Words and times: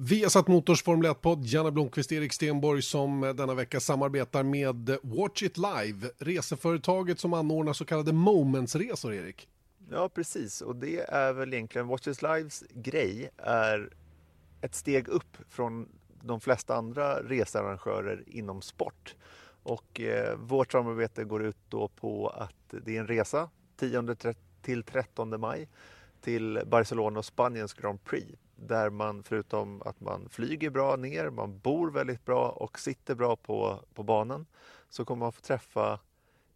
Vi 0.00 0.22
har 0.22 0.30
satt 0.30 0.48
Motors 0.48 0.82
Formel 0.82 1.10
1-podd, 1.10 1.44
Janne 1.44 1.70
Blomqvist, 1.70 2.12
Erik 2.12 2.32
Stenborg 2.32 2.82
som 2.82 3.20
denna 3.20 3.54
vecka 3.54 3.80
samarbetar 3.80 4.42
med 4.42 4.96
Watch 5.02 5.42
It 5.42 5.56
Live, 5.56 6.10
reseföretaget 6.18 7.20
som 7.20 7.34
anordnar 7.34 7.72
så 7.72 7.84
kallade 7.84 8.12
momentsresor, 8.12 9.14
Erik. 9.14 9.48
Ja, 9.90 10.08
precis. 10.08 10.60
Och 10.60 10.76
det 10.76 11.00
är 11.00 11.32
väl 11.32 11.54
egentligen 11.54 11.86
Watch 11.86 12.08
It 12.08 12.22
Lives 12.22 12.64
grej 12.70 13.30
är 13.36 13.90
ett 14.60 14.74
steg 14.74 15.08
upp 15.08 15.36
från 15.48 15.88
de 16.22 16.40
flesta 16.40 16.74
andra 16.74 17.22
researrangörer 17.22 18.24
inom 18.26 18.62
sport. 18.62 19.16
Och 19.62 20.00
eh, 20.00 20.36
vårt 20.36 20.72
samarbete 20.72 21.24
går 21.24 21.44
ut 21.44 21.58
då 21.68 21.88
på 21.88 22.28
att 22.28 22.84
det 22.84 22.96
är 22.96 23.00
en 23.00 23.06
resa 23.06 23.50
10 23.76 24.16
till 24.62 24.82
13 24.82 25.40
maj 25.40 25.68
till 26.20 26.60
Barcelona 26.66 27.18
och 27.18 27.24
Spaniens 27.24 27.74
Grand 27.74 28.04
Prix 28.04 28.38
där 28.66 28.90
man 28.90 29.22
förutom 29.22 29.82
att 29.82 30.00
man 30.00 30.28
flyger 30.28 30.70
bra 30.70 30.96
ner, 30.96 31.30
man 31.30 31.58
bor 31.58 31.90
väldigt 31.90 32.24
bra 32.24 32.48
och 32.48 32.78
sitter 32.78 33.14
bra 33.14 33.36
på, 33.36 33.80
på 33.94 34.02
banan 34.02 34.46
så 34.88 35.04
kommer 35.04 35.20
man 35.20 35.32
få 35.32 35.40
träffa 35.40 36.00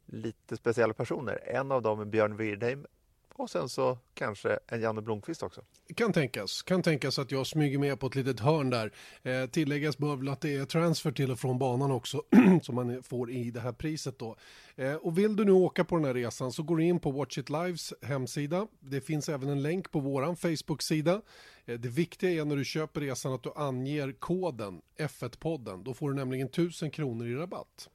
lite 0.07 0.57
speciella 0.57 0.95
personer. 0.95 1.41
En 1.45 1.73
av 1.73 1.83
dem 1.83 2.01
är 2.01 2.05
Björn 2.05 2.37
Wirdheim 2.37 2.87
och 3.35 3.51
sen 3.51 3.69
så 3.69 3.99
kanske 4.15 4.59
en 4.67 4.81
Janne 4.81 5.03
Blomqvist 5.03 5.43
också. 5.43 5.61
Kan 5.97 6.13
tänkas. 6.13 6.63
Kan 6.63 6.83
tänkas 6.83 7.19
att 7.19 7.31
jag 7.31 7.47
smyger 7.47 7.79
med 7.79 8.01
på 8.01 8.07
ett 8.07 8.15
litet 8.15 8.41
hörn 8.41 8.71
där. 8.71 8.93
Eh, 9.23 9.47
tilläggas 9.47 9.99
bör 9.99 10.17
väl 10.17 10.29
att 10.29 10.41
det 10.41 10.57
är 10.57 10.65
transfer 10.65 11.13
till 11.13 11.31
och 11.31 11.39
från 11.39 11.59
banan 11.59 11.91
också 11.91 12.23
som 12.63 12.75
man 12.75 13.03
får 13.03 13.31
i 13.31 13.51
det 13.51 13.61
här 13.61 13.73
priset 13.73 14.19
då. 14.19 14.37
Eh, 14.77 14.95
och 14.95 15.19
vill 15.19 15.37
du 15.37 15.45
nu 15.45 15.53
åka 15.53 15.85
på 15.85 15.97
den 15.97 16.05
här 16.05 16.15
resan 16.15 16.53
så 16.53 16.63
går 16.63 16.77
du 16.77 16.85
in 16.85 17.01
på 17.01 17.11
Watch 17.11 17.39
It 17.39 17.51
Lives 17.51 17.93
hemsida. 18.03 18.67
Det 18.81 19.01
finns 19.01 19.29
även 19.29 19.49
en 19.49 19.63
länk 19.63 19.91
på 19.91 20.01
våran 20.01 20.37
Facebook-sida. 20.37 21.23
Eh, 21.65 21.79
det 21.79 21.89
viktiga 21.89 22.31
är 22.31 22.45
när 22.45 22.57
du 22.57 22.65
köper 22.65 23.01
resan 23.01 23.33
att 23.33 23.43
du 23.43 23.53
anger 23.57 24.13
koden 24.13 24.81
F1-podden. 24.99 25.85
Då 25.85 25.95
får 25.95 26.11
du 26.11 26.17
nämligen 26.17 26.49
1000 26.49 26.91
kronor 26.91 27.27
i 27.27 27.35
rabatt. 27.35 27.89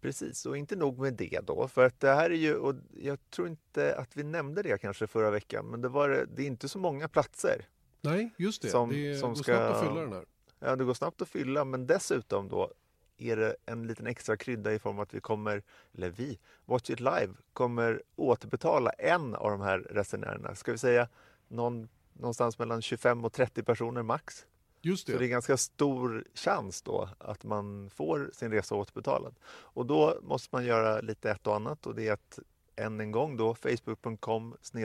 Precis, 0.00 0.46
och 0.46 0.56
inte 0.56 0.76
nog 0.76 0.98
med 0.98 1.14
det 1.14 1.40
då. 1.46 1.68
För 1.68 1.86
att 1.86 2.00
det 2.00 2.14
här 2.14 2.30
är 2.30 2.34
ju, 2.34 2.56
och 2.56 2.74
jag 2.96 3.18
tror 3.30 3.48
inte 3.48 3.94
att 3.94 4.16
vi 4.16 4.22
nämnde 4.22 4.62
det 4.62 4.78
kanske 4.78 5.06
förra 5.06 5.30
veckan, 5.30 5.66
men 5.66 5.80
det, 5.80 5.88
var, 5.88 6.26
det 6.34 6.42
är 6.42 6.46
inte 6.46 6.68
så 6.68 6.78
många 6.78 7.08
platser. 7.08 7.68
Nej, 8.00 8.30
just 8.36 8.62
det. 8.62 8.68
Som, 8.68 8.90
det 8.90 9.18
som 9.18 9.34
går 9.34 9.42
ska, 9.42 9.54
snabbt 9.54 9.76
att 9.76 9.88
fylla 9.88 10.00
den 10.00 10.12
här. 10.12 10.24
Ja, 10.58 10.76
det 10.76 10.84
går 10.84 10.94
snabbt 10.94 11.22
att 11.22 11.28
fylla, 11.28 11.64
men 11.64 11.86
dessutom 11.86 12.48
då 12.48 12.72
är 13.16 13.36
det 13.36 13.56
en 13.66 13.86
liten 13.86 14.06
extra 14.06 14.36
krydda 14.36 14.72
i 14.72 14.78
form 14.78 14.96
av 14.96 15.02
att 15.02 15.14
vi 15.14 15.20
kommer, 15.20 15.62
eller 15.94 16.10
vi, 16.10 16.38
Watch 16.64 16.90
It 16.90 17.00
Live 17.00 17.34
kommer 17.52 18.02
återbetala 18.16 18.90
en 18.90 19.34
av 19.34 19.50
de 19.50 19.60
här 19.60 19.78
resenärerna. 19.78 20.54
Ska 20.54 20.72
vi 20.72 20.78
säga 20.78 21.08
någon, 21.48 21.88
någonstans 22.12 22.58
mellan 22.58 22.82
25 22.82 23.24
och 23.24 23.32
30 23.32 23.62
personer 23.62 24.02
max. 24.02 24.46
Just 24.82 25.06
det. 25.06 25.12
Så 25.12 25.18
det 25.18 25.26
är 25.26 25.28
ganska 25.28 25.56
stor 25.56 26.24
chans 26.34 26.82
då 26.82 27.08
att 27.18 27.44
man 27.44 27.90
får 27.90 28.30
sin 28.32 28.50
resa 28.50 28.74
återbetalad. 28.74 29.34
Och 29.46 29.86
då 29.86 30.18
måste 30.22 30.48
man 30.52 30.64
göra 30.64 31.00
lite 31.00 31.30
ett 31.30 31.46
och 31.46 31.56
annat 31.56 31.86
och 31.86 31.94
det 31.94 32.08
är 32.08 32.12
att 32.12 32.38
än 32.80 33.00
en 33.00 33.10
gång 33.10 33.36
då 33.36 33.54
facebook.com 33.54 34.56
eh, 34.74 34.80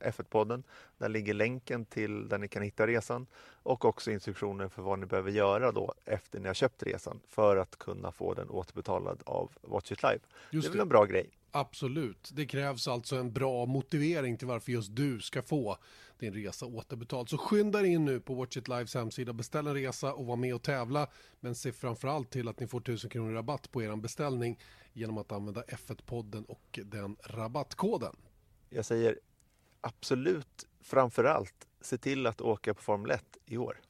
F1-podden. 0.00 0.62
Där 0.98 1.08
ligger 1.08 1.34
länken 1.34 1.84
till 1.84 2.28
där 2.28 2.38
ni 2.38 2.48
kan 2.48 2.62
hitta 2.62 2.86
resan 2.86 3.26
och 3.62 3.84
också 3.84 4.10
instruktioner 4.10 4.68
för 4.68 4.82
vad 4.82 4.98
ni 4.98 5.06
behöver 5.06 5.30
göra 5.30 5.72
då 5.72 5.94
efter 6.04 6.40
ni 6.40 6.46
har 6.46 6.54
köpt 6.54 6.82
resan 6.82 7.20
för 7.28 7.56
att 7.56 7.76
kunna 7.76 8.12
få 8.12 8.34
den 8.34 8.50
återbetalad 8.50 9.22
av 9.26 9.50
Watch 9.62 9.92
It 9.92 10.02
Live. 10.02 10.20
Just 10.50 10.66
det 10.66 10.70
är 10.70 10.72
väl 10.72 10.80
en 10.80 10.88
bra 10.88 11.04
grej? 11.04 11.30
Absolut. 11.50 12.30
Det 12.34 12.46
krävs 12.46 12.88
alltså 12.88 13.16
en 13.16 13.32
bra 13.32 13.66
motivering 13.66 14.36
till 14.36 14.46
varför 14.46 14.72
just 14.72 14.96
du 14.96 15.20
ska 15.20 15.42
få 15.42 15.78
din 16.18 16.34
resa 16.34 16.66
återbetald. 16.66 17.28
Så 17.28 17.38
skynda 17.38 17.86
in 17.86 18.04
nu 18.04 18.20
på 18.20 18.34
Watch 18.34 18.56
It 18.56 18.68
Lives 18.68 18.94
hemsida, 18.94 19.32
beställ 19.32 19.66
en 19.66 19.74
resa 19.74 20.12
och 20.12 20.26
var 20.26 20.36
med 20.36 20.54
och 20.54 20.62
tävla. 20.62 21.06
Men 21.40 21.54
se 21.54 21.72
framförallt 21.72 22.30
till 22.30 22.48
att 22.48 22.60
ni 22.60 22.66
får 22.66 22.80
1000 22.80 23.10
kronor 23.10 23.32
rabatt 23.32 23.72
på 23.72 23.82
er 23.82 23.96
beställning 23.96 24.58
genom 24.92 25.18
att 25.18 25.32
använda 25.32 25.62
F1-podden 25.62 26.44
och 26.44 26.80
den 26.84 27.16
rabattkoden. 27.24 28.16
Jag 28.70 28.84
säger 28.84 29.18
absolut 29.80 30.66
framförallt 30.80 31.68
se 31.80 31.98
till 31.98 32.26
att 32.26 32.40
åka 32.40 32.74
på 32.74 32.82
Formel 32.82 33.10
1 33.10 33.24
i 33.46 33.56
år. 33.56 33.80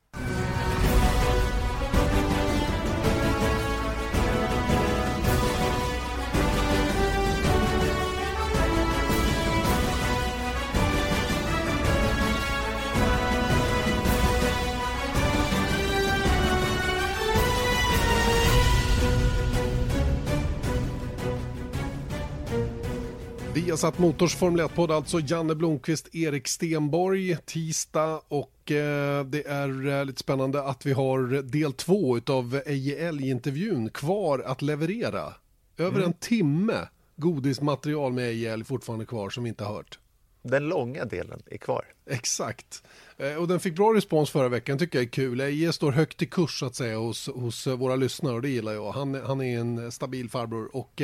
Vi 23.59 23.71
har 23.71 23.77
satt 23.77 23.99
Motors 23.99 24.35
Formel 24.35 24.67
1-podd, 24.67 24.91
alltså 24.91 25.21
Janne 25.21 25.55
Blomqvist, 25.55 26.15
Erik 26.15 26.49
Stenborg, 26.49 27.37
tisdag 27.47 28.21
och 28.29 28.73
eh, 28.73 29.25
det 29.25 29.47
är 29.47 29.89
eh, 29.89 30.05
lite 30.05 30.21
spännande 30.21 30.63
att 30.63 30.87
vi 30.87 30.93
har 30.93 31.43
del 31.43 31.73
två 31.73 32.21
av 32.27 32.61
Eje-Älg-intervjun 32.67 33.91
kvar 33.91 34.39
att 34.39 34.63
leverera. 34.63 35.35
Över 35.77 35.97
mm. 35.97 36.03
en 36.03 36.13
timme 36.13 36.89
godismaterial 37.17 38.13
med 38.13 38.25
Eje-Älg 38.25 38.65
fortfarande 38.65 39.07
kvar 39.07 39.31
som 39.31 39.45
vi 39.45 39.49
inte 39.49 39.65
har 39.65 39.75
hört. 39.75 39.99
Den 40.43 40.69
långa 40.69 41.05
delen 41.05 41.43
är 41.47 41.59
kvar. 41.59 41.85
Exakt. 42.07 42.83
Eh, 43.17 43.35
och 43.35 43.49
den 43.49 43.61
fick 43.61 43.77
bra 43.77 43.95
respons 43.95 44.31
förra 44.31 44.49
veckan, 44.49 44.79
tycker 44.79 44.99
jag 44.99 45.07
är 45.07 45.11
kul. 45.11 45.41
Eje 45.41 45.73
står 45.73 45.93
högt 45.93 46.23
i 46.23 46.27
kurs 46.27 46.59
så 46.59 46.67
att 46.67 46.75
säga 46.75 46.97
hos, 46.97 47.29
hos 47.29 47.67
våra 47.67 47.97
lyssnare 47.97 48.35
och 48.35 48.43
det 48.43 48.49
gillar 48.49 48.73
jag. 48.73 48.93
Han, 48.93 49.15
han 49.15 49.41
är 49.41 49.59
en 49.59 49.93
stabil 49.93 50.31
farbror 50.31 50.77
och 50.77 51.03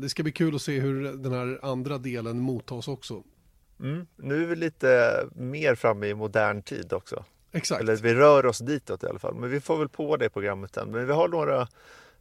det 0.00 0.08
ska 0.08 0.22
bli 0.22 0.32
kul 0.32 0.54
att 0.54 0.62
se 0.62 0.80
hur 0.80 1.02
den 1.12 1.32
här 1.32 1.58
andra 1.62 1.98
delen 1.98 2.40
mottas 2.40 2.88
också. 2.88 3.22
Mm. 3.80 4.06
Nu 4.16 4.42
är 4.42 4.46
vi 4.46 4.56
lite 4.56 5.20
mer 5.34 5.74
framme 5.74 6.06
i 6.06 6.14
modern 6.14 6.62
tid 6.62 6.92
också. 6.92 7.24
Exakt. 7.52 7.80
Eller 7.80 7.96
vi 7.96 8.14
rör 8.14 8.46
oss 8.46 8.58
ditåt 8.58 9.02
i 9.02 9.06
alla 9.06 9.18
fall. 9.18 9.34
Men 9.34 9.50
vi 9.50 9.60
får 9.60 9.78
väl 9.78 9.88
på 9.88 10.16
det 10.16 10.28
programmet 10.28 10.76
än. 10.76 10.90
Men 10.90 11.06
vi 11.06 11.12
har 11.12 11.28
några, 11.28 11.68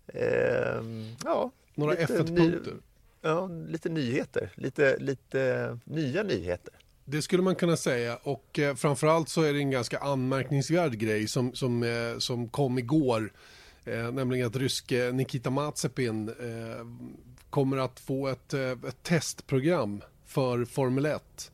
eh, 0.08 0.84
ja, 1.24 1.52
några 1.76 1.96
F1-punkter. 1.96 2.74
Ja, 3.22 3.48
lite 3.68 3.90
nyheter. 3.90 4.52
Lite, 4.56 4.98
lite 4.98 5.80
nya 5.84 6.24
nyheter. 6.24 6.74
Det 7.06 7.22
skulle 7.22 7.44
man 7.44 7.56
kunna 7.56 7.78
säga 7.78 8.20
och 8.24 8.60
eh, 8.60 8.76
framförallt 8.76 9.30
så 9.30 9.42
är 9.42 9.54
det 9.54 9.60
en 9.60 9.72
ganska 9.72 9.98
anmärkningsvärd 9.98 10.94
grej 10.94 11.28
som, 11.28 11.54
som, 11.54 11.84
eh, 11.84 12.18
som 12.18 12.50
kom 12.50 12.78
igår. 12.80 13.34
Eh, 13.86 14.12
nämligen 14.12 14.48
att 14.48 14.56
ryske 14.56 15.12
Nikita 15.12 15.50
Mazepin 15.50 16.30
eh, 16.30 16.86
kommer 17.54 17.78
att 17.78 18.00
få 18.00 18.28
ett, 18.28 18.54
eh, 18.54 18.72
ett 18.72 19.04
testprogram 19.04 20.02
för 20.26 20.66
Formel 20.66 21.06
1. 21.06 21.52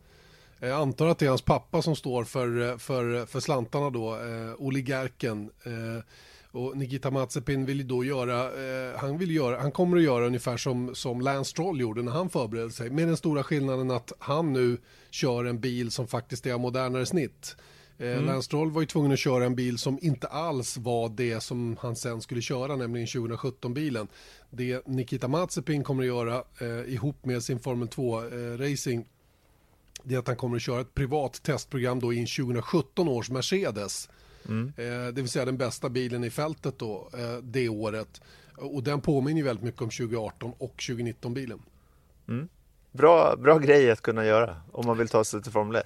Jag 0.59 0.69
eh, 0.69 0.77
antar 0.77 1.07
att 1.07 1.19
det 1.19 1.25
är 1.25 1.29
hans 1.29 1.41
pappa 1.41 1.81
som 1.81 1.95
står 1.95 2.23
för, 2.23 2.69
eh, 2.69 2.77
för, 2.77 3.25
för 3.25 3.39
slantarna 3.39 3.89
då, 3.89 4.15
eh, 4.15 4.53
oligarken. 4.57 5.49
Eh, 5.63 6.03
och 6.51 6.77
Nikita 6.77 7.11
Mazepin 7.11 7.65
vill 7.65 7.77
ju 7.77 7.83
då 7.83 8.03
göra, 8.03 8.43
eh, 8.43 8.97
han, 8.97 9.17
vill 9.17 9.31
göra, 9.31 9.61
han 9.61 9.71
kommer 9.71 9.97
att 9.97 10.03
göra 10.03 10.25
ungefär 10.25 10.57
som, 10.57 10.95
som 10.95 11.21
Lance 11.21 11.51
Stroll 11.51 11.79
gjorde 11.79 12.01
när 12.01 12.11
han 12.11 12.29
förberedde 12.29 12.71
sig. 12.71 12.89
Med 12.89 13.07
den 13.07 13.17
stora 13.17 13.43
skillnaden 13.43 13.91
att 13.91 14.11
han 14.19 14.53
nu 14.53 14.77
kör 15.09 15.45
en 15.45 15.59
bil 15.59 15.91
som 15.91 16.07
faktiskt 16.07 16.45
är 16.45 16.53
av 16.53 16.59
modernare 16.59 17.05
snitt. 17.05 17.55
Eh, 17.99 18.11
mm. 18.11 18.25
Lance 18.25 18.45
Stroll 18.45 18.71
var 18.71 18.81
ju 18.81 18.87
tvungen 18.87 19.11
att 19.11 19.19
köra 19.19 19.45
en 19.45 19.55
bil 19.55 19.77
som 19.77 19.99
inte 20.01 20.27
alls 20.27 20.77
var 20.77 21.09
det 21.09 21.39
som 21.39 21.77
han 21.81 21.95
sen 21.95 22.21
skulle 22.21 22.41
köra, 22.41 22.75
nämligen 22.75 23.07
2017-bilen. 23.07 24.07
Det 24.49 24.87
Nikita 24.87 25.27
Mazepin 25.27 25.83
kommer 25.83 26.03
att 26.03 26.07
göra 26.07 26.43
eh, 26.59 26.93
ihop 26.93 27.25
med 27.25 27.43
sin 27.43 27.59
Formel 27.59 27.87
2-racing 27.87 28.97
eh, 28.99 29.05
det 30.03 30.15
är 30.15 30.19
att 30.19 30.27
han 30.27 30.35
kommer 30.35 30.55
att 30.55 30.61
köra 30.61 30.81
ett 30.81 30.93
privat 30.93 31.43
testprogram 31.43 31.99
då 31.99 32.13
i 32.13 32.19
en 32.19 32.25
2017 32.25 33.07
års 33.07 33.29
Mercedes. 33.29 34.09
Mm. 34.47 34.73
Eh, 34.77 35.13
det 35.13 35.21
vill 35.21 35.29
säga 35.29 35.45
den 35.45 35.57
bästa 35.57 35.89
bilen 35.89 36.23
i 36.23 36.29
fältet 36.29 36.79
då, 36.79 37.09
eh, 37.13 37.37
det 37.43 37.69
året. 37.69 38.21
Och 38.55 38.83
den 38.83 39.01
påminner 39.01 39.37
ju 39.37 39.45
väldigt 39.45 39.65
mycket 39.65 39.81
om 39.81 39.89
2018 39.89 40.53
och 40.57 40.75
2019-bilen. 40.77 41.59
Mm. 42.27 42.49
Bra, 42.91 43.35
bra 43.37 43.57
grej 43.57 43.91
att 43.91 44.01
kunna 44.01 44.25
göra 44.25 44.61
om 44.71 44.85
man 44.85 44.97
vill 44.97 45.07
ta 45.07 45.23
sig 45.23 45.41
till 45.41 45.51
Formel 45.51 45.75
1. 45.75 45.85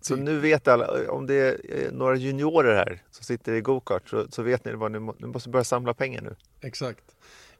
Så 0.00 0.16
nu 0.16 0.38
vet 0.38 0.68
alla, 0.68 1.10
om 1.10 1.26
det 1.26 1.34
är 1.34 1.90
några 1.92 2.16
juniorer 2.16 2.74
här 2.74 3.02
som 3.10 3.24
sitter 3.24 3.52
i 3.52 3.60
gokart 3.60 4.08
så, 4.08 4.26
så 4.30 4.42
vet 4.42 4.64
ni 4.64 4.72
vad 4.72 4.92
ni, 4.92 4.98
ni 5.18 5.26
måste 5.26 5.48
börja 5.48 5.64
samla 5.64 5.94
pengar 5.94 6.22
nu. 6.22 6.36
Exakt. 6.60 7.04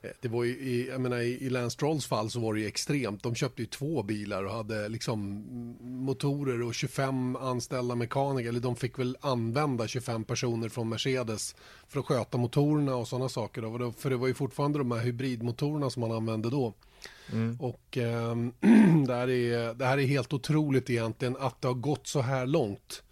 Eh, 0.03 0.11
det 0.21 0.29
var 0.29 0.45
ju, 0.45 0.51
i, 0.51 0.89
jag 0.89 1.01
menar, 1.01 1.19
i 1.19 1.51
Lance 1.51 1.75
Strolls 1.75 2.07
fall 2.07 2.31
så 2.31 2.41
var 2.41 2.55
det 2.55 2.61
ju 2.61 2.67
extremt. 2.67 3.23
De 3.23 3.35
köpte 3.35 3.63
ju 3.63 3.67
två 3.67 4.03
bilar 4.03 4.45
och 4.45 4.53
hade 4.53 4.89
liksom 4.89 5.45
motorer 5.81 6.63
och 6.63 6.75
25 6.75 7.37
anställda 7.37 7.95
mekaniker. 7.95 8.49
Eller 8.49 8.61
de 8.61 8.77
fick 8.77 8.99
väl 8.99 9.17
använda 9.21 9.87
25 9.87 10.25
personer 10.25 10.69
från 10.69 10.89
Mercedes 10.89 11.57
för 11.89 12.01
att 12.01 12.07
sköta 12.07 12.39
motorerna 12.39 12.97
och 12.97 13.09
sådana 13.09 13.29
saker. 13.29 13.63
Då. 13.63 13.93
För 13.93 14.11
det 14.11 14.17
var 14.17 14.27
ju 14.27 14.35
fortfarande 14.35 14.79
de 14.79 14.93
här 14.93 14.99
hybridmotorerna 14.99 15.91
som 15.91 16.01
man 16.01 16.13
använde 16.13 16.51
då. 16.51 16.75
Mm. 17.33 17.57
Och 17.61 17.99
äh, 17.99 18.37
det, 19.07 19.15
här 19.15 19.31
är, 19.31 19.75
det 19.75 19.85
här 19.85 19.99
är 19.99 20.07
helt 20.07 20.33
otroligt 20.33 20.91
egentligen 20.91 21.37
att 21.37 21.61
det 21.61 21.69
har 21.69 21.75
gått 21.75 22.07
så 22.07 22.21
här 22.21 22.47
långt. 22.47 23.03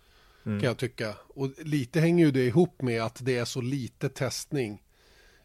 mm. 0.47 0.61
kan 0.61 0.69
jag 0.69 0.79
tycka. 0.79 1.15
Och 1.29 1.51
lite 1.59 2.01
hänger 2.01 2.25
ju 2.25 2.31
det 2.31 2.47
ihop 2.47 2.83
med 2.83 3.03
att 3.03 3.25
det 3.25 3.37
är 3.37 3.45
så 3.45 3.61
lite 3.61 4.09
testning. 4.09 4.83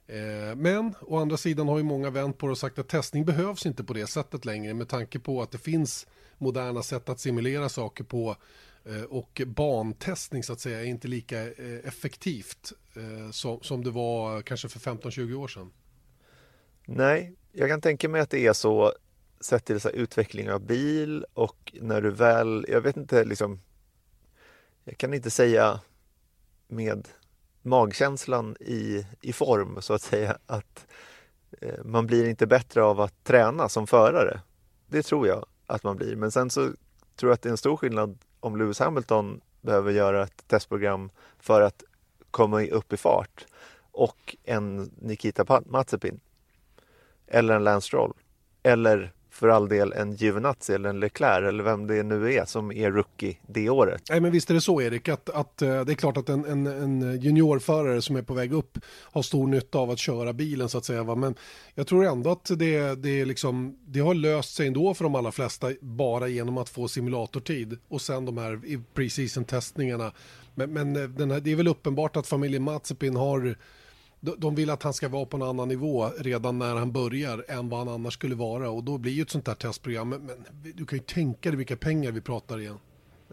Eh, 0.07 0.55
men 0.55 0.95
å 1.01 1.17
andra 1.17 1.37
sidan 1.37 1.67
har 1.67 1.77
ju 1.77 1.83
många 1.83 2.09
vänt 2.09 2.37
på 2.37 2.45
det 2.45 2.51
och 2.51 2.57
sagt 2.57 2.79
att 2.79 2.87
testning 2.87 3.25
behövs 3.25 3.65
inte 3.65 3.83
på 3.83 3.93
det 3.93 4.07
sättet 4.07 4.45
längre 4.45 4.73
med 4.73 4.89
tanke 4.89 5.19
på 5.19 5.41
att 5.41 5.51
det 5.51 5.57
finns 5.57 6.07
moderna 6.37 6.83
sätt 6.83 7.09
att 7.09 7.19
simulera 7.19 7.69
saker 7.69 8.03
på 8.03 8.35
eh, 8.85 9.03
och 9.03 9.41
bantestning 9.45 10.43
så 10.43 10.53
att 10.53 10.59
säga 10.59 10.81
är 10.81 10.85
inte 10.85 11.07
lika 11.07 11.41
eh, 11.41 11.79
effektivt 11.83 12.73
som 13.61 13.83
det 13.83 13.91
var 13.91 14.41
kanske 14.41 14.69
för 14.69 14.79
15-20 14.79 15.33
år 15.33 15.47
sedan. 15.47 15.71
Nej, 16.85 17.35
jag 17.51 17.69
kan 17.69 17.81
tänka 17.81 18.09
mig 18.09 18.21
att 18.21 18.29
det 18.29 18.47
är 18.47 18.53
så 18.53 18.93
sett 19.39 19.65
till 19.65 19.79
så 19.79 19.89
utveckling 19.89 20.51
av 20.51 20.61
bil 20.61 21.25
och 21.33 21.73
när 21.81 22.01
du 22.01 22.11
väl, 22.11 22.65
jag 22.69 22.81
vet 22.81 22.97
inte 22.97 23.23
liksom, 23.23 23.59
jag 24.83 24.97
kan 24.97 25.13
inte 25.13 25.29
säga 25.29 25.79
med 26.67 27.07
magkänslan 27.61 28.55
i, 28.59 29.05
i 29.21 29.33
form 29.33 29.81
så 29.81 29.93
att 29.93 30.01
säga 30.01 30.37
att 30.45 30.87
eh, 31.61 31.83
man 31.83 32.07
blir 32.07 32.29
inte 32.29 32.47
bättre 32.47 32.83
av 32.83 33.01
att 33.01 33.23
träna 33.23 33.69
som 33.69 33.87
förare. 33.87 34.41
Det 34.87 35.03
tror 35.03 35.27
jag 35.27 35.45
att 35.67 35.83
man 35.83 35.97
blir. 35.97 36.15
Men 36.15 36.31
sen 36.31 36.49
så 36.49 36.61
tror 37.15 37.29
jag 37.29 37.33
att 37.33 37.41
det 37.41 37.49
är 37.49 37.51
en 37.51 37.57
stor 37.57 37.77
skillnad 37.77 38.17
om 38.39 38.57
Lewis 38.57 38.79
Hamilton 38.79 39.41
behöver 39.61 39.91
göra 39.91 40.23
ett 40.23 40.47
testprogram 40.47 41.09
för 41.39 41.61
att 41.61 41.83
komma 42.31 42.63
upp 42.63 42.93
i 42.93 42.97
fart 42.97 43.45
och 43.91 44.35
en 44.43 44.91
Nikita 44.97 45.61
Mazepin 45.65 46.19
eller 47.31 47.55
en 47.55 47.63
Lance 47.63 47.87
Stroll 47.87 48.13
eller 48.63 49.11
för 49.31 49.49
all 49.49 49.69
del 49.69 49.93
en 49.93 50.15
Giovinazzi 50.15 50.73
eller 50.73 50.89
en 50.89 50.99
Leclerc 50.99 51.47
eller 51.47 51.63
vem 51.63 51.87
det 51.87 52.03
nu 52.03 52.33
är 52.33 52.45
som 52.45 52.71
är 52.71 52.91
rookie 52.91 53.37
det 53.47 53.69
året. 53.69 54.01
Nej 54.09 54.19
men 54.19 54.31
visst 54.31 54.49
är 54.49 54.53
det 54.53 54.61
så 54.61 54.81
Erik 54.81 55.09
att, 55.09 55.29
att 55.29 55.61
eh, 55.61 55.81
det 55.81 55.93
är 55.93 55.95
klart 55.95 56.17
att 56.17 56.29
en, 56.29 56.45
en, 56.45 56.67
en, 56.67 57.21
juniorförare 57.21 58.01
som 58.01 58.15
är 58.15 58.21
på 58.21 58.33
väg 58.33 58.53
upp 58.53 58.77
har 59.03 59.21
stor 59.21 59.47
nytta 59.47 59.77
av 59.77 59.91
att 59.91 59.99
köra 59.99 60.33
bilen 60.33 60.69
så 60.69 60.77
att 60.77 60.85
säga. 60.85 61.03
Va? 61.03 61.15
Men 61.15 61.35
jag 61.75 61.87
tror 61.87 62.05
ändå 62.05 62.31
att 62.31 62.45
det, 62.45 62.95
det, 62.95 63.21
är 63.21 63.25
liksom, 63.25 63.77
det 63.85 63.99
har 63.99 64.13
löst 64.13 64.55
sig 64.55 64.67
ändå 64.67 64.93
för 64.93 65.03
de 65.03 65.15
allra 65.15 65.31
flesta 65.31 65.71
bara 65.81 66.27
genom 66.27 66.57
att 66.57 66.69
få 66.69 66.87
simulatortid 66.87 67.77
och 67.87 68.01
sen 68.01 68.25
de 68.25 68.37
här 68.37 68.61
pre-season 68.95 69.45
testningarna. 69.45 70.11
Men, 70.55 70.73
men 70.73 70.95
eh, 70.95 71.03
den 71.03 71.31
här, 71.31 71.39
det 71.39 71.51
är 71.51 71.55
väl 71.55 71.67
uppenbart 71.67 72.17
att 72.17 72.27
familjen 72.27 72.63
Mazepin 72.63 73.15
har 73.15 73.55
de 74.21 74.55
vill 74.55 74.69
att 74.69 74.83
han 74.83 74.93
ska 74.93 75.09
vara 75.09 75.25
på 75.25 75.37
en 75.37 75.43
annan 75.43 75.67
nivå 75.67 76.09
redan 76.17 76.59
när 76.59 76.75
han 76.75 76.91
börjar 76.91 77.45
än 77.47 77.69
vad 77.69 77.79
han 77.79 77.87
annars 77.87 78.13
skulle 78.13 78.35
vara 78.35 78.69
och 78.69 78.83
då 78.83 78.97
blir 78.97 79.11
ju 79.11 79.21
ett 79.21 79.29
sånt 79.29 79.47
här 79.47 79.55
testprogram, 79.55 80.09
men 80.09 80.31
du 80.75 80.85
kan 80.85 80.97
ju 80.97 81.03
tänka 81.03 81.49
dig 81.49 81.57
vilka 81.57 81.75
pengar 81.75 82.11
vi 82.11 82.21
pratar 82.21 82.59
igen. 82.59 82.77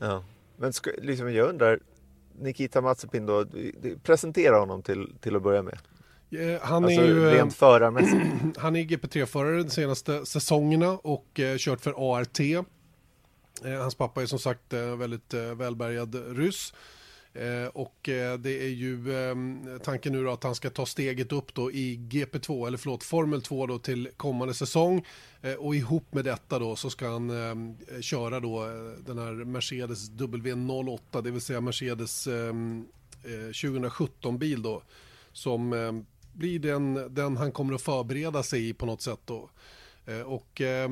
Ja, 0.00 0.24
men 0.56 0.72
ska, 0.72 0.90
liksom 1.02 1.32
jag 1.34 1.48
undrar, 1.48 1.80
Nikita 2.40 2.80
Mazepin 2.80 3.26
då, 3.26 3.44
presentera 4.02 4.58
honom 4.58 4.82
till, 4.82 5.12
till 5.20 5.36
att 5.36 5.42
börja 5.42 5.62
med. 5.62 5.78
Han 6.62 6.84
alltså, 6.84 7.00
är 7.00 7.06
ju 7.06 7.30
rent 7.30 7.54
förarmässigt. 7.54 8.56
Han 8.56 8.76
är 8.76 8.80
GP3-förare 8.80 9.62
de 9.62 9.70
senaste 9.70 10.26
säsongerna 10.26 10.90
och 10.92 11.40
eh, 11.40 11.56
kört 11.58 11.80
för 11.80 12.18
ART. 12.18 12.40
Eh, 12.40 13.80
hans 13.80 13.94
pappa 13.94 14.22
är 14.22 14.26
som 14.26 14.38
sagt 14.38 14.72
eh, 14.72 14.96
väldigt 14.96 15.34
eh, 15.34 15.40
välbärgad 15.40 16.38
ryss. 16.38 16.74
Eh, 17.38 17.66
och 17.66 18.08
eh, 18.08 18.38
det 18.38 18.62
är 18.64 18.68
ju 18.68 19.16
ehm, 19.16 19.80
tanken 19.84 20.12
nu 20.12 20.24
då 20.24 20.30
att 20.30 20.44
han 20.44 20.54
ska 20.54 20.70
ta 20.70 20.86
steget 20.86 21.32
upp 21.32 21.54
då 21.54 21.72
i 21.72 21.96
GP2, 21.96 22.66
eller 22.66 22.78
förlåt, 22.78 23.04
Formel 23.04 23.42
2 23.42 23.66
då 23.66 23.78
till 23.78 24.08
kommande 24.16 24.54
säsong. 24.54 25.06
Eh, 25.42 25.54
och 25.54 25.74
ihop 25.74 26.14
med 26.14 26.24
detta 26.24 26.58
då 26.58 26.76
så 26.76 26.90
ska 26.90 27.08
han 27.08 27.30
ehm, 27.30 27.76
köra 28.00 28.40
då 28.40 28.64
den 29.06 29.18
här 29.18 29.32
Mercedes 29.32 30.10
W08, 30.10 31.22
det 31.22 31.30
vill 31.30 31.40
säga 31.40 31.60
Mercedes 31.60 32.26
ehm, 32.26 32.86
2017-bil 33.52 34.62
då. 34.62 34.82
Som 35.32 36.04
blir 36.32 36.58
den, 36.58 37.14
den 37.14 37.36
han 37.36 37.52
kommer 37.52 37.74
att 37.74 37.82
förbereda 37.82 38.42
sig 38.42 38.68
i 38.68 38.74
på 38.74 38.86
något 38.86 39.02
sätt 39.02 39.20
då. 39.24 39.50
Eh, 40.08 40.20
och 40.20 40.60
eh, 40.60 40.90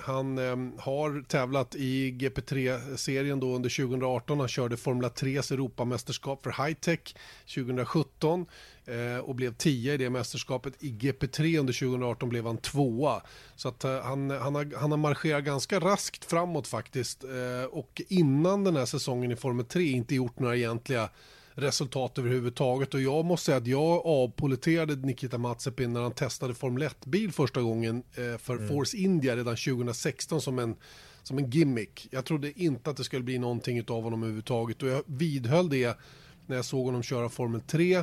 han 0.00 0.38
eh, 0.38 0.82
har 0.82 1.22
tävlat 1.22 1.74
i 1.74 2.12
GP3-serien 2.12 3.40
då 3.40 3.54
under 3.54 3.86
2018. 3.86 4.38
Han 4.38 4.48
körde 4.48 4.76
Formula 4.76 5.08
3s 5.08 5.52
Europamästerskap 5.52 6.42
för 6.42 6.64
Hightech 6.66 7.14
2017 7.54 8.46
eh, 8.86 9.18
och 9.24 9.34
blev 9.34 9.54
10 9.54 9.94
i 9.94 9.96
det 9.96 10.10
mästerskapet. 10.10 10.74
I 10.82 10.92
GP3 10.92 11.58
under 11.58 11.72
2018 11.72 12.28
blev 12.28 12.46
han 12.46 12.56
tvåa. 12.58 13.22
Så 13.56 13.68
att, 13.68 13.84
eh, 13.84 14.00
han, 14.00 14.30
han, 14.30 14.54
har, 14.54 14.78
han 14.78 14.90
har 14.90 14.98
marscherat 14.98 15.44
ganska 15.44 15.80
raskt 15.80 16.24
framåt 16.24 16.68
faktiskt. 16.68 17.24
Eh, 17.24 17.64
och 17.70 18.02
innan 18.08 18.64
den 18.64 18.76
här 18.76 18.86
säsongen 18.86 19.32
i 19.32 19.36
Formel 19.36 19.66
3 19.66 19.82
inte 19.82 20.14
gjort 20.14 20.38
några 20.38 20.56
egentliga 20.56 21.08
resultat 21.54 22.18
överhuvudtaget. 22.18 22.94
Och 22.94 23.00
jag 23.00 23.24
måste 23.24 23.46
säga 23.46 23.58
att 23.58 23.66
jag 23.66 24.06
avpoliterade 24.06 24.96
Nikita 24.96 25.38
Mazepin 25.38 25.92
när 25.92 26.00
han 26.00 26.12
testade 26.12 26.54
Formel 26.54 26.82
1-bil 26.82 27.32
första 27.32 27.62
gången 27.62 28.02
eh, 28.14 28.38
för 28.38 28.56
mm. 28.56 28.68
Force 28.68 28.96
India 28.96 29.36
redan 29.36 29.56
2016 29.56 30.40
som 30.40 30.58
en, 30.58 30.76
som 31.22 31.38
en 31.38 31.50
gimmick. 31.50 32.08
Jag 32.10 32.24
trodde 32.24 32.62
inte 32.62 32.90
att 32.90 32.96
det 32.96 33.04
skulle 33.04 33.22
bli 33.22 33.38
någonting 33.38 33.84
av 33.88 34.02
honom 34.02 34.22
överhuvudtaget 34.22 34.82
och 34.82 34.88
jag 34.88 35.02
vidhöll 35.06 35.68
det 35.68 35.98
när 36.46 36.56
jag 36.56 36.64
såg 36.64 36.86
honom 36.86 37.02
köra 37.02 37.28
Formel 37.28 37.60
3. 37.60 37.96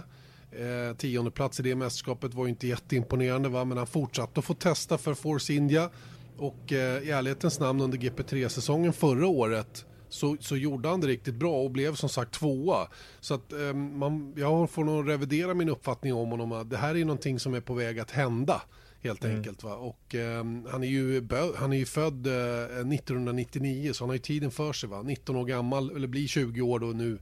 Eh, 0.51 0.95
tionde 0.97 1.31
plats 1.31 1.59
i 1.59 1.63
det 1.63 1.75
mästerskapet 1.75 2.33
var 2.33 2.45
ju 2.45 2.49
inte 2.49 2.67
jätteimponerande 2.67 3.49
va? 3.49 3.65
men 3.65 3.77
han 3.77 3.87
fortsatte 3.87 4.39
att 4.39 4.45
få 4.45 4.53
testa 4.53 4.97
för 4.97 5.13
Force 5.13 5.53
India 5.53 5.89
och 6.37 6.73
eh, 6.73 7.03
i 7.03 7.11
ärlighetens 7.11 7.59
namn 7.59 7.81
under 7.81 7.97
GP3-säsongen 7.97 8.93
förra 8.93 9.27
året 9.27 9.85
så, 10.09 10.38
så 10.39 10.57
gjorde 10.57 10.89
han 10.89 11.01
det 11.01 11.07
riktigt 11.07 11.35
bra 11.35 11.63
och 11.63 11.71
blev 11.71 11.95
som 11.95 12.09
sagt 12.09 12.31
tvåa. 12.31 12.88
Så 13.19 13.33
att 13.33 13.53
eh, 13.53 13.73
man, 13.73 14.33
jag 14.38 14.69
får 14.69 14.83
nog 14.83 15.09
revidera 15.09 15.53
min 15.53 15.69
uppfattning 15.69 16.13
om 16.13 16.29
honom. 16.29 16.51
Att 16.51 16.69
det 16.69 16.77
här 16.77 16.97
är 16.97 17.06
någonting 17.06 17.39
som 17.39 17.53
är 17.53 17.61
på 17.61 17.73
väg 17.73 18.00
att 18.00 18.11
hända 18.11 18.61
helt 19.01 19.23
mm. 19.23 19.38
enkelt. 19.38 19.63
Va? 19.63 19.75
Och, 19.75 20.15
eh, 20.15 20.44
han, 20.71 20.83
är 20.83 20.88
ju, 20.88 21.27
han 21.57 21.73
är 21.73 21.77
ju 21.77 21.85
född 21.85 22.27
eh, 22.27 22.94
1999 22.94 23.94
så 23.94 24.03
han 24.03 24.09
har 24.09 24.15
ju 24.15 24.19
tiden 24.19 24.51
för 24.51 24.73
sig. 24.73 24.89
Va? 24.89 25.01
19 25.01 25.35
år 25.35 25.45
gammal, 25.45 25.95
eller 25.95 26.07
blir 26.07 26.27
20 26.27 26.61
år 26.61 26.79
då 26.79 26.88
nu 26.88 27.19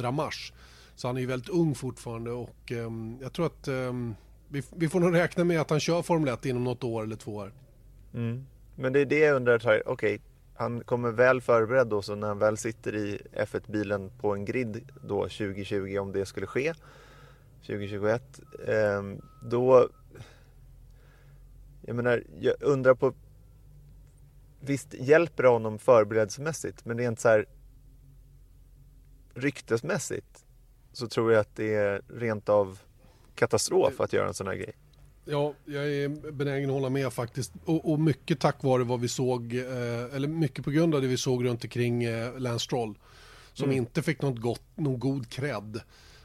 2 0.00 0.10
mars. 0.10 0.52
Så 0.94 1.08
han 1.08 1.16
är 1.16 1.20
ju 1.20 1.26
väldigt 1.26 1.48
ung 1.48 1.74
fortfarande 1.74 2.30
och 2.30 2.72
eh, 2.72 2.90
jag 3.20 3.32
tror 3.32 3.46
att 3.46 3.68
ehm, 3.68 4.14
vi, 4.48 4.62
vi, 4.76 4.88
får 4.88 5.00
nog 5.00 5.14
räkna 5.14 5.44
med 5.44 5.60
att 5.60 5.70
han 5.70 5.80
kör 5.80 6.02
Formel 6.02 6.34
1 6.34 6.46
inom 6.46 6.64
något 6.64 6.84
år 6.84 7.02
eller 7.02 7.16
två 7.16 7.34
år. 7.34 7.52
Mm. 8.14 8.46
Men 8.74 8.92
det 8.92 9.00
är 9.00 9.06
det 9.06 9.18
jag 9.18 9.36
undrar, 9.36 9.56
okej, 9.56 9.82
okay, 9.86 10.18
han 10.62 10.84
kommer 10.84 11.10
väl 11.10 11.40
förberedd 11.40 11.86
då 11.86 12.02
så 12.02 12.14
när 12.14 12.28
han 12.28 12.38
väl 12.38 12.56
sitter 12.56 12.94
i 12.96 13.20
F1-bilen 13.32 14.10
på 14.20 14.34
en 14.34 14.44
grid 14.44 14.90
då 15.02 15.22
2020 15.22 15.98
om 15.98 16.12
det 16.12 16.26
skulle 16.26 16.46
ske 16.46 16.74
2021 17.66 18.40
eh, 18.66 19.02
då 19.42 19.88
jag 21.82 21.96
menar, 21.96 22.24
jag 22.40 22.54
undrar 22.60 22.94
på 22.94 23.14
visst 24.60 24.94
hjälper 24.94 25.42
det 25.42 25.48
honom 25.48 25.78
förberedelsemässigt 25.78 26.84
men 26.84 26.98
rent 26.98 27.20
så 27.20 27.28
här 27.28 27.46
ryktesmässigt 29.34 30.44
så 30.92 31.08
tror 31.08 31.32
jag 31.32 31.40
att 31.40 31.56
det 31.56 31.74
är 31.74 32.02
rent 32.08 32.48
av 32.48 32.78
katastrof 33.34 34.00
att 34.00 34.12
göra 34.12 34.28
en 34.28 34.34
sån 34.34 34.46
här 34.46 34.54
grej. 34.54 34.74
Ja, 35.24 35.54
jag 35.64 35.88
är 35.88 36.32
benägen 36.32 36.70
att 36.70 36.74
hålla 36.74 36.90
med 36.90 37.12
faktiskt. 37.12 37.52
Och, 37.64 37.92
och 37.92 38.00
mycket 38.00 38.40
tack 38.40 38.62
vare 38.62 38.84
vad 38.84 39.00
vi 39.00 39.08
såg, 39.08 39.54
eh, 39.54 40.14
eller 40.14 40.28
mycket 40.28 40.64
på 40.64 40.70
grund 40.70 40.94
av 40.94 41.02
det 41.02 41.08
vi 41.08 41.16
såg 41.16 41.44
runt 41.44 41.64
omkring 41.64 42.04
eh, 42.04 42.38
Lance 42.38 42.64
Stroll. 42.64 42.98
Som 43.52 43.64
mm. 43.64 43.76
inte 43.76 44.02
fick 44.02 44.22
något 44.22 44.40
gott, 44.40 44.62
någon 44.74 44.98
god 44.98 45.28
cred. 45.28 45.80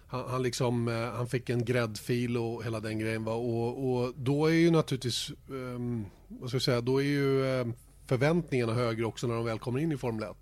Han, 0.07 0.29
han, 0.29 0.43
liksom, 0.43 0.87
eh, 0.87 1.11
han 1.17 1.27
fick 1.27 1.49
en 1.49 1.65
gräddfil 1.65 2.37
och 2.37 2.63
hela 2.63 2.79
den 2.79 2.99
grejen. 2.99 3.23
Va? 3.23 3.33
Och, 3.33 3.93
och 3.93 4.13
då 4.15 4.45
är 4.45 4.53
ju 4.53 4.71
naturligtvis, 4.71 5.29
eh, 5.29 6.05
vad 6.27 6.49
ska 6.49 6.55
jag 6.55 6.61
säga, 6.61 6.81
då 6.81 7.01
är 7.01 7.05
ju 7.05 7.59
eh, 7.59 7.67
förväntningarna 8.05 8.73
högre 8.73 9.05
också 9.05 9.27
när 9.27 9.35
de 9.35 9.45
väl 9.45 9.59
kommer 9.59 9.79
in 9.79 9.91
i 9.91 9.97
Formel 9.97 10.23
1. 10.23 10.37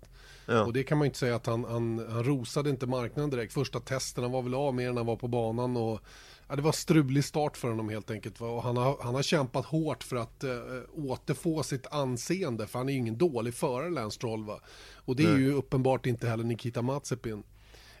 Ja. 0.46 0.64
Och 0.64 0.72
det 0.72 0.84
kan 0.84 0.98
man 0.98 1.06
inte 1.06 1.18
säga 1.18 1.36
att 1.36 1.46
han, 1.46 1.64
han, 1.64 2.06
han 2.10 2.24
rosade 2.24 2.70
inte 2.70 2.86
marknaden 2.86 3.30
direkt. 3.30 3.52
Första 3.52 3.80
testerna 3.80 4.28
var 4.28 4.42
väl 4.42 4.54
av 4.54 4.74
mer 4.74 4.88
när 4.88 4.96
han 4.96 5.06
var 5.06 5.16
på 5.16 5.28
banan 5.28 5.76
och 5.76 6.00
Ja, 6.48 6.56
det 6.56 6.62
var 6.62 6.72
strulig 6.72 7.24
start 7.24 7.56
för 7.56 7.68
honom 7.68 7.88
helt 7.88 8.10
enkelt. 8.10 8.40
Och 8.40 8.62
han, 8.62 8.76
har, 8.76 8.96
han 9.00 9.14
har 9.14 9.22
kämpat 9.22 9.66
hårt 9.66 10.04
för 10.04 10.16
att 10.16 10.44
äh, 10.44 10.50
återfå 10.94 11.62
sitt 11.62 11.86
anseende. 11.86 12.66
För 12.66 12.78
han 12.78 12.88
är 12.88 12.92
ju 12.92 12.98
ingen 12.98 13.18
dålig 13.18 13.54
förare, 13.54 13.90
Lance 13.90 14.14
Stroll. 14.14 14.44
Va? 14.44 14.60
Och 14.94 15.16
det 15.16 15.22
är 15.22 15.32
Nej. 15.32 15.42
ju 15.42 15.52
uppenbart 15.52 16.06
inte 16.06 16.28
heller 16.28 16.44
Nikita 16.44 16.82
Mazepin. 16.82 17.42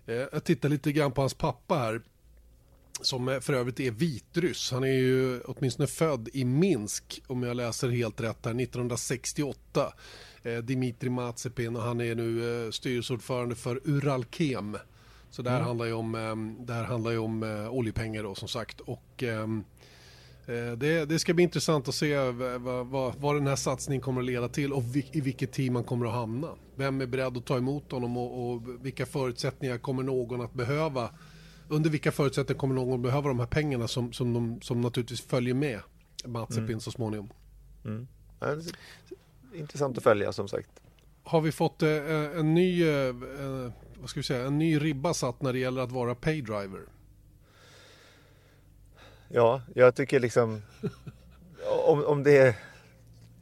Eh, 0.06 0.14
jag 0.14 0.44
tittar 0.44 0.68
lite 0.68 0.92
grann 0.92 1.12
på 1.12 1.20
hans 1.20 1.34
pappa 1.34 1.74
här. 1.74 2.02
Som 3.00 3.40
för 3.42 3.52
övrigt 3.52 3.80
är 3.80 3.90
vitryss. 3.90 4.70
Han 4.70 4.84
är 4.84 4.98
ju 4.98 5.40
åtminstone 5.40 5.86
född 5.86 6.28
i 6.32 6.44
Minsk, 6.44 7.22
om 7.26 7.42
jag 7.42 7.56
läser 7.56 7.88
helt 7.88 8.20
rätt 8.20 8.44
här, 8.44 8.60
1968. 8.60 9.92
Eh, 10.42 10.58
Dimitri 10.58 11.10
Mazepin 11.10 11.76
och 11.76 11.82
han 11.82 12.00
är 12.00 12.14
nu 12.14 12.64
eh, 12.64 12.70
styrelseordförande 12.70 13.54
för 13.54 13.80
Uralkem. 13.84 14.76
Så 15.36 15.42
det 15.42 15.50
här 15.50 15.56
mm. 15.56 15.66
handlar 15.66 15.86
ju 15.86 15.92
om, 15.92 16.14
ehm, 16.14 16.66
det 16.66 16.72
här 16.72 16.84
handlar 16.84 17.10
ju 17.10 17.18
om 17.18 17.42
uh, 17.42 17.70
oljepengar 17.70 18.22
då 18.22 18.34
som 18.34 18.48
sagt. 18.48 18.80
Och 18.80 19.22
um, 19.22 19.64
Eh, 20.48 20.72
det, 20.72 21.04
det, 21.04 21.18
ska 21.18 21.34
bli 21.34 21.44
intressant 21.44 21.88
att 21.88 21.94
se 21.94 22.18
vad, 22.18 22.86
vad, 22.86 23.14
vad, 23.14 23.36
den 23.36 23.46
här 23.46 23.56
satsningen 23.56 24.02
kommer 24.02 24.20
att 24.20 24.26
leda 24.26 24.48
till 24.48 24.72
och 24.72 24.82
i 25.12 25.20
vilket 25.20 25.52
team 25.52 25.72
man 25.72 25.84
kommer 25.84 26.06
att 26.06 26.12
hamna. 26.12 26.48
Vem 26.74 27.00
är 27.00 27.06
beredd 27.06 27.36
att 27.36 27.44
ta 27.44 27.56
emot 27.56 27.92
honom 27.92 28.16
och, 28.16 28.52
och 28.52 28.62
vilka 28.80 29.06
förutsättningar 29.06 29.78
kommer 29.78 30.02
någon 30.02 30.40
att 30.40 30.52
behöva? 30.52 31.10
Under 31.68 31.90
vilka 31.90 32.12
förutsättningar 32.12 32.58
kommer 32.58 32.74
någon 32.74 32.94
att 32.94 33.00
behöva 33.00 33.28
de 33.28 33.38
här 33.38 33.46
pengarna 33.46 33.88
som, 33.88 34.12
som, 34.12 34.32
de, 34.34 34.60
som 34.60 34.80
naturligtvis 34.80 35.20
följer 35.20 35.54
med 35.54 35.80
Matsepin 36.24 36.64
mm. 36.64 36.80
så 36.80 36.90
småningom? 36.90 37.30
Mm. 37.84 38.06
intressant 39.54 39.98
att 39.98 40.04
följa 40.04 40.32
som 40.32 40.48
sagt. 40.48 40.70
Har 41.24 41.40
vi 41.40 41.52
fått 41.52 41.82
eh, 41.82 41.90
en 42.38 42.54
ny, 42.54 42.88
eh, 42.88 43.14
vad 44.06 44.10
ska 44.10 44.20
vi 44.20 44.24
säga, 44.24 44.46
en 44.46 44.58
ny 44.58 44.78
ribba 44.78 45.14
satt 45.14 45.42
när 45.42 45.52
det 45.52 45.58
gäller 45.58 45.82
att 45.82 45.92
vara 45.92 46.14
paydriver? 46.14 46.80
Ja, 49.28 49.62
jag 49.74 49.94
tycker 49.94 50.20
liksom 50.20 50.62
om, 51.86 52.04
om 52.04 52.22
det 52.22 52.38
är 52.38 52.56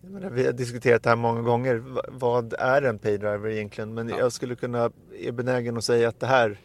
menar, 0.01 0.31
vi 0.31 0.47
har 0.47 0.53
diskuterat 0.53 1.03
det 1.03 1.09
här 1.09 1.17
många 1.17 1.43
gånger. 1.43 1.83
Vad 2.09 2.53
är 2.53 2.83
en 2.83 2.99
paydriver 2.99 3.49
egentligen? 3.49 3.95
Men 3.95 4.09
ja. 4.09 4.19
jag 4.19 4.33
skulle 4.33 4.57
kunna, 4.57 4.91
är 5.19 5.33
benägen 5.33 5.77
att 5.77 5.85
säga 5.85 6.09
att 6.09 6.21
det 6.21 6.27
här, 6.27 6.61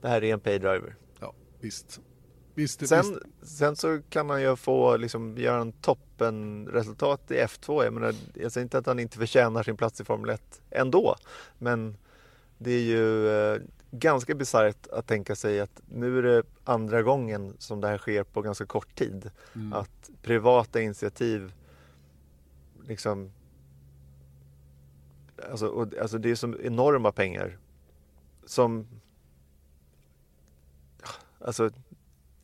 det 0.00 0.08
här 0.08 0.24
är 0.24 0.32
en 0.32 0.40
paydriver. 0.40 0.96
Ja, 1.20 1.34
visst. 1.60 2.00
visst 2.54 2.88
sen, 2.88 3.20
visst. 3.40 3.56
sen 3.58 3.76
så 3.76 4.00
kan 4.10 4.26
man 4.26 4.42
ju 4.42 4.56
få 4.56 4.96
liksom, 4.96 5.38
göra 5.38 5.60
en 5.60 5.72
toppenresultat 5.72 7.30
i 7.30 7.34
F2. 7.34 7.84
Jag, 7.84 7.92
menar, 7.92 8.14
jag 8.34 8.52
säger 8.52 8.62
inte 8.62 8.78
att 8.78 8.86
han 8.86 8.98
inte 8.98 9.18
förtjänar 9.18 9.62
sin 9.62 9.76
plats 9.76 10.00
i 10.00 10.04
Formel 10.04 10.30
1 10.30 10.62
ändå. 10.70 11.16
Men 11.58 11.96
det 12.62 12.70
är 12.70 12.82
ju 12.82 13.28
eh, 13.28 13.60
ganska 13.90 14.34
bisarrt 14.34 14.86
att 14.86 15.06
tänka 15.06 15.36
sig 15.36 15.60
att 15.60 15.82
nu 15.88 16.18
är 16.18 16.22
det 16.22 16.42
andra 16.64 17.02
gången 17.02 17.56
som 17.58 17.80
det 17.80 17.88
här 17.88 17.98
sker 17.98 18.24
på 18.24 18.42
ganska 18.42 18.66
kort 18.66 18.94
tid. 18.94 19.30
Mm. 19.54 19.72
Att 19.72 20.10
privata 20.22 20.80
initiativ 20.80 21.52
liksom 22.86 23.32
Alltså, 25.50 25.66
och, 25.66 25.98
alltså 25.98 26.18
det 26.18 26.30
är 26.30 26.34
så 26.34 26.54
enorma 26.62 27.12
pengar 27.12 27.58
som 28.46 28.86
Alltså 31.38 31.70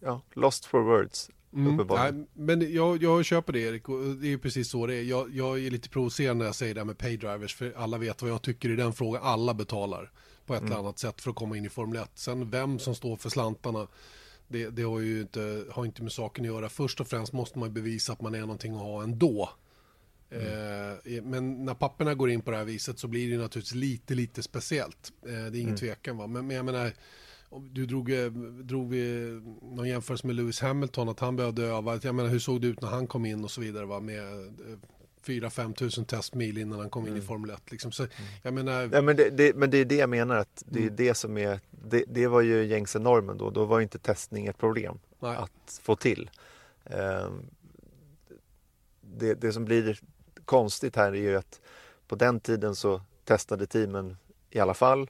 Ja, 0.01 0.21
lost 0.33 0.65
for 0.65 0.81
words 0.81 1.31
Mm, 1.57 1.87
nej, 1.89 2.27
men 2.35 2.73
jag, 2.75 3.03
jag 3.03 3.25
köper 3.25 3.53
det 3.53 3.61
Erik 3.61 3.89
och 3.89 4.05
det 4.05 4.33
är 4.33 4.39
precis 4.39 4.69
så 4.69 4.87
det 4.87 4.95
är. 4.95 5.03
Jag, 5.03 5.35
jag 5.35 5.65
är 5.65 5.71
lite 5.71 5.89
provocerande 5.89 6.39
när 6.39 6.47
jag 6.47 6.55
säger 6.55 6.75
det 6.75 6.81
här 6.81 6.85
med 6.85 6.99
paydrivers 6.99 7.55
för 7.55 7.73
alla 7.77 7.99
vet 7.99 8.23
vad 8.23 8.31
jag 8.31 8.43
tycker 8.43 8.71
i 8.71 8.77
den 8.77 8.93
frågan. 8.93 9.23
Alla 9.25 9.55
betalar 9.55 10.11
på 10.47 10.55
ett 10.55 10.61
mm. 10.61 10.73
eller 10.73 10.81
annat 10.81 10.99
sätt 10.99 11.21
för 11.21 11.31
att 11.31 11.37
komma 11.37 11.57
in 11.57 11.65
i 11.65 11.69
Formel 11.69 12.03
1. 12.03 12.11
Sen 12.15 12.51
vem 12.51 12.79
som 12.79 12.95
står 12.95 13.17
för 13.17 13.31
slantarna, 13.31 13.87
det, 14.49 14.71
det, 14.71 14.83
har 14.83 15.01
ju 15.01 15.21
inte, 15.21 15.65
har 15.71 15.85
inte 15.85 16.03
med 16.03 16.13
saken 16.13 16.45
att 16.45 16.51
göra. 16.51 16.69
Först 16.69 17.01
och 17.01 17.09
främst 17.09 17.33
måste 17.33 17.59
man 17.59 17.73
bevisa 17.73 18.13
att 18.13 18.21
man 18.21 18.35
är 18.35 18.41
någonting 18.41 18.75
att 18.75 18.81
ha 18.81 19.03
ändå. 19.03 19.51
Mm. 20.31 20.47
Eh, 20.47 21.23
men 21.23 21.65
när 21.65 21.75
papperna 21.75 22.15
går 22.15 22.31
in 22.31 22.41
på 22.41 22.51
det 22.51 22.57
här 22.57 22.65
viset 22.65 22.99
så 22.99 23.09
blir 23.09 23.31
det 23.31 23.43
naturligtvis 23.43 23.75
lite, 23.75 24.15
lite 24.15 24.43
speciellt. 24.43 25.13
Eh, 25.23 25.29
det 25.29 25.33
är 25.33 25.55
ingen 25.55 25.67
mm. 25.67 25.77
tvekan. 25.77 26.17
Va? 26.17 26.27
Men, 26.27 26.47
men 26.47 26.57
jag 26.57 26.65
menar, 26.65 26.93
du 27.61 27.87
drog, 27.87 28.13
eh, 28.13 28.31
drog 28.63 28.91
vi 28.91 29.31
någon 29.63 29.89
jämförelse 29.89 30.27
med 30.27 30.37
Lewis 30.37 30.61
Hamilton, 30.61 31.09
att 31.09 31.21
han 31.21 31.37
behövde 31.37 31.63
öva. 31.63 31.99
Jag 32.03 32.15
menar, 32.15 32.31
hur 32.31 32.39
såg 32.39 32.61
det 32.61 32.67
ut 32.67 32.81
när 32.81 32.89
han 32.89 33.07
kom 33.07 33.27
in 33.27 33.45
och 33.45 33.51
så 33.51 33.61
vidare 33.61 33.87
va? 33.87 34.01
med 34.01 34.23
4-5 35.27 35.75
tusen 35.75 36.05
testmil 36.05 36.59
innan 36.59 36.81
han 36.81 36.91
kom 36.91 37.03
in 37.03 37.09
mm. 37.09 37.23
i 37.23 37.27
Formel 37.27 37.51
1. 37.51 37.71
Liksom. 37.71 37.93
Så, 37.93 38.03
mm. 38.03 38.15
jag 38.43 38.55
menar... 38.55 38.91
ja, 38.93 39.03
men, 39.03 39.17
det, 39.17 39.31
det, 39.31 39.57
men 39.57 39.71
det 39.71 39.79
är 39.79 39.85
det 39.85 39.97
jag 39.97 40.11
menar, 40.11 40.37
att 40.37 40.63
det 40.67 40.79
är 40.79 40.83
mm. 40.83 40.97
det 40.97 41.15
som 41.15 41.39
är, 41.39 41.61
det, 41.71 42.05
det 42.09 42.27
var 42.27 42.41
ju 42.41 42.65
gängse 42.65 42.99
normen 42.99 43.39
då, 43.39 43.51
då 43.51 43.65
var 43.65 43.81
inte 43.81 43.99
testning 43.99 44.47
ett 44.47 44.59
problem 44.59 44.99
Nej. 45.21 45.37
att 45.37 45.81
få 45.83 45.97
till. 45.97 46.31
Um, 46.85 47.47
det, 49.01 49.35
det 49.35 49.53
som 49.53 49.65
blir 49.65 50.01
konstigt 50.45 50.97
här 50.97 51.13
är 51.13 51.21
ju 51.21 51.37
att 51.37 51.61
på 52.09 52.17
den 52.17 52.41
tiden 52.41 52.75
så 52.75 53.01
testade 53.25 53.67
teamen 53.67 54.17
i 54.51 54.59
alla 54.59 54.75
fall 54.75 55.09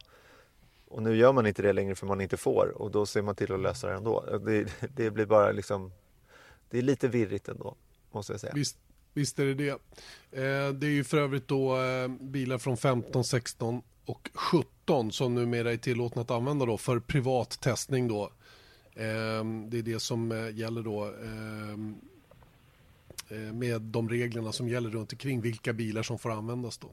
och 0.88 1.02
nu 1.02 1.16
gör 1.16 1.32
man 1.32 1.46
inte 1.46 1.62
det 1.62 1.72
längre 1.72 1.94
för 1.94 2.06
man 2.06 2.20
inte 2.20 2.36
får 2.36 2.68
och 2.82 2.90
då 2.90 3.06
ser 3.06 3.22
man 3.22 3.34
till 3.34 3.52
att 3.52 3.60
lösa 3.60 3.86
det 3.86 3.94
ändå. 3.94 4.38
Det, 4.46 4.68
det 4.94 5.10
blir 5.10 5.26
bara 5.26 5.52
liksom, 5.52 5.92
det 6.70 6.78
är 6.78 6.82
lite 6.82 7.08
virrigt 7.08 7.48
ändå, 7.48 7.74
måste 8.10 8.32
jag 8.32 8.40
säga. 8.40 8.52
Visst, 8.54 8.78
Visst 9.16 9.38
är 9.38 9.46
det 9.46 9.54
det. 9.54 9.70
Eh, 10.30 10.72
det 10.72 10.86
är 10.86 10.90
ju 10.90 11.04
för 11.04 11.18
övrigt 11.18 11.48
då 11.48 11.80
eh, 11.80 12.08
bilar 12.08 12.58
från 12.58 12.76
15, 12.76 13.24
16 13.24 13.82
och 14.04 14.30
17 14.34 15.12
som 15.12 15.34
numera 15.34 15.72
är 15.72 15.76
tillåtna 15.76 16.22
att 16.22 16.30
använda 16.30 16.66
då 16.66 16.78
för 16.78 16.98
privat 16.98 17.60
testning 17.60 18.08
då. 18.08 18.22
Eh, 18.94 19.44
det 19.68 19.78
är 19.78 19.82
det 19.82 20.00
som 20.00 20.32
eh, 20.32 20.56
gäller 20.56 20.82
då 20.82 21.04
ehm, 21.04 21.94
eh, 23.28 23.36
med 23.38 23.82
de 23.82 24.08
reglerna 24.08 24.52
som 24.52 24.68
gäller 24.68 24.90
runt 24.90 25.12
omkring 25.12 25.40
vilka 25.40 25.72
bilar 25.72 26.02
som 26.02 26.18
får 26.18 26.30
användas 26.30 26.78
då. 26.78 26.88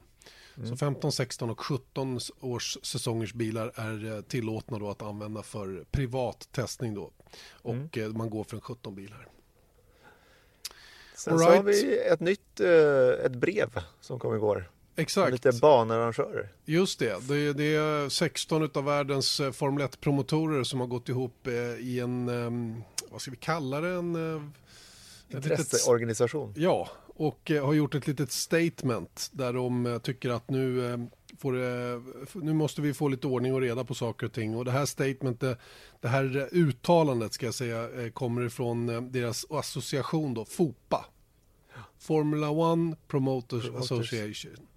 Mm. 0.58 0.70
Så 0.70 0.78
15, 0.78 1.12
16 1.12 1.50
och 1.50 1.60
17 1.60 2.20
års 2.40 2.78
säsongers 2.84 3.34
bilar 3.34 3.68
är 3.76 4.22
tillåtna 4.22 4.80
då 4.80 4.90
att 4.90 5.02
använda 5.02 5.44
för 5.44 5.86
privat 5.92 6.48
testning 6.52 6.94
då. 6.94 7.12
Och 7.52 7.98
mm. 7.98 8.18
man 8.18 8.30
går 8.30 8.44
för 8.44 8.56
en 8.56 8.62
17 8.62 8.96
bil 8.96 9.14
här. 9.14 9.28
Sen 11.16 11.34
right. 11.34 11.52
så 11.52 11.56
har 11.56 11.64
vi 11.64 11.98
ett 11.98 12.20
nytt 12.20 12.60
eh, 12.60 13.26
ett 13.26 13.36
brev 13.36 13.80
som 14.02 14.20
kom 14.20 14.36
igår. 14.36 14.70
Exakt. 14.96 15.32
Lite 15.32 15.52
banarrangörer. 15.62 16.52
Just 16.66 17.00
det. 17.00 17.28
Det 17.28 17.36
är, 17.36 17.54
det 17.54 17.76
är 17.76 18.10
16 18.10 18.70
av 18.74 18.84
världens 18.86 19.40
eh, 19.40 19.52
Formel 19.52 19.88
1-promotorer 19.88 20.64
som 20.64 20.80
har 20.80 20.88
gått 20.88 21.10
ihop 21.10 21.48
eh, 21.48 21.54
i 21.54 22.00
en, 22.00 22.30
ehm, 22.30 22.84
vad 23.12 23.22
ska 23.22 23.32
vi 23.32 23.38
kalla 23.38 23.82
det? 23.82 23.90
En, 23.90 24.54
Intresseorganisation. 25.30 26.48
Litet, 26.48 26.64
ja, 26.64 26.90
och 27.16 27.52
har 27.62 27.74
gjort 27.74 27.96
ett 27.96 28.08
litet 28.08 28.32
statement 28.32 29.30
där 29.32 29.54
de 29.54 30.00
tycker 30.04 30.30
att 30.30 30.50
nu, 30.50 30.98
får 31.38 31.54
det, 31.54 32.02
nu 32.34 32.54
måste 32.54 32.82
vi 32.82 32.94
få 32.94 33.08
lite 33.08 33.28
ordning 33.28 33.54
och 33.54 33.62
reda 33.62 33.84
på 33.84 33.94
saker 33.94 34.26
och 34.26 34.34
ting. 34.34 34.56
Och 34.56 34.66
det 34.66 34.72
här 34.72 34.86
statementet, 34.86 35.60
det 36.02 36.08
här 36.08 36.50
uttalandet 36.52 37.34
ska 37.34 37.46
jag 37.46 37.56
säga, 37.56 37.90
kommer 38.14 38.46
ifrån 38.46 39.12
deras 39.12 39.46
association 39.52 40.34
då, 40.34 40.46
FOPA. 40.46 41.06
Formula 42.00 42.50
One 42.50 42.96
Promoters, 43.08 43.64
Promoters. 43.64 43.92
Association. 43.92 44.68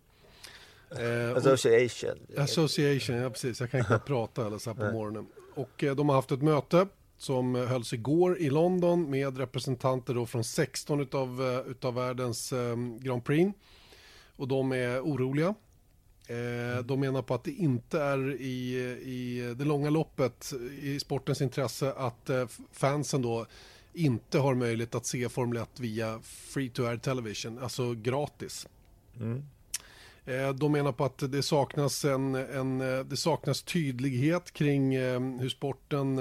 Eh, 0.90 1.37
Association. 1.37 2.19
Association, 2.37 3.16
ja 3.16 3.31
precis. 3.31 3.61
Jag 3.61 3.71
kan 3.71 3.81
inte 3.81 3.99
prata 4.07 4.47
eller 4.47 4.59
så 4.59 4.73
här 4.73 4.87
på 4.87 4.93
morgonen. 4.93 5.26
Och 5.55 5.85
eh, 5.85 5.97
de 5.97 6.09
har 6.09 6.16
haft 6.16 6.33
ett 6.33 6.43
möte 6.43 6.87
som 7.18 7.56
eh, 7.56 7.64
hölls 7.64 7.92
igår 7.92 8.38
i 8.38 8.50
London 8.50 9.11
med 9.11 9.38
representanter 9.38 10.14
då 10.14 10.26
från 10.26 10.44
16 10.44 11.00
utav, 11.00 11.40
uh, 11.40 11.70
utav 11.70 11.94
världens 11.94 12.52
um, 12.52 13.00
Grand 13.00 13.25
Prix. 13.25 13.52
Och 14.37 14.49
de 14.49 14.73
är 14.73 15.00
oroliga. 15.00 15.54
Eh, 16.28 16.85
de 16.85 17.00
menar 17.00 17.23
på 17.23 17.35
att 17.35 17.44
det 17.44 17.52
inte 17.52 18.00
är 18.00 18.40
i, 18.40 18.76
i 19.02 19.54
det 19.58 19.64
långa 19.64 19.90
loppet 19.90 20.52
i 20.82 21.00
sportens 21.00 21.42
intresse 21.42 21.92
att 21.92 22.30
eh, 22.30 22.46
fansen 22.73 23.23
då 23.23 23.46
inte 23.92 24.38
har 24.38 24.54
möjlighet 24.54 24.94
att 24.94 25.06
se 25.06 25.28
Formel 25.28 25.62
1 25.62 25.80
via 25.80 26.20
free 26.23 26.70
to 26.70 26.85
air 26.85 26.96
television, 26.96 27.58
alltså 27.58 27.94
gratis. 27.94 28.68
Mm. 29.20 29.42
Eh, 30.26 30.52
de 30.52 30.73
menar 30.73 30.92
på 30.92 31.04
att 31.04 31.32
det 31.32 31.42
saknas, 31.42 32.04
en, 32.04 32.35
en, 32.35 32.80
eh, 32.80 33.04
det 33.04 33.16
saknas 33.16 33.62
tydlighet 33.62 34.52
kring 34.52 34.94
eh, 34.94 35.20
hur 35.20 35.49
sporten, 35.49 36.18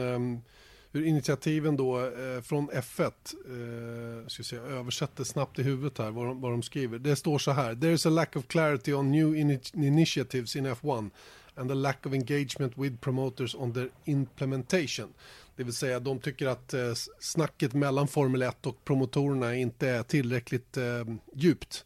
hur 0.96 1.06
initiativen 1.06 1.78
då 1.78 2.00
eh, 2.00 2.42
från 2.42 2.70
F1, 2.70 3.02
eh, 3.02 4.28
ska 4.28 4.44
se, 4.44 4.56
jag 4.56 4.68
översätter 4.68 5.24
snabbt 5.24 5.60
i 5.60 5.64
huvudet 5.64 5.98
här 5.98 6.12
vad 6.12 6.26
de, 6.26 6.42
vad 6.42 6.52
de 6.52 6.64
skriver. 6.64 7.00
Det 7.00 7.16
står 7.16 7.40
så 7.40 7.52
här, 7.52 7.76
there 7.76 7.94
is 7.94 8.06
a 8.06 8.10
lack 8.10 8.36
of 8.36 8.48
clarity 8.48 8.94
on 8.94 9.12
new 9.12 9.36
in 9.36 9.60
initiatives 9.74 10.56
in 10.56 10.68
F1 10.68 11.10
and 11.56 11.72
a 11.72 11.74
lack 11.74 12.06
of 12.06 12.14
engagement 12.14 12.74
with 12.78 12.98
promoters 12.98 13.56
on 13.56 13.74
their 13.74 13.90
implementation. 14.06 15.14
Det 15.56 15.64
vill 15.64 15.74
säga 15.74 16.00
de 16.00 16.20
tycker 16.20 16.48
att 16.48 16.74
eh, 16.74 16.94
snacket 17.20 17.74
mellan 17.74 18.08
Formel 18.08 18.42
1 18.42 18.66
och 18.66 18.86
promotorerna 18.86 19.56
inte 19.56 19.90
är 19.90 20.04
tillräckligt 20.04 20.78
eh, 20.78 21.06
djupt 21.34 21.86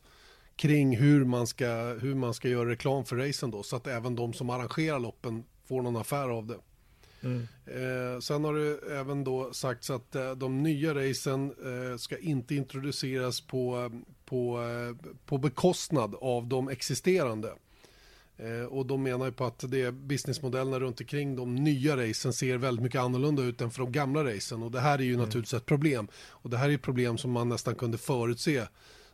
kring 0.55 0.97
hur 0.97 1.25
man, 1.25 1.47
ska, 1.47 1.97
hur 2.01 2.15
man 2.15 2.33
ska 2.33 2.49
göra 2.49 2.69
reklam 2.69 3.05
för 3.05 3.15
racen 3.15 3.51
då 3.51 3.63
så 3.63 3.75
att 3.75 3.87
även 3.87 4.15
de 4.15 4.33
som 4.33 4.49
arrangerar 4.49 4.99
loppen 4.99 5.43
får 5.65 5.81
någon 5.81 5.97
affär 5.97 6.29
av 6.29 6.45
det. 6.45 6.57
Mm. 7.21 7.47
Eh, 7.65 8.19
sen 8.19 8.43
har 8.43 8.53
det 8.53 8.95
även 8.95 9.23
då 9.23 9.53
sagts 9.53 9.89
att 9.89 10.15
eh, 10.15 10.31
de 10.31 10.63
nya 10.63 10.93
racen 10.93 11.45
eh, 11.49 11.97
ska 11.97 12.17
inte 12.17 12.55
introduceras 12.55 13.41
på, 13.41 13.91
på, 14.25 14.61
eh, 14.61 15.11
på 15.25 15.37
bekostnad 15.37 16.15
av 16.21 16.47
de 16.47 16.69
existerande. 16.69 17.53
Eh, 18.37 18.65
och 18.65 18.85
de 18.85 19.03
menar 19.03 19.25
ju 19.25 19.31
på 19.31 19.45
att 19.45 19.63
det 19.67 19.91
businessmodellerna 19.91 20.79
runt 20.79 21.01
omkring 21.01 21.35
de 21.35 21.55
nya 21.55 21.97
racen 21.97 22.33
ser 22.33 22.57
väldigt 22.57 22.83
mycket 22.83 23.01
annorlunda 23.01 23.43
ut 23.43 23.61
än 23.61 23.71
för 23.71 23.79
de 23.79 23.91
gamla 23.91 24.23
racen. 24.23 24.63
Och 24.63 24.71
det 24.71 24.79
här 24.79 24.99
är 24.99 25.03
ju 25.03 25.13
mm. 25.13 25.25
naturligtvis 25.25 25.53
ett 25.53 25.65
problem. 25.65 26.07
Och 26.15 26.49
det 26.49 26.57
här 26.57 26.69
är 26.69 26.73
ett 26.73 26.81
problem 26.81 27.17
som 27.17 27.31
man 27.31 27.49
nästan 27.49 27.75
kunde 27.75 27.97
förutse 27.97 28.67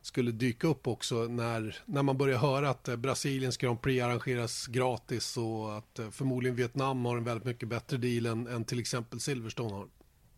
skulle 0.06 0.32
dyka 0.32 0.68
upp 0.68 0.88
också 0.88 1.16
när, 1.16 1.78
när 1.86 2.04
man 2.04 2.18
börjar 2.18 2.38
höra 2.38 2.70
att 2.70 2.88
eh, 2.88 2.96
Brasiliens 2.96 3.58
Grand 3.58 3.82
Prix 3.82 4.04
arrangeras 4.04 4.68
gratis 4.68 5.38
och 5.38 5.78
att 5.78 6.00
eh, 6.00 6.10
förmodligen 6.10 6.56
Vietnam 6.56 7.06
har 7.06 7.18
en 7.18 7.24
väldigt 7.24 7.46
mycket 7.46 7.70
bättre 7.70 7.98
deal 7.98 8.26
än, 8.26 8.48
än 8.48 8.66
till 8.66 8.80
exempel 8.80 9.20
Silverstone 9.20 9.74
har. 9.74 9.88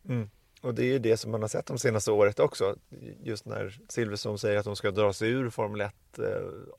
Mm. 0.10 0.30
Och 0.62 0.74
det 0.74 0.84
är 0.84 0.92
ju 0.94 1.00
det 1.00 1.18
som 1.18 1.32
man 1.32 1.42
har 1.42 1.48
sett 1.48 1.66
de 1.66 1.80
senaste 1.80 2.12
året 2.12 2.40
också. 2.40 2.76
Just 3.24 3.46
när 3.46 3.80
Silverstone 3.88 4.38
säger 4.38 4.58
att 4.58 4.66
de 4.66 4.76
ska 4.76 4.92
dra 4.92 5.14
sig 5.14 5.30
ur 5.30 5.50
Formel 5.50 5.82
1 5.82 6.20
eh, 6.20 6.26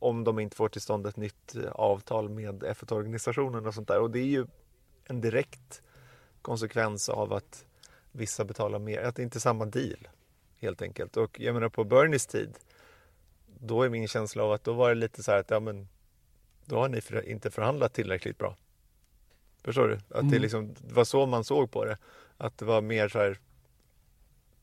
om 0.01 0.25
de 0.25 0.39
inte 0.39 0.57
får 0.57 0.69
till 0.69 0.81
stånd 0.81 1.07
ett 1.07 1.17
nytt 1.17 1.57
eh, 1.57 1.71
avtal 1.71 2.29
med 2.29 2.63
F1-organisationen 2.63 3.67
och 3.67 3.75
sånt 3.75 3.89
där. 3.89 4.01
Och 4.01 4.11
det 4.11 4.21
är 4.21 4.25
ju 4.25 4.47
en 5.05 5.21
direkt 5.21 5.83
konsekvens 6.43 7.09
av 7.09 7.33
att 7.33 7.65
vissa 8.13 8.45
betalar 8.45 8.79
mer, 8.79 9.03
att 9.03 9.17
det 9.17 9.23
inte 9.23 9.39
är 9.39 9.41
samma 9.41 9.65
deal 9.65 10.09
helt 10.61 10.83
enkelt. 10.83 11.17
Och 11.17 11.41
jag 11.41 11.55
menar 11.55 11.69
på 11.69 11.85
Bernies 11.85 12.27
tid, 12.27 12.59
då 13.61 13.83
är 13.83 13.89
min 13.89 14.09
känsla 14.09 14.43
av 14.43 14.53
att 14.53 14.65
då 14.65 14.73
var 14.73 14.89
det 14.89 14.95
lite 14.95 15.23
så 15.23 15.31
här 15.31 15.39
att 15.39 15.51
ja 15.51 15.61
men 15.61 15.89
då 16.65 16.77
har 16.77 16.89
ni 16.89 17.01
för, 17.01 17.29
inte 17.29 17.51
förhandlat 17.51 17.93
tillräckligt 17.93 18.39
bra. 18.39 18.57
Förstår 19.65 19.89
du? 19.89 19.95
Att 19.95 20.21
mm. 20.21 20.31
det, 20.31 20.39
liksom, 20.39 20.75
det 20.75 20.95
var 20.95 21.05
så 21.05 21.27
man 21.27 21.45
såg 21.45 21.71
på 21.71 21.85
det. 21.85 21.99
Att 22.37 22.59
det 22.59 22.65
var 22.65 22.81
mer 22.81 23.09
så 23.09 23.19
här, 23.19 23.39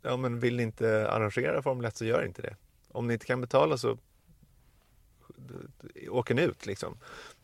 ja 0.01 0.17
men 0.17 0.39
vill 0.39 0.55
ni 0.55 0.63
inte 0.63 1.09
arrangera 1.09 1.61
Formel 1.61 1.85
1 1.85 1.97
så 1.97 2.05
gör 2.05 2.25
inte 2.25 2.41
det. 2.41 2.55
Om 2.91 3.07
ni 3.07 3.13
inte 3.13 3.25
kan 3.25 3.41
betala 3.41 3.77
så 3.77 3.97
åker 6.09 6.35
ni 6.35 6.41
ut 6.41 6.65
liksom. 6.65 6.97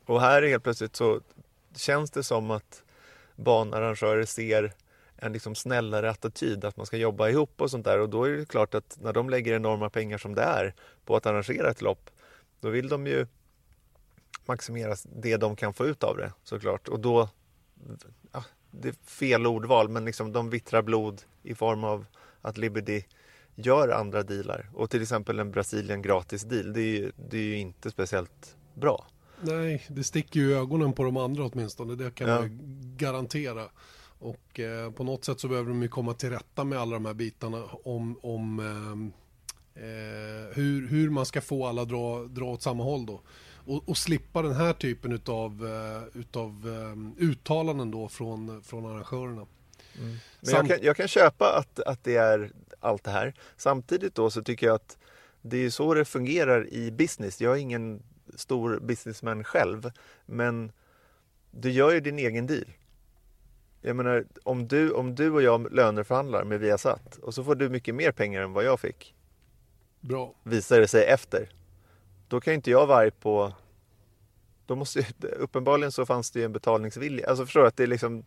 Och 0.05 0.21
här 0.21 0.41
helt 0.41 0.63
plötsligt 0.63 0.95
så 0.95 1.21
känns 1.75 2.11
det 2.11 2.23
som 2.23 2.51
att 2.51 2.83
banarrangörer 3.35 4.25
ser 4.25 4.73
en 5.23 5.33
liksom 5.33 5.55
snällare 5.55 6.09
attityd, 6.09 6.65
att 6.65 6.77
man 6.77 6.85
ska 6.85 6.97
jobba 6.97 7.29
ihop 7.29 7.61
och 7.61 7.71
sånt 7.71 7.85
där. 7.85 7.99
Och 7.99 8.09
då 8.09 8.23
är 8.23 8.31
det 8.31 8.45
klart 8.45 8.73
att 8.73 8.97
när 9.01 9.13
de 9.13 9.29
lägger 9.29 9.55
enorma 9.55 9.89
pengar 9.89 10.17
som 10.17 10.35
det 10.35 10.41
är 10.41 10.73
på 11.05 11.15
att 11.15 11.25
arrangera 11.25 11.69
ett 11.69 11.81
lopp, 11.81 12.09
då 12.59 12.69
vill 12.69 12.89
de 12.89 13.07
ju 13.07 13.27
maximera 14.45 14.95
det 15.15 15.37
de 15.37 15.55
kan 15.55 15.73
få 15.73 15.85
ut 15.85 16.03
av 16.03 16.17
det 16.17 16.33
såklart. 16.43 16.87
Och 16.87 16.99
då, 16.99 17.29
ja, 18.31 18.43
det 18.71 18.87
är 18.87 18.95
fel 19.05 19.47
ordval, 19.47 19.89
men 19.89 20.05
liksom 20.05 20.31
de 20.31 20.49
vittrar 20.49 20.81
blod 20.81 21.21
i 21.43 21.55
form 21.55 21.83
av 21.83 22.05
att 22.41 22.57
Liberty 22.57 23.03
gör 23.55 23.89
andra 23.89 24.23
dealar. 24.23 24.69
Och 24.73 24.89
till 24.89 25.01
exempel 25.01 25.39
en 25.39 25.51
Brasilien 25.51 26.01
gratis 26.01 26.43
deal, 26.43 26.73
det 26.73 26.81
är 26.81 26.99
ju, 26.99 27.11
det 27.29 27.37
är 27.37 27.43
ju 27.43 27.57
inte 27.57 27.91
speciellt 27.91 28.55
bra. 28.73 29.05
Nej, 29.41 29.85
det 29.87 30.03
sticker 30.03 30.39
ju 30.39 30.51
i 30.51 30.53
ögonen 30.53 30.93
på 30.93 31.03
de 31.03 31.17
andra 31.17 31.43
åtminstone, 31.45 31.95
det 31.95 32.11
kan 32.11 32.29
ja. 32.29 32.39
man 32.39 32.59
garantera. 32.97 33.69
Och 34.21 34.59
eh, 34.59 34.91
på 34.91 35.03
något 35.03 35.25
sätt 35.25 35.39
så 35.39 35.47
behöver 35.47 35.69
de 35.69 35.81
ju 35.81 35.87
komma 35.87 36.13
till 36.13 36.29
rätta 36.29 36.63
med 36.63 36.79
alla 36.79 36.93
de 36.93 37.05
här 37.05 37.13
bitarna 37.13 37.63
om, 37.83 38.19
om 38.21 38.59
eh, 38.59 39.83
eh, 39.83 40.55
hur, 40.55 40.87
hur 40.87 41.09
man 41.09 41.25
ska 41.25 41.41
få 41.41 41.67
alla 41.67 41.85
dra, 41.85 42.23
dra 42.23 42.45
åt 42.45 42.61
samma 42.61 42.83
håll 42.83 43.05
då. 43.05 43.21
Och, 43.65 43.89
och 43.89 43.97
slippa 43.97 44.41
den 44.41 44.55
här 44.55 44.73
typen 44.73 45.11
utav, 45.11 45.63
uh, 45.63 46.19
utav 46.21 46.67
um, 46.67 47.15
uttalanden 47.17 47.91
då 47.91 48.07
från, 48.07 48.63
från 48.63 48.85
arrangörerna. 48.85 49.45
Mm. 49.97 50.17
Men 50.39 50.53
jag, 50.53 50.67
kan, 50.67 50.77
jag 50.81 50.97
kan 50.97 51.07
köpa 51.07 51.57
att, 51.57 51.79
att 51.79 52.03
det 52.03 52.15
är 52.15 52.51
allt 52.79 53.03
det 53.03 53.11
här. 53.11 53.33
Samtidigt 53.57 54.15
då 54.15 54.29
så 54.29 54.43
tycker 54.43 54.67
jag 54.67 54.75
att 54.75 54.97
det 55.41 55.57
är 55.57 55.69
så 55.69 55.93
det 55.93 56.05
fungerar 56.05 56.73
i 56.73 56.91
business. 56.91 57.41
Jag 57.41 57.53
är 57.53 57.61
ingen 57.61 58.03
stor 58.35 58.79
businessman 58.79 59.43
själv, 59.43 59.91
men 60.25 60.71
du 61.51 61.71
gör 61.71 61.91
ju 61.91 61.99
din 61.99 62.19
egen 62.19 62.47
deal. 62.47 62.65
Jag 63.81 63.95
menar, 63.95 64.25
om 64.43 64.67
du, 64.67 64.91
om 64.91 65.15
du 65.15 65.31
och 65.31 65.41
jag 65.41 65.73
löneförhandlar 65.73 66.43
med 66.43 66.59
Viasat 66.59 67.17
och 67.17 67.33
så 67.33 67.43
får 67.43 67.55
du 67.55 67.69
mycket 67.69 67.95
mer 67.95 68.11
pengar 68.11 68.41
än 68.41 68.53
vad 68.53 68.63
jag 68.63 68.79
fick. 68.79 69.15
Bra. 69.99 70.33
Visar 70.43 70.79
det 70.79 70.87
sig 70.87 71.05
efter. 71.05 71.49
Då 72.27 72.41
kan 72.41 72.53
inte 72.53 72.71
jag 72.71 72.87
vara 72.87 72.97
arg 72.97 73.11
på... 73.11 73.53
Då 74.65 74.75
måste, 74.75 75.05
uppenbarligen 75.39 75.91
så 75.91 76.05
fanns 76.05 76.31
det 76.31 76.39
ju 76.39 76.45
en 76.45 76.53
betalningsvilja. 76.53 77.29
Alltså 77.29 77.45
förstår 77.45 77.61
du 77.61 77.67
att 77.67 77.77
det 77.77 77.83
är 77.83 77.87
liksom... 77.87 78.25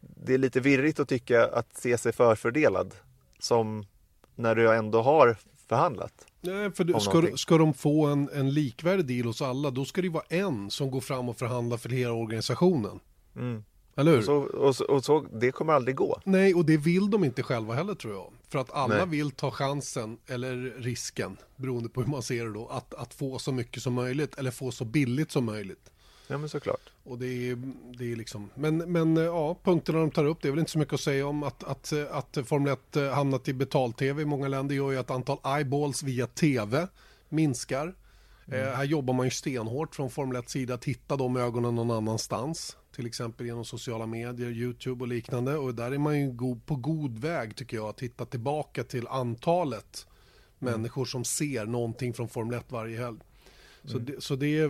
Det 0.00 0.34
är 0.34 0.38
lite 0.38 0.60
virrigt 0.60 1.00
att 1.00 1.08
tycka 1.08 1.46
att 1.46 1.76
se 1.76 1.98
sig 1.98 2.12
förfördelad. 2.12 2.94
Som 3.38 3.86
när 4.34 4.54
du 4.54 4.74
ändå 4.74 5.02
har 5.02 5.36
förhandlat. 5.68 6.26
Nej, 6.40 6.70
för 6.70 6.84
du, 6.84 7.00
ska, 7.00 7.36
ska 7.36 7.58
de 7.58 7.74
få 7.74 8.06
en, 8.06 8.30
en 8.32 8.50
likvärdig 8.50 9.06
deal 9.06 9.26
hos 9.26 9.42
alla, 9.42 9.70
då 9.70 9.84
ska 9.84 10.02
det 10.02 10.08
vara 10.08 10.24
en 10.28 10.70
som 10.70 10.90
går 10.90 11.00
fram 11.00 11.28
och 11.28 11.36
förhandlar 11.36 11.76
för 11.76 11.88
hela 11.88 12.12
organisationen. 12.12 13.00
Mm. 13.36 13.64
Eller 14.00 14.12
hur? 14.12 14.18
Och 14.18 14.24
så, 14.24 14.34
och, 14.36 14.76
så, 14.76 14.84
och 14.84 15.04
så, 15.04 15.26
det 15.32 15.52
kommer 15.52 15.72
aldrig 15.72 15.96
gå. 15.96 16.20
Nej, 16.24 16.54
och 16.54 16.64
det 16.64 16.76
vill 16.76 17.10
de 17.10 17.24
inte 17.24 17.42
själva 17.42 17.74
heller 17.74 17.94
tror 17.94 18.14
jag. 18.14 18.32
För 18.48 18.58
att 18.58 18.72
alla 18.72 18.96
Nej. 18.96 19.06
vill 19.06 19.30
ta 19.30 19.50
chansen, 19.50 20.18
eller 20.26 20.56
risken, 20.78 21.36
beroende 21.56 21.88
på 21.88 22.00
hur 22.02 22.08
man 22.08 22.22
ser 22.22 22.44
det 22.44 22.52
då, 22.52 22.66
att, 22.68 22.94
att 22.94 23.14
få 23.14 23.38
så 23.38 23.52
mycket 23.52 23.82
som 23.82 23.94
möjligt, 23.94 24.34
eller 24.38 24.50
få 24.50 24.70
så 24.70 24.84
billigt 24.84 25.30
som 25.30 25.44
möjligt. 25.44 25.90
Ja, 26.26 26.38
men 26.38 26.48
såklart. 26.48 26.90
Och 27.04 27.18
det 27.18 27.50
är, 27.50 27.58
det 27.98 28.12
är 28.12 28.16
liksom, 28.16 28.50
men, 28.54 28.76
men 28.76 29.16
ja, 29.16 29.56
punkterna 29.64 29.98
de 29.98 30.10
tar 30.10 30.24
upp, 30.24 30.42
det 30.42 30.48
är 30.48 30.52
väl 30.52 30.58
inte 30.58 30.70
så 30.70 30.78
mycket 30.78 30.94
att 30.94 31.00
säga 31.00 31.26
om 31.26 31.42
att, 31.42 31.64
att, 31.64 31.92
att 32.10 32.38
Formel 32.44 32.72
1 32.92 33.14
hamnat 33.14 33.48
i 33.48 33.52
betal-tv 33.52 34.22
i 34.22 34.24
många 34.24 34.48
länder 34.48 34.74
gör 34.74 34.90
ju 34.90 34.98
att 34.98 35.10
antal 35.10 35.38
eyeballs 35.56 36.02
via 36.02 36.26
tv 36.26 36.88
minskar. 37.28 37.94
Mm. 38.46 38.68
Eh, 38.68 38.74
här 38.74 38.84
jobbar 38.84 39.14
man 39.14 39.26
ju 39.26 39.30
stenhårt 39.30 39.94
från 39.94 40.10
Formel 40.10 40.36
1 40.36 40.50
sida 40.50 40.74
att 40.74 40.84
hitta 40.84 41.16
de 41.16 41.36
ögonen 41.36 41.74
någon 41.74 41.90
annanstans 41.90 42.76
till 43.00 43.06
exempel 43.06 43.46
genom 43.46 43.64
sociala 43.64 44.06
medier, 44.06 44.50
YouTube 44.50 45.04
och 45.04 45.08
liknande. 45.08 45.56
Och 45.56 45.74
där 45.74 45.92
är 45.92 45.98
man 45.98 46.20
ju 46.20 46.34
på 46.66 46.76
god 46.76 47.18
väg 47.18 47.56
tycker 47.56 47.76
jag 47.76 47.88
att 47.88 48.00
hitta 48.00 48.26
tillbaka 48.26 48.84
till 48.84 49.08
antalet 49.08 50.06
mm. 50.60 50.72
människor 50.72 51.04
som 51.04 51.24
ser 51.24 51.66
någonting 51.66 52.14
från 52.14 52.28
Formel 52.28 52.58
1 52.58 52.64
varje 52.68 52.98
helg. 52.98 53.18
Så, 53.84 53.96
mm. 53.96 54.04
det, 54.04 54.20
så 54.20 54.36
det, 54.36 54.64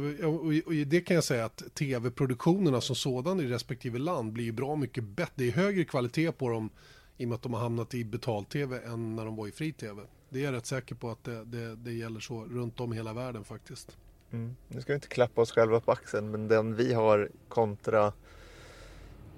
och 0.65 0.73
det 0.87 1.01
kan 1.01 1.15
jag 1.15 1.25
säga 1.25 1.45
att 1.45 1.75
tv-produktionerna 1.75 2.81
som 2.81 2.97
sådan 2.97 3.41
i 3.41 3.47
respektive 3.47 3.99
land 3.99 4.33
blir 4.33 4.53
bra 4.53 4.77
mycket 4.77 5.05
bättre. 5.05 5.33
Det 5.35 5.49
är 5.49 5.53
högre 5.53 5.85
kvalitet 5.85 6.33
på 6.33 6.49
dem 6.49 6.71
i 7.17 7.25
och 7.25 7.29
med 7.29 7.35
att 7.37 7.43
de 7.43 7.55
har 7.55 7.61
hamnat 7.61 7.95
i 7.95 8.05
betal-tv 8.05 8.81
än 8.85 9.17
när 9.17 9.25
de 9.25 9.37
var 9.37 9.49
i 9.49 9.53
fri-tv. 9.53 10.03
Det 10.29 10.41
är 10.41 10.45
jag 10.45 10.55
rätt 10.55 10.67
säker 10.67 10.95
på 10.95 11.11
att 11.11 11.25
det, 11.25 11.45
det, 11.45 11.77
det 11.77 11.93
gäller 11.93 12.21
så 12.21 12.45
runt 12.45 12.81
om 12.81 12.93
i 12.93 12.97
hela 12.97 13.13
världen 13.13 13.45
faktiskt. 13.45 13.97
Mm. 14.33 14.57
Nu 14.69 14.81
ska 14.81 14.93
vi 14.93 14.95
inte 14.95 15.09
klappa 15.09 15.41
oss 15.41 15.53
själva 15.53 15.81
på 15.81 15.93
axeln 15.93 16.31
men 16.31 16.49
den 16.49 16.77
vi 16.77 16.95
har 16.95 17.31
kontra 17.49 18.13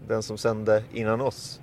den 0.09 0.23
som 0.23 0.39
sände 0.39 0.85
innan 0.93 1.21
oss. 1.21 1.61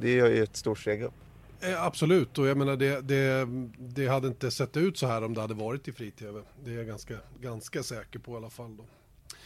Det 0.00 0.20
är 0.20 0.28
ju 0.28 0.42
ett 0.42 0.56
stort 0.56 0.78
steg 0.78 1.02
upp. 1.02 1.12
Eh, 1.60 1.84
absolut, 1.84 2.38
och 2.38 2.46
jag 2.46 2.56
menar 2.56 2.76
det, 2.76 3.00
det, 3.00 3.48
det, 3.78 4.06
hade 4.06 4.28
inte 4.28 4.50
sett 4.50 4.76
ut 4.76 4.98
så 4.98 5.06
här 5.06 5.24
om 5.24 5.34
det 5.34 5.40
hade 5.40 5.54
varit 5.54 5.88
i 5.88 5.92
fri-tv. 5.92 6.40
Det 6.64 6.70
är 6.70 6.74
jag 6.74 6.86
ganska, 6.86 7.14
ganska 7.40 7.82
säker 7.82 8.18
på 8.18 8.32
i 8.32 8.36
alla 8.36 8.50
fall. 8.50 8.76
Då. 8.76 8.84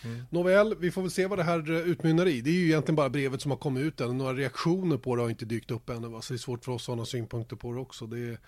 Mm. 0.05 0.23
Nåväl, 0.31 0.75
vi 0.79 0.91
får 0.91 1.03
väl 1.03 1.11
se 1.11 1.27
vad 1.27 1.39
det 1.39 1.43
här 1.43 1.71
eh, 1.71 1.77
utmynnar 1.77 2.27
i. 2.27 2.41
Det 2.41 2.51
är 2.51 2.55
ju 2.55 2.67
egentligen 2.67 2.97
bara 2.97 3.09
brevet 3.11 3.43
som 3.43 3.51
har 3.51 3.59
kommit 3.59 3.85
ut 3.85 4.01
än. 4.01 4.19
Några 4.19 4.35
reaktioner 4.35 4.97
på 4.97 5.17
det 5.17 5.23
har 5.23 5.31
inte 5.31 5.45
dykt 5.45 5.71
upp 5.71 5.91
ännu. 5.91 6.09
Va? 6.09 6.23
Så 6.23 6.33
det 6.33 6.37
är 6.37 6.39
svårt 6.39 6.65
för 6.65 6.73
oss 6.73 6.83
att 6.83 6.87
ha 6.87 6.95
några 6.95 7.07
synpunkter 7.07 7.57
på 7.57 7.73
det 7.73 7.81
också. 7.81 8.07
Det 8.07 8.19
är, 8.19 8.39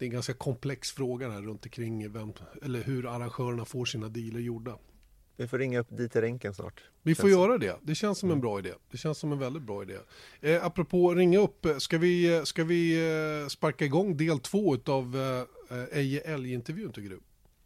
det 0.00 0.04
är 0.04 0.06
en 0.06 0.12
ganska 0.12 0.34
komplex 0.34 0.92
fråga 0.92 1.30
här 1.30 1.42
runt 1.42 1.64
omkring 1.64 2.12
vem, 2.12 2.32
eller 2.62 2.82
hur 2.82 3.06
arrangörerna 3.06 3.64
får 3.64 3.84
sina 3.84 4.08
dealer 4.08 4.40
gjorda. 4.40 4.78
Vi 5.36 5.48
får 5.48 5.58
ringa 5.58 5.80
upp 5.80 5.86
Dieter 5.90 6.22
Enken 6.22 6.54
snart. 6.54 6.82
Vi 7.02 7.14
får 7.14 7.30
göra 7.30 7.58
det. 7.58 7.76
Det 7.82 7.94
känns 7.94 8.18
som 8.18 8.28
en 8.28 8.32
mm. 8.32 8.40
bra 8.40 8.58
idé. 8.58 8.72
Det 8.90 8.98
känns 8.98 9.18
som 9.18 9.32
en 9.32 9.38
väldigt 9.38 9.62
bra 9.62 9.82
idé. 9.82 9.96
Eh, 10.40 10.64
apropå 10.64 11.14
ringa 11.14 11.38
upp, 11.38 11.66
ska 11.78 11.98
vi, 11.98 12.42
ska 12.44 12.64
vi 12.64 13.10
eh, 13.42 13.48
sparka 13.48 13.84
igång 13.84 14.16
del 14.16 14.38
två 14.38 14.76
av 14.86 15.16
eh, 15.70 15.98
Eje 15.98 16.20
Älg-intervjun 16.20 16.92
tycker 16.92 17.10
du? 17.10 17.20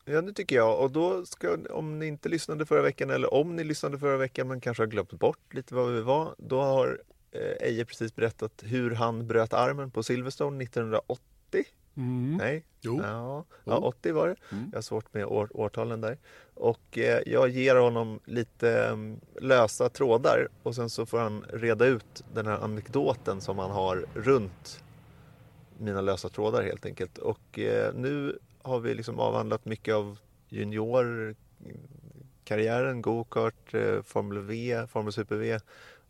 Ja, 0.04 0.22
det 0.22 0.32
tycker 0.32 0.56
jag. 0.56 0.80
Och 0.80 0.90
då 0.90 1.26
ska, 1.26 1.58
om 1.70 1.98
ni 1.98 2.06
inte 2.06 2.28
lyssnade 2.28 2.66
förra 2.66 2.82
veckan 2.82 3.10
eller 3.10 3.34
om 3.34 3.56
ni 3.56 3.64
lyssnade 3.64 3.98
förra 3.98 4.16
veckan 4.16 4.48
men 4.48 4.60
kanske 4.60 4.82
har 4.82 4.88
glömt 4.88 5.12
bort 5.12 5.54
lite 5.54 5.74
vad 5.74 5.92
vi 5.92 6.00
var. 6.00 6.34
Då 6.38 6.60
har 6.60 7.00
eh, 7.32 7.68
Eje 7.68 7.84
precis 7.84 8.14
berättat 8.14 8.62
hur 8.66 8.90
han 8.90 9.26
bröt 9.26 9.52
armen 9.52 9.90
på 9.90 10.02
Silverstone 10.02 10.64
1980. 10.64 11.64
Mm. 11.96 12.36
Nej? 12.36 12.64
Jo. 12.80 13.00
Ja, 13.02 13.44
ja 13.64 13.78
80 13.78 14.12
var 14.12 14.28
det. 14.28 14.36
Mm. 14.52 14.68
Jag 14.72 14.76
har 14.76 14.82
svårt 14.82 15.14
med 15.14 15.24
år, 15.24 15.48
årtalen 15.54 16.00
där. 16.00 16.18
Och 16.54 16.98
eh, 16.98 17.22
jag 17.26 17.48
ger 17.48 17.76
honom 17.76 18.20
lite 18.24 18.88
um, 18.92 19.20
lösa 19.40 19.88
trådar 19.88 20.48
och 20.62 20.74
sen 20.74 20.90
så 20.90 21.06
får 21.06 21.18
han 21.18 21.44
reda 21.48 21.86
ut 21.86 22.24
den 22.34 22.46
här 22.46 22.58
anekdoten 22.58 23.40
som 23.40 23.58
han 23.58 23.70
har 23.70 24.06
runt 24.14 24.84
mina 25.78 26.00
lösa 26.00 26.28
trådar 26.28 26.62
helt 26.62 26.86
enkelt. 26.86 27.18
Och 27.18 27.58
eh, 27.58 27.94
nu 27.94 28.38
har 28.62 28.80
vi 28.80 28.94
liksom 28.94 29.20
avhandlat 29.20 29.64
mycket 29.64 29.94
av 29.94 30.18
juniorkarriären, 30.48 33.02
go-kart, 33.02 33.74
eh, 33.74 34.02
Formel 34.02 34.38
V, 34.38 34.86
Formel 34.88 35.12
Super 35.12 35.36
V 35.36 35.58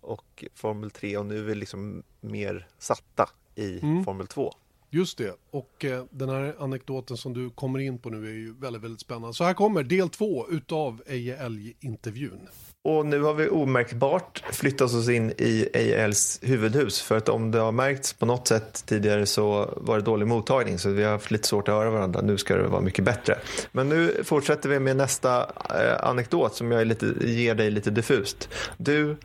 och 0.00 0.44
Formel 0.54 0.90
3 0.90 1.16
och 1.16 1.26
nu 1.26 1.38
är 1.38 1.42
vi 1.42 1.54
liksom 1.54 2.02
mer 2.20 2.66
satta 2.78 3.28
i 3.54 3.80
mm. 3.80 4.04
Formel 4.04 4.26
2. 4.26 4.52
Just 4.94 5.18
det, 5.18 5.34
och 5.50 5.84
eh, 5.84 6.04
den 6.10 6.28
här 6.28 6.54
anekdoten 6.58 7.16
som 7.16 7.32
du 7.34 7.50
kommer 7.50 7.78
in 7.78 7.98
på 7.98 8.10
nu 8.10 8.28
är 8.28 8.32
ju 8.32 8.54
väldigt, 8.60 8.82
väldigt 8.82 9.00
spännande. 9.00 9.34
Så 9.34 9.44
här 9.44 9.54
kommer 9.54 9.82
del 9.82 10.08
två 10.08 10.46
utav 10.50 11.02
Eje 11.06 11.36
Älg-intervjun. 11.36 12.48
Och 12.82 13.06
nu 13.06 13.20
har 13.20 13.34
vi 13.34 13.48
omärkbart 13.48 14.44
flyttat 14.52 14.94
oss 14.94 15.08
in 15.08 15.30
i 15.30 15.68
Eje 15.72 16.12
huvudhus. 16.42 17.02
För 17.02 17.16
att 17.16 17.28
om 17.28 17.50
det 17.50 17.58
har 17.58 17.72
märkts 17.72 18.12
på 18.12 18.26
något 18.26 18.48
sätt 18.48 18.86
tidigare 18.86 19.26
så 19.26 19.74
var 19.76 19.96
det 19.96 20.02
dålig 20.02 20.26
mottagning. 20.26 20.78
Så 20.78 20.90
vi 20.90 21.02
har 21.02 21.12
haft 21.12 21.30
lite 21.30 21.48
svårt 21.48 21.68
att 21.68 21.74
höra 21.74 21.90
varandra. 21.90 22.20
Nu 22.20 22.38
ska 22.38 22.56
det 22.56 22.68
vara 22.68 22.80
mycket 22.80 23.04
bättre. 23.04 23.38
Men 23.72 23.88
nu 23.88 24.24
fortsätter 24.24 24.68
vi 24.68 24.78
med 24.78 24.96
nästa 24.96 25.40
eh, 25.70 26.08
anekdot 26.08 26.54
som 26.54 26.70
jag 26.70 26.86
lite, 26.86 27.14
ger 27.20 27.54
dig 27.54 27.70
lite 27.70 27.90
diffust. 27.90 28.48
Du 28.76 29.16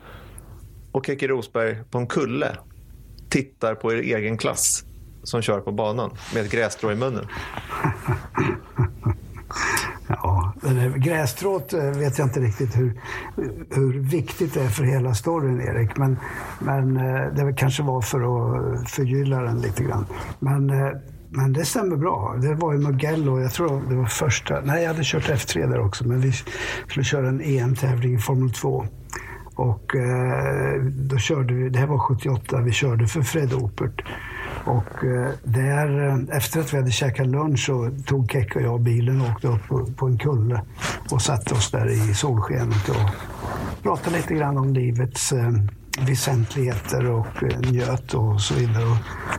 och 0.92 1.06
Keke 1.06 1.28
Rosberg 1.28 1.78
på 1.90 1.98
en 1.98 2.06
kulle 2.06 2.56
tittar 3.28 3.74
på 3.74 3.92
er 3.92 3.96
egen 3.96 4.38
klass 4.38 4.84
som 5.30 5.42
kör 5.42 5.60
på 5.60 5.72
banan 5.72 6.10
med 6.34 6.44
ett 6.44 6.50
grässtrå 6.50 6.92
i 6.92 6.94
munnen? 6.94 7.26
Ja, 10.08 10.52
eh, 10.64 10.94
grästrået 10.96 11.72
eh, 11.72 11.90
vet 11.90 12.18
jag 12.18 12.26
inte 12.26 12.40
riktigt 12.40 12.76
hur, 12.76 13.00
hur 13.70 14.00
viktigt 14.00 14.54
det 14.54 14.60
är 14.60 14.68
för 14.68 14.84
hela 14.84 15.14
storyn, 15.14 15.60
Erik. 15.60 15.96
Men, 15.96 16.18
men 16.58 16.96
eh, 16.96 17.32
det 17.34 17.52
kanske 17.56 17.82
var 17.82 18.00
för 18.00 18.20
att 18.20 18.90
förgylla 18.90 19.40
den 19.42 19.60
lite 19.60 19.84
grann. 19.84 20.06
Men, 20.38 20.66
men 21.28 21.52
det 21.52 21.64
stämmer 21.64 21.96
bra. 21.96 22.36
Det 22.42 22.54
var 22.54 22.74
i 22.74 22.78
Mugello, 22.78 23.40
jag 23.40 23.52
tror 23.52 23.82
det 23.88 23.94
var 23.94 24.06
första... 24.06 24.60
Nej, 24.60 24.82
jag 24.82 24.88
hade 24.88 25.04
kört 25.04 25.28
F3 25.28 25.70
där 25.70 25.80
också, 25.80 26.06
men 26.06 26.20
vi 26.20 26.32
skulle 26.88 27.04
köra 27.04 27.28
en 27.28 27.40
EM-tävling 27.40 28.14
i 28.14 28.18
Formel 28.18 28.52
2. 28.52 28.86
Och 29.60 29.96
eh, 29.96 30.82
då 30.82 31.18
körde 31.18 31.54
vi, 31.54 31.68
det 31.68 31.78
här 31.78 31.86
var 31.86 31.98
78, 31.98 32.60
vi 32.60 32.72
körde 32.72 33.06
för 33.06 33.22
Fred 33.22 33.52
Opert. 33.52 34.04
Och 34.64 35.04
eh, 35.04 35.30
där, 35.44 36.08
eh, 36.08 36.36
efter 36.36 36.60
att 36.60 36.72
vi 36.72 36.76
hade 36.76 36.90
käkat 36.90 37.26
lunch 37.26 37.66
så 37.66 37.90
tog 38.06 38.30
Keck 38.30 38.56
och 38.56 38.62
jag 38.62 38.80
bilen 38.80 39.20
och 39.20 39.28
åkte 39.28 39.48
upp 39.48 39.96
på 39.96 40.06
en 40.06 40.18
kulle 40.18 40.62
och 41.10 41.22
satte 41.22 41.54
oss 41.54 41.70
där 41.70 41.90
i 41.90 42.14
solskenet 42.14 42.88
och 42.88 43.10
pratade 43.82 44.16
lite 44.16 44.34
grann 44.34 44.58
om 44.58 44.72
livets 44.72 45.32
eh, 45.32 45.50
väsentligheter 46.06 47.10
och 47.10 47.42
eh, 47.42 47.60
njöt 47.60 48.14
och 48.14 48.40
så 48.40 48.54
vidare. 48.54 48.84
Och 48.84 48.96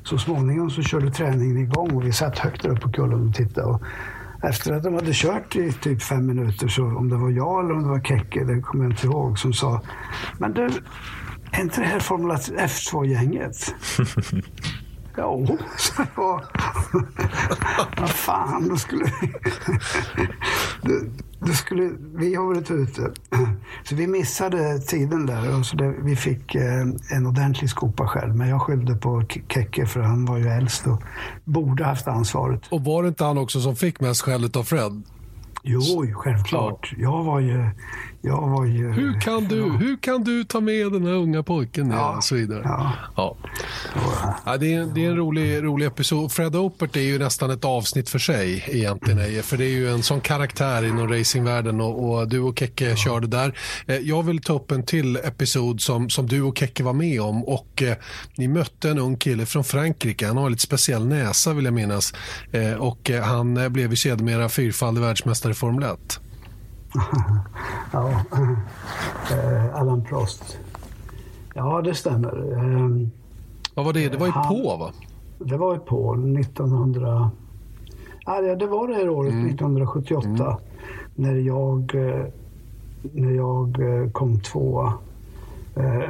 så 0.07 0.17
småningom 0.17 0.69
så 0.69 0.81
körde 0.81 1.11
träningen 1.11 1.57
igång 1.57 1.91
och 1.91 2.05
vi 2.05 2.11
satt 2.11 2.39
högt 2.39 2.63
där 2.63 2.69
uppe 2.69 2.81
på 2.81 2.91
kullen 2.91 3.27
och 3.27 3.35
tittade. 3.35 3.67
Och 3.67 3.81
efter 4.43 4.73
att 4.73 4.83
de 4.83 4.93
hade 4.93 5.13
kört 5.13 5.55
i 5.55 5.71
typ 5.71 6.01
fem 6.01 6.25
minuter, 6.25 6.67
så 6.67 6.83
om 6.83 7.09
det 7.09 7.17
var 7.17 7.29
jag 7.29 7.65
eller 7.65 7.73
om 7.73 7.83
det 7.83 7.89
var 7.89 8.01
Kekke, 8.01 8.43
det 8.43 8.61
kommer 8.61 8.83
jag 8.83 8.93
inte 8.93 9.07
ihåg, 9.07 9.39
som 9.39 9.53
sa 9.53 9.81
Men 10.37 10.53
du, 10.53 10.69
är 11.51 11.61
inte 11.61 11.81
det 11.81 11.87
här 11.87 11.99
Formel 11.99 12.37
F2-gänget? 12.37 13.75
Jo, 15.17 15.57
så 15.77 16.03
jag. 16.15 16.41
Vad 17.97 18.09
fan, 18.09 18.69
då 18.69 18.77
skulle 18.77 19.05
vi... 19.21 19.33
Då 21.45 21.53
skulle, 21.53 21.91
vi 22.15 22.35
har 22.35 22.45
varit 22.45 22.71
ute. 22.71 23.11
Så 23.83 23.95
vi 23.95 24.07
missade 24.07 24.79
tiden 24.79 25.25
där. 25.25 25.59
Och 25.59 25.65
så 25.65 25.75
det, 25.75 25.95
vi 26.03 26.15
fick 26.15 26.55
eh, 26.55 26.81
en 27.11 27.27
ordentlig 27.27 27.69
skopa 27.69 28.07
själv. 28.07 28.35
Men 28.35 28.49
jag 28.49 28.61
skyllde 28.61 28.95
på 28.95 29.23
Kekke 29.47 29.85
för 29.85 29.99
han 29.99 30.25
var 30.25 30.37
ju 30.37 30.47
äldst 30.47 30.87
och 30.87 31.03
borde 31.43 31.83
haft 31.83 32.07
ansvaret. 32.07 32.61
Och 32.69 32.83
var 32.83 33.03
det 33.03 33.09
inte 33.09 33.23
han 33.23 33.37
också 33.37 33.61
som 33.61 33.75
fick 33.75 33.99
mest 33.99 34.21
skäll 34.21 34.49
av 34.53 34.63
Fred? 34.63 35.03
Jo, 35.63 36.07
självklart. 36.13 36.93
Jag 36.97 37.23
var 37.23 37.39
ju 37.39 37.69
jag 38.21 38.47
var 38.49 38.65
ju... 38.65 38.91
Hur 38.91 39.21
kan 39.21 39.43
du, 39.43 39.57
ja. 39.57 39.65
hur 39.65 39.97
kan 39.97 40.23
du 40.23 40.43
ta 40.43 40.59
med 40.59 40.91
den 40.91 41.05
här 41.05 41.13
unga 41.13 41.43
pojken? 41.43 41.91
Ja. 41.91 42.17
Och 42.17 42.23
så 42.23 42.35
vidare. 42.35 42.61
Ja. 42.63 42.93
Ja. 43.15 43.37
ja 44.45 44.57
det, 44.57 44.73
är, 44.73 44.85
det 44.85 45.05
är 45.05 45.09
en 45.09 45.15
rolig, 45.15 45.63
rolig 45.63 45.85
episod. 45.85 46.31
Fred 46.31 46.55
Opert 46.55 46.95
är 46.95 47.01
ju 47.01 47.19
nästan 47.19 47.51
ett 47.51 47.65
avsnitt 47.65 48.09
för 48.09 48.19
sig 48.19 48.65
egentligen. 48.67 49.43
För 49.43 49.57
det 49.57 49.65
är 49.65 49.69
ju 49.69 49.91
en 49.91 50.03
sån 50.03 50.21
karaktär 50.21 50.85
inom 50.85 51.07
racingvärlden 51.07 51.81
och, 51.81 52.11
och 52.11 52.27
du 52.27 52.39
och 52.39 52.59
Kekke 52.59 52.89
ja. 52.89 52.95
körde 52.95 53.27
där. 53.27 53.57
Eh, 53.85 53.97
jag 53.97 54.23
vill 54.23 54.41
ta 54.41 54.53
upp 54.53 54.71
en 54.71 54.85
till 54.85 55.15
episod 55.15 55.81
som, 55.81 56.09
som 56.09 56.27
du 56.27 56.41
och 56.41 56.57
Kekke 56.57 56.83
var 56.83 56.93
med 56.93 57.21
om. 57.21 57.43
Och 57.43 57.83
eh, 57.83 57.95
Ni 58.35 58.47
mötte 58.47 58.89
en 58.89 58.99
ung 58.99 59.17
kille 59.17 59.45
från 59.45 59.63
Frankrike. 59.63 60.27
Han 60.27 60.37
har 60.37 60.45
en 60.45 60.51
lite 60.51 60.63
speciell 60.63 61.07
näsa 61.07 61.53
vill 61.53 61.65
jag 61.65 61.73
minnas. 61.73 62.13
Eh, 62.51 62.73
och 62.73 63.09
eh, 63.09 63.23
Han 63.23 63.57
eh, 63.57 63.69
blev 63.69 63.89
ju 63.89 63.95
sedermera 63.95 64.49
fyrfaldig 64.49 65.01
världsmästare 65.01 65.51
i 65.51 65.55
Formel 65.55 65.83
1. 65.83 66.19
Ja, 67.91 68.09
eh, 69.31 69.75
Allan 69.75 70.03
Prost. 70.03 70.57
Ja, 71.55 71.81
det 71.81 71.95
stämmer. 71.95 72.57
Ehm, 72.57 73.11
Vad 73.75 73.85
var 73.85 73.93
det? 73.93 74.09
Det 74.09 74.17
var 74.17 74.27
ju 74.27 74.33
på, 74.33 74.77
va? 74.77 74.91
Det 75.39 75.57
var 75.57 75.73
ju 75.73 75.79
på 75.79 76.13
1900... 76.13 77.31
Ja, 78.25 78.55
det 78.55 78.67
var 78.67 78.87
det 78.87 78.93
här 78.93 79.09
året, 79.09 79.33
mm. 79.33 79.45
1978, 79.45 80.27
mm. 80.27 80.55
när 81.15 81.35
jag, 81.35 81.95
eh, 81.95 82.25
när 83.01 83.31
jag 83.31 83.79
eh, 83.79 84.11
kom 84.11 84.39
tvåa. 84.39 84.93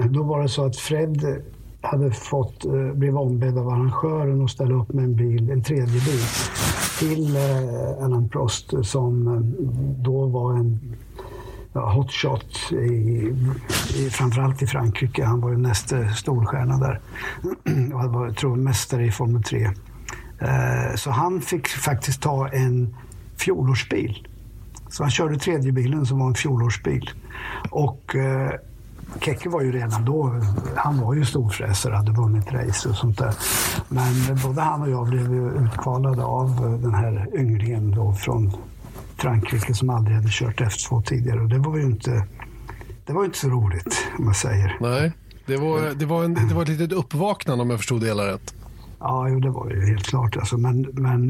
Då 0.09 0.23
var 0.23 0.41
det 0.41 0.49
så 0.49 0.65
att 0.65 0.75
Fred 0.75 1.43
hade 1.81 2.11
fått, 2.11 2.65
blev 2.93 3.17
ombedd 3.17 3.57
av 3.57 3.69
arrangören 3.69 4.43
att 4.43 4.51
ställa 4.51 4.75
upp 4.75 4.93
med 4.93 5.03
en 5.03 5.15
bil, 5.15 5.51
en 5.51 5.63
tredje 5.63 5.85
bil 5.85 6.21
till 7.01 7.35
eh, 7.35 8.27
Prost 8.31 8.73
som 8.83 9.27
eh, 9.27 9.39
då 10.03 10.25
var 10.25 10.53
en 10.53 10.79
ja, 11.73 11.91
hotshot 11.91 12.71
i, 12.71 12.75
i, 13.95 14.09
framförallt 14.11 14.61
i 14.61 14.67
Frankrike. 14.67 15.25
Han 15.25 15.41
var 15.41 15.49
ju 15.49 15.57
nästa 15.57 16.09
storstjärna 16.09 16.77
där 16.77 16.99
och 17.93 17.99
han 17.99 18.11
var, 18.11 18.31
tror 18.31 18.55
mästare 18.55 19.05
i 19.05 19.11
Formel 19.11 19.43
3. 19.43 19.63
Eh, 19.63 20.95
så 20.95 21.11
han 21.11 21.41
fick 21.41 21.67
faktiskt 21.67 22.21
ta 22.21 22.47
en 22.47 22.95
fjolårsbil. 23.37 24.27
Så 24.89 25.03
han 25.03 25.11
körde 25.11 25.37
tredje 25.37 25.71
bilen 25.71 26.05
som 26.05 26.19
var 26.19 26.27
en 26.27 26.35
fjolårsbil. 26.35 27.09
Och 27.69 28.15
eh, 28.15 28.51
Kekke 29.19 29.49
var 29.49 29.61
ju 29.61 29.71
redan 29.71 30.05
då, 30.05 30.41
han 30.75 31.01
var 31.01 31.13
ju 31.13 31.25
storfräsare, 31.25 31.95
hade 31.95 32.11
vunnit 32.11 32.51
race 32.51 32.89
och 32.89 32.95
sånt 32.95 33.17
där. 33.17 33.33
Men 33.89 34.37
både 34.43 34.61
han 34.61 34.81
och 34.81 34.89
jag 34.89 35.07
blev 35.07 35.33
utkvalade 35.65 36.23
av 36.23 36.79
den 36.81 36.93
här 36.93 37.27
ynglingen 37.35 37.91
då 37.91 38.13
från 38.13 38.51
Frankrike 39.17 39.73
som 39.73 39.89
aldrig 39.89 40.15
hade 40.15 40.29
kört 40.31 40.61
F2 40.61 41.03
tidigare. 41.03 41.39
Och 41.39 41.49
det 41.49 41.57
var 41.57 41.77
ju 41.77 41.83
inte, 41.83 42.25
det 43.05 43.13
var 43.13 43.25
inte 43.25 43.37
så 43.37 43.49
roligt, 43.49 44.07
om 44.17 44.25
man 44.25 44.33
säger. 44.33 44.77
Nej, 44.81 45.11
det 45.45 45.57
var, 45.57 45.93
det 45.95 46.05
var, 46.05 46.23
en, 46.23 46.33
det 46.33 46.53
var 46.53 46.61
ett 46.61 46.69
litet 46.69 46.91
uppvaknande 46.91 47.61
om 47.61 47.69
jag 47.69 47.79
förstod 47.79 48.01
det 48.01 48.07
hela 48.07 48.27
rätt. 48.27 48.53
Ja, 49.01 49.29
jo, 49.29 49.39
det 49.39 49.49
var 49.49 49.69
ju 49.69 49.85
helt 49.85 50.05
klart. 50.05 50.37
Alltså. 50.37 50.57
Men, 50.57 50.81
men 50.93 51.29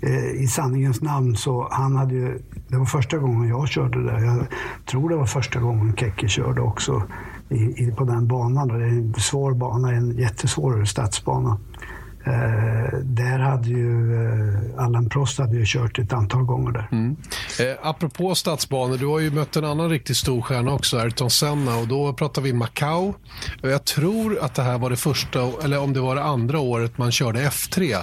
eh, 0.00 0.42
i 0.42 0.46
sanningens 0.46 1.02
namn 1.02 1.36
så 1.36 1.68
han 1.70 1.96
hade 1.96 2.14
ju... 2.14 2.42
Det 2.68 2.76
var 2.76 2.84
första 2.84 3.18
gången 3.18 3.48
jag 3.48 3.68
körde 3.68 4.04
där. 4.04 4.18
Jag 4.18 4.46
tror 4.90 5.08
det 5.08 5.16
var 5.16 5.26
första 5.26 5.60
gången 5.60 5.96
Kekke 5.96 6.28
körde 6.28 6.60
också 6.60 7.02
i, 7.48 7.84
i, 7.84 7.92
på 7.96 8.04
den 8.04 8.28
banan. 8.28 8.68
Det 8.68 8.74
är 8.74 8.88
en 8.88 9.14
svår 9.14 9.54
bana, 9.54 9.92
en 9.92 10.10
jättesvår 10.10 10.84
stadsbana. 10.84 11.58
Eh, 12.26 12.98
där 13.02 13.38
hade 13.38 13.68
ju 13.68 14.14
eh, 14.14 14.84
Allan 14.84 15.08
Prost 15.08 15.38
hade 15.38 15.56
ju 15.56 15.64
kört 15.66 15.98
ett 15.98 16.12
antal 16.12 16.42
gånger 16.42 16.72
där. 16.72 16.88
Mm. 16.92 17.16
Eh, 17.60 17.88
apropå 17.88 18.34
stadsbanor, 18.34 18.98
du 18.98 19.06
har 19.06 19.18
ju 19.18 19.30
mött 19.30 19.56
en 19.56 19.64
annan 19.64 19.90
riktigt 19.90 20.16
stor 20.16 20.42
stjärna 20.42 20.72
också, 20.72 20.98
Ayrton 20.98 21.30
Senna 21.30 21.76
och 21.76 21.88
då 21.88 22.12
pratar 22.12 22.42
vi 22.42 22.52
Macau. 22.52 23.14
Jag 23.62 23.84
tror 23.84 24.38
att 24.38 24.54
det 24.54 24.62
här 24.62 24.78
var 24.78 24.90
det 24.90 24.96
första, 24.96 25.50
eller 25.64 25.80
om 25.80 25.92
det 25.92 26.00
var 26.00 26.14
det 26.14 26.22
andra 26.22 26.60
året 26.60 26.98
man 26.98 27.12
körde 27.12 27.40
F3. 27.40 27.96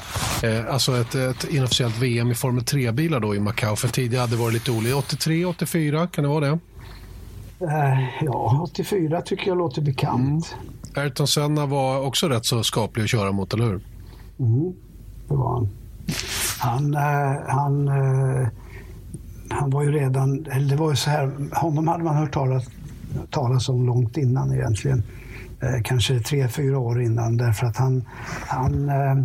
Eh, 0.44 0.74
alltså 0.74 0.98
ett, 0.98 1.16
ett 1.16 1.44
inofficiellt 1.44 1.98
VM 1.98 2.32
i 2.32 2.36
Formel 2.36 2.64
3-bilar 2.64 3.20
då 3.20 3.36
i 3.36 3.40
Macau, 3.40 3.76
för 3.76 3.88
tidigare 3.88 4.22
hade 4.22 4.36
det 4.36 4.42
varit 4.42 4.54
lite 4.54 4.72
olika. 4.72 4.96
83, 4.96 5.46
84, 5.46 6.08
kan 6.08 6.24
det 6.24 6.30
vara 6.30 6.46
det? 6.46 6.60
Eh, 7.62 8.00
ja, 8.22 8.62
84 8.64 9.22
tycker 9.22 9.48
jag 9.48 9.58
låter 9.58 9.82
bekant. 9.82 10.56
Mm. 10.62 11.04
Ayrton 11.06 11.28
Senna 11.28 11.66
var 11.66 12.00
också 12.00 12.30
rätt 12.30 12.46
så 12.46 12.64
skaplig 12.64 13.04
att 13.04 13.10
köra 13.10 13.32
mot, 13.32 13.54
eller 13.54 13.66
hur? 13.66 13.82
Mm, 14.40 14.74
det 15.28 15.36
var 15.36 15.54
han. 15.54 15.70
Han, 16.60 16.94
eh, 16.94 17.42
han, 17.48 17.88
eh, 17.88 18.48
han 19.50 19.70
var 19.70 19.84
ju 19.84 19.92
redan, 19.92 20.46
eller 20.46 20.70
det 20.70 20.76
var 20.76 20.90
ju 20.90 20.96
så 20.96 21.10
här, 21.10 21.32
honom 21.52 21.88
hade 21.88 22.04
man 22.04 22.16
hört 22.16 22.34
talas, 22.34 22.66
talas 23.30 23.70
om 23.70 23.86
långt 23.86 24.18
innan 24.18 24.54
egentligen. 24.54 25.04
Eh, 25.62 25.82
kanske 25.84 26.20
tre, 26.20 26.48
fyra 26.48 26.80
år 26.80 27.02
innan 27.02 27.38
därför 27.38 27.68
att 27.68 27.78
han, 27.78 28.04
han, 28.48 28.90
eh, 28.90 29.24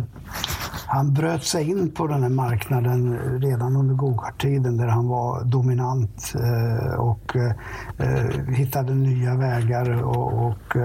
han 0.93 1.13
bröt 1.13 1.43
sig 1.43 1.69
in 1.69 1.91
på 1.91 2.07
den 2.07 2.23
här 2.23 2.29
marknaden 2.29 3.19
redan 3.41 3.75
under 3.75 3.95
gokart-tiden 3.95 4.77
där 4.77 4.87
han 4.87 5.07
var 5.07 5.43
dominant 5.43 6.33
eh, 6.35 6.93
och 6.93 7.35
eh, 7.35 7.51
eh, 7.97 8.45
hittade 8.47 8.95
nya 8.95 9.35
vägar 9.35 10.03
och, 10.03 10.47
och 10.47 10.75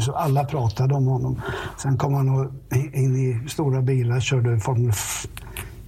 så 0.00 0.12
alla 0.12 0.44
pratade 0.44 0.94
om 0.94 1.06
honom. 1.06 1.40
Sen 1.78 1.98
kom 1.98 2.14
han 2.14 2.52
in 2.92 3.16
i 3.16 3.48
stora 3.48 3.82
bilar, 3.82 4.20
körde 4.20 4.60
Formel 4.60 4.92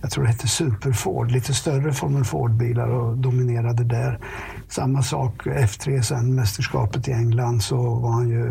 jag 0.00 0.10
tror 0.10 0.24
det 0.24 0.30
hette 0.30 0.48
Super 0.48 0.92
Ford, 0.92 1.30
lite 1.30 1.54
större 1.54 1.92
Formel 1.92 2.24
Ford-bilar 2.24 2.88
och 2.88 3.16
dominerade 3.16 3.84
där. 3.84 4.18
Samma 4.68 5.02
sak 5.02 5.46
F3 5.46 6.02
sen, 6.02 6.34
mästerskapet 6.34 7.08
i 7.08 7.12
England, 7.12 7.62
så 7.62 7.76
var 7.76 8.10
han 8.10 8.28
ju 8.28 8.44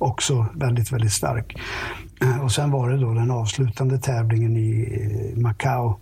också 0.00 0.46
väldigt, 0.54 0.92
väldigt 0.92 1.12
stark. 1.12 1.56
Eh, 2.22 2.44
och 2.44 2.52
sen 2.52 2.70
var 2.70 2.90
det 2.90 2.96
då 2.96 3.14
den 3.14 3.30
avslutande 3.30 3.98
tävlingen 3.98 4.56
i 4.56 5.34
Macao 5.36 5.98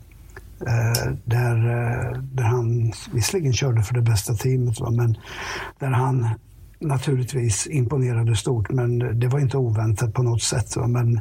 eh, 0.66 1.12
där, 1.24 1.56
eh, 1.56 2.20
där 2.22 2.44
han 2.44 2.92
visserligen 3.12 3.52
körde 3.52 3.82
för 3.82 3.94
det 3.94 4.02
bästa 4.02 4.34
teamet, 4.34 4.80
men 4.90 5.16
där 5.78 5.90
han 5.90 6.28
naturligtvis 6.80 7.66
imponerade 7.66 8.36
stort, 8.36 8.70
men 8.70 9.20
det 9.20 9.28
var 9.28 9.38
inte 9.38 9.56
oväntat 9.56 10.14
på 10.14 10.22
något 10.22 10.42
sätt. 10.42 10.76
Men 10.76 11.20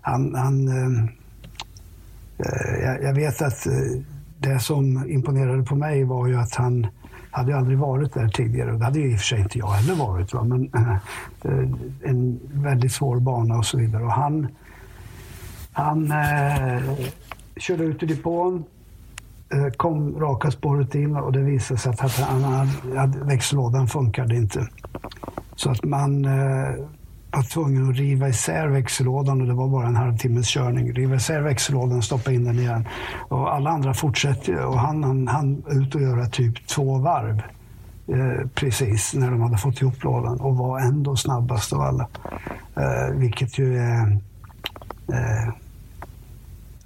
han, 0.00 0.34
han 0.34 0.68
jag 3.02 3.14
vet 3.14 3.42
att 3.42 3.66
det 4.38 4.60
som 4.60 5.10
imponerade 5.10 5.62
på 5.62 5.74
mig 5.74 6.04
var 6.04 6.26
ju 6.26 6.36
att 6.36 6.54
han 6.54 6.86
hade 7.38 7.50
ju 7.50 7.58
aldrig 7.58 7.78
varit 7.78 8.14
där 8.14 8.28
tidigare. 8.28 8.72
Det 8.72 8.84
hade 8.84 8.98
ju 8.98 9.12
i 9.12 9.14
och 9.14 9.18
för 9.18 9.26
sig 9.26 9.40
inte 9.40 9.58
jag 9.58 9.68
heller 9.68 9.94
varit. 9.94 10.34
Va? 10.34 10.44
Men 10.44 10.70
eh, 10.74 10.92
eh, 11.42 11.68
en 12.10 12.40
väldigt 12.52 12.92
svår 12.92 13.20
bana 13.20 13.58
och 13.58 13.66
så 13.66 13.78
vidare. 13.78 14.04
Och 14.04 14.12
han 14.12 14.48
han 15.78 16.12
eh, 16.12 16.82
körde 17.56 17.84
ut 17.84 18.02
i 18.02 18.06
depån, 18.06 18.64
eh, 19.52 19.72
kom 19.76 20.20
raka 20.20 20.50
spåret 20.50 20.94
in 20.94 21.16
och 21.16 21.32
det 21.32 21.42
visade 21.42 21.80
sig 21.80 21.90
att 21.90 22.18
han 22.18 22.42
hade, 22.96 23.18
växellådan 23.24 23.88
funkade 23.88 24.36
inte. 24.36 24.68
Så 25.56 25.70
att 25.70 25.84
man 25.84 26.24
eh, 26.24 26.74
var 27.30 27.42
tvungen 27.42 27.90
att 27.90 27.96
riva 27.96 28.28
isär 28.28 28.68
växellådan 28.68 29.40
och 29.40 29.46
det 29.46 29.54
var 29.54 29.68
bara 29.68 29.86
en 29.86 29.96
halvtimmes 29.96 30.48
körning. 30.48 30.92
Riva 30.92 31.16
isär 31.16 31.40
växellådan, 31.40 32.02
stoppa 32.02 32.32
in 32.32 32.44
den 32.44 32.58
igen. 32.58 32.88
Och 33.28 33.54
alla 33.54 33.70
andra 33.70 33.94
fortsätter 33.94 34.64
och 34.66 34.78
han, 34.78 35.04
han, 35.04 35.28
han 35.28 35.62
ut 35.68 35.94
och 35.94 36.00
göra 36.00 36.26
typ 36.26 36.66
två 36.66 36.98
varv. 36.98 37.42
Eh, 38.08 38.48
precis 38.54 39.14
när 39.14 39.30
de 39.30 39.40
hade 39.40 39.58
fått 39.58 39.82
ihop 39.82 40.04
lådan 40.04 40.40
och 40.40 40.56
var 40.56 40.80
ändå 40.80 41.16
snabbast 41.16 41.72
av 41.72 41.80
alla. 41.80 42.08
Eh, 42.76 43.14
vilket 43.14 43.58
ju 43.58 43.78
är... 43.78 44.20
Eh, 45.12 45.52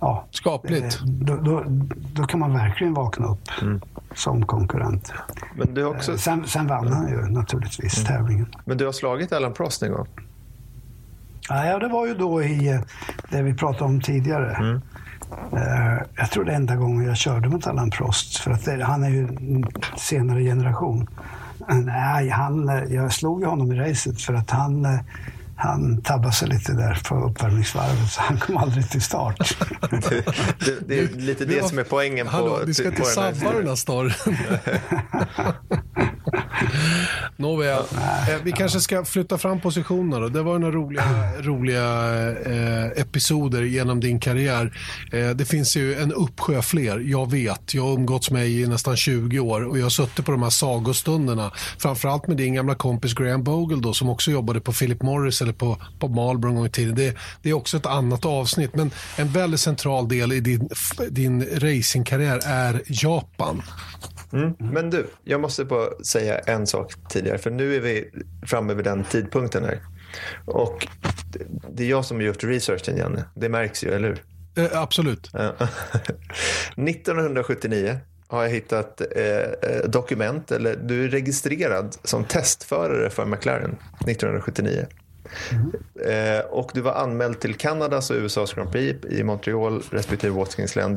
ja, 0.00 0.24
Skapligt. 0.30 1.00
Eh, 1.00 1.06
då, 1.06 1.36
då, 1.36 1.64
då, 2.14 2.24
kan 2.24 2.40
man 2.40 2.52
verkligen 2.54 2.94
vakna 2.94 3.26
upp 3.26 3.48
mm. 3.62 3.80
som 4.14 4.46
konkurrent. 4.46 5.12
Men 5.56 5.74
du 5.74 5.84
också... 5.84 6.12
Eh, 6.12 6.18
sen, 6.18 6.46
sen 6.46 6.66
vann 6.66 6.92
han 6.92 7.08
ju 7.08 7.16
naturligtvis 7.16 7.98
mm. 7.98 8.06
tävlingen. 8.06 8.46
Men 8.64 8.78
du 8.78 8.84
har 8.84 8.92
slagit 8.92 9.32
Alan 9.32 9.52
Prost 9.52 9.82
en 9.82 9.92
gång? 9.92 10.06
Ja, 11.48 11.78
det 11.78 11.88
var 11.88 12.06
ju 12.06 12.14
då 12.14 12.42
i 12.42 12.68
eh, 12.68 12.80
det 13.30 13.42
vi 13.42 13.54
pratade 13.54 13.84
om 13.84 14.00
tidigare. 14.00 14.56
Mm. 14.56 14.80
Eh, 15.52 16.02
jag 16.16 16.30
tror 16.30 16.44
det 16.44 16.52
är 16.52 16.56
enda 16.56 16.76
gången 16.76 17.06
jag 17.06 17.16
körde 17.16 17.48
mot 17.48 17.66
Allan 17.66 17.90
Prost. 17.90 18.36
För 18.36 18.50
att 18.50 18.64
det, 18.64 18.84
han 18.84 19.04
är 19.04 19.10
ju 19.10 19.28
en 19.28 19.64
senare 19.96 20.42
generation. 20.42 21.08
Nej, 21.68 22.28
han, 22.28 22.86
jag 22.90 23.12
slog 23.12 23.40
ju 23.40 23.46
honom 23.46 23.72
i 23.72 23.76
racet 23.76 24.22
för 24.22 24.34
att 24.34 24.50
han, 24.50 24.84
eh, 24.84 25.00
han 25.56 26.02
tabbade 26.02 26.32
sig 26.32 26.48
lite 26.48 26.72
där 26.72 27.02
på 27.08 27.14
uppvärmningsvarvet 27.14 28.10
så 28.10 28.20
han 28.20 28.38
kom 28.38 28.56
aldrig 28.56 28.90
till 28.90 29.02
start. 29.02 29.56
det, 29.90 30.24
det, 30.58 30.88
det, 30.88 30.98
är 30.98 31.08
lite 31.08 31.44
det 31.44 31.68
som 31.68 31.78
är 31.78 31.84
poängen 31.84 32.26
på... 32.26 32.32
Hallå, 32.32 32.58
vi 32.66 32.74
ska 32.74 32.88
inte 32.88 33.04
sabba 33.04 33.52
den 33.52 33.68
här 33.68 33.74
storyn. 33.74 34.12
Nåväl, 37.36 37.82
eh, 38.28 38.42
vi 38.44 38.52
kanske 38.52 38.80
ska 38.80 39.04
flytta 39.04 39.38
fram 39.38 39.60
positionerna 39.60 40.20
då. 40.20 40.28
Det 40.28 40.42
var 40.42 40.58
några 40.58 40.74
roliga, 40.74 41.32
roliga 41.40 41.84
eh, 42.32 42.86
episoder 42.86 43.62
genom 43.62 44.00
din 44.00 44.20
karriär. 44.20 44.78
Eh, 45.12 45.30
det 45.30 45.44
finns 45.44 45.76
ju 45.76 45.94
en 45.94 46.12
uppsjö 46.12 46.62
fler, 46.62 46.98
jag 46.98 47.30
vet. 47.30 47.74
Jag 47.74 47.82
har 47.82 47.92
umgåtts 47.92 48.30
med 48.30 48.48
i 48.48 48.66
nästan 48.66 48.96
20 48.96 49.38
år 49.38 49.64
och 49.64 49.78
jag 49.78 49.82
har 49.82 49.90
suttit 49.90 50.24
på 50.24 50.32
de 50.32 50.42
här 50.42 50.50
sagostunderna. 50.50 51.52
Framförallt 51.78 52.26
med 52.26 52.36
din 52.36 52.54
gamla 52.54 52.74
kompis 52.74 53.14
Graham 53.14 53.42
Bogle 53.42 53.80
då, 53.82 53.92
som 53.92 54.08
också 54.08 54.30
jobbade 54.30 54.60
på 54.60 54.72
Philip 54.72 55.02
Morris 55.02 55.42
eller 55.42 55.52
på, 55.52 55.76
på 55.98 56.08
Marlboro 56.08 56.50
en 56.50 56.56
gång 56.56 56.66
i 56.66 56.70
tiden. 56.70 56.94
Det, 56.94 57.16
det, 57.42 57.50
är 57.50 57.54
också 57.54 57.76
ett 57.76 57.86
annat 57.86 58.24
avsnitt, 58.24 58.74
men 58.74 58.90
en 59.16 59.28
väldigt 59.28 59.60
central 59.60 60.08
del 60.08 60.32
i 60.32 60.40
din, 60.40 60.68
din 61.10 61.44
racingkarriär 61.58 62.40
är 62.44 62.82
Japan. 62.86 63.62
Mm. 64.32 64.54
Men 64.58 64.90
du, 64.90 65.06
jag 65.24 65.40
måste 65.40 65.64
bara 65.64 66.04
säga 66.04 66.21
en 66.30 66.66
sak 66.66 66.92
tidigare. 67.08 67.38
För 67.38 67.50
nu 67.50 67.76
är 67.76 67.80
vi 67.80 68.10
framme 68.46 68.74
vid 68.74 68.84
den 68.84 69.04
tidpunkten 69.04 69.64
här. 69.64 69.80
Och 70.44 70.86
det 71.70 71.84
är 71.84 71.88
jag 71.88 72.04
som 72.04 72.16
har 72.16 72.24
gjort 72.24 72.44
researchen, 72.44 72.96
Janne. 72.96 73.24
Det 73.34 73.48
märks 73.48 73.84
ju, 73.84 73.94
eller 73.94 74.08
hur? 74.08 74.22
Eh, 74.64 74.82
absolut. 74.82 75.30
1979 76.76 77.98
har 78.32 78.42
jag 78.42 78.50
hittat 78.50 79.00
eh, 79.00 79.24
eh, 79.26 79.84
dokument, 79.88 80.52
eller 80.52 80.76
du 80.76 81.04
är 81.04 81.08
registrerad 81.08 81.96
som 82.04 82.24
testförare 82.24 83.10
för 83.10 83.26
McLaren 83.26 83.76
1979. 84.06 84.86
Eh, 86.04 86.44
och 86.50 86.70
du 86.74 86.80
var 86.80 86.92
anmäld 86.92 87.40
till 87.40 87.54
Kanadas 87.54 88.10
och 88.10 88.16
USAs 88.16 88.54
Grand 88.54 88.72
Prix 88.72 89.06
i 89.10 89.22
Montreal 89.22 89.82
respektive 89.90 90.32
Watkins 90.32 90.76
i, 90.76 90.92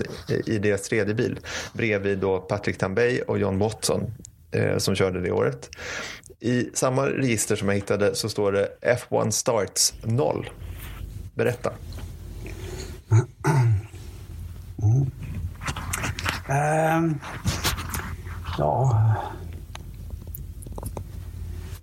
i 0.46 0.58
deras 0.58 0.82
tredje 0.82 1.14
bil. 1.14 1.40
Bredvid 1.74 2.18
då 2.18 2.40
Patrick 2.40 2.78
Tambay 2.78 3.22
och 3.22 3.40
John 3.40 3.60
Watson 3.60 4.14
eh, 4.56 4.78
som 4.78 4.96
körde 4.96 5.22
det 5.22 5.32
året. 5.32 5.70
I 6.40 6.70
samma 6.74 7.06
register 7.06 7.56
som 7.56 7.68
jag 7.68 7.76
hittade 7.76 8.16
så 8.16 8.30
står 8.30 8.52
det 8.52 8.70
F1 8.82 9.30
Starts 9.30 9.94
0. 10.04 10.50
Berätta. 11.34 11.72
Mm. 14.84 15.12
Um, 16.50 17.20
ja, 18.58 19.02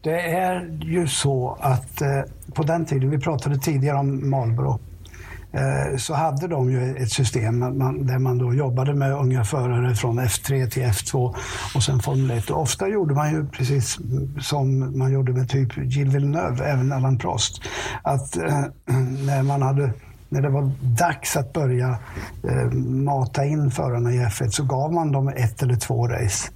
det 0.02 0.20
är 0.20 0.78
ju 0.82 1.08
så 1.08 1.58
att 1.60 2.00
eh, 2.00 2.22
på 2.54 2.62
den 2.62 2.86
tiden, 2.86 3.10
vi 3.10 3.18
pratade 3.18 3.58
tidigare 3.58 3.98
om 3.98 4.30
Marlboro, 4.30 4.80
Eh, 5.52 5.96
så 5.96 6.14
hade 6.14 6.48
de 6.48 6.70
ju 6.70 6.96
ett 6.96 7.12
system 7.12 7.60
där 8.06 8.18
man 8.18 8.38
då 8.38 8.54
jobbade 8.54 8.94
med 8.94 9.12
unga 9.12 9.44
förare 9.44 9.94
från 9.94 10.20
F3 10.20 10.70
till 10.70 10.82
F2 10.82 11.34
och 11.74 11.82
sen 11.82 12.00
Formel 12.00 12.38
1. 12.38 12.50
Och 12.50 12.62
ofta 12.62 12.88
gjorde 12.88 13.14
man 13.14 13.32
ju 13.32 13.46
precis 13.46 13.98
som 14.40 14.98
man 14.98 15.12
gjorde 15.12 15.32
med 15.32 15.48
typ 15.48 15.76
Gilles 15.76 16.14
Villeneuve, 16.14 16.64
även 16.64 16.92
Allan 16.92 17.18
Prost. 17.18 17.62
Att 18.02 18.36
eh, 18.36 18.64
när 19.26 19.42
man 19.42 19.62
hade 19.62 19.92
när 20.28 20.42
det 20.42 20.48
var 20.48 20.72
dags 20.80 21.36
att 21.36 21.52
börja 21.52 21.98
eh, 22.48 22.70
mata 22.84 23.44
in 23.44 23.70
förarna 23.70 24.12
i 24.12 24.18
F1 24.18 24.48
så 24.48 24.64
gav 24.64 24.92
man 24.92 25.12
dem 25.12 25.28
ett 25.28 25.62
eller 25.62 25.76
två 25.76 26.08
race 26.08 26.50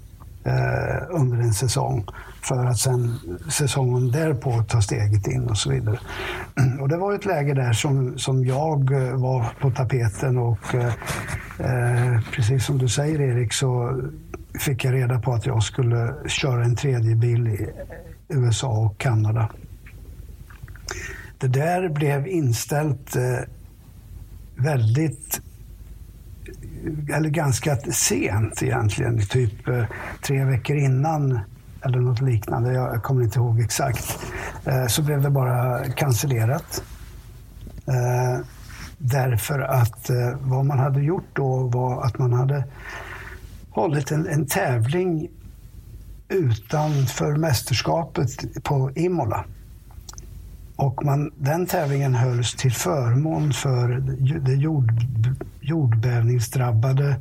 eh, 0.44 1.02
under 1.10 1.38
en 1.38 1.52
säsong 1.52 2.06
för 2.48 2.64
att 2.64 2.78
sen 2.78 3.18
säsongen 3.48 4.10
därpå 4.10 4.62
ta 4.62 4.82
steget 4.82 5.26
in 5.26 5.48
och 5.50 5.58
så 5.58 5.70
vidare. 5.70 5.98
Och 6.80 6.88
det 6.88 6.96
var 6.96 7.14
ett 7.14 7.24
läge 7.24 7.54
där 7.54 7.72
som, 7.72 8.18
som 8.18 8.44
jag 8.44 8.92
eh, 8.92 9.16
var 9.16 9.46
på 9.60 9.70
tapeten 9.70 10.38
och 10.38 10.74
eh, 10.74 10.94
eh, 11.58 12.20
precis 12.32 12.64
som 12.66 12.78
du 12.78 12.88
säger 12.88 13.20
Erik 13.20 13.52
så 13.52 14.02
fick 14.58 14.84
jag 14.84 14.94
reda 14.94 15.20
på 15.20 15.32
att 15.32 15.46
jag 15.46 15.62
skulle 15.62 16.14
köra 16.26 16.64
en 16.64 16.76
tredje 16.76 17.14
bil 17.14 17.48
i 17.48 17.70
USA 18.28 18.68
och 18.68 18.98
Kanada. 18.98 19.50
Det 21.38 21.48
där 21.48 21.88
blev 21.88 22.26
inställt 22.26 23.16
eh, 23.16 23.22
väldigt 24.56 25.40
eh, 27.08 27.16
eller 27.16 27.28
ganska 27.28 27.76
sent 27.76 28.62
egentligen, 28.62 29.26
typ 29.26 29.68
tre 30.22 30.44
veckor 30.44 30.76
innan 30.76 31.40
eller 31.86 31.98
något 31.98 32.20
liknande, 32.20 32.72
jag 32.72 33.02
kommer 33.02 33.22
inte 33.22 33.38
ihåg 33.38 33.60
exakt, 33.60 34.18
eh, 34.64 34.86
så 34.86 35.02
blev 35.02 35.22
det 35.22 35.30
bara 35.30 35.84
cancellerat. 35.84 36.82
Eh, 37.86 38.46
därför 38.98 39.60
att 39.60 40.10
eh, 40.10 40.16
vad 40.40 40.64
man 40.64 40.78
hade 40.78 41.00
gjort 41.00 41.28
då 41.32 41.66
var 41.66 42.04
att 42.04 42.18
man 42.18 42.32
hade 42.32 42.64
hållit 43.70 44.10
en, 44.10 44.26
en 44.26 44.46
tävling 44.46 45.28
utanför 46.28 47.36
mästerskapet 47.36 48.62
på 48.64 48.90
Imola. 48.94 49.44
Och 50.76 51.04
man, 51.04 51.30
den 51.38 51.66
tävlingen 51.66 52.14
hölls 52.14 52.54
till 52.54 52.72
förmån 52.72 53.52
för 53.52 53.88
det 54.40 54.54
jord, 54.54 54.92
jordbävningsdrabbade 55.60 57.16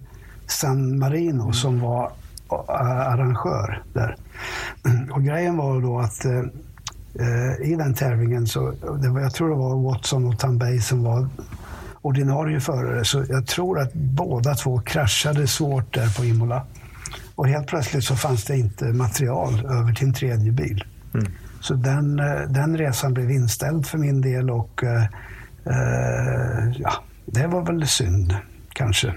San 0.48 1.00
Marino 1.00 1.42
mm. 1.42 1.54
som 1.54 1.80
var 1.80 2.12
arrangör 2.50 3.84
där. 3.94 4.16
Och 5.12 5.24
grejen 5.24 5.58
var 5.58 5.82
då 5.82 6.00
att 6.00 6.26
eh, 6.26 6.40
eh, 7.20 7.72
i 7.72 7.76
den 7.76 7.94
tävlingen 7.94 8.48
så, 8.48 8.74
det 9.02 9.10
var, 9.10 9.22
jag 9.22 9.34
tror 9.34 9.50
det 9.50 9.56
var 9.56 9.92
Watson 9.92 10.28
och 10.28 10.40
Tambay 10.40 10.80
som 10.80 11.04
var 11.04 11.28
ordinarie 12.02 12.60
förare, 12.60 13.06
så 13.06 13.26
jag 13.30 13.48
tror 13.48 13.80
att 13.80 13.94
båda 13.94 14.56
två 14.56 14.80
kraschade 14.80 15.48
svårt 15.48 15.94
där 15.94 16.18
på 16.18 16.26
Imola. 16.26 16.62
Och 17.36 17.48
helt 17.48 17.68
plötsligt 17.68 18.04
så 18.04 18.16
fanns 18.16 18.44
det 18.44 18.58
inte 18.58 18.86
material 18.86 19.66
över 19.66 19.94
till 19.94 20.08
en 20.08 20.14
tredje 20.14 20.52
bil. 20.52 20.84
Mm. 21.14 21.26
Så 21.60 21.74
den, 21.74 22.20
eh, 22.20 22.42
den 22.50 22.78
resan 22.78 23.14
blev 23.14 23.32
inställd 23.32 23.86
för 23.86 23.98
min 23.98 24.22
del 24.22 24.50
och 24.50 24.84
eh, 24.84 25.04
eh, 25.66 26.72
ja, 26.78 26.92
det 27.26 27.48
var 27.48 27.66
väl 27.66 27.88
synd 27.88 28.36
kanske. 28.74 29.14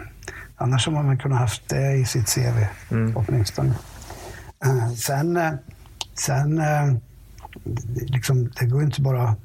Annars 0.60 0.86
har 0.86 0.92
man 0.92 1.18
kunnat 1.18 1.38
haft 1.38 1.68
det 1.68 1.92
i 1.92 2.04
sitt 2.04 2.34
CV 2.34 2.66
mm. 2.90 3.16
åtminstone. 3.16 3.74
Eh, 4.64 4.90
sen, 4.90 5.36
eh, 5.36 5.52
sen 6.14 6.58
eh, 6.58 6.94
liksom, 8.06 8.50
det 8.60 8.66
går 8.66 8.82
inte 8.82 9.00
bara 9.00 9.36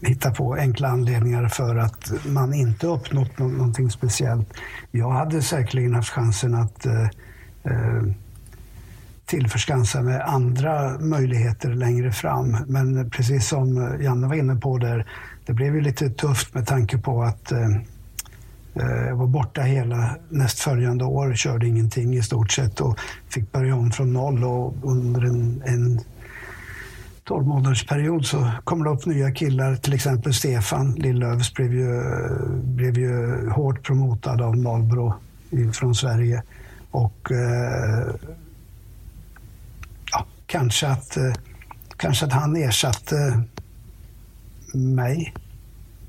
hitta 0.00 0.30
på 0.30 0.54
enkla 0.54 0.88
anledningar 0.88 1.48
för 1.48 1.76
att 1.76 2.12
man 2.26 2.54
inte 2.54 2.86
uppnått 2.86 3.38
någonting 3.38 3.90
speciellt. 3.90 4.48
Jag 4.90 5.10
hade 5.10 5.42
säkerligen 5.42 5.94
haft 5.94 6.10
chansen 6.10 6.54
att 6.54 6.86
eh, 6.86 7.08
tillförskansa 9.24 10.02
med 10.02 10.20
andra 10.20 10.98
möjligheter 10.98 11.74
längre 11.74 12.12
fram. 12.12 12.56
Men 12.66 13.10
precis 13.10 13.48
som 13.48 13.96
Janne 14.00 14.26
var 14.26 14.34
inne 14.34 14.56
på 14.56 14.78
där, 14.78 15.06
det 15.46 15.52
blev 15.52 15.74
ju 15.74 15.80
lite 15.80 16.10
tufft 16.10 16.54
med 16.54 16.66
tanke 16.66 16.98
på 16.98 17.22
att 17.22 17.52
Eh, 17.52 17.68
jag 18.82 19.16
var 19.16 19.26
borta 19.26 19.60
hela 19.60 20.16
nästföljande 20.28 21.04
år, 21.04 21.34
körde 21.34 21.66
ingenting 21.66 22.16
i 22.16 22.22
stort 22.22 22.52
sett 22.52 22.80
och 22.80 22.98
fick 23.28 23.52
börja 23.52 23.74
om 23.76 23.90
från 23.90 24.12
noll. 24.12 24.44
Och 24.44 24.74
under 24.82 25.24
en, 25.24 25.62
en 25.66 26.00
12 27.24 27.46
månaders 27.46 27.86
period 27.86 28.26
så 28.26 28.50
kom 28.64 28.84
det 28.84 28.90
upp 28.90 29.06
nya 29.06 29.32
killar, 29.32 29.76
till 29.76 29.92
exempel 29.92 30.34
Stefan 30.34 30.92
Lillövs 30.92 31.54
blev 31.54 31.72
ju, 31.74 32.02
blev 32.62 32.98
ju 32.98 33.48
hårt 33.50 33.86
promotad 33.86 34.42
av 34.42 34.56
Marlboro 34.56 35.14
från 35.72 35.94
Sverige. 35.94 36.42
Och 36.90 37.30
eh, 37.30 38.14
ja, 40.12 40.26
kanske, 40.46 40.88
att, 40.88 41.16
eh, 41.16 41.32
kanske 41.96 42.26
att 42.26 42.32
han 42.32 42.56
ersatte 42.56 43.42
mig 44.74 45.34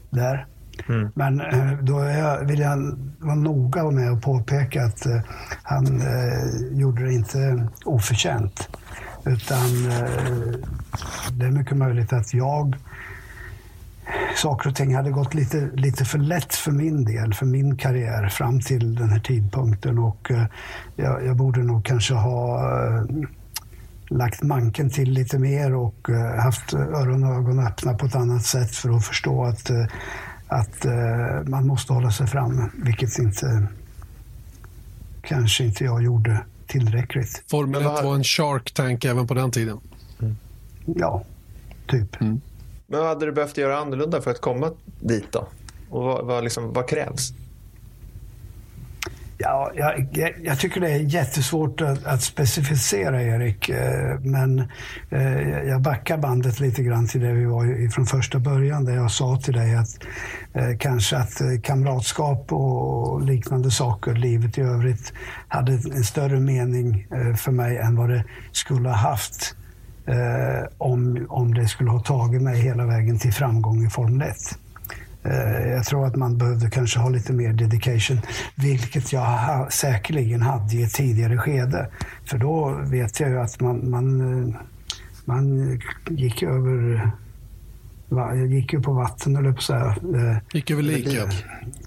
där. 0.09 0.45
Mm. 0.87 1.09
Men 1.15 1.41
eh, 1.41 1.71
då 1.81 1.97
då 1.97 2.45
vill 2.45 2.59
jag 2.59 2.97
vara 3.19 3.35
noga 3.35 3.91
med 3.91 4.11
att 4.11 4.21
påpeka 4.21 4.85
att 4.85 5.05
eh, 5.05 5.21
han 5.63 6.01
eh, 6.01 6.77
gjorde 6.79 7.05
det 7.05 7.13
inte 7.13 7.67
oförtjänt. 7.85 8.69
Utan 9.25 9.85
eh, 9.91 10.59
det 11.31 11.45
är 11.45 11.51
mycket 11.51 11.77
möjligt 11.77 12.13
att 12.13 12.33
jag 12.33 12.75
saker 14.35 14.69
och 14.69 14.75
ting 14.75 14.95
hade 14.95 15.11
gått 15.11 15.33
lite, 15.33 15.69
lite 15.73 16.05
för 16.05 16.17
lätt 16.17 16.55
för 16.55 16.71
min 16.71 17.05
del, 17.05 17.33
för 17.33 17.45
min 17.45 17.77
karriär 17.77 18.29
fram 18.29 18.59
till 18.59 18.95
den 18.95 19.09
här 19.09 19.19
tidpunkten. 19.19 19.99
Och 19.99 20.31
eh, 20.31 20.45
jag, 20.95 21.25
jag 21.25 21.35
borde 21.35 21.63
nog 21.63 21.85
kanske 21.85 22.13
ha 22.13 22.61
lagt 24.09 24.43
manken 24.43 24.89
till 24.89 25.11
lite 25.11 25.39
mer 25.39 25.75
och 25.75 26.09
haft 26.43 26.73
öron 26.73 27.23
och 27.23 27.35
ögon 27.35 27.59
öppna 27.59 27.93
på 27.93 28.05
ett 28.05 28.15
annat 28.15 28.43
sätt 28.43 28.71
för 28.71 28.97
att 28.97 29.05
förstå 29.05 29.45
att 29.45 29.71
att 30.47 30.85
eh, 30.85 30.91
man 31.45 31.67
måste 31.67 31.93
hålla 31.93 32.11
sig 32.11 32.27
framme, 32.27 32.69
vilket 32.73 33.19
inte 33.19 33.67
kanske 35.21 35.63
inte 35.63 35.83
jag 35.83 36.03
gjorde 36.03 36.39
tillräckligt. 36.67 37.43
Formel 37.47 37.81
1 37.81 37.87
var 37.87 38.15
en 38.15 38.23
Shark 38.23 38.71
Tank 38.71 39.05
även 39.05 39.27
på 39.27 39.33
den 39.33 39.51
tiden? 39.51 39.79
Mm. 40.19 40.37
Ja, 40.85 41.23
typ. 41.87 42.21
Mm. 42.21 42.41
Men 42.87 42.99
vad 42.99 43.09
hade 43.09 43.25
du 43.25 43.31
behövt 43.31 43.57
göra 43.57 43.77
annorlunda 43.77 44.21
för 44.21 44.31
att 44.31 44.41
komma 44.41 44.71
dit 44.99 45.31
då? 45.31 45.47
Och 45.89 46.03
vad, 46.03 46.25
vad, 46.25 46.43
liksom, 46.43 46.73
vad 46.73 46.89
krävs? 46.89 47.33
Ja, 49.39 49.71
jag, 49.75 50.07
jag, 50.43 50.59
tycker 50.59 50.81
det 50.81 50.91
är 50.91 50.99
jättesvårt 50.99 51.81
att, 51.81 52.05
att 52.05 52.21
specificera, 52.21 53.23
Erik. 53.23 53.69
Eh, 53.69 54.19
men 54.19 54.59
eh, 55.09 55.63
jag 55.67 55.81
backar 55.81 56.17
bandet 56.17 56.59
lite 56.59 56.83
grann 56.83 57.07
till 57.07 57.21
det 57.21 57.33
vi 57.33 57.45
var 57.45 57.91
från 57.91 58.05
första 58.05 58.39
början, 58.39 58.85
där 58.85 58.95
jag 58.95 59.11
sa 59.11 59.39
till 59.43 59.53
dig 59.53 59.75
att 59.75 59.97
eh, 60.53 60.77
kanske 60.79 61.17
att 61.17 61.41
eh, 61.41 61.47
kamratskap 61.63 62.53
och 62.53 63.21
liknande 63.21 63.71
saker, 63.71 64.13
livet 64.13 64.57
i 64.57 64.61
övrigt, 64.61 65.13
hade 65.47 65.71
en 65.73 66.03
större 66.03 66.39
mening 66.39 67.07
eh, 67.11 67.35
för 67.35 67.51
mig 67.51 67.77
än 67.77 67.95
vad 67.95 68.09
det 68.09 68.23
skulle 68.51 68.89
ha 68.89 68.95
haft 68.95 69.55
om, 70.77 71.25
om 71.29 71.53
det 71.53 71.67
skulle 71.67 71.89
ha 71.89 71.99
tagit 71.99 72.41
mig 72.41 72.61
hela 72.61 72.85
vägen 72.85 73.19
till 73.19 73.33
framgång 73.33 73.85
i 73.85 73.89
Formel 73.89 74.29
1. 74.29 74.35
Eh, 75.27 75.71
jag 75.71 75.85
tror 75.85 76.05
att 76.05 76.15
man 76.15 76.37
behövde 76.37 76.69
kanske 76.69 76.99
ha 76.99 77.09
lite 77.09 77.33
mer 77.33 77.53
dedication, 77.53 78.19
vilket 78.55 79.13
jag 79.13 79.21
ha, 79.21 79.69
säkerligen 79.69 80.41
hade 80.41 80.75
i 80.75 80.83
ett 80.83 80.93
tidigare 80.93 81.37
skede. 81.37 81.89
För 82.25 82.37
då 82.37 82.81
vet 82.83 83.19
jag 83.19 83.29
ju 83.29 83.39
att 83.39 83.59
man, 83.59 83.89
man, 83.89 84.21
eh, 84.21 84.55
man 85.25 85.79
gick 86.09 86.43
över 86.43 87.01
jag 88.09 88.47
gick 88.47 88.73
ju 88.73 88.81
på 88.81 88.93
vatten, 88.93 89.35
eller 89.35 89.51
på 89.51 89.61
så 89.61 89.73
här, 89.73 89.87
eh, 89.87 90.37
Gick 90.53 90.71
över 90.71 90.83
lik, 90.83 91.07
ja. 91.07 91.29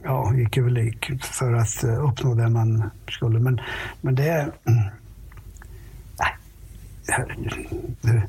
Ja, 0.02 0.34
gick 0.34 0.56
över 0.56 0.70
lik 0.70 1.10
för 1.22 1.52
att 1.52 1.84
uppnå 1.84 2.34
det 2.34 2.48
man 2.48 2.90
skulle. 3.08 3.38
Men, 3.38 3.60
men 4.00 4.14
det... 4.14 4.52
Nej. 8.00 8.26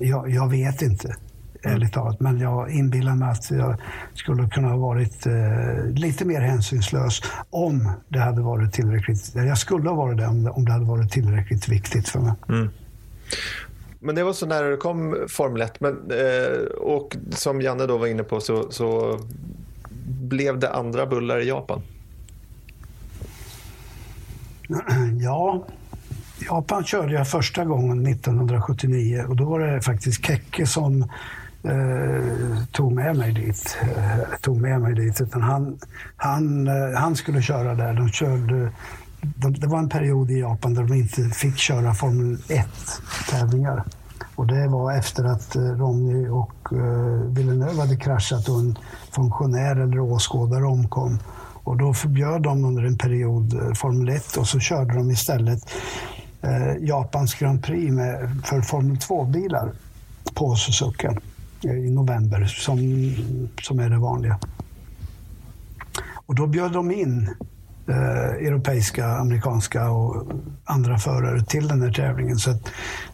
Jag, 0.00 0.30
jag 0.30 0.50
vet 0.50 0.82
inte 0.82 1.16
ärligt 1.62 1.92
talat. 1.92 2.20
Men 2.20 2.38
jag 2.38 2.70
inbillar 2.70 3.14
mig 3.14 3.30
att 3.30 3.50
jag 3.50 3.76
skulle 4.14 4.48
kunna 4.48 4.68
ha 4.68 4.76
varit 4.76 5.26
eh, 5.26 5.86
lite 5.94 6.24
mer 6.24 6.40
hänsynslös 6.40 7.22
om 7.50 7.92
det 8.08 8.18
hade 8.18 8.40
varit 8.40 8.72
tillräckligt. 8.72 9.32
Jag 9.34 9.58
skulle 9.58 9.88
ha 9.88 9.96
varit 9.96 10.18
det 10.18 10.26
om 10.26 10.64
det, 10.64 10.72
hade 10.72 10.84
varit 10.84 11.12
tillräckligt 11.12 11.68
viktigt 11.68 12.08
för 12.08 12.20
mig. 12.20 12.32
Mm. 12.48 12.68
Men 14.00 14.14
det 14.14 14.24
var 14.24 14.32
så 14.32 14.46
nära 14.46 14.68
det 14.68 14.76
kom 14.76 15.26
Formel 15.28 15.62
1. 15.62 15.80
Men, 15.80 15.92
eh, 16.10 16.64
och 16.80 17.16
som 17.30 17.60
Janne 17.60 17.86
då 17.86 17.98
var 17.98 18.06
inne 18.06 18.22
på 18.22 18.40
så, 18.40 18.70
så 18.70 19.18
blev 20.04 20.58
det 20.58 20.72
andra 20.72 21.06
bullar 21.06 21.40
i 21.40 21.48
Japan. 21.48 21.82
Ja, 25.20 25.64
Japan 26.40 26.84
körde 26.84 27.12
jag 27.12 27.28
första 27.28 27.64
gången 27.64 28.06
1979 28.06 29.24
och 29.28 29.36
då 29.36 29.44
var 29.44 29.60
det 29.60 29.82
faktiskt 29.82 30.26
Kekke 30.26 30.66
som 30.66 31.08
eh, 31.68 32.64
tog 32.72 32.92
med 32.92 33.16
mig 33.16 33.32
dit. 33.32 33.78
Eh, 33.82 34.38
tog 34.40 34.60
med 34.60 34.80
mig 34.80 34.94
dit. 34.94 35.20
Utan 35.20 35.42
han, 35.42 35.78
han, 36.16 36.68
eh, 36.68 36.98
han 36.98 37.16
skulle 37.16 37.42
köra 37.42 37.74
där. 37.74 37.94
De 37.94 38.08
körde, 38.08 38.72
de, 39.20 39.52
det 39.52 39.66
var 39.66 39.78
en 39.78 39.88
period 39.88 40.30
i 40.30 40.40
Japan 40.40 40.74
där 40.74 40.82
de 40.82 40.94
inte 40.94 41.22
fick 41.22 41.56
köra 41.56 41.94
Formel 41.94 42.36
1-tävlingar. 42.36 43.84
Och 44.34 44.46
det 44.46 44.68
var 44.68 44.92
efter 44.92 45.24
att 45.24 45.56
eh, 45.56 45.62
Ronny 45.62 46.28
och 46.28 46.72
eh, 46.72 47.32
Villeneuve 47.34 47.80
hade 47.80 47.96
kraschat 47.96 48.48
och 48.48 48.58
en 48.58 48.78
funktionär 49.10 49.76
eller 49.76 50.00
åskådare 50.00 50.64
omkom. 50.64 51.18
Och 51.64 51.76
då 51.76 51.94
förbjöd 51.94 52.42
de 52.42 52.64
under 52.64 52.82
en 52.82 52.98
period 52.98 53.54
eh, 53.54 53.72
Formel 53.74 54.08
1 54.08 54.36
och 54.36 54.46
så 54.46 54.60
körde 54.60 54.94
de 54.94 55.10
istället 55.10 55.60
eh, 56.42 56.76
Japans 56.80 57.34
Grand 57.34 57.62
Prix 57.64 57.92
med, 57.92 58.40
för 58.44 58.60
Formel 58.60 58.96
2-bilar 58.96 59.72
på 60.34 60.54
Suzuken. 60.54 61.20
Eh, 61.64 61.70
i 61.70 61.90
november 61.90 62.44
som, 62.44 62.78
som 63.62 63.78
är 63.78 63.90
det 63.90 63.98
vanliga. 63.98 64.38
Och 66.26 66.34
då 66.34 66.46
bjöd 66.46 66.72
de 66.72 66.90
in 66.90 67.30
eh, 67.88 68.46
europeiska, 68.46 69.06
amerikanska 69.06 69.90
och 69.90 70.32
andra 70.64 70.98
förare 70.98 71.44
till 71.44 71.68
den 71.68 71.82
här 71.82 71.92
tävlingen. 71.92 72.38
Så 72.38 72.50
att, 72.50 72.66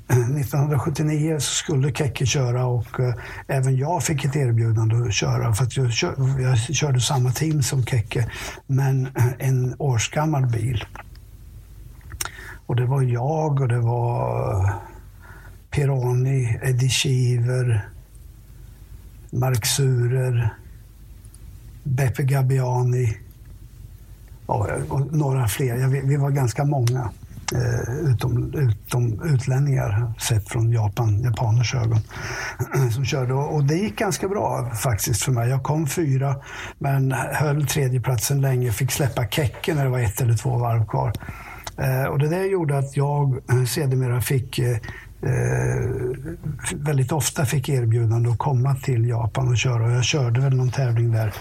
eh, 0.09 0.18
1979 0.18 1.37
så 1.38 1.54
skulle 1.54 1.92
Kekke 1.92 2.26
köra 2.26 2.66
och 2.66 3.00
eh, 3.00 3.14
även 3.48 3.76
jag 3.76 4.02
fick 4.02 4.24
ett 4.24 4.37
erbjudande 4.37 4.96
att 4.96 5.14
köra 5.14 5.54
för 5.54 5.64
att 5.64 5.76
jag, 5.76 5.92
kör, 5.92 6.40
jag 6.40 6.59
körde 6.59 7.00
samma 7.00 7.30
team 7.30 7.62
som 7.62 7.87
Kekke 7.87 8.30
men 8.66 9.07
eh, 9.07 9.33
en 9.38 9.74
årsgammal 9.78 10.46
bil. 10.46 10.85
Och 12.66 12.76
det 12.76 12.87
var 12.87 13.02
jag 13.02 13.61
och 13.61 13.68
det 13.68 13.80
var 13.80 14.64
eh, 14.64 14.74
Pironi, 15.70 16.59
Eddie 16.62 16.88
Shiver, 16.88 17.93
Mark 19.35 19.66
Surer, 19.66 20.55
Beppe 21.83 22.23
Gabbiani 22.23 23.18
och, 24.47 25.12
några 25.12 25.49
fler. 25.49 25.77
Ja, 25.77 25.88
vi, 25.88 26.01
vi, 26.01 26.16
var 26.16 26.31
ganska 26.31 26.64
många, 26.64 27.11
eh, 27.55 27.94
utom, 28.11 28.55
utom 28.55 29.23
utlänningar 29.23 30.12
sett 30.20 30.49
från 30.49 30.73
Japan, 30.73 31.23
japaners 31.23 31.75
ögon, 31.75 32.01
som 32.92 33.05
körde. 33.05 33.35
Och, 33.35 33.55
och, 33.55 33.64
det 33.64 33.77
gick 33.77 33.99
ganska 33.99 34.29
bra 34.29 34.70
faktiskt 34.75 35.23
för 35.23 35.33
mig. 35.33 35.49
Jag 35.49 35.62
kom 35.62 35.87
fyra, 35.87 36.37
men 36.79 37.12
höll 37.12 37.66
tredjeplatsen 37.66 38.40
länge. 38.40 38.73
Fick 38.73 38.90
släppa 38.90 39.27
Kekke 39.27 39.75
när 39.75 39.85
det 39.85 39.90
var 39.90 40.01
ett 40.01 40.20
eller 40.20 40.35
två 40.37 40.59
varv 40.59 40.87
kvar. 40.87 41.12
Eh, 41.79 42.05
och 42.05 42.18
det 42.18 42.29
där 42.29 42.44
gjorde 42.44 42.79
att 42.79 42.97
jag 42.97 43.40
eh, 43.51 43.64
sedermera 43.64 44.20
fick 44.20 44.59
eh, 44.59 44.77
Eh, 45.25 45.91
väldigt 46.77 47.13
ofta 47.13 47.45
fick 47.45 47.69
erbjudande 47.69 48.31
att 48.31 48.39
komma 48.39 48.75
till 48.75 49.09
Japan 49.09 49.49
och 49.49 49.57
köra. 49.57 49.85
Och 49.85 49.91
jag 49.91 50.05
körde 50.05 50.41
väl 50.41 50.57
någon 50.57 50.71
tävling 50.71 51.13
där 51.13 51.35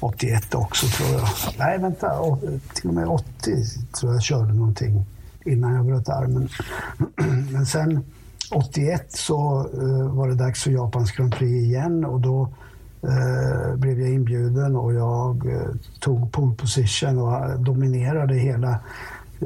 81 0.00 0.54
också 0.54 0.86
tror 0.86 1.08
jag. 1.10 1.28
Nej, 1.58 1.78
vänta. 1.78 2.10
Till 2.74 2.88
och 2.88 2.94
med 2.94 3.08
80 3.08 3.24
tror 4.00 4.12
jag 4.12 4.22
körde 4.22 4.52
någonting 4.52 5.04
innan 5.44 5.74
jag 5.74 5.86
bröt 5.86 6.08
armen. 6.08 6.48
Men 7.52 7.66
sen 7.66 8.04
81 8.50 9.12
så 9.12 9.68
eh, 9.74 10.14
var 10.14 10.28
det 10.28 10.34
dags 10.34 10.62
för 10.62 10.70
Japans 10.70 11.12
Grand 11.12 11.34
Prix 11.34 11.52
igen 11.52 12.04
och 12.04 12.20
då 12.20 12.48
eh, 13.02 13.76
blev 13.76 14.00
jag 14.00 14.10
inbjuden 14.10 14.76
och 14.76 14.94
jag 14.94 15.42
tog 16.00 16.32
pole 16.32 16.54
position 16.54 17.18
och 17.18 17.60
dominerade 17.60 18.34
hela 18.34 18.80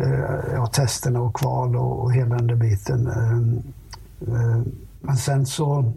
Eh, 0.02 0.54
ja, 0.54 0.66
testerna 0.66 1.20
och 1.20 1.36
kval 1.36 1.76
och, 1.76 2.02
och 2.02 2.12
hela 2.12 2.36
den 2.36 2.46
där 2.46 2.54
biten. 2.54 3.06
Eh, 3.06 3.38
eh, 4.34 4.62
men 5.00 5.16
sen 5.16 5.46
så 5.46 5.92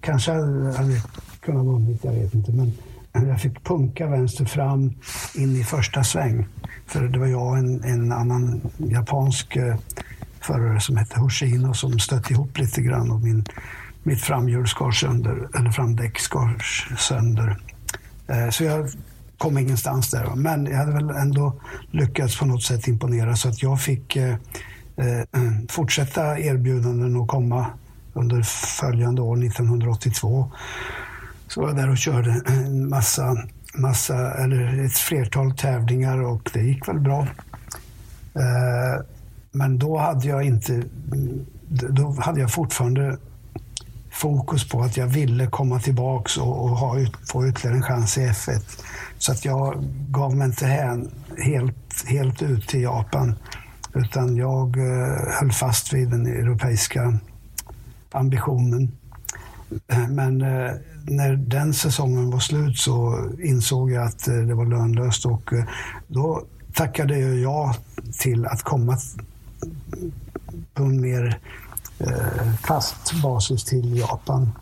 kanske 0.00 0.32
jag 0.32 0.72
hade 0.72 1.02
kunnat 1.40 1.66
vunnit, 1.66 2.04
jag 2.04 2.12
vet 2.12 2.34
inte. 2.34 2.52
Men 2.52 2.72
jag 3.12 3.40
fick 3.40 3.64
punka 3.64 4.06
vänster 4.06 4.44
fram 4.44 4.92
in 5.34 5.56
i 5.56 5.64
första 5.64 6.04
sväng. 6.04 6.46
För 6.86 7.08
det 7.08 7.18
var 7.18 7.26
jag 7.26 7.46
och 7.46 7.58
en, 7.58 7.84
en 7.84 8.12
annan 8.12 8.60
japansk 8.78 9.58
förare 10.40 10.80
som 10.80 10.96
hette 10.96 11.20
Hoshino 11.20 11.74
som 11.74 11.98
stötte 11.98 12.32
ihop 12.32 12.58
lite 12.58 12.82
grann 12.82 13.10
och 13.10 13.20
min, 13.20 13.44
mitt 14.02 14.20
framhjul 14.20 14.68
skar 14.68 14.90
sönder, 14.90 15.48
eller 15.54 15.70
framdäck 15.70 16.18
skars 16.18 16.92
sönder. 16.98 17.56
Så 18.50 18.64
jag 18.64 18.88
kom 19.42 19.58
ingenstans 19.58 20.10
där. 20.10 20.34
Men 20.34 20.66
jag 20.66 20.76
hade 20.76 20.92
väl 20.92 21.10
ändå 21.10 21.60
lyckats 21.90 22.38
på 22.38 22.46
något 22.46 22.62
sätt 22.62 22.88
imponera 22.88 23.36
så 23.36 23.48
att 23.48 23.62
jag 23.62 23.80
fick 23.80 24.16
eh, 24.16 24.34
eh 24.96 25.22
fortsätta 25.68 26.38
erbjudanden 26.38 27.16
och 27.16 27.28
komma 27.28 27.66
under 28.12 28.42
följande 28.80 29.22
år, 29.22 29.44
1982. 29.44 30.52
Så 31.48 31.60
var 31.60 31.68
jag 31.68 31.76
där 31.76 31.90
och 31.90 31.98
körde 31.98 32.42
en 32.46 32.88
massa, 32.88 33.36
massa 33.74 34.34
eller 34.34 34.84
ett 34.84 34.92
flertal 34.92 35.56
tävlingar 35.56 36.22
och 36.22 36.50
det 36.52 36.60
gick 36.60 36.88
väl 36.88 37.00
bra. 37.00 37.20
Eh, 38.34 39.04
men 39.52 39.78
då 39.78 39.98
hade 39.98 40.28
jag 40.28 40.44
inte, 40.44 40.82
då 41.68 42.16
hade 42.20 42.40
jag 42.40 42.52
fortfarande 42.52 43.18
fokus 44.10 44.68
på 44.68 44.80
att 44.80 44.96
jag 44.96 45.06
ville 45.06 45.46
komma 45.46 45.80
tillbaks 45.80 46.36
och, 46.36 46.64
och 46.64 46.70
ha 46.70 46.96
få 47.32 47.48
ytterligare 47.48 47.76
en 47.76 47.82
chans 47.82 48.18
i 48.18 48.20
F1. 48.20 48.82
Så 49.22 49.32
att 49.32 49.44
jag 49.44 49.84
gav 50.10 50.36
mig 50.36 50.46
inte 50.46 50.66
hän 50.66 51.10
helt, 51.38 52.04
helt 52.06 52.42
ut 52.42 52.68
till 52.68 52.82
Japan. 52.82 53.34
Utan 53.94 54.36
jag 54.36 54.76
eh, 54.76 55.34
höll 55.40 55.52
fast 55.52 55.92
vid 55.92 56.10
den 56.10 56.26
europeiska 56.26 57.18
ambitionen. 58.10 58.92
Men 60.08 60.42
eh, 60.42 60.72
när 61.06 61.36
den 61.36 61.74
säsongen 61.74 62.30
var 62.30 62.38
slut 62.38 62.78
så 62.78 63.28
insåg 63.42 63.90
jag 63.90 64.06
att 64.06 64.28
eh, 64.28 64.34
det 64.34 64.54
var 64.54 64.66
lönlöst 64.66 65.26
och 65.26 65.52
eh, 65.52 65.64
då 66.06 66.44
tackade 66.74 67.18
jag 67.18 67.38
ja 67.38 67.74
till 68.18 68.46
att 68.46 68.62
komma 68.62 68.98
på 70.74 70.82
en 70.82 71.00
mer 71.00 71.38
eh, 71.98 72.54
fast 72.66 73.22
basis 73.22 73.64
till 73.64 73.98
Japan. 73.98 74.52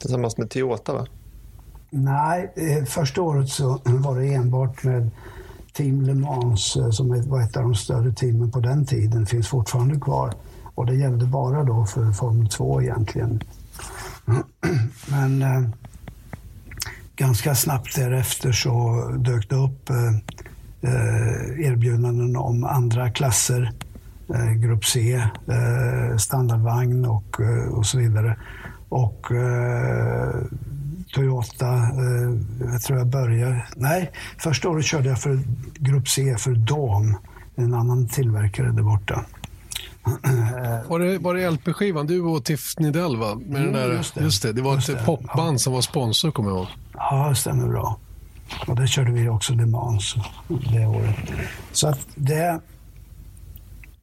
Tillsammans 0.00 0.38
med 0.38 0.50
Toyota 0.50 0.92
va? 0.92 1.06
Nej, 1.90 2.52
eh, 2.56 2.84
första 2.84 3.22
året 3.22 3.48
så 3.48 3.80
var 3.84 4.18
det 4.18 4.34
enbart 4.34 4.84
med 4.84 5.10
Team 5.72 6.02
Le 6.02 6.14
Mans 6.14 6.76
eh, 6.76 6.90
som 6.90 7.28
var 7.30 7.42
ett 7.42 7.56
av 7.56 7.62
de 7.62 7.74
större 7.74 8.12
teamen 8.12 8.50
på 8.50 8.60
den 8.60 8.86
tiden. 8.86 9.26
finns 9.26 9.48
fortfarande 9.48 10.00
kvar. 10.00 10.34
Och 10.74 10.86
det 10.86 10.94
gällde 10.94 11.26
bara 11.26 11.64
då 11.64 11.86
för 11.86 12.12
Formel 12.12 12.48
2 12.48 12.82
egentligen. 12.82 13.40
Men 15.10 15.42
eh, 15.42 15.62
ganska 17.16 17.54
snabbt 17.54 17.96
därefter 17.96 18.52
så 18.52 19.04
dök 19.18 19.48
det 19.48 19.56
upp 19.56 19.90
eh, 19.90 20.14
eh, 20.80 21.66
erbjudanden 21.66 22.36
om 22.36 22.64
andra 22.64 23.10
klasser. 23.10 23.72
Eh, 24.34 24.52
grupp 24.52 24.84
C, 24.84 25.14
eh, 25.46 26.16
standardvagn 26.16 27.04
och, 27.04 27.40
och 27.70 27.86
så 27.86 27.98
vidare. 27.98 28.36
Och 28.88 29.26
Toyota, 31.12 31.88
jag 32.72 32.82
tror 32.82 32.98
jag 32.98 33.06
började... 33.06 33.66
Nej, 33.76 34.10
första 34.38 34.68
året 34.68 34.84
körde 34.84 35.08
jag 35.08 35.20
för 35.20 35.40
Grupp 35.74 36.08
C 36.08 36.36
för 36.38 36.50
Dom, 36.50 37.16
en 37.56 37.74
annan 37.74 38.08
tillverkare 38.08 38.72
där 38.72 38.82
borta. 38.82 39.24
Var 40.88 40.98
det, 40.98 41.18
var 41.18 41.34
det 41.34 41.50
LP-skivan, 41.50 42.06
du 42.06 42.20
och 42.20 42.44
Tiff 42.44 42.78
Nidell 42.78 43.16
va? 43.16 43.34
Med 43.34 43.60
mm, 43.60 43.62
den 43.62 43.72
där, 43.72 43.96
just, 43.96 44.14
det. 44.14 44.24
just 44.24 44.42
det. 44.42 44.52
Det 44.52 44.62
var 44.62 44.74
just 44.74 44.88
ett 44.88 44.98
det. 44.98 45.04
popband 45.04 45.54
ja. 45.54 45.58
som 45.58 45.72
var 45.72 45.80
sponsor 45.80 46.30
kommer 46.30 46.50
jag 46.50 46.58
ihåg. 46.58 46.66
Ja, 46.94 47.28
det 47.28 47.34
stämmer 47.34 47.68
bra. 47.68 47.98
Och 48.66 48.76
där 48.76 48.86
körde 48.86 49.12
vi 49.12 49.28
också 49.28 49.54
Le 49.54 49.66
Mans 49.66 50.14
det 50.48 50.86
året. 50.86 51.16
Så 51.72 51.88
att 51.88 52.06
det... 52.14 52.60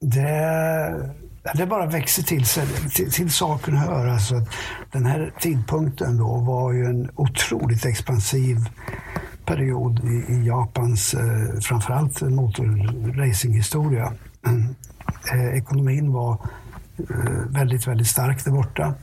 Det, 0.00 1.12
det 1.54 1.66
bara 1.66 1.86
växer 1.86 2.22
till 2.22 2.46
sig. 2.46 2.66
Till, 2.94 3.12
till 3.12 3.32
saken 3.32 3.76
hör 3.76 4.06
alltså 4.06 4.36
att 4.36 4.48
den 4.92 5.06
här 5.06 5.32
tidpunkten 5.40 6.16
då 6.16 6.36
var 6.36 6.72
ju 6.72 6.84
en 6.84 7.10
otroligt 7.14 7.86
expansiv 7.86 8.56
period 9.44 10.04
i, 10.04 10.32
i 10.32 10.46
Japans 10.46 11.14
eh, 11.14 11.60
framförallt 11.60 12.20
motorracinghistoria. 12.20 14.12
Eh, 15.32 15.56
ekonomin 15.58 16.12
var 16.12 16.32
eh, 16.98 17.46
väldigt, 17.48 17.86
väldigt 17.86 18.06
stark 18.06 18.44
där 18.44 18.52
borta. 18.52 18.94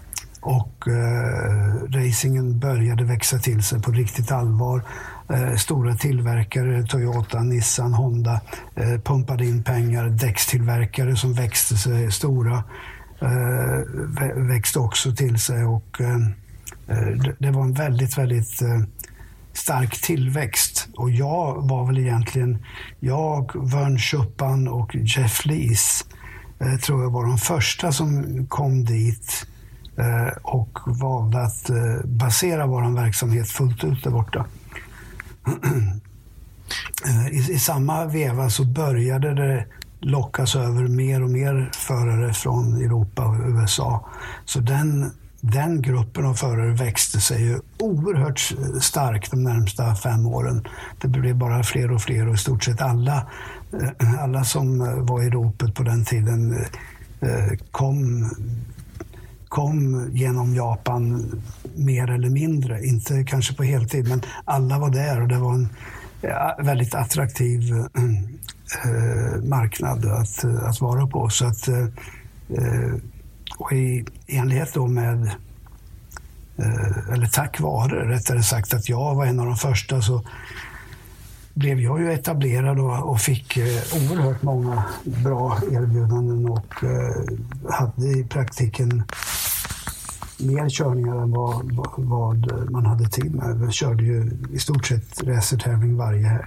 Och 0.42 0.88
eh, 0.88 1.74
racingen 1.90 2.60
började 2.60 3.04
växa 3.04 3.38
till 3.38 3.64
sig 3.64 3.82
på 3.82 3.92
riktigt 3.92 4.32
allvar. 4.32 4.82
Eh, 5.30 5.56
stora 5.56 5.96
tillverkare, 5.96 6.84
Toyota, 6.84 7.40
Nissan, 7.40 7.94
Honda, 7.94 8.42
eh, 8.76 9.02
pumpade 9.04 9.46
in 9.46 9.64
pengar. 9.64 10.10
Däckstillverkare 10.10 11.16
som 11.16 11.34
växte 11.34 11.78
sig 11.78 12.12
stora 12.12 12.64
eh, 13.22 13.80
växte 14.36 14.80
också 14.80 15.16
till 15.16 15.40
sig. 15.40 15.66
Och, 15.66 16.02
eh, 16.02 16.16
eh, 16.88 17.08
det, 17.08 17.36
det 17.40 17.52
var 17.52 17.64
en 17.64 17.74
väldigt, 17.74 18.18
väldigt 18.18 18.62
eh, 18.62 18.82
stark 19.54 20.02
tillväxt. 20.02 20.88
Och 20.98 21.12
jag 21.12 21.68
var 21.68 21.86
väl 21.86 21.98
egentligen, 21.98 22.58
jag, 23.00 23.52
Vern 23.72 24.00
Schuppan 24.00 24.68
och 24.68 24.96
Jeff 24.96 25.46
Lees 25.46 26.06
eh, 26.60 26.76
tror 26.76 27.04
jag 27.04 27.12
var 27.12 27.26
de 27.26 27.38
första 27.38 27.92
som 27.92 28.46
kom 28.48 28.86
dit 28.86 29.48
och 30.42 30.80
valde 30.86 31.42
att 31.42 31.70
basera 32.06 32.66
vår 32.66 32.96
verksamhet 32.96 33.48
fullt 33.50 33.84
ut 33.84 34.04
där 34.04 34.12
borta. 34.12 34.46
Eh, 37.06 37.28
I, 37.28 37.54
I, 37.54 37.60
samma 37.60 38.06
veva 38.06 38.50
så 38.50 38.64
började 38.64 39.34
det 39.34 39.66
lockas 40.00 40.56
över 40.56 40.88
mer 40.88 41.24
och 41.24 41.30
mer 41.30 41.70
förare 41.74 42.34
från 42.34 42.76
Europa 42.76 43.26
och 43.26 43.36
USA. 43.50 44.06
Så 44.46 44.60
den 44.60 45.12
den 45.52 45.82
gruppen 45.82 46.26
av 46.26 46.34
förare 46.34 46.74
växte 46.74 47.22
sig 47.22 47.42
ju 47.42 47.60
oerhört 47.80 48.40
starkt 48.82 49.32
de 49.32 49.44
närmsta 49.44 49.96
fem 49.96 50.26
åren. 50.26 50.68
Det 51.02 51.08
blev 51.08 51.36
bara 51.36 51.64
fler 51.64 51.92
och 51.92 52.02
fler 52.02 52.28
och 52.28 52.36
i 52.36 52.38
stort 52.38 52.64
sett 52.64 52.82
alla, 52.82 53.28
eh, 54.00 54.24
alla 54.24 54.44
som 54.44 54.80
var 55.06 55.24
i 55.24 55.30
ropet 55.30 55.76
på 55.76 55.84
den 55.84 56.06
tiden 56.06 56.54
eh, 57.20 57.58
kom, 57.72 58.30
kom 59.56 60.10
genom 60.14 60.56
Japan 60.56 61.32
mer 61.76 62.12
eller 62.12 62.30
mindre. 62.30 62.86
Inte 62.86 63.24
kanske 63.24 63.56
på 63.56 63.64
heltid, 63.64 64.08
men 64.10 64.22
alla 64.46 64.80
var 64.80 64.90
där 64.90 65.22
och 65.22 65.28
det 65.28 65.38
var 65.38 65.54
en 65.54 65.70
väldigt 66.66 66.96
attraktiv 66.96 67.72
eh, 67.72 69.44
marknad 69.44 70.06
att, 70.06 70.46
att 70.46 70.82
vara 70.82 71.08
på. 71.08 71.30
Så 71.30 71.46
att 71.46 71.68
eh, 71.68 71.88
och 73.58 73.72
i 73.74 74.06
enlighet 74.28 74.74
då 74.74 74.88
med, 74.88 75.26
eh, 76.58 77.14
eller 77.14 77.28
tack 77.28 77.60
vare 77.60 78.10
rättare 78.10 78.44
sagt, 78.44 78.74
att 78.74 78.90
jag 78.90 79.16
var 79.16 79.26
en 79.26 79.40
av 79.40 79.46
de 79.46 79.56
första 79.56 80.02
så 80.02 80.26
blev 81.56 81.82
jag 81.82 82.02
ju 82.02 82.12
etablerad 82.12 82.80
och, 82.80 83.22
fick 83.22 83.58
eh, 83.58 83.66
oerhört 83.66 84.42
många 84.42 84.84
bra 85.04 85.58
erbjudanden 85.72 86.46
och 86.46 86.84
eh, 86.84 87.24
hade 87.70 88.08
i 88.20 88.24
praktiken 88.24 89.04
mer 90.38 90.70
körningar 90.70 91.16
än 91.16 91.32
vad, 91.32 91.72
vad 91.98 92.72
man 92.72 92.86
hade 92.86 93.10
tid 93.10 93.36
med. 93.36 93.60
Vi 93.60 93.72
körde 93.72 94.04
ju 94.04 94.32
i 94.54 94.60
stort 94.60 94.86
sett 94.86 95.24
racertävling 95.24 95.98
varje 95.98 96.28
helg. 96.28 96.46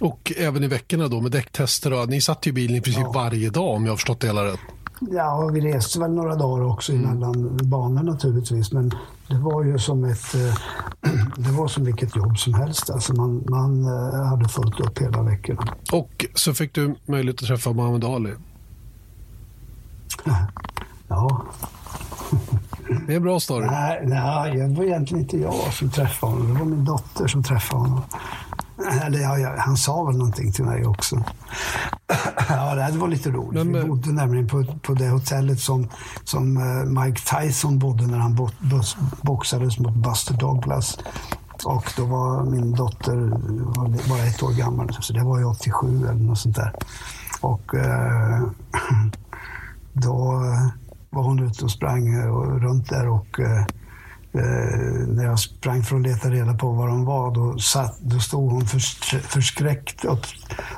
Och 0.00 0.32
även 0.36 0.64
i 0.64 0.66
veckorna 0.66 1.08
då 1.08 1.20
med 1.20 1.32
däcktester. 1.32 2.06
Ni 2.06 2.20
satt 2.20 2.46
ju 2.46 2.50
i 2.50 2.52
bilen 2.52 2.76
i 2.76 2.80
princip 2.80 3.02
ja. 3.02 3.12
varje 3.12 3.50
dag 3.50 3.74
om 3.74 3.84
jag 3.84 3.92
har 3.92 3.96
förstått 3.96 4.20
det 4.20 4.26
hela 4.26 4.44
rätt. 4.44 4.60
Ja, 5.00 5.50
vi 5.52 5.60
reste 5.60 6.00
väl 6.00 6.10
några 6.10 6.36
dagar 6.36 6.64
också 6.64 6.92
mm. 6.92 7.04
emellan 7.04 7.56
banor 7.62 8.02
naturligtvis. 8.02 8.72
Men 8.72 8.90
det 9.28 9.38
var 9.38 9.64
ju 9.64 9.78
som 9.78 10.04
ett... 10.04 10.34
Eh, 10.34 10.54
det 11.36 11.50
var 11.50 11.68
som 11.68 11.84
vilket 11.84 12.16
jobb 12.16 12.38
som 12.38 12.54
helst. 12.54 12.90
Alltså 12.90 13.14
man, 13.14 13.44
man 13.48 13.84
eh, 13.84 14.24
hade 14.24 14.48
fullt 14.48 14.80
upp 14.80 14.98
hela 14.98 15.22
veckorna. 15.22 15.74
Och 15.92 16.26
så 16.34 16.54
fick 16.54 16.74
du 16.74 16.94
möjlighet 17.06 17.42
att 17.42 17.48
träffa 17.48 17.72
Muhammad 17.72 18.04
Ali. 18.04 18.34
Ja. 21.10 21.42
Det 23.06 23.12
är 23.12 23.16
en 23.16 23.22
bra 23.22 23.40
story. 23.40 23.66
Nej, 23.66 24.02
nej, 24.06 24.56
det 24.56 24.74
var 24.74 24.84
egentligen 24.84 25.22
inte 25.22 25.38
jag 25.38 25.72
som 25.72 25.90
träffade 25.90 26.32
honom. 26.32 26.54
Det 26.54 26.58
var 26.58 26.66
min 26.66 26.84
dotter 26.84 27.26
som 27.26 27.42
träffade 27.42 27.82
honom. 27.82 28.02
Eller 28.86 29.56
han 29.58 29.76
sa 29.76 30.04
väl 30.04 30.16
någonting 30.16 30.52
till 30.52 30.64
mig 30.64 30.86
också. 30.86 31.24
ja, 32.48 32.74
det 32.74 32.98
var 32.98 33.08
lite 33.08 33.30
roligt. 33.30 33.66
Men, 33.66 33.82
Vi 33.82 33.88
bodde 33.88 34.12
nämligen 34.12 34.48
på, 34.48 34.64
på 34.82 34.94
det 34.94 35.08
hotellet 35.08 35.60
som, 35.60 35.88
som 36.24 36.56
eh, 36.56 37.02
Mike 37.02 37.20
Tyson 37.20 37.78
bodde 37.78 38.06
när 38.06 38.18
han 38.18 38.34
bo, 38.34 38.48
boxades 39.22 39.78
mot 39.78 39.94
Buster 39.94 40.34
Douglas. 40.34 40.98
Och 41.64 41.92
då 41.96 42.04
var 42.04 42.44
min 42.44 42.74
dotter 42.74 43.16
var 43.78 44.08
bara 44.08 44.24
ett 44.24 44.42
år 44.42 44.52
gammal, 44.52 44.96
så 45.00 45.12
det 45.12 45.24
var 45.24 45.38
ju 45.38 45.44
87 45.44 46.06
eller 46.06 46.14
något 46.14 46.38
sånt 46.38 46.56
där. 46.56 46.72
Och 47.40 47.74
eh, 47.74 48.42
då 49.92 50.42
var 51.10 51.22
hon 51.22 51.38
ute 51.38 51.64
och 51.64 51.70
sprang 51.70 52.14
eh, 52.14 52.32
runt 52.36 52.88
där 52.88 53.08
och 53.08 53.40
eh, 53.40 53.64
Eh, 54.32 55.08
när 55.08 55.24
jag 55.24 55.38
sprang 55.38 55.82
för 55.82 55.96
att 55.96 56.02
leta 56.02 56.30
reda 56.30 56.54
på 56.54 56.72
var 56.72 56.88
de 56.88 57.04
var, 57.04 57.34
då, 57.34 57.58
satt, 57.58 58.00
då 58.00 58.20
stod 58.20 58.52
hon 58.52 58.66
förskräckt 59.22 60.04
upp, 60.04 60.26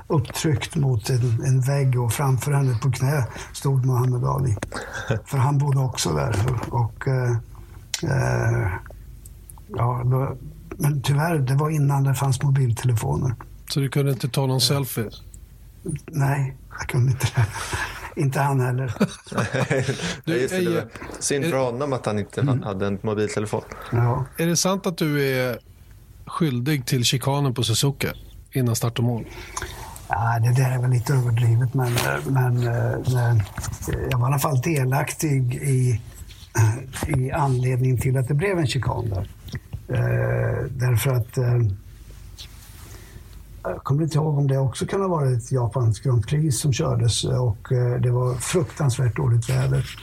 upptryckt 0.06 0.76
mot 0.76 1.10
en, 1.10 1.42
en 1.44 1.60
vägg 1.60 2.00
och 2.00 2.12
framför 2.12 2.52
henne 2.52 2.78
på 2.82 2.90
knä 2.90 3.26
stod 3.52 3.86
Muhammad 3.86 4.24
Ali. 4.24 4.56
För 5.24 5.38
han 5.38 5.58
bodde 5.58 5.78
också 5.78 6.12
där. 6.12 6.36
Och, 6.70 7.08
eh, 7.08 7.30
eh, 8.02 8.68
ja, 9.68 10.02
då, 10.04 10.36
men 10.76 11.02
tyvärr, 11.02 11.38
det 11.38 11.54
var 11.54 11.70
innan 11.70 12.04
det 12.04 12.14
fanns 12.14 12.42
mobiltelefoner. 12.42 13.34
Så 13.70 13.80
du 13.80 13.88
kunde 13.88 14.12
inte 14.12 14.28
ta 14.28 14.46
någon 14.46 14.60
selfie? 14.60 15.10
Nej, 16.06 16.56
jag 16.78 16.88
kunde 16.88 17.12
inte 17.12 17.26
det. 17.34 17.46
Inte 18.16 18.40
han 18.40 18.60
heller. 18.60 18.92
du, 20.24 20.40
Just 20.40 20.54
det, 20.54 20.60
det 20.60 20.88
synd 21.18 21.44
för 21.44 21.56
honom 21.56 21.92
att 21.92 22.06
han 22.06 22.18
inte 22.18 22.40
mm. 22.40 22.62
hade 22.62 22.86
en 22.86 22.98
mobiltelefon. 23.02 23.62
Ja. 23.92 24.24
Är 24.36 24.46
det 24.46 24.56
sant 24.56 24.86
att 24.86 24.98
du 24.98 25.28
är 25.28 25.58
skyldig 26.26 26.86
till 26.86 27.04
chikanen 27.04 27.54
på 27.54 27.62
Suzuka 27.62 28.12
innan 28.52 28.76
start 28.76 28.98
och 28.98 29.04
mål? 29.04 29.24
Ja, 30.08 30.38
det 30.42 30.62
där 30.62 30.70
är 30.70 30.78
väl 30.78 30.90
lite 30.90 31.12
överdrivet, 31.12 31.74
men, 31.74 31.92
men, 32.26 32.64
men 33.12 33.42
jag 34.10 34.18
var 34.18 34.28
i 34.28 34.32
alla 34.32 34.38
fall 34.38 34.60
delaktig 34.60 35.54
i, 35.54 36.00
i 37.06 37.30
anledningen 37.30 37.98
till 37.98 38.16
att 38.16 38.28
det 38.28 38.34
blev 38.34 38.58
en 38.58 38.66
chikan 38.66 39.08
där. 39.08 39.28
Eh, 39.88 40.64
därför 40.70 41.10
att 41.10 41.38
eh, 41.38 41.58
jag 43.62 43.84
kommer 43.84 44.02
inte 44.02 44.18
ihåg 44.18 44.38
om 44.38 44.46
det 44.46 44.58
också 44.58 44.86
kan 44.86 45.00
ha 45.00 45.08
varit 45.08 45.52
Japans 45.52 46.00
Grand 46.00 46.26
Prix 46.26 46.58
som 46.58 46.72
kördes 46.72 47.24
eh, 47.24 47.44
och 47.44 47.72
eh, 47.72 48.00
det 48.00 48.10
var 48.10 48.34
fruktansvärt 48.34 49.16
dåligt 49.16 49.50
väder. 49.50 49.96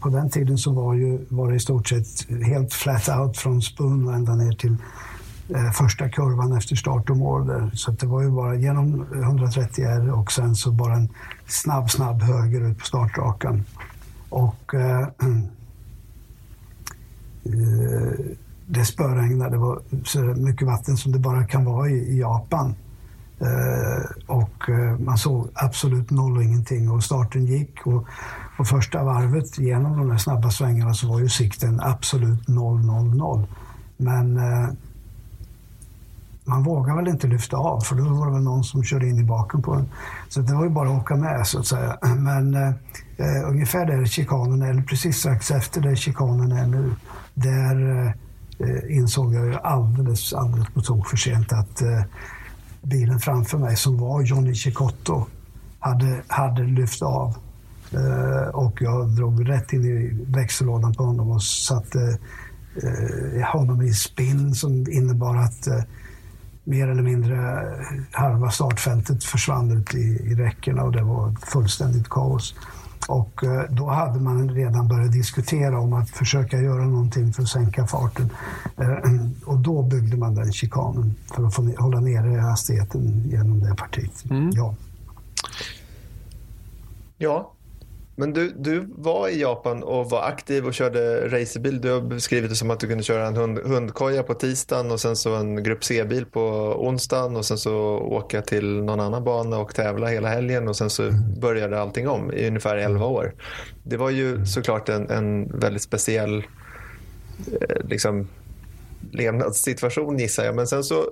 På 0.00 0.08
den 0.08 0.30
tiden 0.30 0.58
så 0.58 0.72
var, 0.72 0.94
ju, 0.94 1.26
var 1.28 1.50
det 1.50 1.56
i 1.56 1.60
stort 1.60 1.88
sett 1.88 2.30
helt 2.46 2.72
flat 2.72 3.08
out 3.08 3.36
från 3.36 3.62
spun 3.62 4.08
och 4.08 4.14
ända 4.14 4.34
ner 4.34 4.52
till 4.52 4.76
första 5.74 6.08
kurvan 6.08 6.56
efter 6.56 6.76
start 6.76 7.10
och 7.10 7.16
mål. 7.16 7.46
Där. 7.46 7.70
Så 7.74 7.90
det 7.90 8.06
var 8.06 8.22
ju 8.22 8.30
bara 8.30 8.54
genom 8.54 9.06
130 9.12 9.84
R 9.84 10.12
och 10.12 10.32
sen 10.32 10.54
så 10.54 10.70
bara 10.70 10.94
en 10.94 11.08
snabb, 11.46 11.90
snabb 11.90 12.22
höger 12.22 12.70
ut 12.70 12.78
på 12.78 12.84
startrakan. 12.84 13.64
Och 14.28 14.74
eh, 14.74 15.00
eh, 17.44 18.12
det 18.68 18.84
spöregnade. 18.84 19.50
Det 19.50 19.58
var 19.58 19.80
så 20.04 20.20
mycket 20.20 20.66
vatten 20.66 20.96
som 20.96 21.12
det 21.12 21.18
bara 21.18 21.44
kan 21.44 21.64
vara 21.64 21.88
i, 21.88 21.94
i 21.94 22.20
Japan. 22.20 22.74
Eh, 23.40 24.26
och 24.26 24.68
eh, 24.68 24.98
man 24.98 25.18
såg 25.18 25.48
absolut 25.54 26.10
noll 26.10 26.36
och 26.36 26.42
ingenting 26.42 26.90
och 26.90 27.04
starten 27.04 27.46
gick. 27.46 27.86
Och, 27.86 28.06
på 28.58 28.64
första 28.64 29.04
varvet 29.04 29.58
genom 29.58 29.98
de 29.98 30.08
där 30.08 30.16
snabba 30.16 30.50
svängarna 30.50 30.94
så 30.94 31.08
var 31.08 31.20
ju 31.20 31.28
sikten 31.28 31.80
absolut 31.80 32.48
noll, 32.48 32.84
noll, 32.84 33.16
noll. 33.16 33.46
Men 33.96 34.36
eh, 34.36 34.68
man 36.44 36.62
vågar 36.62 36.96
väl 36.96 37.08
inte 37.08 37.26
lyfta 37.26 37.56
av 37.56 37.80
för 37.80 37.96
då 37.96 38.04
var 38.04 38.26
det 38.26 38.32
väl 38.32 38.42
någon 38.42 38.64
som 38.64 38.84
körde 38.84 39.08
in 39.08 39.18
i 39.18 39.24
baken 39.24 39.62
på 39.62 39.74
en. 39.74 39.88
Så 40.28 40.40
det 40.40 40.54
var 40.54 40.64
ju 40.64 40.70
bara 40.70 40.88
att 40.88 41.02
åka 41.02 41.16
med 41.16 41.46
så 41.46 41.58
att 41.58 41.66
säga. 41.66 41.98
Men 42.16 42.54
eh, 42.54 42.68
eh, 43.16 43.48
ungefär 43.48 43.86
där 43.86 44.04
chikanen, 44.04 44.62
eller 44.62 44.82
precis 44.82 45.16
strax 45.16 45.50
efter 45.50 45.80
där 45.80 45.94
chikanen 45.94 46.52
är 46.52 46.66
nu, 46.66 46.92
där 47.34 48.06
eh, 48.06 48.12
Eh, 48.58 48.96
insåg 48.96 49.34
jag 49.34 49.46
ju 49.46 49.54
alldeles, 49.54 50.32
alldeles 50.32 50.68
på 50.68 50.80
tok 50.80 51.06
för 51.06 51.16
sent 51.16 51.52
att 51.52 51.82
eh, 51.82 52.02
bilen 52.82 53.18
framför 53.18 53.58
mig 53.58 53.76
som 53.76 53.98
var 53.98 54.22
Johnny 54.22 54.54
Cicotto 54.54 55.26
hade, 55.78 56.22
hade 56.26 56.62
lyft 56.62 57.02
av. 57.02 57.36
Eh, 57.92 58.48
och 58.48 58.82
jag 58.82 59.08
drog 59.08 59.48
rätt 59.48 59.72
in 59.72 59.84
i 59.84 60.24
växellådan 60.26 60.94
på 60.94 61.04
honom 61.04 61.30
och 61.30 61.42
satte 61.42 62.18
eh, 62.82 63.46
honom 63.46 63.82
i 63.82 63.92
spinn 63.92 64.54
som 64.54 64.72
innebar 64.72 65.36
att 65.36 65.66
eh, 65.66 65.82
mer 66.64 66.88
eller 66.88 67.02
mindre 67.02 67.36
eh, 67.36 68.02
halva 68.12 68.50
startfältet 68.50 69.24
försvann 69.24 69.70
ut 69.78 69.94
i, 69.94 69.98
i 69.98 70.34
räckena 70.34 70.82
och 70.82 70.92
det 70.92 71.02
var 71.02 71.34
fullständigt 71.46 72.08
kaos. 72.08 72.54
Och 73.08 73.44
eh, 73.44 73.62
då 73.70 73.88
hade 73.88 74.20
man 74.20 74.50
redan 74.50 74.88
börjat 74.88 75.12
diskutera 75.12 75.80
om 75.80 75.92
att 75.92 76.10
försöka 76.10 76.60
göra 76.60 76.84
någonting 76.84 77.32
för 77.32 77.42
att 77.42 77.48
sänka 77.48 77.86
farten. 77.86 78.30
Eh, 78.76 79.46
och 79.46 79.58
då 79.58 79.82
byggde 79.82 80.16
man 80.16 80.34
den 80.34 80.52
chikanen 80.52 81.14
för 81.34 81.46
att 81.46 81.54
få 81.54 81.72
hålla 81.78 82.00
nere 82.00 82.40
hastigheten 82.40 83.22
genom 83.26 83.60
det 83.60 83.74
partiet. 83.74 84.24
Mm. 84.30 84.50
Ja. 84.52 84.74
Ja, 87.18 87.52
men 88.18 88.32
du, 88.32 88.52
du 88.56 88.88
var 88.96 89.28
i 89.28 89.40
Japan 89.40 89.82
och 89.82 90.10
var 90.10 90.22
aktiv 90.22 90.66
och 90.66 90.74
körde 90.74 91.28
racerbil. 91.28 91.80
Du 91.80 91.90
har 91.90 92.00
beskrivit 92.00 92.50
det 92.50 92.56
som 92.56 92.70
att 92.70 92.80
du 92.80 92.86
kunde 92.86 93.04
köra 93.04 93.26
en 93.26 93.36
hund, 93.36 93.58
hundkoja 93.58 94.22
på 94.22 94.34
tisdagen 94.34 94.90
och 94.90 95.00
sen 95.00 95.16
så 95.16 95.34
en 95.34 95.62
grupp 95.62 95.84
C-bil 95.84 96.26
på 96.26 96.40
onsdagen 96.78 97.36
och 97.36 97.44
sen 97.44 97.58
så 97.58 97.74
åka 97.98 98.42
till 98.42 98.82
någon 98.82 99.00
annan 99.00 99.24
bana 99.24 99.58
och 99.58 99.74
tävla 99.74 100.06
hela 100.06 100.28
helgen 100.28 100.68
och 100.68 100.76
sen 100.76 100.90
så 100.90 101.02
mm. 101.02 101.40
började 101.40 101.80
allting 101.80 102.08
om 102.08 102.32
i 102.32 102.48
ungefär 102.48 102.76
11 102.76 103.06
år. 103.06 103.34
Det 103.82 103.96
var 103.96 104.10
ju 104.10 104.28
mm. 104.34 104.46
såklart 104.46 104.88
en, 104.88 105.10
en 105.10 105.58
väldigt 105.58 105.82
speciell 105.82 106.38
eh, 107.60 107.86
liksom, 107.88 108.28
levnadssituation 109.12 110.18
gissar 110.18 110.44
jag. 110.44 110.54
Men 110.54 110.66
sen 110.66 110.84
så 110.84 111.10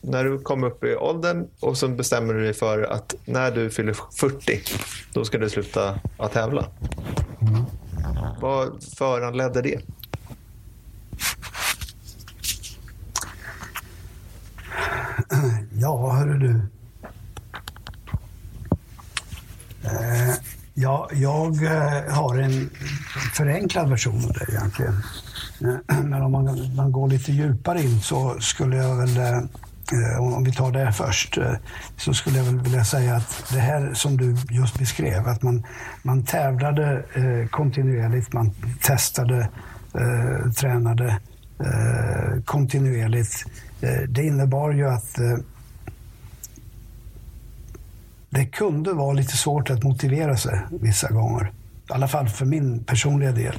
när 0.00 0.24
du 0.24 0.38
kom 0.38 0.64
upp 0.64 0.84
i 0.84 0.96
åldern 0.96 1.48
och 1.60 1.76
så 1.76 1.88
bestämmer 1.88 2.34
du 2.34 2.42
dig 2.42 2.54
för 2.54 2.82
att 2.82 3.14
när 3.24 3.50
du 3.50 3.70
fyller 3.70 3.96
40, 4.12 4.60
då 5.12 5.24
ska 5.24 5.38
du 5.38 5.50
sluta 5.50 6.00
att 6.18 6.32
tävla. 6.32 6.66
Mm. 7.40 7.64
Vad 8.40 8.82
föranledde 8.98 9.62
det? 9.62 9.80
Ja, 15.72 16.12
hörru 16.12 16.38
du. 16.38 16.60
Eh, 19.84 20.34
ja, 20.74 21.08
jag 21.12 21.64
eh, 21.64 22.14
har 22.14 22.36
en 22.36 22.70
förenklad 23.34 23.90
version 23.90 24.24
av 24.24 24.32
det 24.32 24.52
egentligen. 24.52 25.02
Eh, 25.60 25.98
Men 26.04 26.22
om 26.22 26.32
man, 26.32 26.74
man 26.76 26.92
går 26.92 27.08
lite 27.08 27.32
djupare 27.32 27.82
in 27.82 28.00
så 28.00 28.36
skulle 28.40 28.76
jag 28.76 28.96
väl 28.96 29.16
eh, 29.16 29.42
Eh, 29.92 30.20
om 30.20 30.44
vi 30.44 30.52
tar 30.52 30.72
det 30.72 30.92
först, 30.92 31.38
eh, 31.38 31.52
så 31.96 32.14
skulle 32.14 32.38
jag 32.38 32.44
väl 32.44 32.60
vilja 32.60 32.84
säga 32.84 33.16
att 33.16 33.44
det 33.52 33.60
här 33.60 33.94
som 33.94 34.16
du 34.16 34.36
just 34.50 34.78
beskrev, 34.78 35.28
att 35.28 35.42
man, 35.42 35.66
man 36.02 36.24
tävlade 36.24 37.04
eh, 37.14 37.48
kontinuerligt, 37.48 38.32
man 38.32 38.50
testade, 38.82 39.48
tränade 40.56 41.18
kontinuerligt. 42.44 43.44
Det 44.08 44.22
innebar 44.22 44.72
ju 44.72 44.88
att 44.88 45.18
det 48.30 48.46
kunde 48.46 48.92
vara 48.92 49.12
lite 49.12 49.36
svårt 49.36 49.70
att 49.70 49.82
motivera 49.82 50.36
sig 50.36 50.60
vissa 50.70 51.08
gånger. 51.08 51.52
I 51.88 51.92
alla 51.92 52.08
fall 52.08 52.28
för 52.28 52.46
min 52.46 52.84
personliga 52.84 53.32
del. 53.32 53.54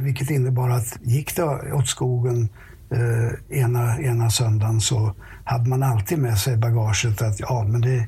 Vilket 0.00 0.30
innebar 0.30 0.70
att 0.70 0.98
gick 1.02 1.36
det 1.36 1.72
åt 1.72 1.88
skogen 1.88 2.48
eh, 2.90 3.58
ena, 3.58 4.00
ena 4.00 4.30
söndagen 4.30 4.80
så 4.80 5.14
hade 5.44 5.68
man 5.68 5.82
alltid 5.82 6.18
med 6.18 6.38
sig 6.38 6.56
bagaget 6.56 7.22
att 7.22 7.40
ja, 7.40 7.64
men 7.68 7.80
det, 7.80 8.06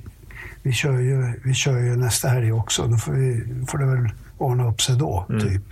vi, 0.62 0.72
kör 0.72 0.98
ju, 0.98 1.40
vi 1.44 1.54
kör 1.54 1.78
ju 1.78 1.96
nästa 1.96 2.28
helg 2.28 2.52
också. 2.52 2.86
Då 2.86 2.96
får, 2.96 3.12
vi, 3.12 3.44
får 3.68 3.78
det 3.78 3.86
väl 3.86 4.12
ordna 4.38 4.68
upp 4.68 4.80
sig 4.82 4.96
då. 4.96 5.26
Mm. 5.28 5.40
typ. 5.40 5.62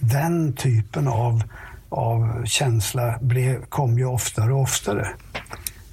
Den 0.00 0.52
typen 0.52 1.08
av, 1.08 1.42
av 1.88 2.44
känsla 2.44 3.18
blev, 3.20 3.64
kom 3.64 3.98
ju 3.98 4.04
oftare 4.04 4.52
och 4.52 4.60
oftare. 4.60 5.08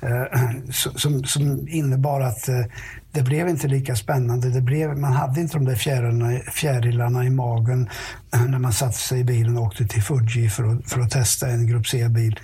Eh, 0.02 0.52
som, 0.72 1.24
som 1.24 1.68
innebar 1.68 2.22
att 2.22 2.50
eh, 2.50 2.66
det 3.12 3.22
blev 3.22 3.50
inte 3.50 3.68
lika 3.68 3.96
spännande. 3.96 4.50
Det 4.50 4.62
blev, 4.62 4.98
man 4.98 5.14
hade 5.14 5.42
inte 5.42 5.58
de 5.58 5.66
där 5.66 5.76
fjärilarna, 5.76 6.40
fjärilarna 6.40 7.26
i 7.26 7.30
magen 7.30 7.90
när 8.48 8.60
man 8.60 8.74
satte 8.74 8.98
sig 8.98 9.20
i 9.20 9.24
bilen 9.24 9.58
och 9.58 9.64
åkte 9.64 9.88
till 9.88 10.04
Fuji 10.04 10.50
för 10.50 10.64
att, 10.64 10.90
för 10.90 11.02
att 11.02 11.12
testa 11.12 11.48
en 11.48 11.68
Grupp 11.68 11.88
C-bil. 11.88 12.40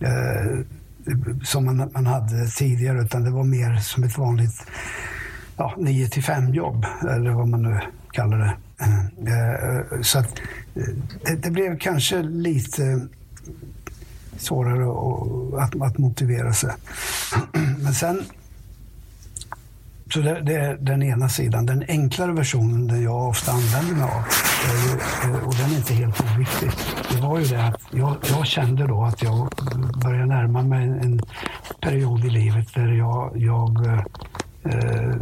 Eh, 0.00 0.58
som 1.42 1.64
man, 1.64 1.90
man 1.94 2.06
hade 2.06 2.46
tidigare, 2.46 3.02
utan 3.02 3.24
det 3.24 3.30
var 3.30 3.44
mer 3.44 3.76
som 3.76 4.04
ett 4.04 4.18
vanligt 4.18 4.62
ja, 5.56 5.74
9 5.78 6.08
till 6.08 6.22
5 6.22 6.54
jobb, 6.54 6.86
eller 7.10 7.30
vad 7.30 7.48
man 7.48 7.62
nu 7.62 7.80
kallar 8.12 8.38
det. 8.38 8.56
Eh, 9.26 10.00
så 10.02 10.18
att, 10.18 10.38
eh, 10.74 10.82
det, 11.24 11.34
det, 11.34 11.50
blev 11.50 11.78
kanske 11.78 12.22
lite 12.22 13.06
svårare 14.36 14.84
att, 15.64 15.82
att 15.82 15.98
motivera 15.98 16.52
sig. 16.52 16.70
Men 17.78 17.94
sen 17.94 18.24
så 20.12 20.20
det, 20.20 20.40
det, 20.40 20.54
är 20.54 20.76
den 20.76 21.02
ena 21.02 21.28
sidan. 21.28 21.66
Den 21.66 21.84
enklare 21.88 22.32
versionen, 22.32 22.88
den 22.88 23.02
jag 23.02 23.28
ofta 23.28 23.52
använder 23.52 23.94
mig 23.94 24.04
av, 24.04 24.24
ju, 24.86 24.98
eh, 25.30 25.46
och 25.46 25.54
den 25.54 25.70
är 25.70 25.76
inte 25.76 25.94
helt 25.94 26.20
oviktig, 26.20 26.70
det 27.10 27.20
var 27.20 27.38
ju 27.38 27.44
det 27.44 27.64
att 27.64 27.80
jag, 27.90 28.16
jag 28.28 28.46
kände 28.46 28.86
då 28.86 29.04
att 29.04 29.22
jag 29.22 29.48
började 30.04 30.26
närma 30.26 30.62
mig 30.62 30.84
en 30.84 31.20
period 31.80 32.24
i 32.24 32.30
livet 32.30 32.74
där 32.74 32.88
jag, 32.88 33.32
jag 33.36 33.86
eh, 33.86 34.02
eh, 34.64 35.14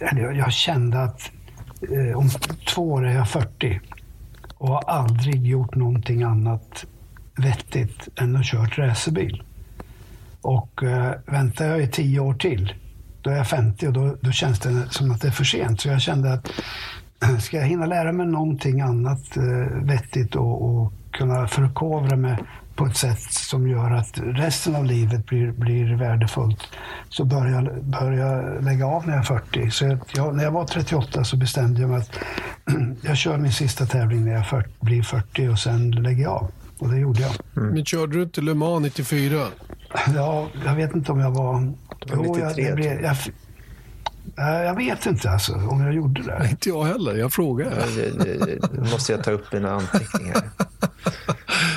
eh 0.00 0.36
jag 0.36 0.52
kände 0.52 1.02
att 1.02 1.30
eh, 1.80 2.18
om 2.18 2.30
två 2.74 2.92
år 2.92 3.06
är 3.06 3.14
jag 3.14 3.28
40 3.28 3.80
och 4.58 4.68
har 4.68 4.82
aldrig 4.86 5.46
gjort 5.46 5.74
någonting 5.74 6.22
annat 6.22 6.84
vettigt 7.36 8.08
än 8.16 8.36
att 8.36 8.44
kört 8.44 8.78
racerbil. 8.78 9.42
Och 10.46 10.82
eh, 10.82 11.12
väntar 11.26 11.66
jag 11.66 11.82
i 11.82 11.86
tio 11.86 12.20
år 12.20 12.34
till, 12.34 12.74
då 13.22 13.30
är 13.30 13.36
jag 13.36 13.48
50 13.48 13.86
och 13.86 13.92
då, 13.92 14.16
då 14.20 14.30
känns 14.30 14.60
det 14.60 14.88
som 14.90 15.10
att 15.10 15.20
det 15.20 15.28
är 15.28 15.32
för 15.32 15.44
sent. 15.44 15.80
Så 15.80 15.88
jag 15.88 16.00
kände 16.00 16.32
att 16.32 16.50
ska 17.42 17.56
jag 17.56 17.66
hinna 17.66 17.86
lära 17.86 18.12
mig 18.12 18.26
någonting 18.26 18.80
annat 18.80 19.36
eh, 19.36 19.82
vettigt 19.82 20.36
och, 20.36 20.64
och 20.64 20.92
kunna 21.12 21.48
förkovra 21.48 22.16
mig 22.16 22.38
på 22.76 22.86
ett 22.86 22.96
sätt 22.96 23.22
som 23.22 23.68
gör 23.68 23.90
att 23.90 24.20
resten 24.24 24.76
av 24.76 24.84
livet 24.84 25.26
blir, 25.26 25.52
blir 25.52 25.96
värdefullt 25.96 26.68
så 27.08 27.24
börjar 27.24 27.62
jag, 27.62 27.84
börjar 27.84 28.26
jag 28.26 28.64
lägga 28.64 28.86
av 28.86 29.06
när 29.06 29.12
jag 29.12 29.20
är 29.20 29.26
40. 29.26 29.70
Så 29.70 29.98
jag, 30.14 30.36
när 30.36 30.44
jag 30.44 30.50
var 30.50 30.64
38 30.64 31.24
så 31.24 31.36
bestämde 31.36 31.80
jag 31.80 31.90
mig 31.90 31.98
att 31.98 32.18
jag 33.02 33.16
kör 33.16 33.38
min 33.38 33.52
sista 33.52 33.86
tävling 33.86 34.24
när 34.24 34.32
jag 34.32 34.48
40, 34.48 34.68
blir 34.80 35.02
40 35.02 35.48
och 35.48 35.58
sen 35.58 35.90
lägger 35.90 36.22
jag 36.22 36.32
av. 36.32 36.50
Och 36.78 36.88
det 36.88 36.98
gjorde 36.98 37.20
jag. 37.20 37.32
Mm. 37.56 37.74
Men 37.74 37.84
körde 37.84 38.12
du 38.12 38.22
inte 38.22 38.40
Le 38.40 38.54
Mans 38.54 38.82
94? 38.82 39.46
Ja, 40.14 40.48
jag 40.64 40.74
vet 40.74 40.94
inte 40.94 41.12
om 41.12 41.20
jag 41.20 41.30
var... 41.30 41.72
Jo, 42.06 42.38
jag, 42.38 42.58
jag, 42.58 42.76
blev, 42.76 43.00
jag, 43.02 43.16
jag 44.36 44.76
vet 44.76 45.06
inte 45.06 45.30
alltså, 45.30 45.54
om 45.54 45.80
jag 45.80 45.94
gjorde 45.94 46.22
det. 46.22 46.48
Inte 46.50 46.68
jag 46.68 46.84
heller, 46.84 47.14
jag 47.14 47.32
frågar. 47.32 47.72
Nu 48.72 48.90
måste 48.90 49.12
jag 49.12 49.24
ta 49.24 49.30
upp 49.30 49.52
mina 49.52 49.70
anteckningar. 49.70 50.42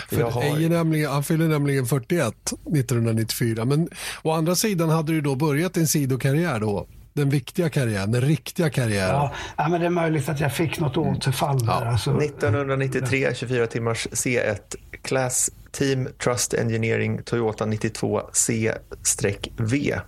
För 0.10 0.22
har... 0.22 0.70
nämligen, 0.70 1.12
han 1.12 1.24
fyller 1.24 1.48
nämligen 1.48 1.86
41 1.86 2.34
1994. 2.76 3.66
Men 3.66 3.90
å 4.22 4.32
andra 4.32 4.56
sidan 4.56 4.90
hade 4.90 5.12
du 5.12 5.22
då 5.22 5.36
börjat 5.36 5.78
en 5.78 5.88
sidokarriär 5.88 6.60
då? 6.60 6.88
Den 7.14 7.30
viktiga 7.30 7.70
karriären, 7.70 8.12
den 8.12 8.22
riktiga 8.22 8.70
karriären. 8.70 9.16
Ja, 9.16 9.34
ja 9.58 9.70
men 9.70 9.80
det 9.80 9.86
är 9.86 9.90
möjligt 9.90 10.30
att 10.30 10.40
jag 10.40 10.54
fick 10.54 10.80
något 10.80 10.98
återfall 10.98 11.66
där. 11.66 11.86
Alltså. 11.86 12.22
1993, 12.22 13.34
24 13.36 13.68
timmars 13.68 14.08
C1 14.12 14.60
Class 15.02 15.52
Team 15.72 16.08
Trust 16.24 16.54
Engineering 16.54 17.24
Toyota 17.24 17.66
92 17.66 18.22
C-V. 18.34 20.00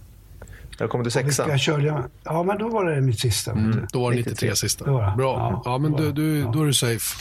Där 0.78 0.88
kom 0.88 1.04
du 1.04 1.10
sexa. 1.10 1.50
Jag 1.50 1.60
körde, 1.60 2.04
ja, 2.24 2.44
men 2.44 2.58
då 2.58 2.70
var 2.70 2.86
det 2.86 3.02
mitt 3.02 3.20
sista. 3.20 3.52
Mm, 3.52 3.88
då 3.92 4.02
var 4.02 4.12
det 4.12 4.18
93, 4.18 4.32
93 4.34 4.56
sista. 4.56 4.86
Bra. 4.86 5.16
Ja, 5.18 5.62
ja 5.66 5.78
men 5.78 5.92
du, 5.92 6.12
du, 6.12 6.44
då 6.44 6.62
är 6.62 6.66
du 6.66 6.74
safe. 6.74 7.16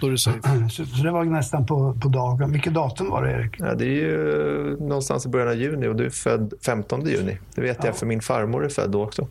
Då 0.00 0.06
är 0.06 0.10
du 0.10 0.18
safe. 0.18 0.68
Så, 0.70 0.86
så, 0.86 1.02
det 1.02 1.10
var 1.10 1.24
nästan 1.24 1.66
på, 1.66 1.94
på 2.00 2.08
dagen. 2.08 2.52
Vilket 2.52 2.74
datum 2.74 3.10
var 3.10 3.22
det, 3.22 3.32
Erik? 3.32 3.54
Ja, 3.58 3.74
det 3.74 3.84
är 3.84 3.94
ju 3.94 4.76
någonstans 4.80 5.26
i 5.26 5.28
början 5.28 5.48
av 5.48 5.54
juni 5.54 5.86
och 5.86 5.96
du 5.96 6.06
är 6.06 6.10
född 6.10 6.54
15 6.62 7.06
juni. 7.06 7.38
Det 7.54 7.60
vet 7.60 7.76
ja. 7.80 7.86
jag, 7.86 7.96
för 7.96 8.06
min 8.06 8.20
farmor 8.20 8.64
är 8.64 8.68
född 8.68 8.90
då 8.90 9.02
också. 9.02 9.28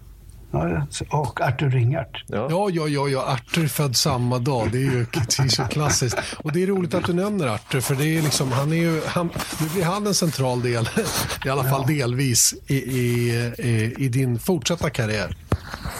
Ja, 0.51 0.87
och 1.09 1.41
Artur 1.41 1.69
Ringart. 1.69 2.23
Ja. 2.27 2.47
ja, 2.49 2.69
ja, 2.69 2.87
ja, 2.87 3.07
ja. 3.07 3.25
Artur 3.25 3.63
är 3.63 3.67
född 3.67 3.95
samma 3.95 4.39
dag. 4.39 4.71
Det 4.71 4.77
är 4.77 4.81
ju 4.81 5.05
det 5.13 5.39
är 5.39 5.47
så 5.47 5.63
klassiskt. 5.69 6.17
Och 6.37 6.51
det 6.51 6.63
är 6.63 6.67
roligt 6.67 6.93
att 6.93 7.05
du 7.05 7.13
nämner 7.13 7.47
Artur, 7.47 7.81
för 7.81 7.95
det 7.95 8.17
är 8.17 8.21
liksom, 8.21 8.51
han 8.51 8.71
är 8.71 8.75
ju, 8.75 9.01
han, 9.05 9.29
nu 9.61 9.69
blir 9.69 9.83
han 9.83 10.07
en 10.07 10.13
central 10.13 10.61
del, 10.61 10.89
i 11.45 11.49
alla 11.49 11.63
fall 11.63 11.81
ja. 11.87 11.87
delvis, 11.87 12.55
i, 12.67 12.75
i, 12.75 13.29
i, 13.57 13.95
i, 13.97 14.09
din 14.09 14.39
fortsatta 14.39 14.89
karriär. 14.89 15.37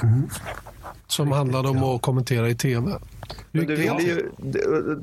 Mm. 0.04 0.30
Som 1.08 1.32
handlade 1.32 1.70
om 1.70 1.84
att 1.84 2.02
kommentera 2.02 2.50
i 2.50 2.56
tv. 2.56 2.92
Men 3.52 3.66
du 3.66 3.76
ville 3.76 4.02
ju, 4.02 4.30
det 4.38 4.60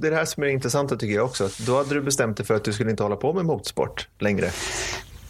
är 0.07 0.11
det 0.11 0.17
här 0.17 0.25
som 0.25 0.43
är 0.43 0.47
intressant 0.47 1.01
tycker 1.01 1.15
jag 1.15 1.25
också. 1.25 1.49
Då 1.67 1.77
hade 1.77 1.95
du 1.95 2.01
bestämt 2.01 2.37
dig 2.37 2.47
för 2.47 2.55
att 2.55 2.65
du 2.65 2.73
skulle 2.73 2.91
inte 2.91 3.03
hålla 3.03 3.17
på 3.17 3.33
med 3.33 3.45
motorsport 3.45 4.09
längre. 4.19 4.51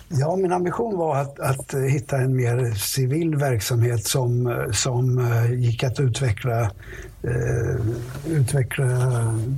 Ja, 0.08 0.36
min 0.36 0.52
ambition 0.52 0.98
var 0.98 1.16
att, 1.16 1.40
att 1.40 1.74
hitta 1.74 2.16
en 2.16 2.36
mer 2.36 2.74
civil 2.74 3.36
verksamhet 3.36 4.06
som, 4.06 4.64
som 4.72 5.18
eh, 5.18 5.52
gick 5.52 5.84
att 5.84 6.00
utveckla, 6.00 6.60
eh, 7.22 7.80
utveckla 8.26 8.84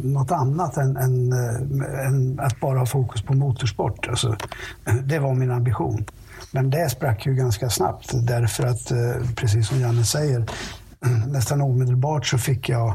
något 0.02 0.30
annat 0.30 0.76
än, 0.76 0.96
än, 0.96 1.32
eh, 1.32 2.06
än, 2.06 2.40
att 2.40 2.60
bara 2.60 2.78
ha 2.78 2.86
fokus 2.86 3.22
på 3.22 3.34
motorsport. 3.34 4.08
Alltså, 4.08 4.36
det 5.04 5.18
var 5.18 5.34
min 5.34 5.50
ambition. 5.50 6.04
Men 6.50 6.70
det 6.70 6.90
sprack 6.90 7.26
ju 7.26 7.34
ganska 7.34 7.70
snabbt 7.70 8.10
därför 8.26 8.66
att, 8.66 8.90
eh, 8.90 9.30
precis 9.36 9.68
som 9.68 9.80
Janne 9.80 10.04
säger, 10.04 10.46
nästan 11.32 11.60
omedelbart 11.60 12.26
så 12.26 12.38
fick 12.38 12.68
jag 12.68 12.94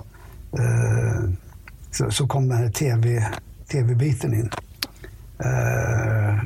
eh, 0.59 1.29
så, 1.91 2.11
så, 2.11 2.27
kom 2.27 2.49
den 2.49 2.57
här 2.57 2.69
TV, 2.69 3.31
tv-biten 3.71 4.33
in. 4.33 4.49
Eh, 5.39 6.39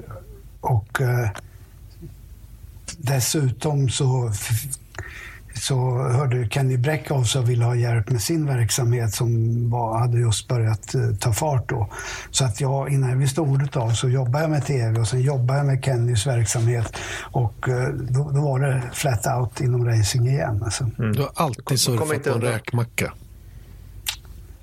och 0.61 1.01
eh, 1.01 1.29
dessutom 2.97 3.89
så, 3.89 4.31
så 5.55 5.97
hörde 5.97 6.49
Kenny 6.49 6.77
Bräck 6.77 7.11
av 7.11 7.23
sig 7.23 7.41
och 7.41 7.49
ville 7.49 7.65
ha 7.65 7.75
hjälp 7.75 8.09
med 8.09 8.21
sin 8.21 8.45
verksamhet 8.45 9.13
som 9.13 9.29
var, 9.69 9.99
hade 9.99 10.19
just 10.19 10.47
börjat 10.47 10.95
eh, 10.95 11.15
ta 11.19 11.33
fart 11.33 11.69
då. 11.69 11.89
Så 12.31 12.45
att 12.45 12.61
jag, 12.61 12.89
innan 12.89 13.09
jag 13.09 13.17
visste 13.17 13.41
ordet 13.41 13.75
av 13.75 13.89
så 13.89 14.09
jobbade 14.09 14.43
jag 14.43 14.51
med 14.51 14.65
tv 14.65 14.99
och 14.99 15.07
sen 15.07 15.21
jobbade 15.21 15.59
jag 15.59 15.65
med 15.65 15.83
Kennys 15.85 16.27
verksamhet 16.27 16.93
och 17.31 17.69
eh, 17.69 17.89
då, 17.89 18.31
då 18.31 18.41
var 18.41 18.59
det 18.59 18.83
flat 18.93 19.27
out 19.27 19.61
inom 19.61 19.85
racing 19.85 20.27
igen. 20.27 20.61
Alltså. 20.63 20.89
Mm. 20.99 21.11
Du 21.11 21.21
har 21.21 21.31
alltid 21.35 21.79
surfat 21.79 22.23
på 22.23 22.29
en 22.29 22.41
räkmacka. 22.41 23.13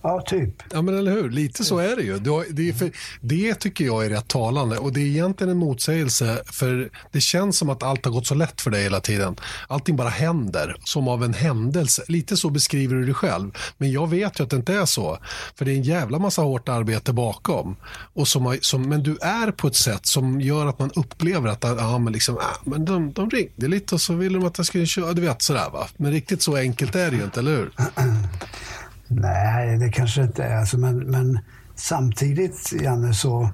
Ja, 0.02 0.22
typ. 0.26 0.62
Ja, 0.72 0.82
men 0.82 0.98
eller 0.98 1.12
hur? 1.12 1.30
Lite 1.30 1.64
så 1.64 1.78
är 1.78 1.96
det 1.96 2.02
ju. 2.02 2.18
Det, 2.50 2.72
för, 2.72 2.90
det 3.20 3.54
tycker 3.54 3.84
jag 3.84 4.04
är 4.04 4.10
rätt 4.10 4.28
talande 4.28 4.78
och 4.78 4.92
det 4.92 5.00
är 5.00 5.06
egentligen 5.06 5.50
en 5.50 5.56
motsägelse 5.56 6.42
för 6.46 6.90
det 7.12 7.20
känns 7.20 7.58
som 7.58 7.70
att 7.70 7.82
allt 7.82 8.04
har 8.04 8.12
gått 8.12 8.26
så 8.26 8.34
lätt 8.34 8.60
för 8.60 8.70
dig 8.70 8.82
hela 8.82 9.00
tiden. 9.00 9.36
Allting 9.68 9.96
bara 9.96 10.08
händer 10.08 10.76
som 10.84 11.08
av 11.08 11.24
en 11.24 11.34
händelse. 11.34 12.04
Lite 12.08 12.36
så 12.36 12.50
beskriver 12.50 12.94
du 12.94 13.06
det 13.06 13.14
själv. 13.14 13.50
Men 13.78 13.92
jag 13.92 14.10
vet 14.10 14.40
ju 14.40 14.44
att 14.44 14.50
det 14.50 14.56
inte 14.56 14.74
är 14.74 14.86
så. 14.86 15.18
För 15.56 15.64
det 15.64 15.72
är 15.72 15.76
en 15.76 15.82
jävla 15.82 16.18
massa 16.18 16.42
hårt 16.42 16.68
arbete 16.68 17.12
bakom. 17.12 17.76
Och 18.14 18.28
som, 18.28 18.58
som, 18.60 18.88
men 18.88 19.02
du 19.02 19.18
är 19.20 19.50
på 19.50 19.66
ett 19.66 19.76
sätt 19.76 20.06
som 20.06 20.40
gör 20.40 20.66
att 20.66 20.78
man 20.78 20.90
upplever 20.94 21.48
att 21.48 21.64
ja, 21.64 21.98
men 21.98 22.12
liksom, 22.12 22.36
ah, 22.36 22.60
men 22.64 22.84
de, 22.84 23.12
de 23.12 23.30
ringde 23.30 23.68
lite 23.68 23.94
och 23.94 24.00
så 24.00 24.14
ville 24.14 24.38
de 24.38 24.46
att 24.46 24.58
jag 24.58 24.66
skulle 24.66 24.86
köra. 24.86 25.12
Du 25.12 25.22
vet 25.22 25.42
sådär 25.42 25.70
va. 25.72 25.86
Men 25.96 26.12
riktigt 26.12 26.42
så 26.42 26.56
enkelt 26.56 26.94
är 26.94 27.10
det 27.10 27.16
ju 27.16 27.24
inte, 27.24 27.40
eller 27.40 27.56
hur? 27.56 27.72
Nej, 29.08 29.78
det 29.78 29.88
kanske 29.88 30.22
inte 30.22 30.44
är. 30.44 30.56
Alltså, 30.56 30.78
men, 30.78 30.98
men 30.98 31.38
samtidigt, 31.74 32.72
Janne, 32.82 33.14
så 33.14 33.50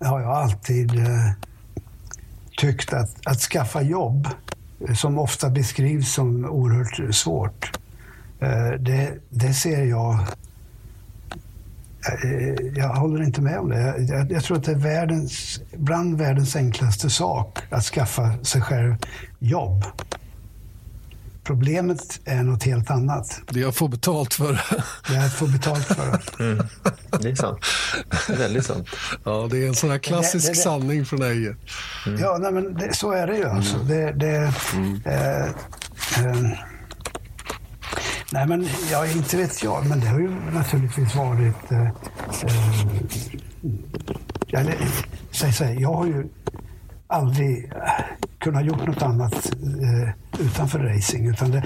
har 0.00 0.20
jag 0.20 0.30
alltid 0.30 0.98
eh, 0.98 1.30
tyckt 2.58 2.92
att, 2.92 3.26
att 3.26 3.40
skaffa 3.40 3.82
jobb, 3.82 4.28
eh, 4.88 4.94
som 4.94 5.18
ofta 5.18 5.50
beskrivs 5.50 6.12
som 6.12 6.44
oerhört 6.44 7.14
svårt, 7.14 7.78
eh, 8.40 8.70
det, 8.80 9.12
det 9.28 9.54
ser 9.54 9.84
jag 9.84 10.12
eh, 12.24 12.66
jag 12.76 12.88
håller 12.88 13.22
inte 13.22 13.40
med 13.40 13.58
om 13.58 13.68
det. 13.68 14.06
Jag, 14.08 14.32
jag, 14.32 14.44
tror 14.44 14.56
att 14.56 14.64
det 14.64 14.72
är 14.72 14.76
världens, 14.76 15.60
bland 15.72 16.18
världens 16.18 16.56
enklaste 16.56 17.10
sak 17.10 17.58
att 17.70 17.84
skaffa 17.84 18.44
sig 18.44 18.60
själv 18.60 18.94
jobb. 19.38 19.84
Problemet 21.44 22.20
är 22.24 22.42
något 22.42 22.62
helt 22.62 22.90
annat. 22.90 23.40
Det 23.50 23.60
jag 23.60 23.74
får 23.74 23.88
betalt 23.88 24.34
för. 24.34 24.52
Det 25.08 25.14
jag 25.14 25.32
får 25.32 25.46
betalt 25.46 25.86
för. 25.86 26.20
Mm. 26.40 26.66
Det 27.20 27.30
är 27.30 27.34
sant. 27.34 27.58
Det 28.26 28.32
är 28.32 28.38
väldigt 28.38 28.66
sant. 28.66 28.88
Ja, 29.24 29.48
det 29.50 29.64
är 29.64 29.68
en 29.68 29.74
sån 29.74 29.90
här 29.90 29.98
klassisk 29.98 30.46
det, 30.46 30.52
det, 30.52 30.58
det, 30.58 30.62
sanning 30.62 31.04
från 31.04 31.22
Eje. 31.22 31.56
Mm. 32.06 32.20
Ja, 32.20 32.38
nej, 32.40 32.52
men 32.52 32.94
så 32.94 33.10
är 33.12 33.26
det 33.26 33.36
ju. 33.36 33.48
Alltså. 33.48 33.76
Mm. 33.76 33.88
Det, 33.88 34.12
det 34.12 34.52
mm. 34.74 35.00
eh, 35.04 35.46
eh, 35.46 36.58
nej, 38.30 38.46
men 38.46 38.68
ja, 38.90 39.06
inte 39.06 39.36
vet 39.36 39.62
jag, 39.62 39.86
men 39.86 40.00
det 40.00 40.06
har 40.06 40.18
ju 40.18 40.30
naturligtvis 40.30 41.14
varit... 41.14 41.72
Eh, 41.72 41.82
eh 41.82 41.92
eller, 44.60 44.76
säg, 45.30 45.52
säg, 45.52 45.80
jag 45.80 45.92
har 45.92 46.06
ju 46.06 46.28
aldrig 47.12 47.72
kunnat 48.38 48.64
gjort 48.64 48.86
något 48.86 49.02
annat 49.02 49.52
eh, 49.82 50.44
utanför 50.46 50.78
racing. 50.78 51.28
Utan 51.28 51.50
det, 51.50 51.64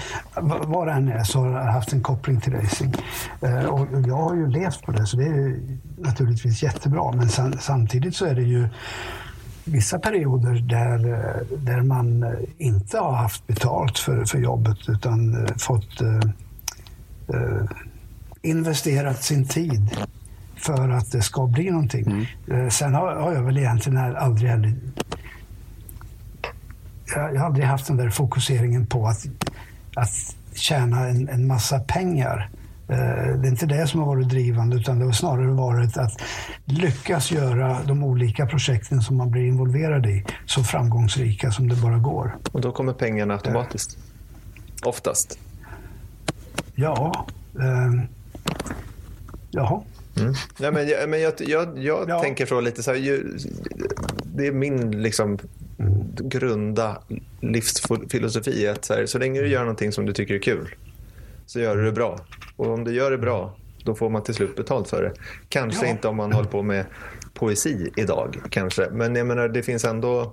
var 0.67 0.87
det 0.87 0.93
än 0.93 1.09
är 1.09 1.25
så 1.25 1.39
har 1.39 1.51
jag 1.51 1.73
haft 1.73 1.93
en 1.93 2.03
koppling 2.03 2.41
till 2.41 2.53
racing. 2.53 2.95
Eh, 3.41 3.65
och 3.65 3.87
jag 4.07 4.17
har 4.17 4.35
ju 4.35 4.47
levt 4.47 4.83
på 4.83 4.93
det, 4.93 5.07
så 5.07 5.17
det 5.17 5.27
är 5.27 5.61
naturligtvis 5.99 6.63
jättebra. 6.63 7.13
Men 7.13 7.29
sam, 7.29 7.53
samtidigt 7.61 8.17
så 8.17 8.27
är 8.27 8.35
det 8.35 8.43
ju 8.43 8.69
vissa 9.65 9.99
perioder 9.99 10.55
där, 10.55 11.13
eh, 11.13 11.59
där 11.59 11.83
man 11.83 12.37
inte 12.59 12.99
har 12.99 13.13
haft 13.13 13.47
betalt 13.47 13.99
för, 13.99 14.25
för 14.25 14.39
jobbet 14.39 14.79
utan 14.89 15.47
eh, 15.47 15.55
fått 15.57 16.01
eh, 16.01 16.31
eh, 17.29 17.65
investerat 18.43 19.23
sin 19.23 19.49
tid 19.49 19.97
för 20.57 20.89
att 20.89 21.13
det 21.13 21.23
ska 21.23 21.47
bli 21.47 21.71
någonting. 21.71 22.29
Mm. 22.51 22.71
Sen 22.71 22.95
har, 22.95 23.15
har, 23.15 23.33
jag 23.33 23.43
väl 23.43 23.59
egentligen 23.59 24.17
aldrig 24.17 24.51
heller 24.51 24.73
jag 27.15 27.41
har 27.41 27.47
aldrig 27.47 27.67
haft 27.67 27.87
den 27.87 27.97
där 27.97 28.11
fokuseringen 28.11 28.87
på 28.87 29.07
att, 29.07 29.27
att 29.95 30.37
tjäna 30.55 31.09
en, 31.09 31.29
en 31.29 31.47
massa 31.47 31.81
pengar. 31.81 32.51
Eh, 32.89 33.37
det 33.39 33.49
är 33.49 33.51
inte 33.51 33.67
det 33.67 33.87
som 33.87 34.01
har 34.01 34.07
varit 34.07 34.29
drivande 34.29 34.77
utan 34.77 34.99
det 34.99 35.05
har 35.05 35.13
snarare 35.13 35.47
varit 35.47 35.97
att 35.97 36.13
lyckas 36.65 37.33
göra 37.33 37.83
de 37.85 38.05
olika 38.05 38.47
projekten 38.47 39.01
som 39.03 39.17
man 39.17 39.31
blir 39.31 39.47
involverad 39.47 40.07
i 40.07 40.25
så 40.47 40.65
framgångsrika 40.65 41.51
som 41.51 41.69
det 41.69 41.77
bara 41.77 41.99
går. 41.99 42.37
Och 42.53 42.61
då 42.61 42.73
kommer 42.73 42.93
pengarna 42.93 43.35
automatiskt? 43.35 43.99
Oftast? 44.85 45.39
Ja. 46.75 47.27
Eh, 47.59 48.05
jaha. 49.51 49.81
Mm. 50.17 50.35
Ja, 50.59 50.71
men 50.71 50.89
jag, 50.89 51.09
men 51.09 51.21
jag, 51.21 51.33
jag, 51.39 51.79
jag 51.79 52.11
ja. 52.11 52.21
tänker 52.21 52.47
så 52.47 52.61
lite 52.61 52.83
så 52.83 52.91
här, 52.91 52.99
ju, 52.99 53.39
det 54.25 54.47
är 54.47 54.53
min 54.53 55.03
liksom 55.03 55.39
grunda 56.21 57.03
livsfilosofi 57.41 58.69
att 58.69 58.85
så, 58.85 58.95
här, 58.95 59.07
så 59.07 59.19
länge 59.19 59.41
du 59.41 59.49
gör 59.49 59.61
någonting 59.61 59.93
som 59.93 60.07
du 60.07 60.13
tycker 60.13 60.35
är 60.35 60.39
kul 60.39 60.75
så 61.47 61.61
gör 61.61 61.77
du 61.77 61.85
det 61.85 61.93
bra. 61.93 62.19
Och 62.57 62.67
om 62.67 62.85
du 62.85 62.95
gör 62.95 63.11
det 63.11 63.19
bra 63.19 63.57
då 63.85 63.95
får 63.95 64.11
man 64.11 64.23
till 64.23 64.35
slut 64.35 64.57
betalt 64.57 64.89
för 64.89 65.03
det. 65.03 65.13
Kanske 65.49 65.87
ja. 65.87 65.91
inte 65.91 66.09
om 66.09 66.17
man 66.17 66.33
håller 66.33 66.49
på 66.49 66.63
med 66.63 66.85
poesi 67.35 67.91
idag, 67.97 68.41
kanske. 68.51 68.89
Men 68.91 69.17
jag 69.17 69.27
menar, 69.27 69.49
det 69.49 69.63
finns 69.63 69.85
ändå... 69.85 70.33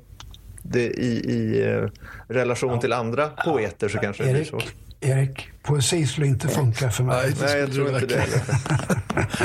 Det, 0.66 0.88
i, 0.88 1.32
I 1.32 1.70
eh, 1.70 1.89
relation 2.28 2.74
ja. 2.74 2.82
till 2.82 2.94
andra 2.94 3.30
poeter 3.30 3.89
så 3.89 3.98
kanske 3.98 4.24
Erik, 4.24 4.34
det 4.34 4.39
blir 4.52 4.62
så. 4.62 4.68
Erik, 5.04 5.49
poesi 5.64 6.08
skulle 6.08 6.28
inte 6.28 6.47
funka 6.47 6.91
för 6.91 7.04
mig. 7.04 7.24
Nej, 7.24 7.36
Nej 7.41 7.60
jag 7.60 7.74
tror 7.74 7.89
inte 7.89 8.06
det 8.06 8.26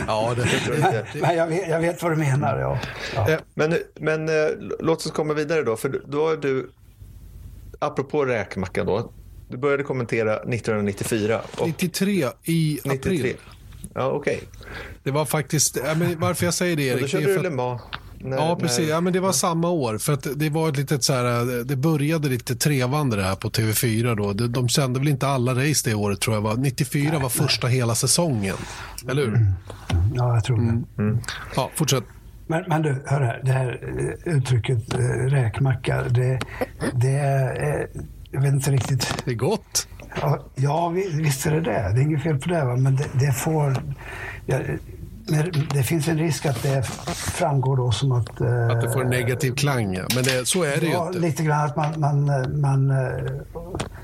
ja, 0.07 0.35
det, 0.37 0.43
jag 0.53 0.63
tror 0.63 0.77
inte. 0.77 1.07
Men 1.15 1.37
jag 1.37 1.47
vet, 1.47 1.69
jag 1.69 1.81
vet 1.81 2.03
vad 2.03 2.13
du 2.13 2.17
menar. 2.17 2.59
Ja. 2.59 2.79
ja. 3.15 3.31
Eh, 3.31 3.39
men, 3.55 3.75
men 3.95 4.29
eh, 4.29 4.35
låt 4.81 5.07
oss 5.07 5.13
komma 5.13 5.35
vidare 5.35 5.63
då. 5.63 5.77
För 5.77 6.03
då 6.07 6.29
är 6.29 6.37
du, 6.37 6.71
apropå 7.79 8.25
räkmacka 8.25 8.85
då. 8.85 9.13
Du 9.49 9.57
började 9.57 9.83
kommentera 9.83 10.37
1994. 10.37 11.41
Och 11.59 11.67
93 11.67 12.27
i 12.45 12.81
93. 12.85 13.19
april. 13.19 13.37
Ja, 13.95 14.11
okej. 14.11 14.37
Okay. 14.37 14.49
Det 15.03 15.11
var 15.11 15.25
faktiskt, 15.25 15.79
varför 16.17 16.45
jag 16.45 16.55
säger 16.55 16.77
det 16.77 16.83
Erik. 16.83 17.01
då 17.01 17.09
körde 17.09 17.27
du 17.27 17.35
för... 17.35 17.43
Le 17.43 17.51
Mans. 17.51 17.83
När, 18.21 18.37
ja, 18.37 18.57
precis. 18.61 18.79
När... 18.79 18.89
Ja, 18.95 19.01
men 19.01 19.13
det 19.13 19.21
var 19.21 19.33
samma 19.33 19.71
år. 19.71 19.99
För 19.99 20.13
att 20.13 20.27
det 20.37 20.51
var 20.51 20.69
ett 20.69 20.77
litet 20.77 21.05
så 21.05 21.13
här, 21.13 21.65
det 21.65 21.77
började 21.77 22.29
lite 22.29 22.57
trevande 22.57 23.17
det 23.17 23.23
här 23.23 23.35
på 23.35 23.51
TV4 23.51 24.17
då. 24.17 24.33
De, 24.33 24.53
de 24.53 24.69
sände 24.69 24.99
väl 24.99 25.09
inte 25.09 25.27
alla 25.29 25.53
race 25.53 25.91
det 25.91 25.95
året 25.95 26.21
tror 26.21 26.37
jag. 26.37 26.43
Var. 26.43 26.57
94 26.57 27.11
nej, 27.13 27.23
var 27.23 27.29
första 27.29 27.67
nej. 27.67 27.77
hela 27.77 27.95
säsongen. 27.95 28.57
Eller 29.09 29.23
hur? 29.23 29.35
Mm. 29.35 29.53
Ja, 30.15 30.35
jag 30.35 30.45
tror 30.45 30.57
det. 30.57 30.63
Mm. 30.63 30.85
Mm. 30.99 31.19
Ja, 31.57 31.71
fortsätt. 31.75 32.05
Men, 32.47 32.65
men 32.69 32.83
du, 32.83 33.03
hör 33.07 33.21
här. 33.21 33.41
Det 33.45 33.53
här 33.53 33.81
eh, 34.27 34.35
uttrycket 34.35 34.95
äh, 34.95 34.99
räkmacka, 35.31 36.03
det, 36.03 36.41
det 36.95 37.11
är... 37.11 37.81
Äh, 37.81 38.03
jag 38.31 38.41
vet 38.41 38.53
inte 38.53 38.71
riktigt. 38.71 39.15
Det 39.25 39.31
är 39.31 39.35
gott. 39.35 39.89
Ja, 40.21 40.47
ja 40.55 40.89
visst 40.89 41.47
är 41.47 41.51
det 41.51 41.61
det. 41.61 41.93
Det 41.95 42.01
är 42.01 42.03
inget 42.03 42.23
fel 42.23 42.39
på 42.39 42.49
det. 42.49 42.65
Va? 42.65 42.77
Men 42.77 42.97
det, 42.97 43.07
det 43.13 43.33
får... 43.33 43.83
Ja, 44.47 44.59
det 45.75 45.83
finns 45.83 46.09
en 46.09 46.19
risk 46.19 46.47
att 46.47 46.63
det 46.63 46.83
framgår 47.15 47.77
då 47.77 47.93
som 47.93 48.13
att... 48.13 48.41
Eh, 48.41 48.69
att 48.69 48.81
det 48.81 48.91
får 48.93 49.05
en 49.05 49.11
negativ 49.11 49.53
klang, 49.53 49.95
ja. 49.95 50.05
Men 50.15 50.25
det, 50.25 50.49
så 50.49 50.63
är 50.63 50.81
det 50.81 50.87
ja, 50.87 51.03
ju 51.03 51.07
inte. 51.07 51.19
Lite 51.19 51.43
grann 51.43 51.67
att 51.67 51.77
man, 51.77 52.01
man, 52.01 52.61
man 52.61 52.91
eh, 52.91 53.33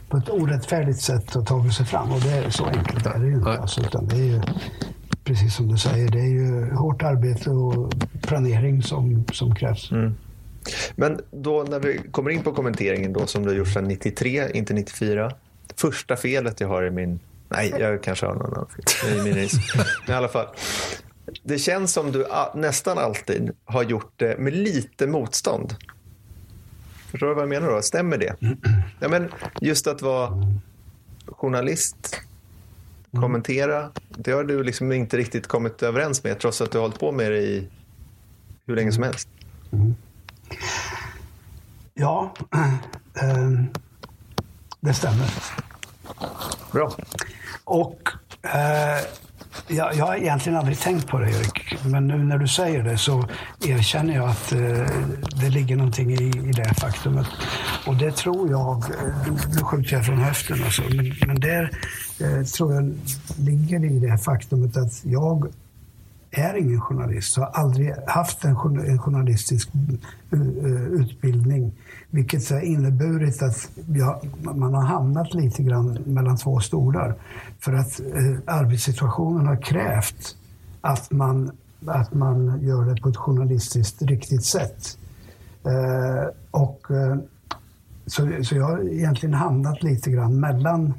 på 0.08 0.16
ett 0.16 0.30
orättfärdigt 0.30 1.00
sätt 1.00 1.34
har 1.34 1.42
tagit 1.42 1.74
sig 1.74 1.86
fram. 1.86 2.12
Och 2.12 2.20
det 2.20 2.30
är 2.30 2.50
så 2.50 2.64
enkelt 2.64 3.06
är 3.06 3.18
det 3.18 3.26
ju 3.26 3.34
inte. 3.34 3.50
Alltså, 3.50 3.80
utan 3.80 4.08
det 4.08 4.16
är 4.16 4.24
ju, 4.24 4.42
precis 5.24 5.54
som 5.54 5.68
du 5.68 5.78
säger, 5.78 6.08
det 6.08 6.20
är 6.20 6.30
ju 6.30 6.74
hårt 6.74 7.02
arbete 7.02 7.50
och 7.50 7.92
planering 8.22 8.82
som, 8.82 9.24
som 9.32 9.54
krävs. 9.54 9.90
Mm. 9.90 10.14
Men 10.96 11.20
då 11.30 11.64
när 11.70 11.80
vi 11.80 12.00
kommer 12.10 12.30
in 12.30 12.42
på 12.42 12.52
kommenteringen 12.52 13.12
då 13.12 13.26
som 13.26 13.42
du 13.42 13.48
har 13.48 13.56
gjort 13.56 13.68
sedan 13.68 13.84
93, 13.84 14.50
inte 14.54 14.74
94. 14.74 15.30
Första 15.76 16.16
felet 16.16 16.60
jag 16.60 16.68
har 16.68 16.86
i 16.86 16.90
min 16.90 17.20
Nej, 17.48 17.74
jag 17.78 18.02
kanske 18.02 18.26
har 18.26 18.34
någon 18.34 18.52
annan 18.52 18.66
fel 18.66 19.18
i 19.18 19.22
min 19.22 19.36
is. 19.36 19.52
Men 20.06 20.14
i 20.14 20.18
alla 20.18 20.28
fall 20.28 20.46
det 21.42 21.58
känns 21.58 21.92
som 21.92 22.12
du 22.12 22.26
nästan 22.54 22.98
alltid 22.98 23.50
har 23.64 23.82
gjort 23.82 24.12
det 24.16 24.38
med 24.38 24.52
lite 24.52 25.06
motstånd. 25.06 25.74
Förstår 27.10 27.26
du 27.26 27.34
vad 27.34 27.42
jag 27.42 27.48
menar 27.48 27.68
då? 27.68 27.82
Stämmer 27.82 28.18
det? 28.18 28.36
Ja, 29.00 29.08
men 29.08 29.30
just 29.60 29.86
att 29.86 30.02
vara 30.02 30.32
journalist, 31.26 32.20
kommentera, 33.12 33.90
det 34.08 34.32
har 34.32 34.44
du 34.44 34.62
liksom 34.62 34.92
inte 34.92 35.16
riktigt 35.16 35.46
kommit 35.46 35.82
överens 35.82 36.24
med 36.24 36.38
trots 36.38 36.60
att 36.60 36.70
du 36.70 36.78
har 36.78 36.82
hållit 36.82 37.00
på 37.00 37.12
med 37.12 37.32
det 37.32 37.38
i 37.38 37.68
hur 38.66 38.76
länge 38.76 38.92
som 38.92 39.02
helst. 39.02 39.28
Ja, 41.94 42.34
äh, 43.22 43.50
det 44.80 44.94
stämmer. 44.94 45.30
Bra. 46.72 46.96
Och 47.64 48.08
äh, 48.42 49.04
jag, 49.68 49.94
jag 49.94 50.06
har 50.06 50.16
egentligen 50.16 50.58
aldrig 50.58 50.78
tänkt 50.78 51.06
på 51.06 51.18
det, 51.18 51.30
Erik. 51.30 51.84
Men 51.84 52.06
nu 52.06 52.18
när 52.18 52.38
du 52.38 52.48
säger 52.48 52.82
det 52.82 52.98
så 52.98 53.28
erkänner 53.60 54.14
jag 54.14 54.28
att 54.28 54.52
eh, 54.52 54.86
det 55.40 55.48
ligger 55.48 55.76
någonting 55.76 56.10
i, 56.10 56.28
i 56.28 56.52
det 56.52 56.74
faktumet. 56.74 57.26
Och 57.86 57.96
det 57.96 58.16
tror 58.16 58.50
jag, 58.50 58.76
eh, 58.76 59.32
nu 59.54 59.58
skjuter 59.58 59.92
jag 59.92 60.06
från 60.06 60.18
höften 60.18 60.64
alltså, 60.64 60.82
men, 60.82 61.14
men 61.26 61.40
det 61.40 61.70
eh, 62.20 62.42
tror 62.42 62.74
jag 62.74 62.94
ligger 63.38 63.84
i 63.84 63.98
det 63.98 64.18
faktumet 64.18 64.76
att 64.76 65.04
jag 65.04 65.48
är 66.36 66.56
ingen 66.56 66.80
journalist, 66.80 67.36
har 67.36 67.46
aldrig 67.46 67.94
haft 68.06 68.44
en, 68.44 68.56
en 68.86 68.98
journalistisk 68.98 69.68
uh, 70.32 70.86
utbildning. 70.86 71.72
Vilket 72.14 72.50
har 72.50 72.60
inneburit 72.60 73.42
att 73.42 73.68
ja, 73.86 74.22
man 74.42 74.74
har 74.74 74.82
hamnat 74.82 75.34
lite 75.34 75.62
grann 75.62 75.98
mellan 76.06 76.36
två 76.36 76.60
stolar. 76.60 77.14
För 77.60 77.72
att 77.72 78.00
eh, 78.00 78.56
arbetssituationen 78.56 79.46
har 79.46 79.62
krävt 79.62 80.36
att 80.80 81.10
man, 81.10 81.50
att 81.86 82.14
man 82.14 82.60
gör 82.62 82.84
det 82.84 83.02
på 83.02 83.08
ett 83.08 83.16
journalistiskt 83.16 84.02
riktigt 84.02 84.44
sätt. 84.44 84.98
Eh, 85.64 86.28
och, 86.50 86.90
eh, 86.90 87.16
så, 88.06 88.30
så 88.42 88.56
jag 88.56 88.64
har 88.64 88.92
egentligen 88.92 89.34
hamnat 89.34 89.82
lite 89.82 90.10
grann 90.10 90.40
mellan 90.40 90.94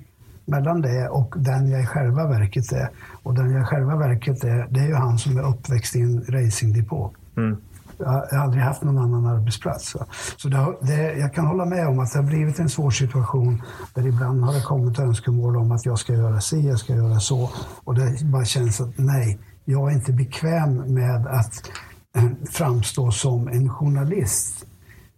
mellan 0.45 0.81
det 0.81 1.09
och 1.09 1.35
den 1.37 1.69
jag 1.69 1.81
i 1.81 1.85
själva 1.85 2.27
verket 2.27 2.71
är. 2.71 2.89
Och 3.23 3.33
den 3.33 3.51
jag 3.51 3.61
i 3.61 3.65
själva 3.65 3.95
verket 3.95 4.43
är, 4.43 4.67
det 4.69 4.79
är 4.79 4.87
ju 4.87 4.93
han 4.93 5.17
som 5.17 5.37
är 5.37 5.49
uppväxt 5.49 5.95
i 5.95 6.01
en 6.01 6.25
racingdepå. 6.27 7.11
Mm. 7.37 7.57
Jag 7.97 8.05
har 8.07 8.37
aldrig 8.37 8.63
haft 8.63 8.83
någon 8.83 8.97
annan 8.97 9.25
arbetsplats. 9.25 9.89
Så, 9.89 10.05
så 10.37 10.49
det, 10.49 10.75
det, 10.81 11.13
jag 11.13 11.33
kan 11.33 11.45
hålla 11.45 11.65
med 11.65 11.87
om 11.87 11.99
att 11.99 12.13
det 12.13 12.19
har 12.19 12.23
blivit 12.23 12.59
en 12.59 12.69
svår 12.69 12.91
situation 12.91 13.61
där 13.93 14.07
ibland 14.07 14.43
har 14.43 14.53
det 14.53 14.61
kommit 14.61 14.99
önskemål 14.99 15.57
om 15.57 15.71
att 15.71 15.85
jag 15.85 15.99
ska 15.99 16.13
göra 16.13 16.41
si, 16.41 16.67
jag 16.67 16.79
ska 16.79 16.95
göra 16.95 17.19
så. 17.19 17.49
Och 17.83 17.95
det 17.95 18.23
bara 18.23 18.45
känns 18.45 18.81
att 18.81 18.97
nej, 18.97 19.39
jag 19.65 19.91
är 19.91 19.95
inte 19.95 20.13
bekväm 20.13 20.93
med 20.93 21.27
att 21.27 21.71
eh, 22.15 22.23
framstå 22.51 23.11
som 23.11 23.47
en 23.47 23.69
journalist 23.69 24.65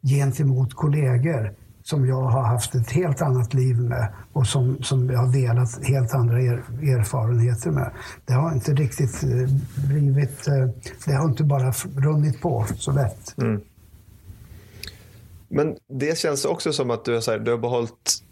gentemot 0.01 0.73
kollegor 0.73 1.53
som 1.89 2.07
jag 2.07 2.21
har 2.21 2.41
haft 2.41 2.75
ett 2.75 2.91
helt 2.91 3.21
annat 3.21 3.53
liv 3.53 3.79
med 3.79 4.13
och 4.33 4.47
som, 4.47 4.83
som 4.83 5.09
jag 5.09 5.19
har 5.19 5.33
delat 5.33 5.85
helt 5.85 6.13
andra 6.13 6.41
er, 6.41 6.63
erfarenheter 6.81 7.71
med. 7.71 7.91
Det 8.25 8.33
har 8.33 8.53
inte 8.53 8.73
riktigt 8.73 9.23
eh, 9.23 9.49
blivit... 9.87 10.47
Eh, 10.47 10.67
det 11.05 11.13
har 11.13 11.25
inte 11.25 11.43
bara 11.43 11.71
runnit 11.95 12.41
på 12.41 12.65
så 12.77 12.91
lätt. 12.91 13.37
Mm. 13.37 13.61
Men 15.47 15.75
det 15.89 16.17
känns 16.17 16.45
också 16.45 16.73
som 16.73 16.91
att 16.91 17.05
du 17.05 17.13
har, 17.13 17.21
så 17.21 17.31
här, 17.31 17.39
du 17.39 17.51
har 17.51 17.57
behållit 17.57 18.23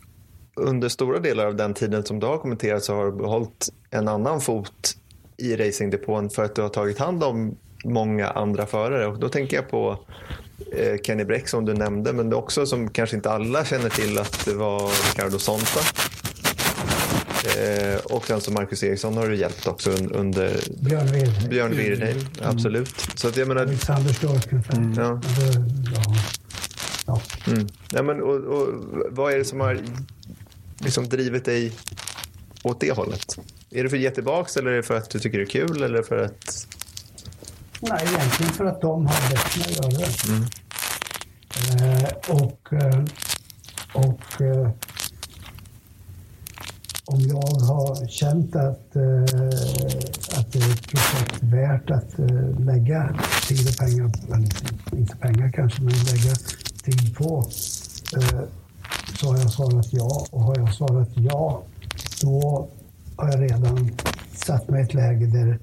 under 0.56 0.89
stora 0.89 1.20
delar 1.20 1.45
av 1.45 1.56
den 1.56 1.74
tiden 1.74 2.03
som 2.03 2.20
du 2.20 2.28
har 2.28 2.38
kommenterat 2.38 2.84
så 2.84 2.95
har 2.95 3.06
du 3.06 3.12
behållit 3.12 3.70
en 3.89 4.08
annan 4.08 4.41
fot 4.41 4.97
i 5.38 5.56
racingdepån 5.56 6.30
för 6.30 6.43
att 6.43 6.56
du 6.56 6.62
har 6.62 6.70
tagit 6.70 6.99
hand 6.99 7.24
om 7.24 7.56
många 7.86 8.30
andra 8.30 8.66
förare. 8.66 9.08
Och 9.08 9.20
då 9.20 9.30
tänker 9.30 9.58
jag 9.58 9.70
på 9.70 9.99
Kenny 11.03 11.26
Bräck 11.26 11.47
som 11.47 11.66
du 11.66 11.74
nämnde, 11.74 12.13
men 12.13 12.30
det 12.30 12.36
också 12.36 12.66
som 12.66 12.89
kanske 12.89 13.16
inte 13.16 13.32
alla 13.32 13.66
känner 13.66 13.89
till 13.89 14.18
att 14.18 14.45
det 14.45 14.53
var 14.53 15.09
Ricardo 15.13 15.39
Sonta. 15.39 15.80
Eh, 17.45 17.97
och 17.97 18.28
sen 18.28 18.41
så 18.41 18.51
Marcus 18.51 18.84
Eriksson 18.84 19.18
har 19.18 19.28
du 19.28 19.36
hjälpt 19.36 19.68
också 19.68 19.91
under 19.91 20.59
Björn 20.80 21.07
Wirdheim. 21.07 21.49
Björn 21.49 21.72
Wirdheim, 21.72 22.18
mm. 22.18 22.28
absolut. 22.41 23.07
Så 23.16 23.28
att 23.28 23.38
jag 23.38 23.47
menar... 23.47 23.61
Alexander 23.61 24.13
Stork. 24.13 24.51
Mm. 24.51 24.93
Ja. 24.93 25.22
Ja. 27.05 27.22
Mm. 27.47 27.68
ja 27.91 28.03
men, 28.03 28.22
och, 28.22 28.36
och, 28.36 28.68
vad 29.09 29.34
är 29.34 29.38
det 29.38 29.45
som 29.45 29.59
har 29.59 29.80
liksom 30.80 31.09
drivit 31.09 31.45
dig 31.45 31.72
åt 32.63 32.80
det 32.80 32.91
hållet? 32.91 33.38
Är 33.72 33.84
det 33.84 33.89
för 33.89 33.97
att 33.97 34.03
ge 34.03 34.11
tillbaka 34.11 34.59
eller 34.59 34.72
är 34.72 34.76
det 34.76 34.84
för 34.84 34.97
att 34.97 35.09
du 35.09 35.20
tycker 35.20 35.38
det 35.38 35.43
är 35.43 35.68
kul 35.68 35.84
eller 35.84 36.01
för 36.01 36.18
att 36.18 36.68
Nej, 37.82 38.07
egentligen 38.07 38.53
för 38.53 38.65
att 38.65 38.82
de 38.82 39.07
har 39.07 39.30
bett 39.30 39.57
mig 39.57 39.76
göra 39.76 39.89
det. 39.89 40.28
Mm. 40.28 40.45
Eh, 41.71 42.09
och 42.30 42.73
eh, 42.73 43.03
och 43.93 44.41
eh, 44.41 44.69
om 47.05 47.19
jag 47.19 47.65
har 47.65 48.07
känt 48.07 48.55
att, 48.55 48.95
eh, 48.95 50.39
att 50.39 50.51
det 50.51 50.59
är 50.59 50.71
ett 50.71 50.88
projekt 50.88 51.43
värt 51.43 51.91
att 51.91 52.19
eh, 52.19 52.59
lägga 52.59 53.15
tid 53.47 53.67
och 53.69 53.78
pengar, 53.78 54.11
eller 54.26 54.97
inte 54.99 55.17
pengar 55.17 55.51
kanske, 55.51 55.82
men 55.82 55.93
lägga 55.93 56.36
tid 56.84 57.15
på, 57.17 57.49
eh, 58.17 58.41
så 59.19 59.32
har 59.32 59.38
jag 59.38 59.51
svarat 59.51 59.88
ja. 59.93 60.26
Och 60.32 60.41
har 60.41 60.57
jag 60.57 60.73
svarat 60.73 61.09
ja, 61.13 61.63
då 62.21 62.67
har 63.15 63.32
jag 63.32 63.41
redan 63.41 63.91
satt 64.34 64.69
mig 64.69 64.82
i 64.82 64.84
ett 64.84 64.93
läge 64.93 65.26
där 65.26 65.59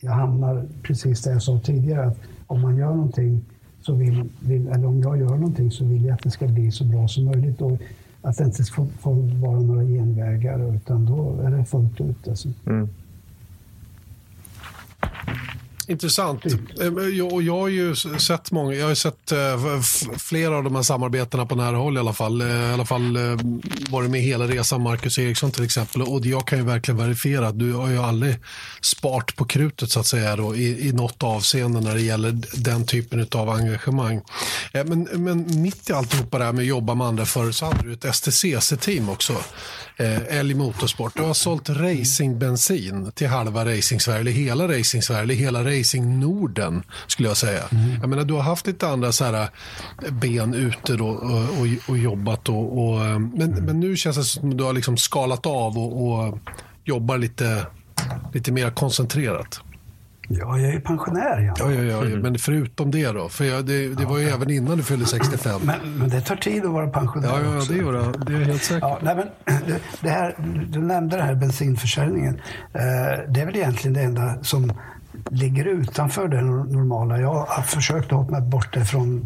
jag 0.00 0.12
hamnar 0.12 0.64
precis 0.82 1.22
där 1.22 1.32
jag 1.32 1.42
sa 1.42 1.58
tidigare. 1.58 2.06
Att 2.06 2.18
om 2.46 2.60
man 2.60 2.76
gör 2.76 2.94
någonting 2.94 3.44
så 3.80 3.94
vill, 3.94 4.28
vill, 4.40 4.68
eller 4.68 4.86
om 4.86 5.00
jag 5.00 5.18
gör 5.18 5.36
någonting 5.36 5.70
så 5.70 5.84
vill 5.84 6.04
jag 6.04 6.14
att 6.14 6.22
det 6.22 6.30
ska 6.30 6.46
bli 6.46 6.70
så 6.70 6.84
bra 6.84 7.08
som 7.08 7.24
möjligt. 7.24 7.60
Och 7.60 7.78
att 8.22 8.36
det 8.36 8.44
inte 8.44 8.64
får, 8.64 8.86
får 8.86 9.14
vara 9.40 9.60
några 9.60 9.84
genvägar 9.84 10.74
utan 10.74 11.06
då 11.06 11.40
är 11.42 11.50
det 11.50 11.64
fullt 11.64 12.00
ut. 12.00 12.28
Alltså. 12.28 12.48
Mm. 12.66 12.88
Intressant. 15.88 16.44
Eh, 16.80 16.86
jag, 17.12 17.42
jag 17.42 17.58
har 17.58 17.68
ju 17.68 17.96
sett 17.96 18.50
många, 18.50 18.74
jag 18.74 18.86
har 18.86 18.94
sett 18.94 19.32
flera 20.18 20.56
av 20.56 20.64
de 20.64 20.76
här 20.76 20.82
samarbetena 20.82 21.46
på 21.46 21.54
nära 21.54 21.76
håll 21.76 21.96
i 21.96 22.00
alla 22.00 22.12
fall. 22.12 22.40
Eh, 22.40 22.70
I 22.70 22.72
alla 22.72 22.84
fall 22.84 23.16
eh, 23.16 23.36
varit 23.90 24.10
med 24.10 24.20
hela 24.20 24.46
resan, 24.46 24.82
Marcus 24.82 25.18
Eriksson 25.18 25.50
till 25.50 25.64
exempel. 25.64 26.02
Och 26.02 26.26
jag 26.26 26.46
kan 26.46 26.58
ju 26.58 26.64
verkligen 26.64 26.98
verifiera 26.98 27.48
att 27.48 27.58
du 27.58 27.72
har 27.72 27.88
ju 27.88 27.98
aldrig 27.98 28.36
spart 28.80 29.36
på 29.36 29.44
krutet 29.44 29.90
så 29.90 30.00
att 30.00 30.06
säga 30.06 30.36
då, 30.36 30.56
i, 30.56 30.88
i 30.88 30.92
något 30.92 31.22
avseende 31.22 31.80
när 31.80 31.94
det 31.94 32.02
gäller 32.02 32.38
den 32.54 32.86
typen 32.86 33.26
av 33.32 33.50
engagemang. 33.50 34.20
Men, 34.72 35.02
men 35.02 35.62
mitt 35.62 35.90
i 35.90 35.92
alltihopa 35.92 36.38
det 36.38 36.44
här 36.44 36.52
med 36.52 36.62
att 36.62 36.68
jobba 36.68 36.94
med 36.94 37.06
andra 37.06 37.26
företag 37.26 37.54
så 37.54 37.66
hade 37.66 37.82
du 37.82 37.92
ett 37.92 38.14
STCC-team 38.14 39.08
också 39.08 39.34
Älg 40.28 40.54
Motorsport. 40.54 41.16
Du 41.16 41.22
har 41.22 41.34
sålt 41.34 41.68
racingbensin 41.68 43.12
till 43.14 43.28
halva 43.28 43.64
Racing-Sverige, 43.64 44.20
eller 44.20 44.32
hela 44.32 44.68
Racing-Sverige, 44.68 45.22
eller 45.22 45.34
hela 45.34 45.64
Racing 45.64 45.77
Norden 46.20 46.82
skulle 47.06 47.28
jag 47.28 47.36
säga. 47.36 47.62
Mm. 47.70 48.00
Jag 48.00 48.08
menar, 48.08 48.24
du 48.24 48.34
har 48.34 48.42
haft 48.42 48.66
lite 48.66 48.88
andra 48.88 49.12
så 49.12 49.24
här, 49.24 49.48
eh, 50.04 50.12
ben 50.12 50.54
ute 50.54 50.96
då, 50.96 51.08
och, 51.08 51.42
och, 51.42 51.88
och 51.88 51.98
jobbat. 51.98 52.48
Och, 52.48 52.78
och, 52.78 53.04
eh, 53.04 53.18
men, 53.18 53.50
men 53.50 53.80
nu 53.80 53.96
känns 53.96 54.16
det 54.16 54.24
som 54.24 54.50
att 54.50 54.58
du 54.58 54.64
har 54.64 54.72
liksom 54.72 54.96
skalat 54.96 55.46
av 55.46 55.78
och, 55.78 56.38
jobbar 56.84 57.18
lite, 57.18 57.66
lite 58.32 58.52
mer 58.52 58.70
koncentrerat. 58.70 59.60
Ja, 60.28 60.58
jag 60.58 60.74
är 60.74 60.80
pensionär. 60.80 61.40
Ja, 61.40 61.54
ja, 61.58 61.70
ja, 61.70 61.82
ja. 61.82 62.04
Mm. 62.04 62.20
men 62.20 62.38
förutom 62.38 62.90
det 62.90 63.12
då? 63.12 63.28
För 63.28 63.44
jag, 63.44 63.66
det, 63.66 63.88
det 63.88 64.04
var 64.04 64.18
ju 64.18 64.28
ja. 64.28 64.34
även 64.34 64.50
innan 64.50 64.76
du 64.76 64.82
fyllde 64.82 65.06
65. 65.06 65.60
Men, 65.64 65.98
men, 65.98 66.08
det 66.08 66.20
tar 66.20 66.36
tid 66.36 66.64
att 66.64 66.70
vara 66.70 66.88
pensionär 66.88 67.28
Ja, 67.28 67.40
ja 67.42 67.56
också. 67.56 67.72
det 67.72 67.78
gör 67.78 67.92
det. 67.92 68.24
Det 68.26 68.32
är 68.32 68.44
helt 68.44 68.62
säkert. 68.62 68.82
Ja, 68.82 68.98
nej, 69.02 69.16
men, 69.16 69.26
det 70.00 70.10
här, 70.10 70.34
du 70.68 70.78
nämnde 70.78 71.16
det 71.16 71.22
här 71.22 71.34
bensinförsäljningen. 71.34 72.34
Eh, 72.74 72.80
det 73.28 73.40
är 73.40 73.46
väl 73.46 73.56
egentligen 73.56 73.94
det 73.94 74.02
enda 74.02 74.44
som 74.44 74.72
ligger 75.30 75.64
utanför 75.64 76.28
det 76.28 76.42
normala. 76.42 77.18
Jag 77.18 77.34
har 77.34 77.62
försökt 77.62 78.10
hålla 78.10 78.30
mig 78.30 78.40
borta 78.40 78.84
från 78.84 79.22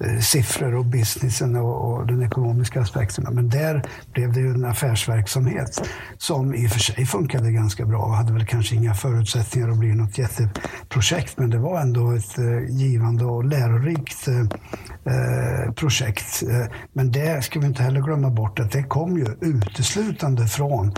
eh, 0.00 0.20
siffror 0.20 0.74
och 0.74 0.84
businessen 0.84 1.56
och, 1.56 1.92
och 1.92 2.06
den 2.06 2.22
ekonomiska 2.22 2.80
aspekten. 2.80 3.26
Men 3.30 3.48
där 3.48 3.82
blev 4.12 4.32
det 4.32 4.40
ju 4.40 4.50
en 4.50 4.64
affärsverksamhet 4.64 5.88
som 6.18 6.54
i 6.54 6.66
och 6.66 6.70
för 6.70 6.80
sig 6.80 7.06
funkade 7.06 7.52
ganska 7.52 7.86
bra 7.86 8.02
och 8.02 8.14
hade 8.14 8.32
väl 8.32 8.46
kanske 8.46 8.74
inga 8.74 8.94
förutsättningar 8.94 9.68
att 9.68 9.78
bli 9.78 9.94
något 9.94 10.18
jätteprojekt. 10.18 11.38
Men 11.38 11.50
det 11.50 11.58
var 11.58 11.80
ändå 11.80 12.12
ett 12.12 12.38
eh, 12.38 12.76
givande 12.76 13.24
och 13.24 13.44
lärorikt 13.44 14.28
eh, 14.28 14.40
eh 14.40 15.72
projekt. 15.72 16.42
Eh, 16.42 16.66
men 16.92 17.12
det 17.12 17.44
ska 17.44 17.60
vi 17.60 17.66
inte 17.66 17.82
heller 17.82 18.00
glömma 18.00 18.30
bort 18.30 18.60
att 18.60 18.72
det 18.72 18.82
kom 18.82 19.18
ju 19.18 19.26
uteslutande 19.40 20.46
från 20.46 20.94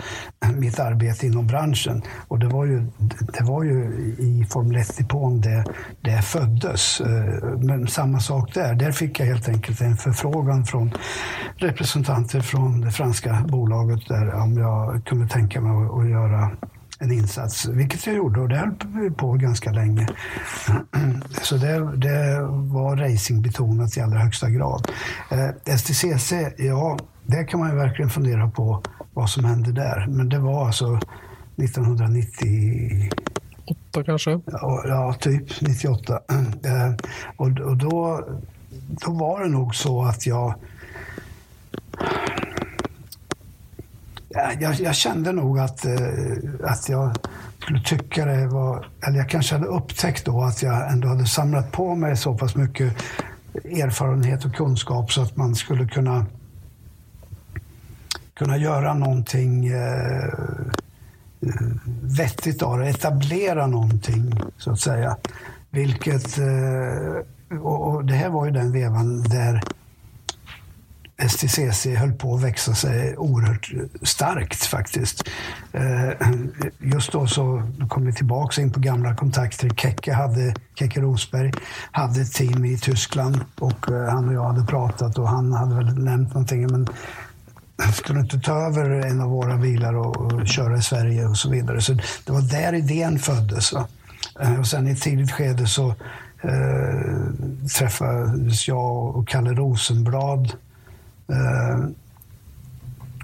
mitt 0.55 0.79
arbete 0.79 1.27
inom 1.27 1.47
branschen. 1.47 2.01
Och 2.27 2.39
det 2.39 2.47
var 2.47 2.65
ju, 2.65 2.85
det 3.33 3.43
var 3.43 3.63
ju 3.63 4.15
i 4.19 4.45
Formel 4.49 4.77
1-depån 4.77 5.41
det, 5.41 5.65
det 6.01 6.21
föddes. 6.21 7.01
Eh, 7.01 7.59
men 7.59 7.87
samma 7.87 8.19
sak 8.19 8.53
där 8.53 8.75
där 8.75 8.91
fick 8.91 9.19
jag 9.19 9.25
helt 9.25 9.49
enkelt 9.49 9.81
en 9.81 9.97
förfrågan 9.97 10.65
från 10.65 10.91
representanter 11.55 12.41
från 12.41 12.81
det 12.81 12.91
franska 12.91 13.45
bolaget 13.47 14.07
där 14.07 14.33
om 14.33 14.57
jag 14.57 15.05
kunde 15.05 15.27
tänka 15.27 15.61
mig 15.61 15.87
att 16.01 16.09
göra 16.09 16.51
en 16.99 17.11
insats, 17.11 17.65
vilket 17.67 18.07
jag 18.07 18.15
gjorde 18.15 18.41
och 18.41 18.49
det 18.49 18.55
höll 18.93 19.11
på 19.11 19.33
ganska 19.33 19.71
länge. 19.71 20.07
Så 21.41 21.57
det, 21.57 21.97
det 21.97 22.41
var 22.49 22.95
racingbetonat 22.97 23.97
i 23.97 24.01
allra 24.01 24.19
högsta 24.19 24.49
grad. 24.49 24.91
Eh, 25.31 25.75
STCC, 25.77 26.33
ja, 26.57 26.97
det 27.25 27.43
kan 27.43 27.59
man 27.59 27.69
ju 27.69 27.75
verkligen 27.75 28.09
fundera 28.09 28.49
på 28.49 28.83
vad 29.13 29.29
som 29.29 29.45
hände 29.45 29.71
där. 29.71 30.07
Men 30.09 30.29
det 30.29 30.39
var 30.39 30.65
alltså 30.67 30.99
1990 31.57 33.09
Åtta 33.97 34.03
kanske? 34.03 34.39
Ja, 34.45 34.83
ja, 34.87 35.13
typ 35.13 35.61
98. 35.61 36.19
Eh, 36.63 36.93
och, 37.37 37.59
och 37.59 37.77
då 37.77 38.23
då 38.89 39.11
var 39.11 39.43
det 39.43 39.49
nog 39.49 39.75
så 39.75 40.03
att 40.03 40.27
jag... 40.27 40.53
Eh, 44.35 44.61
jag, 44.61 44.75
jag 44.75 44.95
kände 44.95 45.31
nog 45.31 45.59
att, 45.59 45.85
eh, 45.85 45.93
att 46.63 46.89
jag 46.89 47.15
skulle 47.59 47.81
tycka 47.81 48.25
det 48.25 48.47
var... 48.47 48.89
Eller 49.07 49.17
jag 49.17 49.29
kanske 49.29 49.55
hade 49.55 49.67
upptäckt 49.67 50.25
då 50.25 50.43
att 50.43 50.63
jag 50.63 50.91
ändå 50.91 51.07
hade 51.07 51.25
samlat 51.25 51.71
på 51.71 51.95
mig 51.95 52.17
så 52.17 52.37
pass 52.37 52.55
mycket 52.55 52.93
erfarenhet 53.63 54.45
och 54.45 54.55
kunskap 54.55 55.11
så 55.11 55.21
att 55.21 55.37
man 55.37 55.55
skulle 55.55 55.87
kunna 55.87 56.25
kunna 58.33 58.57
göra 58.57 58.93
någonting 58.93 59.67
eh, 59.67 60.29
Eh, 61.41 61.67
vettigt 62.01 62.61
av 62.63 62.79
det, 62.79 62.89
etablera 62.89 63.67
någonting 63.67 64.33
så 64.57 64.71
att 64.71 64.79
säga. 64.79 65.17
Vilket 65.69 66.37
eh, 66.37 67.57
och, 67.59 68.05
det 68.05 68.13
här 68.13 68.29
var 68.29 68.45
ju 68.45 68.51
den 68.51 68.71
vevan 68.71 69.23
där 69.23 69.61
STCC 71.29 71.85
höll 71.85 72.13
på 72.13 72.35
att 72.35 72.43
växa 72.43 72.75
sig 72.75 73.17
oerhört 73.17 73.71
starkt 74.01 74.65
faktiskt. 74.65 75.23
Eh, 75.71 76.11
just 76.79 77.11
då 77.11 77.27
så 77.27 77.63
kom 77.89 78.05
vi 78.05 78.13
tillbaka 78.13 78.61
in 78.61 78.71
på 78.71 78.79
gamla 78.79 79.15
kontakter. 79.15 79.69
Keke, 79.69 80.13
hade, 80.13 80.55
Keke 80.75 81.01
Rosberg 81.01 81.51
hade 81.91 82.21
ett 82.21 82.33
team 82.33 82.65
i 82.65 82.77
Tyskland 82.77 83.39
och 83.59 83.85
han 84.09 84.27
och 84.27 84.33
jag 84.33 84.43
hade 84.43 84.65
pratat 84.65 85.17
och 85.17 85.29
han 85.29 85.53
hade 85.53 85.75
väl 85.75 86.03
nämnt 86.03 86.29
någonting. 86.29 86.67
Men 86.67 86.87
skulle 87.93 88.19
inte 88.19 88.39
ta 88.39 88.67
över 88.67 88.89
en 88.89 89.21
av 89.21 89.29
våra 89.29 89.57
bilar 89.57 89.93
och, 89.93 90.17
och 90.17 90.47
köra 90.47 90.77
i 90.77 90.81
Sverige 90.81 91.25
och 91.25 91.37
så 91.37 91.49
vidare. 91.49 91.81
Så 91.81 91.93
det 91.93 92.31
var 92.31 92.41
där 92.41 92.73
idén 92.73 93.19
föddes. 93.19 93.73
Va? 93.73 93.87
Eh, 94.39 94.59
och 94.59 94.67
sen 94.67 94.87
i 94.87 94.91
ett 94.91 95.01
tidigt 95.01 95.31
skede 95.31 95.67
så 95.67 95.89
eh, 96.41 97.31
träffades 97.77 98.67
jag 98.67 99.15
och 99.15 99.27
Kalle 99.27 99.53
Rosenblad. 99.53 100.53
Eh, 101.27 101.79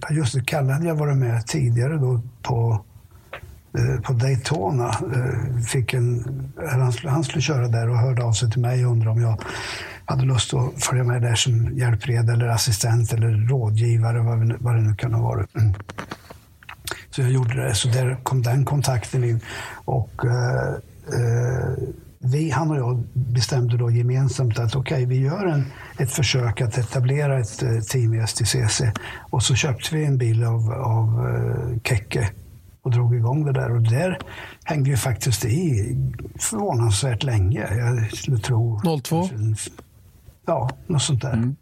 just 0.10 0.34
det, 0.34 0.45
Kalle 0.45 0.74
hade 0.74 0.88
jag 0.88 0.95
varit 0.95 1.18
med 1.18 1.47
tidigare 1.47 1.97
då 1.97 2.22
på, 2.41 2.84
eh, 3.78 4.01
på 4.01 4.14
Daytona. 4.14 4.89
Eh, 4.89 5.62
fick 5.64 5.93
en, 5.93 6.24
han, 6.70 6.93
han 7.06 7.24
skulle 7.24 7.41
köra 7.41 7.68
där 7.68 7.89
och 7.89 7.97
hörde 7.97 8.24
av 8.24 8.34
sig 8.34 8.51
till 8.51 8.62
mig 8.62 8.86
och 8.86 8.91
undrade 8.91 9.12
om 9.12 9.22
jag 9.22 9.41
hade 10.06 10.26
lust 10.26 10.54
att 10.54 10.84
följa 10.84 11.04
med 11.04 11.22
där 11.22 11.36
som 11.36 11.78
hjälpred 11.78 12.30
eller 12.30 12.47
assistent 12.47 13.14
eller 13.14 13.47
rådgivare, 13.47 14.20
vad, 14.60 14.76
det 14.76 14.82
nu 14.82 14.95
kan 14.95 15.14
ha 15.14 15.22
varit. 15.22 15.56
Mm. 15.56 15.74
Så 17.10 17.22
jag 17.22 17.32
gjorde 17.32 17.64
det. 17.64 17.76
Så 17.76 17.88
där 17.88 18.18
kom 18.24 18.41
den 18.41 18.66
kontakten 18.66 19.24
in. 19.24 19.39
Och 19.86 20.26
eh, 20.26 20.74
eh, 21.20 21.74
vi, 22.26 22.49
han 22.49 22.72
och 22.72 22.78
jag 22.78 23.04
bestämde 23.14 23.78
då 23.78 23.91
gemensamt 23.91 24.60
att 24.60 24.76
okej, 24.76 24.95
okay, 24.95 25.06
vi 25.06 25.22
gör 25.22 25.45
en, 25.45 25.66
ett 25.97 26.12
försök 26.12 26.62
att 26.62 26.78
etablera 26.78 27.39
ett 27.39 27.64
uh, 27.64 27.80
team 27.82 28.14
i 28.14 28.28
STCC. 28.28 28.82
Och 29.30 29.43
så 29.43 29.56
köpte 29.56 29.95
vi 29.95 30.06
en 30.06 30.18
bil 30.18 30.43
av, 30.43 30.72
av 30.72 31.26
uh, 31.26 31.80
Kekke 31.84 32.30
och 32.82 32.91
drog 32.91 33.16
igång 33.16 33.45
det 33.45 33.54
där. 33.54 33.72
Och 33.72 33.82
där 33.82 34.20
hängde 34.64 34.89
ju 34.89 34.97
faktiskt 34.97 35.45
i 35.45 35.95
förvånansvärt 36.39 37.24
länge. 37.24 37.68
Jag 37.78 38.18
skulle 38.18 38.38
tro... 38.38 38.82
02? 39.04 39.30
Ja, 40.46 40.70
något 40.88 41.02
sånt 41.02 41.22
där. 41.22 41.34
Mm. 41.34 41.56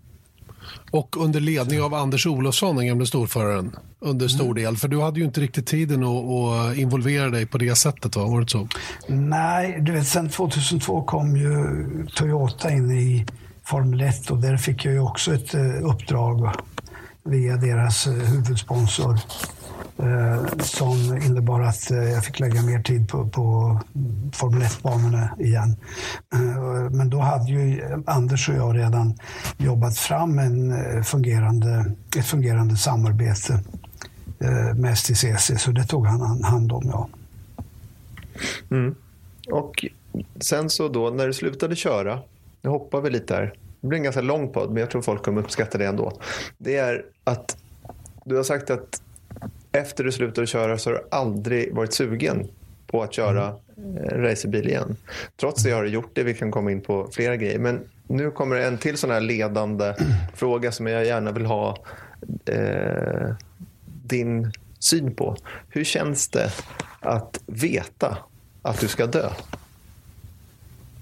Och 0.91 1.17
under 1.17 1.39
ledning 1.39 1.81
av 1.81 1.93
Anders 1.93 2.25
Olofsson, 2.25 2.75
den 2.75 2.87
gamle 2.87 3.05
storföraren, 3.05 3.75
under 3.99 4.27
stor 4.27 4.45
mm. 4.45 4.55
del. 4.55 4.77
För 4.77 4.87
du 4.87 5.01
hade 5.01 5.19
ju 5.19 5.25
inte 5.25 5.41
riktigt 5.41 5.67
tiden 5.67 6.03
att, 6.03 6.25
att 6.25 6.77
involvera 6.77 7.29
dig 7.29 7.45
på 7.45 7.57
det 7.57 7.75
sättet, 7.75 8.15
va? 8.15 8.25
var 8.25 8.41
det 8.41 8.49
så? 8.49 8.67
Nej, 9.07 9.77
du 9.81 9.91
vet, 9.91 10.07
sen 10.07 10.29
2002 10.29 11.03
kom 11.03 11.37
ju 11.37 12.07
Toyota 12.15 12.71
in 12.71 12.91
i 12.91 13.25
Formel 13.63 14.01
1 14.01 14.31
och 14.31 14.37
där 14.37 14.57
fick 14.57 14.85
jag 14.85 14.93
ju 14.93 14.99
också 14.99 15.33
ett 15.33 15.53
eh, 15.53 15.89
uppdrag 15.89 16.51
via 17.23 17.57
deras 17.57 18.07
eh, 18.07 18.13
huvudsponsor 18.13 19.19
Eh, 19.97 20.45
som 20.59 21.17
innebar 21.25 21.61
att 21.61 21.91
eh, 21.91 21.97
jag 21.97 22.25
fick 22.25 22.39
lägga 22.39 22.61
mer 22.61 22.83
tid 22.83 23.09
på, 23.09 23.27
på 23.27 23.79
Formel 24.33 24.61
1-banorna 24.61 25.29
igen. 25.39 25.75
Eh, 26.33 26.89
men 26.91 27.09
då 27.09 27.19
hade 27.19 27.51
ju 27.51 27.81
Anders 28.05 28.49
och 28.49 28.55
jag 28.55 28.77
redan 28.77 29.17
jobbat 29.57 29.97
fram 29.97 30.39
en 30.39 30.73
fungerande, 31.03 31.85
ett 32.17 32.25
fungerande 32.25 32.75
samarbete 32.75 33.59
med 34.75 34.97
STCC, 34.97 35.51
så 35.57 35.71
det 35.71 35.83
tog 35.83 36.05
han 36.05 36.43
hand 36.43 36.71
om. 36.71 36.83
Ja. 36.91 37.09
Mm. 38.71 38.95
Och 39.51 39.85
sen 40.39 40.69
så 40.69 40.87
då 40.87 41.09
när 41.09 41.27
du 41.27 41.33
slutade 41.33 41.75
köra, 41.75 42.19
nu 42.61 42.69
hoppar 42.69 43.01
vi 43.01 43.09
lite 43.09 43.33
här, 43.33 43.53
det 43.81 43.87
blir 43.87 43.97
en 43.97 44.03
ganska 44.03 44.21
lång 44.21 44.53
podd 44.53 44.69
men 44.69 44.81
jag 44.81 44.89
tror 44.89 45.01
folk 45.01 45.23
kommer 45.23 45.41
uppskatta 45.41 45.77
det 45.77 45.85
ändå. 45.85 46.11
Det 46.57 46.75
är 46.75 47.05
att 47.23 47.57
du 48.25 48.35
har 48.35 48.43
sagt 48.43 48.69
att 48.69 49.01
efter 49.71 50.03
du 50.03 50.11
slutade 50.11 50.47
köra 50.47 50.77
så 50.77 50.89
har 50.89 50.95
du 50.95 51.07
aldrig 51.11 51.75
varit 51.75 51.93
sugen 51.93 52.47
på 52.87 53.03
att 53.03 53.13
köra 53.13 53.55
mm. 53.77 54.23
racerbil 54.23 54.67
igen. 54.67 54.97
Trots 55.39 55.63
det 55.63 55.71
har 55.71 55.83
du 55.83 55.89
gjort 55.89 56.11
det. 56.13 56.23
Vi 56.23 56.33
kan 56.33 56.51
komma 56.51 56.71
in 56.71 56.81
på 56.81 57.09
flera 57.11 57.35
grejer. 57.35 57.59
Men 57.59 57.79
nu 58.07 58.31
kommer 58.31 58.55
en 58.55 58.77
till 58.77 58.97
sån 58.97 59.11
här 59.11 59.21
ledande 59.21 59.93
fråga 60.35 60.71
som 60.71 60.87
jag 60.87 61.05
gärna 61.05 61.31
vill 61.31 61.45
ha 61.45 61.77
eh, 62.45 63.33
din 64.05 64.51
syn 64.79 65.15
på. 65.15 65.37
Hur 65.69 65.83
känns 65.83 66.27
det 66.27 66.51
att 66.99 67.39
veta 67.45 68.17
att 68.61 68.79
du 68.79 68.87
ska 68.87 69.05
dö? 69.05 69.29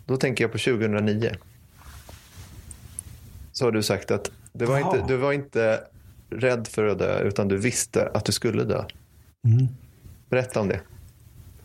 Då 0.05 0.17
tänker 0.17 0.43
jag 0.43 0.51
på 0.51 0.57
2009. 0.57 1.35
Så 3.51 3.65
har 3.65 3.71
du 3.71 3.83
sagt 3.83 4.11
att 4.11 4.31
du 4.53 4.65
var, 4.65 4.77
inte, 4.79 5.05
du 5.07 5.17
var 5.17 5.33
inte 5.33 5.81
rädd 6.29 6.67
för 6.67 6.87
att 6.87 6.99
dö, 6.99 7.19
utan 7.19 7.47
du 7.47 7.57
visste 7.57 8.11
att 8.13 8.25
du 8.25 8.31
skulle 8.31 8.63
dö. 8.63 8.83
Mm. 9.47 9.67
Berätta 10.29 10.59
om 10.59 10.67
det. 10.67 10.79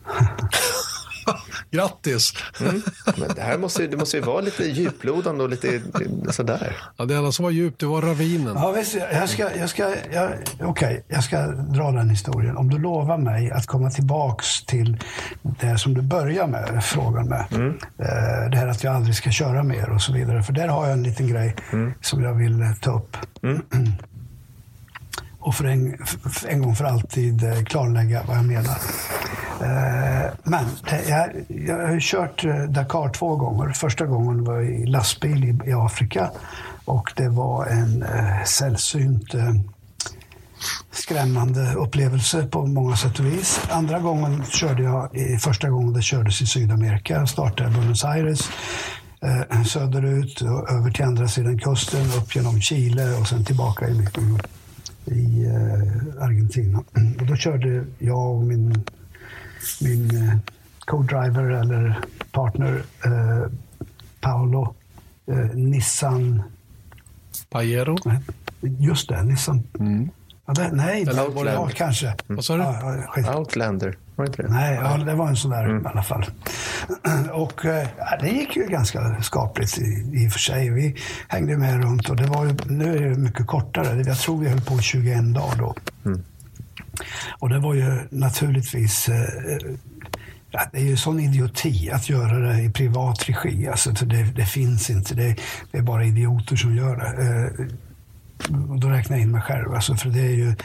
Grattis! 1.71 2.33
Mm. 2.61 2.81
Men 3.17 3.29
det 3.35 3.41
här 3.41 3.57
måste, 3.57 3.87
det 3.87 3.97
måste 3.97 4.17
ju 4.17 4.23
vara 4.23 4.41
lite 4.41 4.63
djuplodande 4.63 5.43
och 5.43 5.49
lite 5.49 5.81
sådär. 6.29 6.77
Ja, 6.97 7.05
det 7.05 7.15
enda 7.15 7.31
som 7.31 7.43
var 7.43 7.51
djupt, 7.51 7.79
det 7.79 7.85
var 7.85 8.01
ravinen. 8.01 8.53
Ja, 8.55 8.71
visst, 8.71 8.95
jag 8.95 9.29
ska, 9.29 9.55
jag 9.57 9.69
ska, 9.69 9.95
jag, 10.11 10.31
okay, 10.59 11.01
jag 11.07 11.23
ska 11.23 11.47
dra 11.47 11.91
den 11.91 12.09
historien. 12.09 12.57
Om 12.57 12.69
du 12.69 12.77
lovar 12.77 13.17
mig 13.17 13.51
att 13.51 13.65
komma 13.65 13.89
tillbaks 13.89 14.65
till 14.65 14.97
det 15.41 15.77
som 15.77 15.93
du 15.93 16.01
börjar 16.01 16.47
med, 16.47 16.83
frågan 16.83 17.29
med. 17.29 17.45
Mm. 17.51 17.69
Eh, 17.99 18.49
det 18.51 18.57
här 18.57 18.67
att 18.67 18.83
jag 18.83 18.95
aldrig 18.95 19.15
ska 19.15 19.31
köra 19.31 19.63
mer 19.63 19.89
och 19.89 20.01
så 20.01 20.13
vidare. 20.13 20.43
För 20.43 20.53
där 20.53 20.67
har 20.67 20.85
jag 20.85 20.93
en 20.93 21.03
liten 21.03 21.27
grej 21.27 21.55
mm. 21.71 21.93
som 22.01 22.23
jag 22.23 22.33
vill 22.33 22.61
eh, 22.61 22.73
ta 22.81 22.97
upp. 22.97 23.17
Och 25.45 25.55
för 25.55 25.65
en, 25.65 25.97
för 26.05 26.47
en 26.47 26.61
gång 26.61 26.75
för 26.75 26.85
alltid 26.85 27.43
eh, 27.43 27.63
klarlägga 27.63 28.23
vad 28.27 28.37
jag 28.37 28.45
menar. 28.45 28.77
Eh, 29.61 30.31
men 30.43 30.65
jag, 31.07 31.29
jag 31.47 31.87
har 31.87 31.99
kört 31.99 32.45
eh, 32.45 32.63
Dakar 32.63 33.09
två 33.09 33.35
gånger. 33.35 33.73
Första 33.73 34.05
gången 34.05 34.43
var 34.43 34.53
jag 34.53 34.65
i 34.65 34.85
lastbil 34.85 35.43
i, 35.43 35.69
i 35.69 35.73
Afrika 35.73 36.31
och 36.85 37.13
det 37.15 37.29
var 37.29 37.65
en 37.65 38.03
eh, 38.03 38.43
sällsynt 38.45 39.33
eh, 39.33 39.53
skrämmande 40.91 41.73
upplevelse 41.73 42.47
på 42.47 42.65
många 42.65 42.95
sätt 42.95 43.19
och 43.19 43.25
vis. 43.25 43.59
Andra 43.69 43.99
gången 43.99 44.43
körde 44.45 44.83
jag, 44.83 45.09
första 45.41 45.69
gången 45.69 45.93
det 45.93 46.01
kördes 46.01 46.41
i 46.41 46.45
Sydamerika, 46.45 47.13
jag 47.13 47.29
startade 47.29 47.69
Buenos 47.69 48.05
Aires 48.05 48.49
eh, 49.21 49.63
söderut 49.63 50.41
och 50.41 50.71
över 50.71 50.91
till 50.91 51.05
andra 51.05 51.27
sidan 51.27 51.59
kusten, 51.59 52.05
upp 52.17 52.35
genom 52.35 52.61
Chile 52.61 53.17
och 53.19 53.27
sen 53.27 53.45
tillbaka 53.45 53.87
i, 53.89 54.07
i 55.05 55.45
eh, 55.45 56.23
Argentina. 56.23 56.83
Och 57.19 57.25
då 57.25 57.35
körde 57.35 57.85
jag 57.99 58.35
och 58.35 58.43
min 58.43 58.85
min 59.81 60.27
eh, 60.29 60.37
co-driver 60.79 61.43
eller 61.43 61.99
partner 62.31 62.83
eh, 63.05 63.51
Paolo 64.21 64.75
eh, 65.25 65.37
Nissan... 65.55 66.43
Pajero? 67.49 67.97
Just 68.61 69.09
det, 69.09 69.23
Nissan. 69.23 69.63
Mm. 69.79 70.09
Ja, 70.45 70.53
det, 70.53 70.71
nej, 70.71 71.01
Eller 71.01 71.25
Outlander. 71.25 71.53
Ja, 71.53 71.69
kanske. 71.75 72.07
Mm. 72.07 72.17
Vad 72.27 72.45
sa 72.45 72.57
du? 72.57 72.63
Ja, 73.21 73.37
Outlander, 73.37 73.97
var 74.15 74.25
inte 74.25 74.41
det? 74.41 74.49
Nej, 74.49 74.75
ja, 74.75 74.97
det 74.97 75.15
var 75.15 75.27
en 75.27 75.35
sån 75.35 75.51
där 75.51 75.65
mm. 75.65 75.83
i 75.83 75.87
alla 75.87 76.03
fall. 76.03 76.25
Och 77.31 77.61
ja, 77.97 78.17
det 78.19 78.29
gick 78.29 78.55
ju 78.55 78.67
ganska 78.67 79.21
skapligt 79.21 79.77
i, 79.77 80.09
i 80.13 80.27
och 80.27 80.31
för 80.31 80.39
sig. 80.39 80.69
Vi 80.69 80.95
hängde 81.27 81.57
med 81.57 81.83
runt 81.83 82.09
och 82.09 82.15
det 82.15 82.27
var 82.27 82.45
ju, 82.45 82.55
nu 82.65 82.97
är 82.97 83.09
det 83.09 83.17
mycket 83.17 83.47
kortare. 83.47 84.03
Jag 84.05 84.17
tror 84.17 84.39
vi 84.39 84.49
höll 84.49 84.61
på 84.61 84.79
21 84.79 85.33
dagar 85.33 85.55
då. 85.57 85.75
Mm. 86.05 86.23
Och 87.39 87.49
det 87.49 87.59
var 87.59 87.73
ju 87.73 88.07
naturligtvis 88.09 89.09
eh, 89.09 89.75
det 90.71 90.77
är 90.77 90.83
ju 90.83 90.97
sån 90.97 91.19
idioti 91.19 91.89
att 91.91 92.09
göra 92.09 92.39
det 92.39 92.61
i 92.61 92.69
privat 92.69 93.29
regi. 93.29 93.67
Alltså, 93.67 93.91
det, 93.91 94.23
det 94.23 94.45
finns 94.45 94.89
inte. 94.89 95.15
Det, 95.15 95.35
det, 95.71 95.77
är 95.77 95.81
bara 95.81 96.05
idioter 96.05 96.55
som 96.55 96.75
gör 96.75 96.95
det. 96.95 97.23
Eh, 97.25 97.67
och 98.69 98.79
då 98.79 98.89
räknar 98.89 99.17
jag 99.17 99.23
in 99.23 99.31
mig 99.31 99.41
själv. 99.41 99.73
Alltså, 99.73 99.95
för 99.95 100.09
det 100.09 100.19
är, 100.19 100.35
ju, 100.35 100.55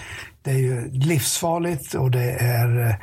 det 0.42 0.50
är 0.50 0.58
ju 0.58 0.90
livsfarligt 0.90 1.94
och 1.94 2.10
det 2.10 2.30
är 2.30 2.88
eh, 2.88 2.94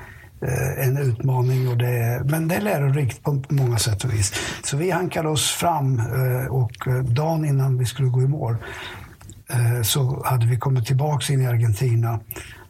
Eh, 0.42 0.88
en 0.88 0.98
utmaning. 0.98 1.68
Och 1.68 1.78
det 1.78 2.22
men 2.26 2.48
det 2.48 2.56
är 2.56 2.62
lärorikt 2.62 3.24
på 3.24 3.44
många 3.50 3.78
sätt 3.78 4.04
och 4.04 4.14
vis. 4.14 4.34
Så 4.64 4.78
vi 4.78 4.92
hankade 4.92 5.30
oss 5.30 5.52
fram 5.52 6.00
eh, 6.00 6.46
och 6.46 6.88
eh, 6.88 7.04
dagen 7.04 7.46
innan 7.46 7.78
vi 7.78 7.86
skulle 7.86 8.10
gå 8.10 8.22
i 8.22 8.28
mål 8.28 8.56
så 9.84 10.24
hade 10.26 10.46
vi 10.46 10.58
kommit 10.58 10.86
tillbaka 10.86 11.34
in 11.34 11.42
i 11.42 11.48
Argentina 11.48 12.20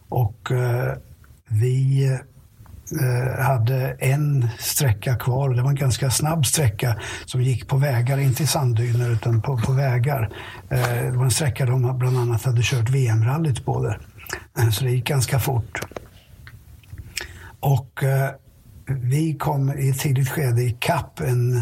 och 0.09 0.51
vi 1.47 2.19
hade 3.39 3.97
en 3.99 4.49
sträcka 4.59 5.15
kvar. 5.15 5.49
Det 5.49 5.61
var 5.61 5.69
en 5.69 5.75
ganska 5.75 6.11
snabb 6.11 6.45
sträcka 6.45 6.99
som 7.25 7.41
gick 7.41 7.67
på 7.67 7.77
vägar, 7.77 8.17
inte 8.17 8.43
i 8.43 8.47
sanddyner 8.47 9.09
utan 9.09 9.41
på, 9.41 9.57
på 9.57 9.71
vägar. 9.71 10.29
Det 10.69 11.17
var 11.17 11.23
en 11.23 11.31
sträcka 11.31 11.65
de 11.65 11.97
bland 11.97 12.17
annat 12.17 12.43
hade 12.43 12.61
kört 12.63 12.89
VM-rallyt 12.89 13.65
på 13.65 13.83
där. 13.83 13.99
Så 14.71 14.83
det 14.83 14.91
gick 14.91 15.07
ganska 15.07 15.39
fort. 15.39 15.81
Och 17.59 18.03
eh, 18.03 18.29
vi 18.87 19.33
kom 19.33 19.79
i 19.79 19.89
ett 19.89 19.99
tidigt 19.99 20.29
skede 20.29 20.61
i 20.63 20.77
kapp 20.79 21.19
en, 21.19 21.57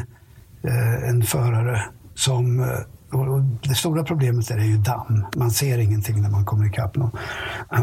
eh, 0.64 1.10
en 1.10 1.24
förare 1.24 1.82
som 2.16 2.60
eh, 2.60 2.80
och 3.16 3.42
det 3.42 3.76
stora 3.76 4.04
problemet 4.04 4.52
är 4.52 4.58
ju 4.58 4.78
damm. 4.78 5.26
Man 5.36 5.52
ser 5.52 5.78
ingenting 5.78 6.22
när 6.22 6.30
man 6.30 6.46
kommer 6.46 6.66
ikapp 6.66 6.96
någon. 6.96 7.12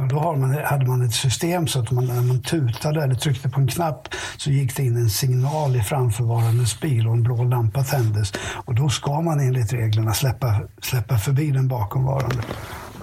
Då 0.08 0.18
har 0.18 0.36
man, 0.36 0.58
hade 0.64 0.86
man 0.86 1.02
ett 1.02 1.14
system 1.14 1.66
så 1.66 1.80
att 1.80 1.90
man, 1.90 2.06
när 2.06 2.22
man 2.22 2.42
tutade 2.42 3.02
eller 3.02 3.14
tryckte 3.14 3.48
på 3.48 3.60
en 3.60 3.68
knapp 3.68 4.08
så 4.36 4.50
gick 4.50 4.76
det 4.76 4.82
in 4.82 4.96
en 4.96 5.10
signal 5.10 5.76
i 5.76 5.80
framförvarandes 5.80 6.80
bil 6.80 7.06
och 7.06 7.14
en 7.14 7.22
blå 7.22 7.44
lampa 7.44 7.84
tändes. 7.84 8.32
Och 8.64 8.74
då 8.74 8.88
ska 8.88 9.20
man 9.20 9.40
enligt 9.40 9.72
reglerna 9.72 10.14
släppa, 10.14 10.60
släppa 10.82 11.18
förbi 11.18 11.50
den 11.50 11.68
bakomvarande. 11.68 12.42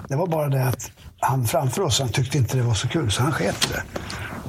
Det 0.08 0.16
var 0.16 0.26
bara 0.26 0.48
det 0.48 0.64
att 0.64 0.90
han 1.20 1.44
framför 1.44 1.82
oss 1.82 2.00
han 2.00 2.08
tyckte 2.08 2.38
inte 2.38 2.56
det 2.56 2.62
var 2.62 2.74
så 2.74 2.88
kul 2.88 3.10
så 3.10 3.22
han 3.22 3.32
sket 3.32 3.68
det. 3.68 3.82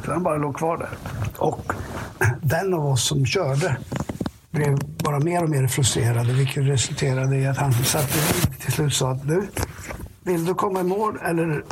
Så 0.05 0.11
han 0.11 0.23
bara 0.23 0.37
låg 0.37 0.57
kvar 0.57 0.77
där. 0.77 0.89
Och 1.37 1.73
den 2.41 2.73
av 2.73 2.85
oss 2.85 3.07
som 3.07 3.25
körde 3.25 3.77
blev 4.51 4.77
bara 5.03 5.19
mer 5.19 5.43
och 5.43 5.49
mer 5.49 5.67
frustrerade 5.67 6.33
vilket 6.33 6.63
resulterade 6.63 7.35
i 7.35 7.47
att 7.47 7.57
han 7.57 7.73
satte 7.73 8.19
till 8.59 8.71
slut 8.71 8.93
sa 8.93 9.11
att 9.11 9.27
du, 9.27 9.47
vill 10.23 10.45
du 10.45 10.53
komma 10.53 10.79
i 10.79 10.83
mål 10.83 11.19
eller, 11.23 11.63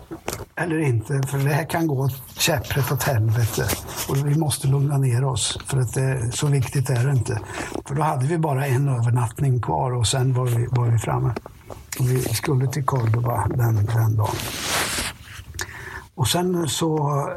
eller 0.55 0.79
inte? 0.79 1.21
För 1.27 1.37
det 1.37 1.49
här 1.49 1.65
kan 1.65 1.87
gå 1.87 2.09
käpprätt 2.37 2.91
åt 2.91 3.03
helvete. 3.03 3.67
Och 4.09 4.27
vi 4.27 4.35
måste 4.35 4.67
lugna 4.67 4.97
ner 4.97 5.23
oss, 5.23 5.59
för 5.65 5.77
att 5.77 5.93
det, 5.93 6.31
så 6.31 6.47
viktigt 6.47 6.89
är 6.89 7.05
det 7.05 7.11
inte. 7.11 7.39
För 7.85 7.95
då 7.95 8.01
hade 8.01 8.25
vi 8.25 8.37
bara 8.37 8.67
en 8.67 8.87
övernattning 8.87 9.61
kvar 9.61 9.91
och 9.91 10.07
sen 10.07 10.33
var 10.33 10.45
vi, 10.45 10.67
var 10.71 10.87
vi 10.87 10.97
framme. 10.97 11.33
Och 11.99 12.09
vi 12.09 12.21
skulle 12.21 12.67
till 12.67 12.85
Cordoba 12.85 13.47
den, 13.47 13.85
den 13.85 14.15
dagen. 14.15 14.35
Och 16.15 16.27
sen 16.27 16.67
så 16.69 17.27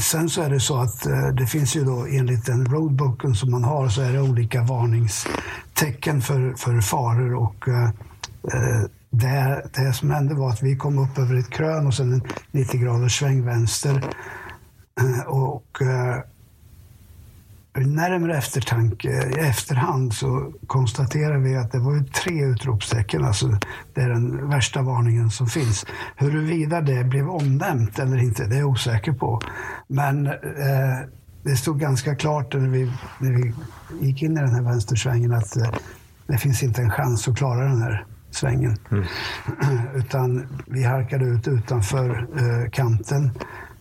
Sen 0.00 0.28
så 0.28 0.42
är 0.42 0.50
det 0.50 0.60
så 0.60 0.76
att 0.76 1.06
eh, 1.06 1.28
det 1.28 1.46
finns 1.46 1.76
ju 1.76 1.84
då 1.84 2.06
enligt 2.06 2.46
den 2.46 2.66
roadbooken 2.66 3.34
som 3.34 3.50
man 3.50 3.64
har 3.64 3.88
så 3.88 4.02
är 4.02 4.12
det 4.12 4.20
olika 4.20 4.62
varningstecken 4.62 6.22
för, 6.22 6.54
för 6.56 6.80
faror 6.80 7.34
och 7.34 7.68
eh, 7.68 7.84
eh 8.54 8.86
det, 9.14 9.66
det 9.74 9.92
som 9.92 10.10
hände 10.10 10.34
var 10.34 10.50
att 10.50 10.62
vi 10.62 10.76
kom 10.76 10.98
upp 10.98 11.18
över 11.18 11.38
ett 11.38 11.50
krön 11.50 11.86
och 11.86 11.94
sen 11.94 12.12
en 12.12 12.22
90 12.50 12.80
graders 12.80 13.18
sväng 13.18 13.44
vänster. 13.44 14.04
Eh, 15.00 15.26
och 15.26 15.82
eh, 15.82 16.22
närmare 17.80 18.36
eftertanke, 18.36 19.08
i 19.08 19.40
efterhand 19.40 20.14
så 20.14 20.52
konstaterar 20.66 21.38
vi 21.38 21.56
att 21.56 21.72
det 21.72 21.78
var 21.78 21.94
ju 21.94 22.04
tre 22.04 22.44
utropstecken. 22.44 23.24
Alltså 23.24 23.58
det 23.94 24.00
är 24.00 24.08
den 24.08 24.48
värsta 24.48 24.82
varningen 24.82 25.30
som 25.30 25.46
finns. 25.46 25.86
Huruvida 26.16 26.80
det 26.80 27.04
blev 27.04 27.28
omnämnt 27.28 27.98
eller 27.98 28.16
inte, 28.16 28.46
det 28.46 28.54
är 28.54 28.58
jag 28.58 28.68
osäker 28.68 29.12
på. 29.12 29.40
Men 29.86 30.26
eh, 30.26 30.32
det 31.42 31.56
stod 31.56 31.80
ganska 31.80 32.14
klart 32.14 32.54
när 32.54 32.68
vi, 32.68 32.92
när 33.18 33.32
vi 33.32 33.52
gick 34.06 34.22
in 34.22 34.36
i 34.36 34.40
den 34.40 34.54
här 34.54 34.62
vänstersvängen 34.62 35.32
att 35.32 35.56
eh, 35.56 35.70
det 36.26 36.38
finns 36.38 36.62
inte 36.62 36.82
en 36.82 36.90
chans 36.90 37.28
att 37.28 37.36
klara 37.36 37.68
den 37.68 37.82
här 37.82 38.06
svängen. 38.30 38.76
Mm. 38.90 39.04
Utan 39.94 40.46
vi 40.66 40.84
harkade 40.84 41.24
ut 41.24 41.48
utanför 41.48 42.28
eh, 42.36 42.70
kanten 42.70 43.30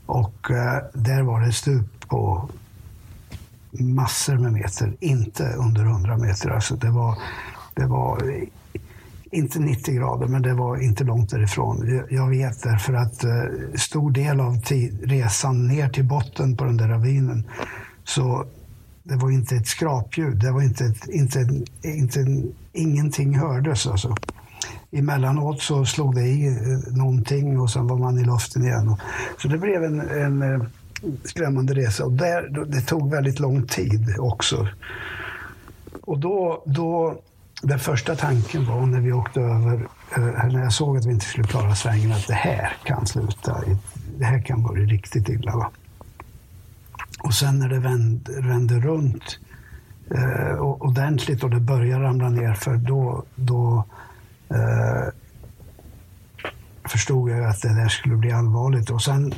och 0.06 0.52
eh, 0.52 0.84
där 0.94 1.22
var 1.22 1.42
det 1.42 1.52
stup 1.52 2.08
på 2.08 2.50
massor 3.72 4.38
med 4.38 4.54
meter, 4.54 4.96
inte 5.00 5.54
under 5.58 5.84
100 5.84 6.18
meter. 6.18 6.50
Alltså 6.50 6.76
det, 6.76 6.90
var, 6.90 7.18
det 7.74 7.86
var 7.86 8.22
inte 9.32 9.60
90 9.60 9.96
grader, 9.96 10.28
men 10.28 10.42
det 10.42 10.54
var 10.54 10.78
inte 10.78 11.04
långt 11.04 11.30
därifrån. 11.30 12.04
Jag 12.10 12.30
vet 12.30 12.64
därför 12.64 12.94
att 12.94 13.24
eh, 13.24 13.44
stor 13.76 14.12
del 14.12 14.40
av 14.40 14.58
resan 15.04 15.68
ner 15.68 15.90
till 15.90 16.06
botten 16.06 16.58
på 16.58 16.64
den 16.64 16.78
där 16.78 16.88
ravinen 16.88 17.48
så 18.04 18.46
det 19.04 19.16
var 19.16 19.32
inte 19.32 19.56
ett 19.56 19.68
skrapljud. 19.68 20.40
Det 20.40 20.52
var 20.52 20.62
inte, 20.62 20.86
ett, 20.86 21.08
inte, 21.08 21.40
inte 21.84 22.44
ingenting 22.74 23.40
hördes. 23.40 23.88
Alltså. 23.88 24.16
Emellanåt 24.92 25.62
så 25.62 25.86
slog 25.86 26.16
det 26.16 26.28
i 26.28 26.48
eh, 26.48 26.94
någonting 26.98 27.60
och 27.60 27.70
sen 27.70 27.88
var 27.88 27.98
man 27.98 28.20
i 28.20 28.24
luften 28.24 28.64
igen. 28.64 28.96
Så 29.38 29.48
det 29.48 29.58
blev 29.58 29.84
en, 29.84 30.00
en 30.00 30.42
eh, 30.42 30.62
skrämmande 31.24 31.74
resa. 31.74 32.06
Och 32.06 32.12
där, 32.12 32.66
det 32.66 32.82
tog 32.82 33.12
väldigt 33.12 33.40
lång 33.40 33.68
tid 33.68 34.16
också. 34.20 34.68
Och 36.02 36.20
då, 36.20 36.64
då, 36.66 37.22
den 37.62 37.80
första 37.80 38.16
tanken 38.16 38.66
var 38.66 38.86
när 38.86 39.00
vi 39.00 39.12
åkte 39.12 39.40
över, 39.40 39.88
eh, 40.18 40.54
när 40.54 40.64
jag 40.64 40.74
såg 40.74 40.98
att 40.98 41.06
vi 41.06 41.12
inte 41.12 41.26
skulle 41.26 41.48
klara 41.48 41.76
svängen, 41.76 42.12
att 42.12 42.28
det 42.28 42.34
här 42.34 42.78
kan 42.84 43.06
sluta. 43.06 43.64
Det 44.18 44.26
här 44.26 44.42
kan 44.42 44.64
bli 44.64 44.86
riktigt 44.86 45.30
illa. 45.30 45.56
Va? 45.56 45.72
Och 47.24 47.34
sen 47.34 47.60
när 47.60 47.70
det 47.70 47.80
vände, 47.80 48.42
vände 48.42 48.80
runt 48.80 49.40
eh, 50.16 50.58
ordentligt 50.62 51.44
och 51.44 51.50
det 51.50 51.60
började 51.60 52.04
ramla 52.04 52.30
ner 52.30 52.54
för 52.54 52.76
då, 52.76 53.24
då 53.36 53.86
eh, 54.50 55.14
förstod 56.92 57.30
jag 57.30 57.46
att 57.46 57.62
det 57.62 57.76
där 57.76 57.90
skulle 57.90 58.16
bli 58.16 58.32
allvarligt. 58.32 58.90
Och 58.90 59.02
sen 59.02 59.34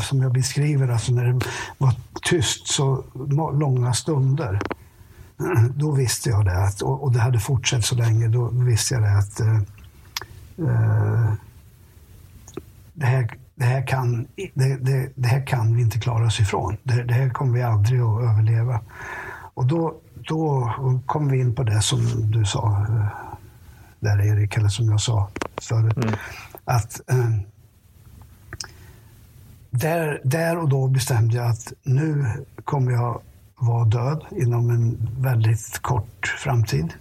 som 0.00 0.22
jag 0.22 0.32
beskriver, 0.32 0.88
alltså 0.88 1.12
när 1.12 1.24
det 1.24 1.46
var 1.78 1.94
tyst 2.22 2.66
så 2.66 3.04
långa 3.52 3.92
stunder. 3.92 4.60
Då 5.74 5.90
visste 5.90 6.30
jag 6.30 6.44
det. 6.44 6.64
Att, 6.64 6.82
och 6.82 7.12
det 7.12 7.20
hade 7.20 7.40
fortsatt 7.40 7.84
så 7.84 7.94
länge. 7.94 8.28
Då 8.28 8.48
visste 8.48 8.94
jag 8.94 9.02
det 9.02 9.18
att 9.18 9.40
eh, 9.40 9.56
eh, 10.68 11.32
det, 12.94 13.06
här, 13.06 13.38
det, 13.54 13.64
här 13.64 13.86
kan, 13.86 14.26
det, 14.54 14.76
det, 14.76 15.12
det, 15.14 15.28
här 15.28 15.46
kan 15.46 15.76
vi 15.76 15.82
inte 15.82 15.98
klara 15.98 16.26
oss 16.26 16.40
ifrån. 16.40 16.76
Det, 16.82 17.02
det 17.02 17.14
här 17.14 17.30
kommer 17.30 17.52
vi 17.54 17.62
aldrig 17.62 18.00
att 18.00 18.22
överleva. 18.22 18.80
Och 19.54 19.66
då, 19.66 19.94
då 20.14 20.72
kom 21.06 21.28
vi 21.28 21.40
in 21.40 21.54
på 21.54 21.62
det 21.62 21.82
som 21.82 22.30
du 22.30 22.44
sa 22.44 22.86
eh, 22.88 23.06
där 24.00 24.20
Erik, 24.20 24.56
eller 24.56 24.68
som 24.68 24.88
jag 24.88 25.00
sa 25.00 25.28
förut. 25.62 25.96
Mm. 25.96 26.14
Att 26.68 27.10
eh, 27.10 27.30
där, 29.70 30.20
där 30.24 30.58
och 30.58 30.68
då 30.68 30.88
bestämde 30.88 31.36
jag 31.36 31.46
att 31.46 31.72
nu 31.82 32.26
kommer 32.64 32.92
jag 32.92 33.20
vara 33.56 33.84
död 33.84 34.24
inom 34.30 34.70
en 34.70 35.10
väldigt 35.18 35.78
kort 35.82 36.26
framtid. 36.38 36.92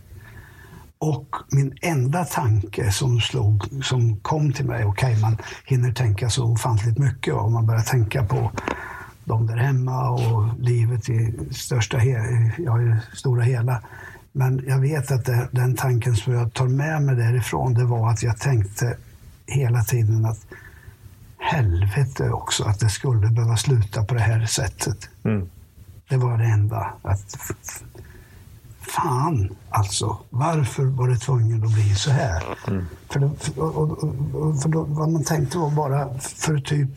Och 0.98 1.36
min 1.52 1.78
enda 1.82 2.26
tanke 2.26 2.92
som, 2.92 3.20
slog, 3.20 3.64
som 3.84 4.18
kom 4.18 4.54
till 4.54 4.66
mig, 4.66 4.86
okej 4.86 5.10
okay, 5.10 5.22
man 5.22 5.38
hinner 5.66 5.92
tänka 5.92 6.30
så 6.30 6.46
ofantligt 6.46 6.98
mycket 6.98 7.34
om 7.34 7.54
man 7.54 7.66
börjar 7.66 7.82
tänka 7.82 8.26
på 8.26 8.52
de 9.26 9.48
där 9.48 9.58
hemma 9.58 10.10
och 10.10 10.60
livet 10.60 11.10
i 11.10 11.34
största 11.52 11.98
he 11.98 12.12
ja, 12.58 12.82
i 12.82 12.96
stora 13.14 13.44
hela. 13.44 13.82
Men 14.32 14.64
jag 14.68 14.80
vet 14.80 15.12
att 15.12 15.26
det, 15.26 15.48
den 15.52 15.76
tanken 15.76 16.16
som 16.16 16.34
jag 16.34 16.54
tar 16.54 16.68
med 16.68 17.02
mig 17.02 17.16
därifrån, 17.16 17.74
det 17.74 17.86
var 17.86 18.10
att 18.10 18.24
jag 18.24 18.38
tänkte 18.38 18.98
hela 19.48 19.84
tiden 19.84 20.26
att 20.26 20.46
helvete 21.38 22.30
också 22.30 22.64
att 22.64 22.80
det 22.80 22.90
skulle 22.90 23.28
behöva 23.28 23.58
sluta 23.58 24.04
på 24.04 24.14
det 24.14 24.22
här 24.22 24.46
sättet. 24.46 25.10
Mm. 25.24 25.50
Det 26.10 26.18
var 26.18 26.38
det 26.38 26.46
enda. 26.46 26.94
Att, 27.02 27.38
fan 28.80 29.56
alltså, 29.70 30.18
varför 30.30 30.86
var 30.86 31.08
det 31.08 31.18
tvungen 31.18 31.64
att 31.64 31.74
bli 31.74 31.96
så 31.96 32.12
här? 32.12 32.44
Mm. 32.68 32.86
För, 33.10 33.20
det, 33.20 33.58
och, 33.62 34.04
och, 34.04 34.62
för 34.62 34.70
då, 34.70 34.84
vad 34.84 35.12
man 35.12 35.24
tänkte 35.24 35.58
var 35.58 35.72
bara 35.72 36.20
för 36.20 36.58
typ 36.60 36.90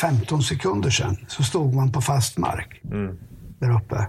15 0.00 0.42
sekunder 0.42 0.90
sedan 0.90 1.16
så 1.28 1.42
stod 1.42 1.74
man 1.74 1.92
på 1.92 2.00
fast 2.00 2.38
mark 2.38 2.80
mm. 2.84 3.18
där 3.58 3.76
uppe. 3.76 4.06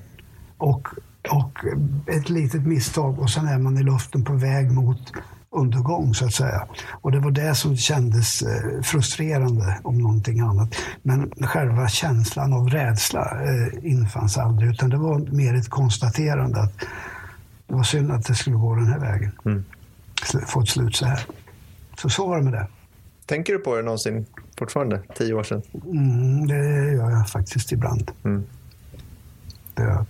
Och, 0.57 0.87
och 1.29 1.59
ett 2.07 2.29
litet 2.29 2.61
misstag 2.61 3.19
och 3.19 3.29
sen 3.29 3.47
är 3.47 3.57
man 3.57 3.77
i 3.77 3.83
luften 3.83 4.23
på 4.23 4.33
väg 4.33 4.71
mot 4.71 5.11
undergång 5.51 6.13
så 6.13 6.25
att 6.25 6.33
säga. 6.33 6.67
Och 6.91 7.11
det 7.11 7.19
var 7.19 7.31
det 7.31 7.55
som 7.55 7.77
kändes 7.77 8.41
eh, 8.41 8.81
frustrerande 8.81 9.79
om 9.83 9.97
någonting 9.97 10.39
annat. 10.39 10.75
Men 11.01 11.31
själva 11.41 11.87
känslan 11.87 12.53
av 12.53 12.69
rädsla 12.69 13.41
eh, 13.43 13.91
infanns 13.91 14.37
aldrig 14.37 14.69
utan 14.69 14.89
det 14.89 14.97
var 14.97 15.19
mer 15.19 15.55
ett 15.55 15.69
konstaterande 15.69 16.61
att 16.61 16.79
det 17.67 17.73
var 17.73 17.83
synd 17.83 18.11
att 18.11 18.25
det 18.25 18.35
skulle 18.35 18.55
gå 18.55 18.75
den 18.75 18.87
här 18.87 18.99
vägen. 18.99 19.31
Mm. 19.45 19.63
Få 20.47 20.61
ett 20.61 20.69
slut 20.69 20.95
så 20.95 21.05
här. 21.05 21.25
Så 22.01 22.09
så 22.09 22.27
var 22.27 22.37
det 22.37 22.43
med 22.43 22.53
det. 22.53 22.67
Tänker 23.25 23.53
du 23.53 23.59
på 23.59 23.75
det 23.75 23.81
någonsin 23.81 24.25
fortfarande, 24.57 25.01
tio 25.17 25.33
år 25.33 25.43
sedan? 25.43 25.61
Mm, 25.85 26.47
det 26.47 26.91
gör 26.93 27.11
jag 27.11 27.29
faktiskt 27.29 27.71
ibland. 27.71 28.11
Mm. 28.23 28.43
Det. 29.73 30.05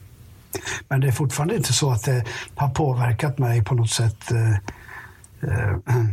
Men 0.87 1.01
det 1.01 1.07
är 1.07 1.11
fortfarande 1.11 1.55
inte 1.55 1.73
så 1.73 1.91
att 1.91 2.03
det 2.03 2.25
har 2.55 2.69
påverkat 2.69 3.37
mig 3.37 3.63
på 3.63 3.75
något 3.75 3.89
sätt 3.89 4.31
Eh, 4.31 4.55
Eh, 5.41 5.75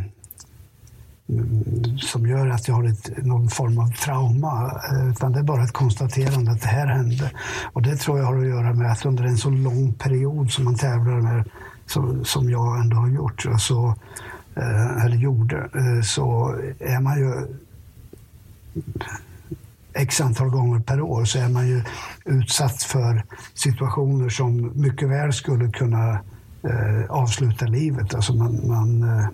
som 1.97 2.27
gör 2.27 2.47
att 2.47 2.67
jag 2.67 2.75
har 2.75 2.83
ett, 2.83 3.25
någon 3.25 3.49
form 3.49 3.79
av 3.79 3.91
trauma. 3.91 4.81
Eh, 4.91 5.09
utan 5.09 5.31
det 5.31 5.39
är 5.39 5.43
bara 5.43 5.63
ett 5.63 5.73
konstaterande 5.73 6.51
att 6.51 6.61
det 6.61 6.67
här 6.67 6.87
hände. 6.87 7.31
Och 7.73 7.81
det 7.81 7.95
tror 7.95 8.19
jag 8.19 8.25
har 8.25 8.37
att 8.37 8.47
göra 8.47 8.73
med 8.73 8.91
att 8.91 9.05
under 9.05 9.23
en 9.23 9.37
så 9.37 9.49
lång 9.49 9.93
period 9.93 10.51
som 10.51 10.65
man 10.65 10.75
tävlar 10.75 11.21
med, 11.21 11.49
som, 11.85 12.25
som 12.25 12.49
jag 12.49 12.79
ändå 12.79 12.97
har 12.97 13.09
gjort, 13.09 13.45
så, 13.57 13.95
eh, 14.55 15.05
eller 15.05 15.17
gjorde, 15.17 15.69
så 16.03 16.55
är 16.79 16.99
man 16.99 17.19
ju 17.19 17.47
x 19.93 20.21
antal 20.21 20.49
gånger 20.49 20.79
per 20.79 21.01
år 21.01 21.25
så 21.25 21.39
är 21.39 21.49
man 21.49 21.67
ju 21.67 21.83
utsatt 22.25 22.83
för 22.83 23.23
situationer 23.53 24.29
som 24.29 24.71
mycket 24.75 25.09
väl 25.09 25.33
skulle 25.33 25.71
kunna 25.71 26.19
eh, 26.63 27.11
avsluta 27.11 27.65
livet. 27.65 28.15
Alltså 28.15 28.33
man, 28.33 28.67
man 28.67 29.03
eh, 29.03 29.27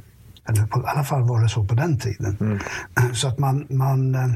eller 0.50 0.66
på, 0.66 0.80
i 0.80 0.84
alla 0.86 1.04
fall 1.04 1.24
var 1.24 1.42
det 1.42 1.50
så 1.50 1.64
på 1.64 1.76
den 1.76 2.00
tiden. 2.00 2.38
Mm. 2.40 2.60
Så 3.16 3.28
att 3.28 3.40
man, 3.40 3.66
man 3.70 4.16
eh, 4.16 4.36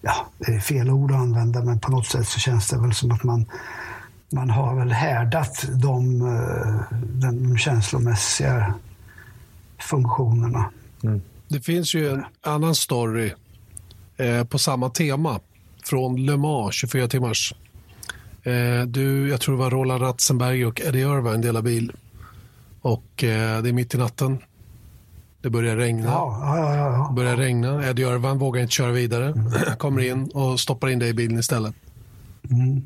ja, 0.00 0.26
det 0.38 0.52
är 0.52 0.60
fel 0.60 0.90
ord 0.90 1.10
att 1.10 1.16
använda, 1.16 1.62
men 1.62 1.78
på 1.80 1.90
något 1.90 2.06
sätt 2.06 2.28
så 2.28 2.38
känns 2.38 2.68
det 2.68 2.80
väl 2.80 2.94
som 2.94 3.10
att 3.10 3.22
man, 3.22 3.46
man 4.32 4.50
har 4.50 4.74
väl 4.74 4.92
härdat 4.92 5.64
de, 5.74 6.22
eh, 6.22 6.98
de 7.00 7.58
känslomässiga 7.58 8.74
funktionerna. 9.78 10.70
Mm. 11.02 11.22
Det 11.48 11.60
finns 11.60 11.94
ju 11.94 12.10
en 12.10 12.24
annan 12.40 12.74
story 12.74 13.32
eh, 14.16 14.44
på 14.44 14.58
samma 14.58 14.90
tema 14.90 15.40
från 15.84 16.26
Le 16.26 16.36
Mans 16.36 16.74
24 16.74 17.08
timmars. 17.08 17.54
Eh, 18.44 18.82
du, 18.86 19.28
jag 19.28 19.40
tror 19.40 19.54
det 19.54 19.58
var 19.58 19.70
Roland 19.70 20.02
Ratzenberger 20.02 20.66
och 20.66 20.80
Eddie 20.80 21.00
Irvine 21.00 21.40
delar 21.40 21.62
bil. 21.62 21.92
Och 22.80 23.24
eh, 23.24 23.62
det 23.62 23.68
är 23.68 23.72
mitt 23.72 23.94
i 23.94 23.98
natten. 23.98 24.38
Det 25.40 25.50
börjar 25.50 25.76
regna. 25.76 26.04
Ja, 26.04 26.56
ja, 26.58 26.76
ja. 26.76 27.06
Det 27.08 27.14
börjar 27.14 27.36
regna. 27.36 27.88
Eddie 27.88 28.02
Irvine 28.02 28.38
vågar 28.38 28.62
inte 28.62 28.74
köra 28.74 28.92
vidare. 28.92 29.26
Mm. 29.26 29.76
Kommer 29.78 30.02
in 30.02 30.30
och 30.30 30.60
stoppar 30.60 30.88
in 30.88 30.98
dig 30.98 31.08
i 31.08 31.14
bilen 31.14 31.38
istället. 31.38 31.74
Mm. 32.50 32.82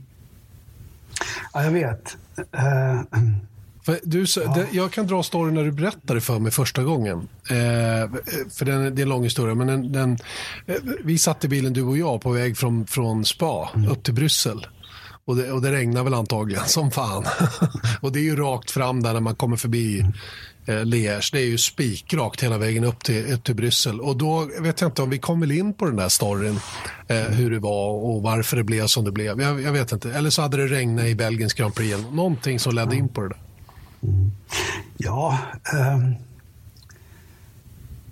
Ja, 1.52 1.64
jag 1.64 1.70
vet. 1.70 2.16
Uh, 2.38 3.02
du, 4.02 4.24
ja. 4.36 4.64
jag 4.72 4.92
kan 4.92 5.06
dra 5.06 5.22
storyn 5.22 5.54
när 5.54 5.64
du 5.64 5.72
berättade 5.72 6.20
för 6.20 6.38
mig 6.38 6.52
första 6.52 6.82
gången. 6.82 7.28
Eh, 7.50 8.10
för 8.50 8.64
den, 8.64 8.94
det 8.94 9.00
är 9.00 9.02
en 9.02 9.08
lång 9.08 9.24
historia. 9.24 9.54
Men 9.54 9.66
den, 9.66 9.92
den 9.92 10.18
eh, 10.66 10.76
vi 11.04 11.18
satt 11.18 11.44
i 11.44 11.48
bilen, 11.48 11.72
du 11.72 11.82
och 11.82 11.98
jag, 11.98 12.20
på 12.20 12.30
väg 12.30 12.56
från, 12.56 12.86
från 12.86 13.24
Spa 13.24 13.70
mm. 13.74 13.90
upp 13.90 14.02
till 14.02 14.14
Bryssel. 14.14 14.66
Och 15.28 15.36
det, 15.36 15.52
och 15.52 15.62
det 15.62 15.72
regnar 15.72 16.04
väl 16.04 16.14
antagligen 16.14 16.64
som 16.66 16.90
fan. 16.90 17.24
och 18.00 18.12
det 18.12 18.18
är 18.18 18.22
ju 18.22 18.36
rakt 18.36 18.70
fram 18.70 19.02
där 19.02 19.12
när 19.12 19.20
man 19.20 19.34
kommer 19.34 19.56
förbi 19.56 20.00
eh, 20.66 20.84
Liège. 20.84 21.32
Det 21.32 21.38
är 21.38 21.46
ju 21.46 21.58
spikrakt 21.58 22.42
hela 22.42 22.58
vägen 22.58 22.84
upp 22.84 23.04
till, 23.04 23.32
upp 23.32 23.44
till 23.44 23.54
Bryssel. 23.54 24.00
Och 24.00 24.16
då 24.16 24.48
vet 24.60 24.80
jag 24.80 24.88
inte 24.88 25.02
om 25.02 25.10
vi 25.10 25.18
kom 25.18 25.40
väl 25.40 25.52
in 25.52 25.74
på 25.74 25.86
den 25.86 25.96
där 25.96 26.08
storyn. 26.08 26.60
Eh, 27.08 27.16
hur 27.16 27.50
det 27.50 27.58
var 27.58 27.90
och 27.90 28.22
varför 28.22 28.56
det 28.56 28.64
blev 28.64 28.86
som 28.86 29.04
det 29.04 29.12
blev. 29.12 29.40
Jag, 29.40 29.60
jag, 29.60 29.72
vet 29.72 29.92
inte. 29.92 30.12
Eller 30.12 30.30
så 30.30 30.42
hade 30.42 30.56
det 30.56 30.66
regnat 30.66 31.04
i 31.04 31.14
Belgiens 31.14 31.54
Grand 31.54 31.74
Prix. 31.74 31.98
Någonting 32.12 32.58
som 32.58 32.74
ledde 32.74 32.96
in 32.96 33.08
på 33.08 33.20
det 33.20 33.28
där. 33.28 33.38
Mm. 34.02 34.32
Ja, 34.96 35.38
um, 35.74 36.14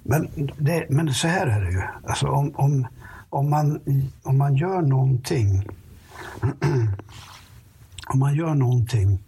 men, 0.03 0.29
det, 0.59 0.87
men 0.91 1.15
så 1.15 1.29
här 1.29 1.47
är 1.47 1.61
det 1.61 1.71
ju. 1.71 1.83
Alltså 2.09 2.27
om, 2.27 2.53
om, 2.57 2.87
om, 3.31 3.51
man, 3.51 3.81
om 4.23 4.39
man 4.39 4.57
gör 4.57 4.83
någonting 4.83 5.69
om 8.07 8.19
man 8.19 8.35
gör 8.35 8.55
någonting 8.55 9.19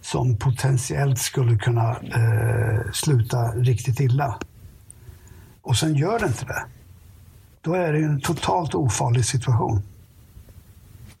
som 0.00 0.36
potentiellt 0.36 1.18
skulle 1.18 1.58
kunna 1.58 1.90
eh, 1.90 2.92
sluta 2.92 3.52
riktigt 3.52 4.00
illa 4.00 4.38
och 5.62 5.76
sen 5.76 5.94
gör 5.94 6.18
det 6.18 6.26
inte 6.26 6.44
det, 6.44 6.64
då 7.60 7.74
är 7.74 7.92
det 7.92 7.98
en 7.98 8.20
totalt 8.20 8.74
ofarlig 8.74 9.24
situation. 9.24 9.82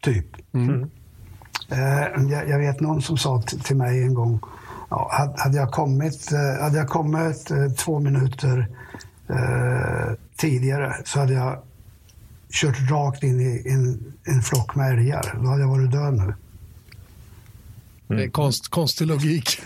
Typ. 0.00 0.26
Mm. 0.52 0.90
Eh, 1.68 2.30
jag, 2.30 2.48
jag, 2.48 2.58
vet 2.58 2.80
någon 2.80 3.02
som 3.02 3.16
sa 3.16 3.42
till 3.42 3.76
mig 3.76 4.02
en 4.02 4.14
gång, 4.14 4.40
ja, 4.88 5.32
hade, 5.36 5.56
jag 5.56 5.70
kommit, 5.70 6.32
eh, 6.32 6.62
hade 6.62 6.78
jag 6.78 6.88
kommit 6.88 7.50
eh, 7.50 7.68
två 7.68 8.00
minuter 8.00 8.68
eh, 9.28 10.14
tidigare 10.36 10.96
så 11.04 11.20
hade 11.20 11.32
jag 11.32 11.58
kört 12.52 12.90
rakt 12.90 13.22
in 13.22 13.40
i 13.40 13.62
en, 13.68 14.12
en 14.24 14.42
flock 14.42 14.74
med 14.74 14.98
älgar. 14.98 15.38
Då 15.42 15.48
hade 15.48 15.60
jag 15.60 15.68
varit 15.68 15.90
död 15.90 16.14
nu. 16.14 16.34
Det 18.08 18.24
är 18.24 18.28
konst, 18.28 18.68
konstig 18.68 19.06
logik. 19.06 19.60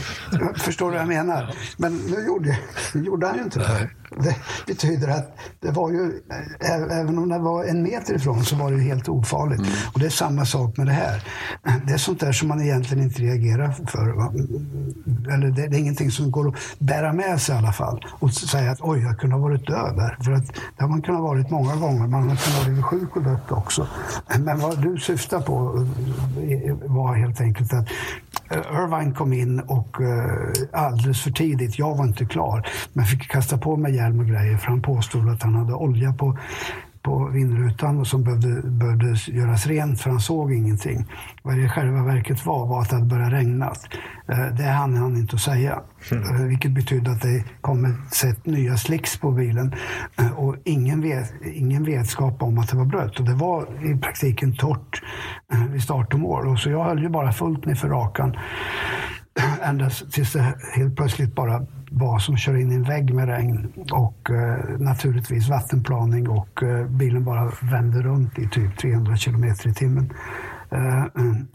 Förstår 0.56 0.86
du 0.86 0.92
vad 0.92 1.00
jag 1.00 1.08
menar? 1.08 1.54
Men 1.76 1.96
nu 1.96 2.26
gjorde, 2.26 2.58
gjorde 2.94 3.26
han 3.26 3.36
ju 3.36 3.42
inte 3.42 3.58
det. 3.58 3.90
Det 4.18 4.36
betyder 4.66 5.08
att 5.08 5.36
det 5.60 5.70
var 5.70 5.90
ju, 5.90 6.20
även 6.90 7.18
om 7.18 7.28
det 7.28 7.38
var 7.38 7.64
en 7.64 7.82
meter 7.82 8.14
ifrån 8.14 8.44
så 8.44 8.56
var 8.56 8.72
det 8.72 8.80
helt 8.80 9.08
ofarligt. 9.08 9.60
Mm. 9.60 9.72
Och 9.92 10.00
det 10.00 10.06
är 10.06 10.10
samma 10.10 10.44
sak 10.44 10.76
med 10.76 10.86
det 10.86 10.92
här. 10.92 11.24
Det 11.86 11.92
är 11.92 11.98
sånt 11.98 12.20
där 12.20 12.32
som 12.32 12.48
man 12.48 12.62
egentligen 12.62 13.04
inte 13.04 13.22
reagerar 13.22 13.74
för. 13.86 14.08
Eller 15.34 15.50
det, 15.50 15.68
det 15.68 15.76
är 15.76 15.80
ingenting 15.80 16.10
som 16.10 16.30
går 16.30 16.48
att 16.48 16.54
bära 16.78 17.12
med 17.12 17.40
sig 17.40 17.54
i 17.54 17.58
alla 17.58 17.72
fall. 17.72 18.06
Och 18.10 18.32
säga 18.34 18.70
att 18.70 18.80
oj, 18.80 19.00
jag 19.00 19.18
kunde 19.18 19.36
ha 19.36 19.42
varit 19.42 19.66
död 19.66 19.96
där. 19.96 20.18
För 20.24 20.32
att 20.32 20.46
det 20.46 20.82
har 20.82 20.88
man 20.88 21.02
kunnat 21.02 21.20
varit 21.20 21.50
många 21.50 21.76
gånger. 21.76 22.06
Man 22.06 22.28
har 22.28 22.36
kunnat 22.36 22.68
vara 22.68 22.82
sjuk 22.82 23.16
och 23.16 23.22
dött 23.22 23.52
också. 23.52 23.88
Men 24.38 24.58
vad 24.58 24.82
du 24.82 24.98
syftar 24.98 25.40
på 25.40 25.86
var 26.86 27.14
helt 27.14 27.40
enkelt 27.40 27.72
att 27.72 27.88
Eh, 28.52 28.58
Irvine 28.58 29.14
kom 29.14 29.32
in 29.32 29.60
och 29.60 30.00
eh, 30.00 30.52
alldeles 30.72 31.22
för 31.22 31.30
tidigt, 31.30 31.78
jag 31.78 31.96
var 31.96 32.04
inte 32.04 32.24
klar, 32.24 32.68
men 32.92 33.04
fick 33.04 33.28
kasta 33.28 33.58
på 33.58 33.76
mig 33.76 33.96
hjälm 33.96 34.20
och 34.20 34.26
grejer 34.26 34.56
för 34.56 34.66
han 34.66 34.82
påstod 34.82 35.28
att 35.28 35.42
han 35.42 35.54
hade 35.54 35.74
olja 35.74 36.12
på 36.12 36.38
på 37.02 37.28
vindrutan 37.28 37.98
och 38.00 38.06
som 38.06 38.24
behövde, 38.24 38.68
behövde 38.68 39.16
göras 39.26 39.66
rent 39.66 40.00
för 40.00 40.10
han 40.10 40.20
såg 40.20 40.52
ingenting. 40.52 41.06
Vad 41.42 41.56
det 41.56 41.62
i 41.62 41.68
själva 41.68 42.04
verket 42.04 42.46
var, 42.46 42.66
var 42.66 42.80
att 42.80 42.90
det 42.90 42.96
hade 42.96 43.06
börjat 43.06 43.32
regna. 43.32 43.72
Eh, 44.28 44.46
det 44.56 44.62
hann 44.62 44.96
han 44.96 45.16
inte 45.16 45.36
att 45.36 45.42
säga. 45.42 45.80
Mm. 46.10 46.48
Vilket 46.48 46.70
betydde 46.70 47.10
att 47.10 47.22
det 47.22 47.44
kom 47.60 47.84
ett 48.24 48.46
nya 48.46 48.76
slicks 48.76 49.18
på 49.18 49.30
bilen 49.30 49.74
eh, 50.18 50.38
och 50.38 50.56
ingen, 50.64 51.00
vet, 51.00 51.32
ingen 51.54 51.84
vetskap 51.84 52.42
om 52.42 52.58
att 52.58 52.68
det 52.68 52.76
var 52.76 52.84
blött. 52.84 53.20
Och 53.20 53.24
det 53.24 53.34
var 53.34 53.66
i 53.92 53.98
praktiken 53.98 54.56
torrt 54.56 55.02
vid 55.70 55.82
start 55.82 56.14
och 56.14 56.20
mål. 56.20 56.46
Och 56.46 56.58
så 56.58 56.70
jag 56.70 56.84
höll 56.84 57.02
ju 57.02 57.08
bara 57.08 57.32
fullt 57.32 57.64
ner 57.64 57.74
för 57.74 57.88
rakan 57.88 58.36
ända 59.62 59.90
tills 59.90 60.32
det 60.32 60.54
helt 60.76 60.96
plötsligt 60.96 61.34
bara 61.34 61.66
var 61.92 62.18
som 62.18 62.36
kör 62.36 62.56
in 62.56 62.72
i 62.72 62.74
en 62.74 62.82
vägg 62.82 63.14
med 63.14 63.28
regn 63.28 63.72
och 63.92 64.30
eh, 64.30 64.78
naturligtvis 64.78 65.48
vattenplaning 65.48 66.28
och 66.28 66.62
eh, 66.62 66.86
bilen 66.86 67.24
bara 67.24 67.52
vänder 67.62 68.02
runt 68.02 68.38
i 68.38 68.48
typ 68.48 68.78
300 68.78 69.16
kilometer 69.16 69.68
i 69.68 69.74
timmen. 69.74 70.12
Eh, 70.70 71.04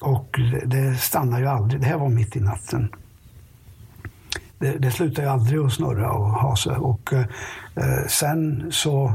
och 0.01 0.39
det, 0.51 0.65
det 0.65 0.95
stannar 0.95 1.39
ju 1.39 1.47
aldrig. 1.47 1.81
Det 1.81 1.87
här 1.87 1.97
var 1.97 2.09
mitt 2.09 2.35
i 2.35 2.39
natten. 2.39 2.89
Det, 4.59 4.77
det 4.77 4.91
slutar 4.91 5.23
ju 5.23 5.29
aldrig 5.29 5.59
att 5.59 5.73
snurra 5.73 6.11
och 6.11 6.29
ha 6.29 6.55
sig. 6.55 6.75
Och 6.75 7.13
eh, 7.13 7.25
eh, 7.75 8.07
sen 8.07 8.67
så 8.71 9.05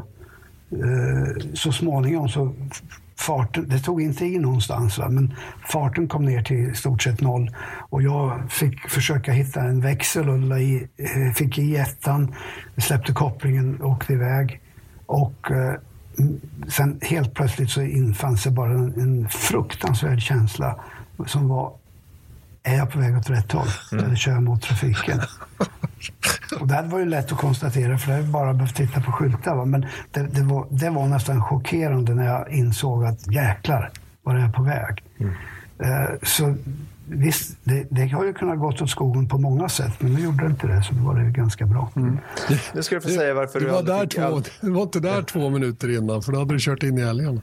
eh, 0.70 1.53
så 1.55 1.73
småningom 1.73 2.28
så 2.28 2.55
farten, 3.23 3.69
det 3.69 3.78
tog 3.78 4.03
inte 4.03 4.27
in 4.27 4.43
någonstans, 4.43 4.99
va? 4.99 5.09
men 5.09 5.35
farten 5.69 6.09
kom 6.09 6.24
ner 6.24 6.43
till 6.43 6.70
i 6.70 6.74
stort 6.74 7.03
sett 7.03 7.20
noll. 7.20 7.51
Och 7.90 8.03
jag 8.03 8.51
fick 8.51 8.90
försöka 8.90 9.32
hitta 9.32 9.61
en 9.61 9.81
växel 9.81 10.28
och 10.28 10.61
i, 10.61 10.89
eh, 10.97 11.35
fick 11.35 11.59
i 11.59 11.77
ettan, 11.77 12.35
släppte 12.77 13.12
kopplingen 13.12 13.81
och 13.81 13.90
åkte 13.90 14.12
iväg. 14.12 14.61
Och 15.07 15.51
eh, 15.51 15.74
sen 16.69 17.01
helt 17.03 17.35
plötsligt 17.35 17.70
så 17.70 17.82
infann 17.82 18.36
sig 18.36 18.53
bara 18.53 18.73
en, 18.73 19.01
en 19.01 19.28
fruktansvärd 19.28 20.20
känsla 20.20 20.81
som 21.27 21.49
var 21.49 21.73
är 22.62 22.77
jag 22.77 22.90
på 22.90 22.99
väg 22.99 23.16
åt 23.16 23.31
rätt 23.31 23.53
håll? 23.53 23.69
Mm. 23.93 24.05
Eller 24.05 24.16
kör 24.16 24.32
jag 24.32 24.43
mot 24.43 24.62
trafiken? 24.62 25.20
Och 26.61 26.66
det 26.66 26.83
var 26.83 26.99
ju 26.99 27.05
lätt 27.05 27.33
att 27.33 27.39
konstatera, 27.39 27.99
för 27.99 28.12
det 28.12 28.19
är 28.19 28.23
bara 28.23 28.55
behövt 28.55 28.77
titta 28.77 29.01
på 29.01 29.12
skyltar. 29.12 29.57
Va? 29.57 29.65
Men 29.65 29.87
det, 30.11 30.20
det, 30.20 30.43
var, 30.43 30.66
det 30.70 30.91
var 30.91 31.07
nästan 31.07 31.43
chockerande 31.43 32.15
när 32.15 32.27
jag 32.27 32.53
insåg 32.53 33.05
att 33.05 33.33
jäklar, 33.33 33.91
var 34.23 34.35
är 34.35 34.39
jag 34.39 34.55
på 34.55 34.62
väg? 34.62 35.03
Mm. 35.19 35.33
Uh, 35.81 36.19
så 36.23 36.55
visst, 37.09 37.57
det, 37.65 37.87
det, 37.91 38.09
har 38.09 38.24
ju 38.24 38.33
kunnat 38.33 38.59
gått 38.59 38.83
åt 38.83 38.91
skogen 38.91 39.29
på 39.29 39.39
många 39.39 39.69
sätt, 39.69 39.93
men 39.99 40.12
nu 40.15 40.20
gjorde 40.20 40.45
det 40.45 40.51
inte 40.51 40.66
det, 40.66 40.83
så 40.83 40.95
då 40.95 41.03
var 41.03 41.15
det 41.15 41.31
ganska 41.31 41.66
bra. 41.66 41.91
Mm. 41.97 42.19
Nu 42.74 42.83
ska 42.83 42.95
du 42.95 43.01
få 43.01 43.09
säga 43.09 43.35
varför 43.35 43.61
du, 43.61 43.66
du 43.66 43.73
var 43.73 43.83
där 43.83 44.07
två, 44.07 44.23
allt. 44.23 44.51
Du 44.61 44.70
var 44.70 44.83
inte 44.83 45.01
där 45.01 45.16
ja. 45.16 45.23
två 45.23 45.51
minuter 45.51 45.97
innan, 45.97 46.23
för 46.23 46.33
då 46.33 46.39
hade 46.39 46.55
du 46.55 46.61
kört 46.61 46.83
in 46.83 46.99
i 46.99 47.01
älgen. 47.01 47.41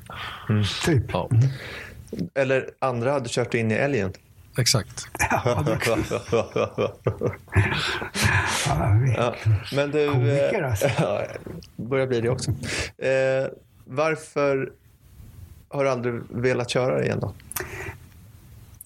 Mm. 0.50 0.64
Typ. 0.86 1.04
Ja. 1.14 1.30
Mm. 1.32 1.50
Eller 2.36 2.70
andra 2.80 3.12
hade 3.12 3.30
kört 3.30 3.54
in 3.54 3.72
i 3.72 3.74
älgen. 3.74 4.14
Exakt. 4.60 5.08
Ja, 5.32 5.66
ja, 9.18 9.36
men 9.76 9.92
du... 9.92 10.12
Komiker 10.12 10.62
alltså. 10.62 10.88
Ja, 10.98 11.22
börjar 11.76 12.08
bli 12.08 12.22
det 12.22 12.30
också. 12.30 12.52
Eh, 12.98 13.48
varför 13.86 14.72
har 15.70 15.84
du 15.84 15.90
aldrig 15.90 16.14
velat 16.30 16.70
köra 16.70 16.98
det 16.98 17.06
igen 17.06 17.20
då? 17.20 17.34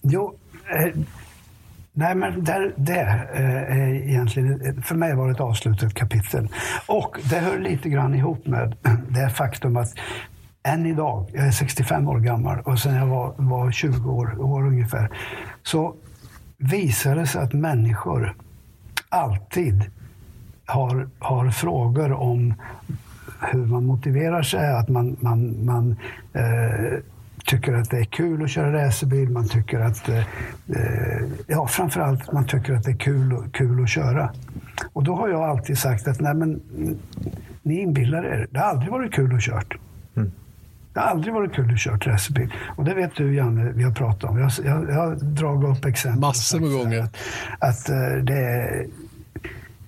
Jo, 0.02 0.34
eh, 0.70 0.94
nej 1.92 2.14
men 2.14 2.44
där, 2.44 2.74
det 2.76 3.28
eh, 3.34 3.78
är 3.78 3.94
egentligen, 3.94 4.82
för 4.82 4.94
mig 4.94 5.14
var 5.14 5.26
det 5.26 5.32
ett 5.32 5.40
avslutat 5.40 5.94
kapitel. 5.94 6.48
Och 6.86 7.16
det 7.30 7.38
hör 7.38 7.58
lite 7.58 7.88
grann 7.88 8.14
ihop 8.14 8.46
med 8.46 8.76
det 9.08 9.30
faktum 9.30 9.76
att 9.76 9.94
än 10.64 10.86
idag, 10.86 11.30
jag 11.32 11.46
är 11.46 11.50
65 11.50 12.08
år 12.08 12.20
gammal 12.20 12.60
och 12.60 12.78
sen 12.78 12.94
jag 12.94 13.06
var, 13.06 13.34
var 13.36 13.70
20 13.70 14.10
år, 14.10 14.40
år 14.40 14.66
ungefär, 14.66 15.10
så 15.62 15.94
visar 16.58 17.16
det 17.16 17.26
sig 17.26 17.42
att 17.42 17.52
människor 17.52 18.36
alltid 19.08 19.84
har, 20.66 21.08
har 21.18 21.50
frågor 21.50 22.12
om 22.12 22.54
hur 23.40 23.66
man 23.66 23.86
motiverar 23.86 24.42
sig, 24.42 24.72
att 24.72 24.88
man, 24.88 25.16
man, 25.20 25.64
man 25.64 25.96
eh, 26.32 26.98
tycker 27.44 27.74
att 27.74 27.90
det 27.90 27.98
är 27.98 28.04
kul 28.04 28.44
att 28.44 28.50
köra 28.50 28.86
racerbil, 28.86 29.30
man 29.30 29.48
tycker 29.48 29.80
att, 29.80 30.08
eh, 30.08 30.18
eh 30.18 31.22
ja 31.46 31.66
framförallt 31.66 32.32
man 32.32 32.46
tycker 32.46 32.74
att 32.74 32.84
det 32.84 32.90
är 32.90 32.96
kul, 32.96 33.50
kul 33.52 33.82
att 33.82 33.88
köra. 33.88 34.32
Och 34.92 35.04
då 35.04 35.16
har 35.16 35.28
jag 35.28 35.42
alltid 35.42 35.78
sagt 35.78 36.08
att 36.08 36.20
nej 36.20 36.34
men, 36.34 36.60
ni 37.62 37.80
inbillar 37.80 38.24
er, 38.24 38.48
det 38.50 38.58
har 38.58 38.66
aldrig 38.66 38.90
varit 38.90 39.14
kul 39.14 39.34
att 39.34 39.42
köra. 39.42 39.62
Mm. 40.16 40.32
Det 40.94 41.00
har 41.00 41.06
aldrig 41.06 41.34
varit 41.34 41.54
kul 41.54 41.72
att 41.72 41.80
köra 41.80 41.96
racerbil. 41.96 42.52
Och 42.76 42.84
det 42.84 42.94
vet 42.94 43.16
du 43.16 43.34
Janne, 43.34 43.72
vi 43.72 43.82
har 43.82 43.92
pratat 43.92 44.30
om. 44.30 44.38
Jag, 44.38 44.50
jag, 44.64 44.90
jag 44.90 44.94
har 44.94 45.14
dragit 45.14 45.78
upp 45.78 45.84
exempel. 45.84 46.20
Massor 46.20 46.60
med 46.60 46.70
gånger. 46.70 47.02
Att, 47.02 47.16
att 47.58 47.90
uh, 47.90 48.24
det 48.24 48.38
är 48.38 48.86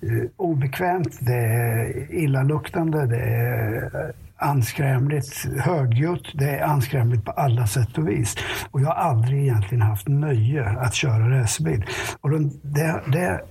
uh, 0.03 0.23
obekvämt, 0.37 1.17
det 1.19 1.33
är 1.33 2.11
illaluktande, 2.11 3.05
det 3.05 3.19
är 3.19 4.13
anskrämligt 4.37 5.45
högljutt. 5.59 6.27
Det 6.33 6.49
är 6.49 6.63
anskrämligt 6.63 7.25
på 7.25 7.31
alla 7.31 7.67
sätt 7.67 7.97
och 7.97 8.09
vis. 8.09 8.35
Och 8.71 8.81
jag 8.81 8.87
har 8.87 8.93
aldrig 8.93 9.41
egentligen 9.41 9.81
haft 9.81 10.07
nöje 10.07 10.69
att 10.69 10.93
köra 10.93 11.41
racerbil. 11.41 11.85
Och 12.21 12.29
de, 12.29 12.51
det, 12.61 13.01
det, 13.07 13.41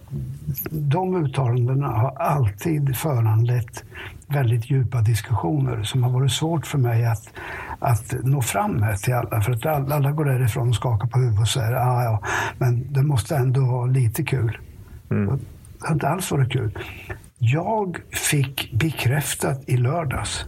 de 0.71 1.25
uttalandena 1.25 1.89
har 1.89 2.17
alltid 2.17 2.97
föranlett 2.97 3.85
väldigt 4.29 4.71
djupa 4.71 5.01
diskussioner 5.01 5.83
som 5.83 6.03
har 6.03 6.11
varit 6.11 6.33
svårt 6.33 6.67
för 6.67 6.79
mig 6.79 7.07
att, 7.07 7.29
att 7.79 8.15
nå 8.23 8.43
fram 8.43 8.73
med 8.73 8.99
till 8.99 9.15
alla. 9.15 9.41
För 9.41 9.53
att 9.53 9.67
alla 9.67 10.13
går 10.13 10.25
därifrån 10.25 10.69
och 10.69 10.75
skakar 10.75 11.09
på 11.09 11.19
huvudet 11.19 11.41
och 11.41 11.49
säger 11.49 11.73
ah, 11.73 12.05
ja, 12.05 12.23
men 12.59 12.93
det 12.93 13.03
måste 13.03 13.37
ändå 13.37 13.61
vara 13.61 13.87
lite 13.87 14.25
kul. 14.25 14.59
Mm. 15.11 15.27
Det 15.79 15.87
har 15.87 15.95
inte 15.95 16.09
alls 16.09 16.31
varit 16.31 16.53
kul. 16.53 16.79
Jag 17.39 17.99
fick 18.13 18.73
bekräftat 18.73 19.63
i 19.67 19.77
lördags 19.77 20.47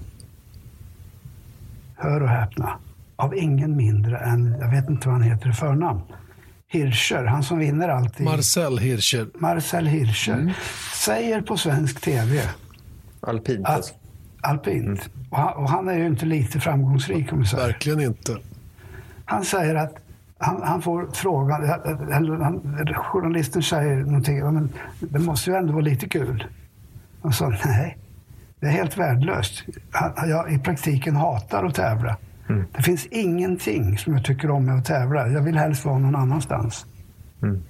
hör 1.99 2.23
och 2.23 2.29
häpna, 2.29 2.79
av 3.17 3.37
ingen 3.37 3.77
mindre 3.77 4.19
än, 4.19 4.57
jag 4.61 4.71
vet 4.71 4.91
inte 4.91 5.09
vad 5.09 5.17
han 5.17 5.23
heter 5.23 5.51
i 5.51 5.53
förnamn, 5.53 6.01
Hirscher, 6.71 7.25
han 7.25 7.43
som 7.43 7.59
vinner 7.59 7.89
alltid. 7.89 8.27
Marcel 8.27 8.79
Hirscher. 8.79 9.29
Marcel 9.39 9.87
Hirscher. 9.87 10.33
Mm. 10.33 10.53
Säger 10.95 11.41
på 11.41 11.57
svensk 11.57 12.01
tv. 12.01 12.43
Alpint. 13.21 13.67
Att, 13.67 13.77
alltså. 13.77 13.95
alpint. 14.41 14.87
Mm. 14.87 15.27
Och, 15.31 15.39
han, 15.39 15.55
och, 15.55 15.71
han, 15.71 15.89
är 15.89 15.99
ju 15.99 16.07
inte 16.07 16.27
lite 16.27 16.61
framgångsrik 16.61 17.33
om 17.33 17.47
säger. 17.47 17.67
Verkligen 17.67 18.01
inte. 18.01 18.37
Han 19.25 19.45
säger 19.45 19.75
att 19.75 19.95
han, 20.39 20.63
han 20.63 20.83
får 20.83 21.09
frågan, 21.13 21.63
eller 22.13 22.37
han, 22.37 22.95
journalisten 22.95 23.63
säger 23.63 23.97
någonting, 23.97 24.41
men 24.41 24.73
det 25.01 25.19
måste 25.19 25.51
ju 25.51 25.57
ändå 25.57 25.73
vara 25.73 25.85
lite 25.85 26.09
kul. 26.09 26.47
Och 27.21 27.35
så, 27.35 27.49
nej. 27.49 27.99
Det 28.61 28.67
är 28.67 28.71
helt 28.71 28.99
värdelöst. 28.99 29.63
Jag 30.27 30.53
i 30.53 30.59
praktiken 30.59 31.17
hatar 31.17 31.65
att 31.65 31.75
tävla. 31.75 32.17
Mm. 32.49 32.65
Det 32.77 32.83
finns 32.83 33.07
ingenting 33.07 33.99
som 33.99 34.13
jag 34.15 34.25
tycker 34.25 34.51
om 34.51 34.65
med 34.65 34.79
att 34.79 34.85
tävla. 34.85 35.29
Jag 35.29 35.43
vill 35.43 35.59
helst 35.59 35.85
vara 35.85 35.99
någon 35.99 36.17
annanstans. 36.17 36.87
Mm. 37.43 37.63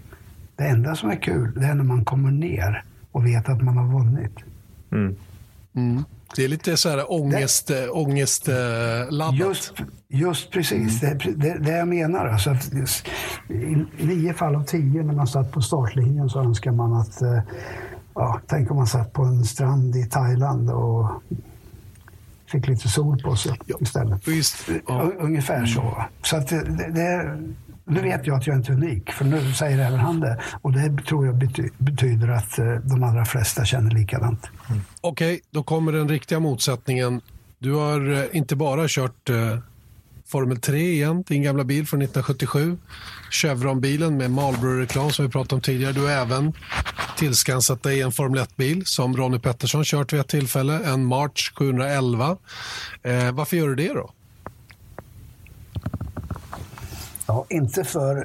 Det 0.57 0.65
enda 0.65 0.95
som 0.95 1.11
är 1.11 1.17
kul, 1.17 1.53
det 1.57 1.67
är 1.67 1.75
när 1.75 1.85
man 1.85 2.05
kommer 2.05 2.31
ner 2.31 2.85
och 3.13 3.27
vet 3.27 3.49
att 3.49 3.63
man 3.63 3.77
har 3.77 3.99
vunnit. 3.99 4.37
Mm. 4.93 5.17
mm. 5.77 6.05
Det 6.37 6.45
är 6.45 6.49
lite 6.49 6.77
så 6.77 6.89
här 6.89 7.13
ångest, 7.13 7.67
det, 7.67 7.89
ångestladdat. 7.89 9.39
Just, 9.39 9.75
just 10.09 10.51
precis, 10.51 11.03
mm. 11.03 11.19
det, 11.19 11.33
det, 11.33 11.59
det 11.59 11.71
jag 11.71 11.89
menar. 11.89 12.27
Alltså 12.27 12.51
att 12.51 12.73
I 13.49 13.87
nio 13.99 14.35
fall 14.35 14.57
av 14.57 14.65
tio 14.65 15.03
när 15.03 15.15
man 15.15 15.27
satt 15.27 15.53
på 15.53 15.63
startlinjen 15.63 16.29
så 16.29 16.41
önskar 16.41 16.73
man 16.73 16.93
att 16.93 17.23
eh, 17.23 17.41
ja, 18.15 18.41
tänk 18.47 18.71
om 18.71 18.77
man 18.77 18.87
satt 18.87 19.13
på 19.13 19.23
en 19.23 19.45
strand 19.45 19.97
i 19.97 20.05
Thailand 20.05 20.71
och 20.71 21.23
fick 22.47 22.69
lite 22.69 22.89
sol 22.89 23.23
på 23.23 23.37
sig 23.37 23.59
ja, 23.67 23.77
istället. 23.81 24.29
Visst, 24.29 24.69
ja. 24.87 25.11
Ungefär 25.19 25.67
så. 25.67 26.05
Så 26.23 26.37
att 26.37 26.49
det, 26.49 26.91
det, 26.95 27.39
Nu 27.85 28.01
vet 28.03 28.27
jag 28.27 28.37
att 28.37 28.47
jag 28.47 28.57
inte 28.57 28.73
är 28.73 28.77
unik, 28.77 29.13
för 29.13 29.25
nu 29.25 29.53
säger 29.53 29.79
även 29.79 29.99
han 29.99 30.21
det. 30.21 30.41
Och 30.63 30.73
det 30.73 31.03
tror 31.03 31.27
jag 31.27 31.37
bety 31.37 31.69
betyder 31.79 32.29
att 32.29 32.59
eh, 32.59 32.75
de 32.75 33.03
allra 33.03 33.25
flesta 33.25 33.65
känner 33.65 33.91
likadant. 33.91 34.47
Mm. 34.71 34.83
Okej, 35.01 35.35
okay, 35.35 35.41
då 35.51 35.63
kommer 35.63 35.93
den 35.93 36.09
riktiga 36.09 36.41
motsättningen. 36.41 37.21
Du 37.59 37.73
har 37.73 38.13
eh, 38.13 38.25
inte 38.33 38.57
bara 38.57 38.85
kört 38.89 39.31
eh, 39.31 39.59
Formel 40.29 40.61
3 40.61 40.79
igen, 40.79 41.23
din 41.23 41.43
gamla 41.43 41.65
bil 41.65 41.87
från 41.87 42.03
1977. 42.03 42.79
Chevron-bilen 43.31 44.17
med 44.17 44.31
Marlboro-reklam 44.31 45.11
som 45.11 45.25
vi 45.25 45.31
pratade 45.31 45.55
om 45.55 45.61
tidigare. 45.61 45.93
Du 45.93 46.01
har 46.01 46.11
även 46.11 46.53
tillskansat 47.19 47.83
dig 47.83 48.03
en 48.03 48.13
Formel 48.13 48.41
1-bil 48.41 48.87
som 48.87 49.17
Ronnie 49.17 49.39
Pettersson 49.39 49.85
kört 49.85 50.13
vid 50.13 50.21
ett 50.21 50.29
tillfälle, 50.29 50.81
en 50.85 51.05
March 51.05 51.53
711. 51.55 52.37
Eh, 53.03 53.33
varför 53.33 53.57
gör 53.57 53.69
du 53.69 53.75
det 53.75 53.93
då? 53.95 54.11
Ja, 57.27 57.47
inte 57.49 57.85
för, 57.85 58.25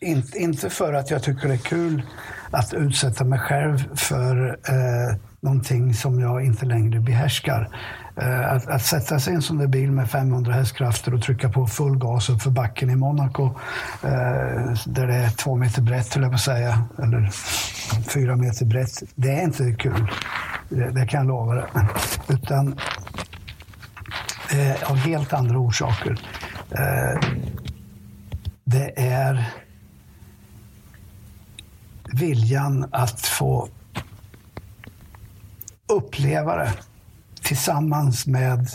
in, 0.00 0.22
inte 0.34 0.70
för 0.70 0.92
att 0.92 1.10
jag 1.10 1.22
tycker 1.22 1.48
det 1.48 1.54
är 1.54 1.58
kul 1.58 2.02
att 2.50 2.74
utsätta 2.74 3.24
mig 3.24 3.38
själv 3.38 3.96
för 3.96 4.58
eh, 4.68 5.16
någonting 5.40 5.94
som 5.94 6.20
jag 6.20 6.44
inte 6.44 6.66
längre 6.66 7.00
behärskar. 7.00 7.68
Eh, 8.20 8.52
att, 8.52 8.66
att, 8.66 8.82
sätta 8.82 9.20
sig 9.20 9.32
i 9.32 9.36
en 9.36 9.42
sån 9.42 9.58
där 9.58 9.66
bil 9.66 9.92
med 9.92 10.10
500 10.10 10.52
hästkrafter 10.52 11.14
och 11.14 11.22
trycka 11.22 11.48
på 11.48 11.66
full 11.66 11.98
gas 11.98 12.30
upp 12.30 12.42
för 12.42 12.50
backen 12.50 12.90
i 12.90 12.96
Monaco, 12.96 13.44
eh, 14.02 14.74
där 14.86 15.06
det 15.06 15.14
är 15.14 15.30
två 15.30 15.56
meter 15.56 15.82
brett, 15.82 16.14
höll 16.14 16.22
jag 16.22 16.32
på 16.32 16.34
att 16.34 16.40
säga, 16.40 16.82
eller 16.98 17.30
fyra 18.10 18.36
meter 18.36 18.66
brett, 18.66 19.02
det 19.14 19.30
är 19.30 19.42
inte 19.42 19.72
kul. 19.72 20.10
Det, 20.68 20.90
det 20.90 21.06
kan 21.06 21.20
jag 21.20 21.26
lova 21.26 21.54
dig. 21.54 21.64
Utan 22.28 22.78
eh, 24.52 24.90
av 24.90 24.96
helt 24.96 25.32
andra 25.32 25.58
orsaker. 25.58 26.20
Eh, 26.70 27.30
det 28.64 29.00
är 29.00 29.52
viljan 32.12 32.88
att 32.92 33.20
få 33.20 33.68
uppleva 35.88 36.56
det 36.56 36.72
tillsammans 37.48 38.26
med 38.26 38.68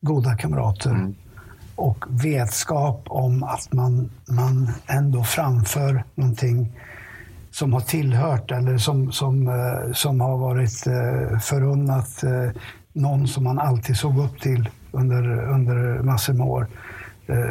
goda 0.00 0.36
kamrater 0.36 0.90
mm. 0.90 1.14
och 1.76 2.04
vetskap 2.08 3.04
om 3.06 3.42
att 3.42 3.72
man, 3.72 4.10
man 4.28 4.70
ändå 4.86 5.24
framför 5.24 6.04
någonting 6.14 6.78
som 7.50 7.72
har 7.72 7.80
tillhört 7.80 8.50
eller 8.50 8.78
som, 8.78 9.12
som, 9.12 9.48
eh, 9.48 9.92
som 9.92 10.20
har 10.20 10.38
varit 10.38 10.86
eh, 10.86 11.38
förunnat 11.38 12.22
eh, 12.22 12.50
någon 12.92 13.28
som 13.28 13.44
man 13.44 13.58
alltid 13.58 13.96
såg 13.96 14.18
upp 14.18 14.40
till 14.40 14.68
under, 14.90 15.48
under 15.48 16.02
massor 16.02 16.32
med 16.32 16.46
år. 16.46 16.66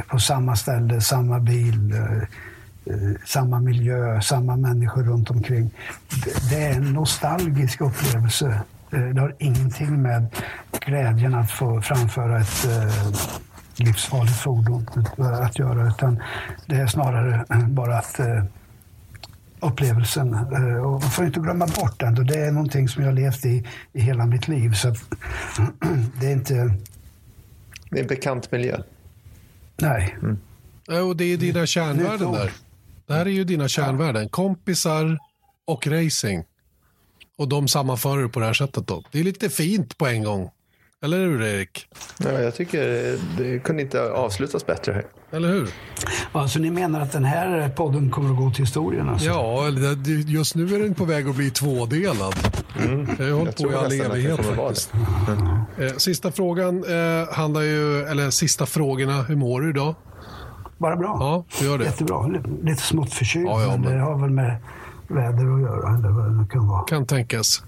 På 0.07 0.19
samma 0.19 0.55
ställe, 0.55 1.01
samma 1.01 1.39
bil, 1.39 1.93
samma 3.25 3.59
miljö, 3.59 4.21
samma 4.21 4.55
människor 4.55 5.03
runt 5.03 5.29
omkring. 5.29 5.71
Det 6.49 6.63
är 6.63 6.75
en 6.75 6.93
nostalgisk 6.93 7.81
upplevelse. 7.81 8.61
Eh, 8.91 8.99
det 8.99 9.21
har 9.21 9.35
ingenting 9.39 10.01
med 10.01 10.35
glädjen 10.85 11.35
att 11.35 11.51
få 11.51 11.81
framföra 11.81 12.39
ett 12.39 12.65
eh, 12.65 13.13
livsfarligt 13.75 14.37
fordon 14.37 14.87
att 15.17 15.59
göra, 15.59 15.87
utan 15.87 16.21
det 16.65 16.75
är 16.75 16.87
snarare 16.87 17.45
bara 17.67 17.97
att 17.97 18.19
upplevelsen. 19.61 20.33
Och 20.83 21.01
man 21.01 21.01
får 21.01 21.25
inte 21.25 21.39
glömma 21.39 21.65
bort 21.65 21.99
den. 21.99 22.27
Det 22.27 22.35
är 22.35 22.51
någonting 22.51 22.87
som 22.87 23.03
jag 23.03 23.09
har 23.09 23.15
levt 23.15 23.45
i, 23.45 23.67
i 23.93 24.01
hela 24.01 24.25
mitt 24.25 24.47
liv. 24.47 24.73
Så 24.73 24.87
det 26.19 26.27
är 26.27 26.31
inte... 26.31 26.53
Det 27.89 27.97
är 27.97 28.01
en 28.01 28.07
bekant 28.07 28.51
miljö. 28.51 28.77
Nej. 29.81 30.17
Mm. 30.21 30.37
Och 31.07 31.17
det 31.17 31.23
är 31.23 31.37
dina 31.37 31.65
kärnvärden 31.65 32.31
där. 32.31 32.51
Det 33.11 33.15
här 33.15 33.25
är 33.25 33.29
ju 33.29 33.43
dina 33.43 33.67
kärnvärden. 33.67 34.29
Kompisar 34.29 35.17
och 35.67 35.87
racing. 35.87 36.45
Och 37.37 37.47
de 37.47 37.67
sammanför 37.67 38.17
du 38.17 38.29
på 38.29 38.39
det 38.39 38.45
här 38.45 38.53
sättet 38.53 38.87
då. 38.87 39.03
Det 39.11 39.19
är 39.19 39.23
lite 39.23 39.49
fint 39.49 39.97
på 39.97 40.07
en 40.07 40.23
gång. 40.23 40.49
Eller 41.03 41.17
hur 41.17 41.41
Erik? 41.41 41.87
Ja, 42.17 42.31
jag 42.31 42.55
tycker 42.55 43.17
det 43.37 43.59
kunde 43.59 43.81
inte 43.81 44.01
avslutas 44.11 44.65
bättre. 44.65 45.03
Eller 45.31 45.49
hur? 45.49 45.69
Alltså 46.31 46.59
ni 46.59 46.71
menar 46.71 47.01
att 47.01 47.11
den 47.11 47.25
här 47.25 47.69
podden 47.69 48.11
kommer 48.11 48.29
att 48.31 48.37
gå 48.37 48.51
till 48.51 48.63
historien? 48.63 49.09
Alltså? 49.09 49.27
Ja, 49.27 49.69
just 50.25 50.55
nu 50.55 50.75
är 50.75 50.79
den 50.79 50.95
på 50.95 51.05
väg 51.05 51.27
att 51.27 51.35
bli 51.35 51.51
tvådelad. 51.51 52.35
Mm. 52.85 53.07
Jag 53.19 53.25
har 53.25 53.31
hållit 53.31 53.57
på 53.57 53.71
i 53.71 53.75
all 53.75 53.91
evighet 53.91 54.45
faktiskt. 54.45 54.93
Mm. 55.77 55.99
Sista 55.99 56.31
frågan 56.31 56.83
eh, 56.83 57.33
handlar 57.33 57.61
ju, 57.61 58.03
eller 58.03 58.29
sista 58.29 58.65
frågorna, 58.65 59.21
hur 59.21 59.35
mår 59.35 59.61
du 59.61 59.69
idag? 59.69 59.95
Bara 60.81 60.95
bra. 60.95 61.17
Ja, 61.19 61.45
du 61.59 61.65
gör 61.65 61.77
det. 61.77 61.85
Jättebra. 61.85 62.27
Lite 62.63 62.81
smått 62.81 63.13
förkyld, 63.13 63.45
ja, 63.45 63.61
ja, 63.61 63.77
men 63.77 63.81
det 63.81 63.99
har 63.99 64.17
väl 64.17 64.29
med 64.29 64.57
väder 65.07 65.55
att 65.55 65.61
göra. 65.61 65.95
Eller 65.97 66.09
vad 66.09 66.39
det 66.39 66.51
kan 66.51 66.67
vara. 66.67 66.83
Kan 66.83 67.05
tänkas. 67.05 67.63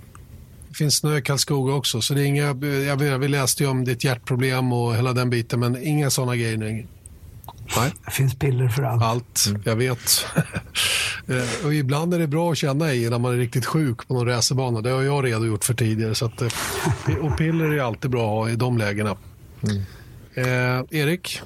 Det 0.70 0.76
finns 0.76 0.96
snö 0.96 1.18
i 1.18 1.22
Karlskoga 1.22 1.74
också, 1.74 2.02
så 2.02 2.14
det 2.14 2.22
är 2.22 2.26
inga, 2.26 2.46
jag 2.88 2.98
vet, 2.98 3.20
vi 3.20 3.28
läste 3.28 3.64
ju 3.64 3.70
om 3.70 3.86
ditt 3.86 4.04
hjärtproblem 4.04 4.74
och 4.74 4.96
hela 4.96 5.14
den 5.14 5.30
biten, 5.30 5.60
men 5.60 5.84
inga 5.84 6.10
sådana 6.10 6.36
grejer 6.36 6.58
nu. 6.58 6.88
Nej. 7.78 7.94
Det 8.06 8.12
finns 8.12 8.36
piller 8.36 8.68
för 8.68 8.84
allt. 8.84 9.04
Allt, 9.04 9.46
mm. 9.48 9.62
jag 9.66 9.76
vet. 9.76 10.26
Eh, 11.28 11.66
och 11.66 11.74
ibland 11.74 12.14
är 12.14 12.20
det 12.20 12.28
bra 12.28 12.52
att 12.52 12.58
känna 12.58 12.94
i 12.94 13.10
när 13.10 13.20
man 13.20 13.34
är 13.34 13.38
riktigt 13.38 13.66
sjuk 13.66 14.08
på 14.08 14.14
någon 14.14 14.28
racerbana. 14.28 14.82
Det 14.82 14.90
har 14.90 15.02
jag 15.02 15.26
redogjort 15.26 15.64
för 15.64 15.74
tidigare. 15.74 16.16
Så 16.16 16.26
att, 16.26 16.42
eh, 16.42 16.48
och 17.22 17.38
piller 17.38 17.66
är 17.66 17.82
alltid 17.82 18.12
bra 18.12 18.24
att 18.24 18.48
ha 18.48 18.50
i 18.50 18.56
de 18.56 18.78
lägena. 18.78 19.16
Mm. 19.64 19.84
Eh, 20.36 21.00
Erik, 21.00 21.42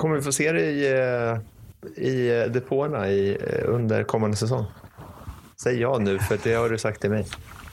Kommer 0.00 0.16
vi 0.16 0.22
få 0.22 0.32
se 0.32 0.52
det 0.52 0.60
i, 0.60 0.92
eh, 1.96 2.04
i 2.04 2.48
depåerna 2.48 3.08
i, 3.08 3.30
eh, 3.30 3.74
under 3.74 4.04
kommande 4.04 4.36
säsong? 4.36 4.64
Säg 5.62 5.80
ja 5.80 5.98
nu, 5.98 6.18
för 6.18 6.38
det 6.42 6.54
har 6.54 6.68
du 6.68 6.78
sagt 6.78 7.00
till 7.00 7.10
mig. 7.10 7.26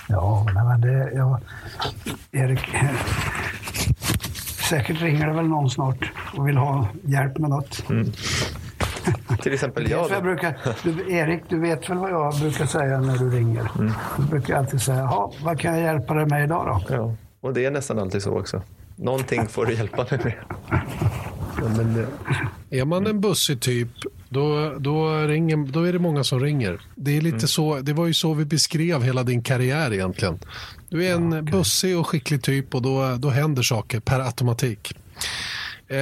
Ja, 0.08 0.46
men 0.54 0.82
det... 0.82 1.12
Ja, 1.14 1.40
Erik... 2.32 2.60
Säkert 4.70 5.02
ringer 5.02 5.28
det 5.28 5.34
väl 5.34 5.48
någon 5.48 5.70
snart 5.70 6.12
och 6.38 6.48
vill 6.48 6.58
ha 6.58 6.88
hjälp 7.04 7.38
med 7.38 7.50
något. 7.50 7.90
Mm. 7.90 8.12
Till 9.42 9.54
exempel 9.54 9.90
jag. 9.90 10.12
jag 10.12 10.24
brukar, 10.24 10.58
du, 10.84 11.14
Erik, 11.14 11.42
du 11.50 11.60
vet 11.60 11.90
väl 11.90 11.98
vad 11.98 12.12
jag 12.12 12.40
brukar 12.40 12.66
säga 12.66 13.00
när 13.00 13.18
du 13.18 13.30
ringer? 13.30 13.72
Mm. 13.80 13.94
Du 14.18 14.24
brukar 14.24 14.58
alltid 14.58 14.82
säga, 14.82 15.30
vad 15.44 15.60
kan 15.60 15.74
jag 15.74 15.84
hjälpa 15.84 16.14
dig 16.14 16.26
med 16.26 16.44
idag 16.44 16.66
då? 16.66 16.96
Ja, 16.96 17.16
och 17.42 17.54
det 17.54 17.66
är 17.66 17.72
nästan 17.72 18.00
alltid 18.00 18.24
så 18.24 18.40
också. 18.40 18.62
Någonting 18.98 19.48
får 19.48 19.66
du 19.66 19.74
hjälpa 19.74 20.06
mig 20.12 20.20
med. 20.24 20.34
Ja, 21.62 21.70
men, 21.78 22.00
eh, 22.00 22.80
är 22.80 22.86
man 22.86 23.08
en 23.08 23.22
bussig 23.22 23.62
typ, 23.62 23.88
då, 24.30 24.76
då, 24.80 25.18
ringer, 25.28 25.72
då 25.72 25.84
är 25.84 25.94
det 25.94 26.00
många 26.00 26.24
som 26.24 26.40
ringer. 26.40 26.82
Det, 26.96 27.18
är 27.18 27.22
lite 27.22 27.36
mm. 27.36 27.48
så, 27.48 27.80
det 27.80 27.94
var 27.94 28.08
ju 28.08 28.14
så 28.14 28.34
vi 28.34 28.46
beskrev 28.46 29.04
hela 29.04 29.24
din 29.24 29.44
karriär 29.44 29.94
egentligen. 29.94 30.40
Du 30.90 31.06
är 31.06 31.16
en 31.16 31.32
ja, 31.32 31.42
okay. 31.42 31.52
bussig 31.52 31.98
och 31.98 32.08
skicklig 32.08 32.44
typ 32.44 32.76
och 32.76 32.82
då, 32.82 33.16
då 33.20 33.30
händer 33.30 33.64
saker 33.64 34.00
per 34.00 34.20
automatik. 34.20 34.94
Eh, 35.88 35.98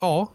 ja, 0.00 0.32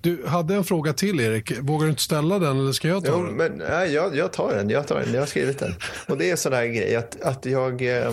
du 0.00 0.26
hade 0.26 0.54
en 0.54 0.64
fråga 0.64 0.92
till 0.92 1.20
Erik. 1.20 1.60
Vågar 1.60 1.84
du 1.84 1.90
inte 1.90 2.02
ställa 2.02 2.38
den 2.38 2.60
eller 2.60 2.72
ska 2.72 2.88
jag 2.88 3.04
ta 3.04 3.10
jo, 3.10 3.26
den? 3.26 3.34
Men, 3.34 3.52
nej, 3.68 3.92
jag, 3.92 4.16
jag, 4.16 4.32
tar 4.32 4.54
den. 4.54 4.70
Jag 4.70 4.86
tar 4.86 5.00
den. 5.00 5.14
Jag 5.14 5.20
har 5.20 5.26
skrivit 5.26 5.58
den. 5.58 5.74
Och 6.08 6.18
det 6.18 6.30
är 6.30 6.36
sån 6.36 6.52
här 6.52 6.66
grej 6.66 6.96
att, 6.96 7.22
att 7.22 7.46
jag... 7.46 7.72
Eh, 7.72 8.12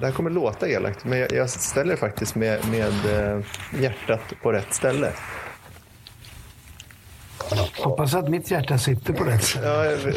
det 0.00 0.06
här 0.06 0.12
kommer 0.12 0.30
låta 0.30 0.68
elakt, 0.68 1.04
men 1.04 1.18
jag, 1.18 1.32
jag 1.32 1.50
ställer 1.50 1.96
faktiskt 1.96 2.34
med, 2.34 2.68
med 2.70 3.34
eh, 3.36 3.44
hjärtat 3.80 4.20
på 4.42 4.52
rätt 4.52 4.74
ställe. 4.74 5.12
Hoppas 7.78 8.14
att 8.14 8.28
mitt 8.28 8.50
hjärta 8.50 8.78
sitter 8.78 9.12
på 9.12 9.24
rätt 9.24 9.44
ställe. 9.44 9.66
Ja, 9.66 10.12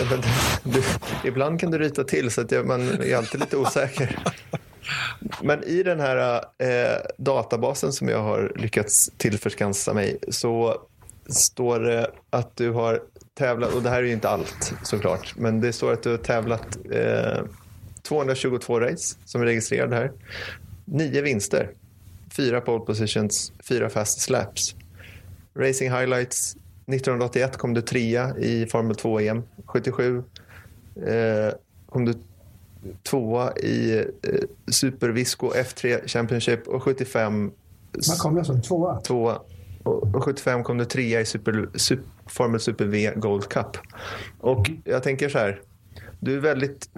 du, 0.63 0.83
ibland 1.23 1.59
kan 1.59 1.71
du 1.71 1.77
ryta 1.77 2.03
till 2.03 2.31
så 2.31 2.41
att 2.41 2.51
jag, 2.51 2.65
man 2.65 2.81
är 2.81 3.15
alltid 3.15 3.39
lite 3.39 3.57
osäker. 3.57 4.19
Men 5.41 5.63
i 5.63 5.83
den 5.83 5.99
här 5.99 6.43
eh, 6.57 6.97
databasen 7.17 7.93
som 7.93 8.07
jag 8.07 8.23
har 8.23 8.53
lyckats 8.55 9.11
tillförskansa 9.17 9.93
mig 9.93 10.17
så 10.29 10.81
står 11.29 11.79
det 11.79 12.11
att 12.29 12.57
du 12.57 12.71
har 12.71 13.01
tävlat, 13.33 13.73
och 13.73 13.81
det 13.81 13.89
här 13.89 13.97
är 13.97 14.03
ju 14.03 14.13
inte 14.13 14.29
allt 14.29 14.73
såklart, 14.83 15.33
men 15.37 15.61
det 15.61 15.73
står 15.73 15.93
att 15.93 16.03
du 16.03 16.09
har 16.09 16.17
tävlat 16.17 16.77
eh, 16.91 17.43
222 18.03 18.79
race 18.79 19.17
som 19.25 19.41
är 19.41 19.45
registrerade 19.45 19.95
här. 19.95 20.11
Nio 20.85 21.21
vinster, 21.21 21.69
fyra 22.31 22.61
pole 22.61 22.85
positions, 22.85 23.53
fyra 23.63 23.89
fast 23.89 24.21
slaps. 24.21 24.75
Racing 25.55 25.91
highlights, 25.91 26.55
1981 26.87 27.57
kom 27.57 27.73
du 27.73 27.81
trea 27.81 28.37
i 28.37 28.65
Formel 28.65 28.95
2-EM. 28.95 29.43
77 29.65 30.23
eh, 31.07 31.53
kom 31.89 32.05
du 32.05 32.13
tvåa 33.03 33.57
i 33.57 33.99
eh, 33.99 34.05
Super 34.71 35.09
Visco 35.09 35.51
F3 35.53 36.07
Championship 36.07 36.67
och 36.67 36.83
75... 36.83 37.51
Vad 38.09 38.19
kom 38.19 38.37
jag 38.37 38.45
som? 38.45 38.61
Tvåa? 38.61 39.01
Tvåa. 39.01 39.41
Och, 39.83 40.23
75 40.23 40.63
kom 40.63 40.77
du 40.77 40.85
trea 40.85 41.21
i 41.21 41.25
Super, 41.25 41.69
Super, 41.75 42.05
Formel 42.25 42.59
Super 42.59 42.85
V 42.85 43.13
Gold 43.15 43.49
Cup. 43.49 43.77
Och 44.39 44.71
jag 44.83 45.03
tänker 45.03 45.29
så 45.29 45.37
här. 45.37 45.61
Du 46.19 46.35
är 46.35 46.39
väldigt... 46.39 46.89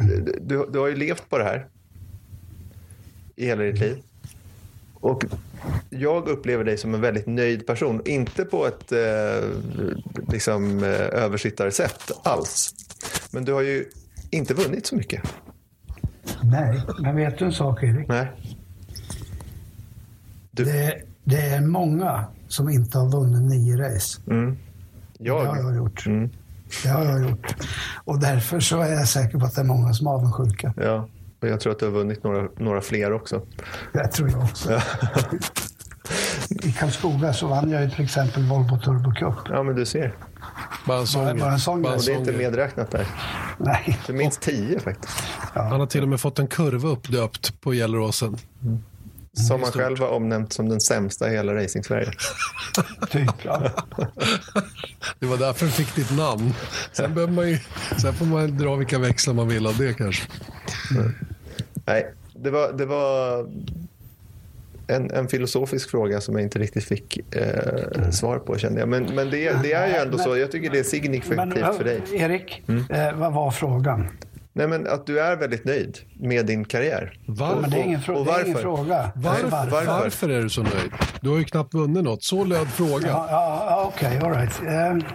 Du, 0.41 0.69
du 0.71 0.79
har 0.79 0.87
ju 0.87 0.95
levt 0.95 1.29
på 1.29 1.37
det 1.37 1.43
här 1.43 1.67
i 3.35 3.45
hela 3.45 3.63
ditt 3.63 3.79
liv. 3.79 4.03
Och 4.93 5.25
jag 5.89 6.27
upplever 6.27 6.63
dig 6.63 6.77
som 6.77 6.93
en 6.93 7.01
väldigt 7.01 7.27
nöjd 7.27 7.67
person. 7.67 8.01
Inte 8.05 8.45
på 8.45 8.67
ett 8.67 8.91
eh, 8.91 9.49
liksom, 10.31 10.83
eh, 10.83 11.23
översittarsätt 11.23 12.11
alls. 12.23 12.75
Men 13.31 13.45
du 13.45 13.53
har 13.53 13.61
ju 13.61 13.85
inte 14.31 14.53
vunnit 14.53 14.85
så 14.85 14.95
mycket. 14.95 15.21
Nej, 16.43 16.81
men 16.99 17.15
vet 17.15 17.37
du 17.37 17.45
en 17.45 17.53
sak 17.53 17.83
Erik? 17.83 18.07
Nej. 18.07 18.31
Du... 20.51 20.63
Det, 20.65 21.01
det 21.23 21.41
är 21.41 21.61
många 21.61 22.25
som 22.47 22.69
inte 22.69 22.97
har 22.97 23.11
vunnit 23.11 23.41
nio 23.51 23.77
race. 23.77 24.21
Mm. 24.27 24.57
Jag. 25.17 25.43
Det 25.45 25.49
har 25.49 25.57
jag 25.57 25.75
gjort. 25.75 26.05
Mm. 26.05 26.29
Det 26.83 26.89
har 26.89 27.05
jag 27.05 27.29
gjort. 27.29 27.55
Och 28.05 28.19
därför 28.19 28.59
så 28.59 28.81
är 28.81 28.93
jag 28.93 29.07
säker 29.07 29.39
på 29.39 29.45
att 29.45 29.55
det 29.55 29.61
är 29.61 29.65
många 29.65 29.93
som 29.93 30.07
är 30.07 30.11
avundsjuka. 30.11 30.73
Ja, 30.77 31.07
och 31.41 31.47
jag 31.47 31.59
tror 31.59 31.73
att 31.73 31.79
du 31.79 31.85
har 31.85 31.91
vunnit 31.91 32.23
några, 32.23 32.47
några 32.57 32.81
fler 32.81 33.13
också. 33.13 33.41
Det 33.93 34.07
tror 34.07 34.29
jag 34.29 34.43
också. 34.43 34.81
I 36.49 36.71
Karlskoga 36.71 37.33
så 37.33 37.47
vann 37.47 37.69
jag 37.69 37.83
ju 37.83 37.89
till 37.89 38.03
exempel 38.03 38.43
Volvo 38.43 38.79
Turbo 38.79 39.11
Cup. 39.11 39.35
Ja, 39.49 39.63
men 39.63 39.75
du 39.75 39.85
ser. 39.85 40.13
Bara 40.87 40.99
en 40.99 41.07
sån 41.07 41.25
Bara, 41.25 41.35
bara 41.35 41.51
en 41.51 41.59
sån 41.59 41.81
Bara 41.81 41.97
grej. 41.97 42.15
en 42.15 42.19
Och 42.19 42.25
det 42.25 42.31
är 42.31 42.35
inte 42.35 42.43
medräknat 42.43 42.91
där. 42.91 43.07
Nej. 43.57 43.99
Det 44.05 44.13
är 44.13 44.17
minst 44.17 44.41
tio 44.41 44.79
faktiskt. 44.79 45.23
Han 45.53 45.79
har 45.79 45.87
till 45.87 46.03
och 46.03 46.09
med 46.09 46.21
fått 46.21 46.39
en 46.39 46.47
kurva 46.47 46.89
uppdöpt 46.89 47.61
på 47.61 47.73
Gelleråsen. 47.73 48.37
Som 49.33 49.61
han 49.61 49.69
stort. 49.69 49.81
själv 49.81 49.99
har 49.99 50.07
omnämnt 50.07 50.53
som 50.53 50.69
den 50.69 50.81
sämsta 50.81 51.31
i 51.31 51.35
hela 51.35 51.53
racing-Sverige. 51.55 52.11
Typ, 53.11 53.31
ja. 53.43 53.71
Det 55.19 55.25
var 55.25 55.37
därför 55.37 55.65
den 55.65 55.73
fick 55.73 55.95
ditt 55.95 56.17
namn. 56.17 56.53
Sen, 56.91 57.13
behöver 57.13 57.33
man 57.33 57.49
ju, 57.49 57.59
sen 58.01 58.13
får 58.13 58.25
man 58.25 58.57
dra 58.57 58.75
vilka 58.75 58.99
växlar 58.99 59.33
man 59.33 59.47
vill 59.47 59.67
av 59.67 59.77
det 59.77 59.93
kanske. 59.93 60.23
Nej, 61.85 62.13
det 62.35 62.49
var, 62.49 62.73
det 62.73 62.85
var 62.85 63.39
en, 64.87 65.11
en 65.11 65.27
filosofisk 65.27 65.89
fråga 65.89 66.21
som 66.21 66.35
jag 66.35 66.43
inte 66.43 66.59
riktigt 66.59 66.83
fick 66.83 67.35
eh, 67.35 68.09
svar 68.09 68.39
på 68.39 68.57
kände 68.57 68.79
jag. 68.79 68.89
Men, 68.89 69.03
men 69.03 69.29
det, 69.29 69.63
det 69.63 69.73
är 69.73 69.87
ju 69.87 69.93
ändå 69.93 70.17
så. 70.17 70.37
Jag 70.37 70.51
tycker 70.51 70.69
det 70.69 70.79
är 70.79 70.83
signifikativt 70.83 71.77
för 71.77 71.83
dig. 71.83 72.01
Erik, 72.11 72.63
eh, 72.89 73.15
vad 73.15 73.33
var 73.33 73.51
frågan? 73.51 74.07
Nej, 74.55 74.67
men 74.67 74.87
att 74.87 75.05
du 75.05 75.19
är 75.19 75.35
väldigt 75.35 75.65
nöjd 75.65 75.97
med 76.19 76.45
din 76.45 76.65
karriär. 76.65 77.19
Varför? 77.27 77.61
Men 77.61 77.69
det 77.69 77.77
är 77.77 77.83
ingen, 77.83 77.99
frå- 77.99 78.13
och 78.15 78.25
det 78.25 78.31
är 78.31 78.41
ingen 78.43 78.53
varför? 78.53 78.61
fråga. 78.61 79.11
Varför, 79.15 79.47
Varför? 79.49 79.85
varför 79.85 80.29
är 80.29 80.41
du 80.41 80.49
så 80.49 80.61
nöjd? 80.63 80.91
Du 81.21 81.29
har 81.29 81.37
ju 81.37 81.43
knappt 81.43 81.73
vunnit 81.73 82.03
något. 82.03 82.23
Så 82.23 82.43
löd 82.45 82.67
frågan. 82.67 83.09
Ja, 83.09 83.27
ja, 83.29 83.91
okej, 83.95 84.17
all 84.19 84.31
right. 84.31 84.61
Eh, 84.67 85.07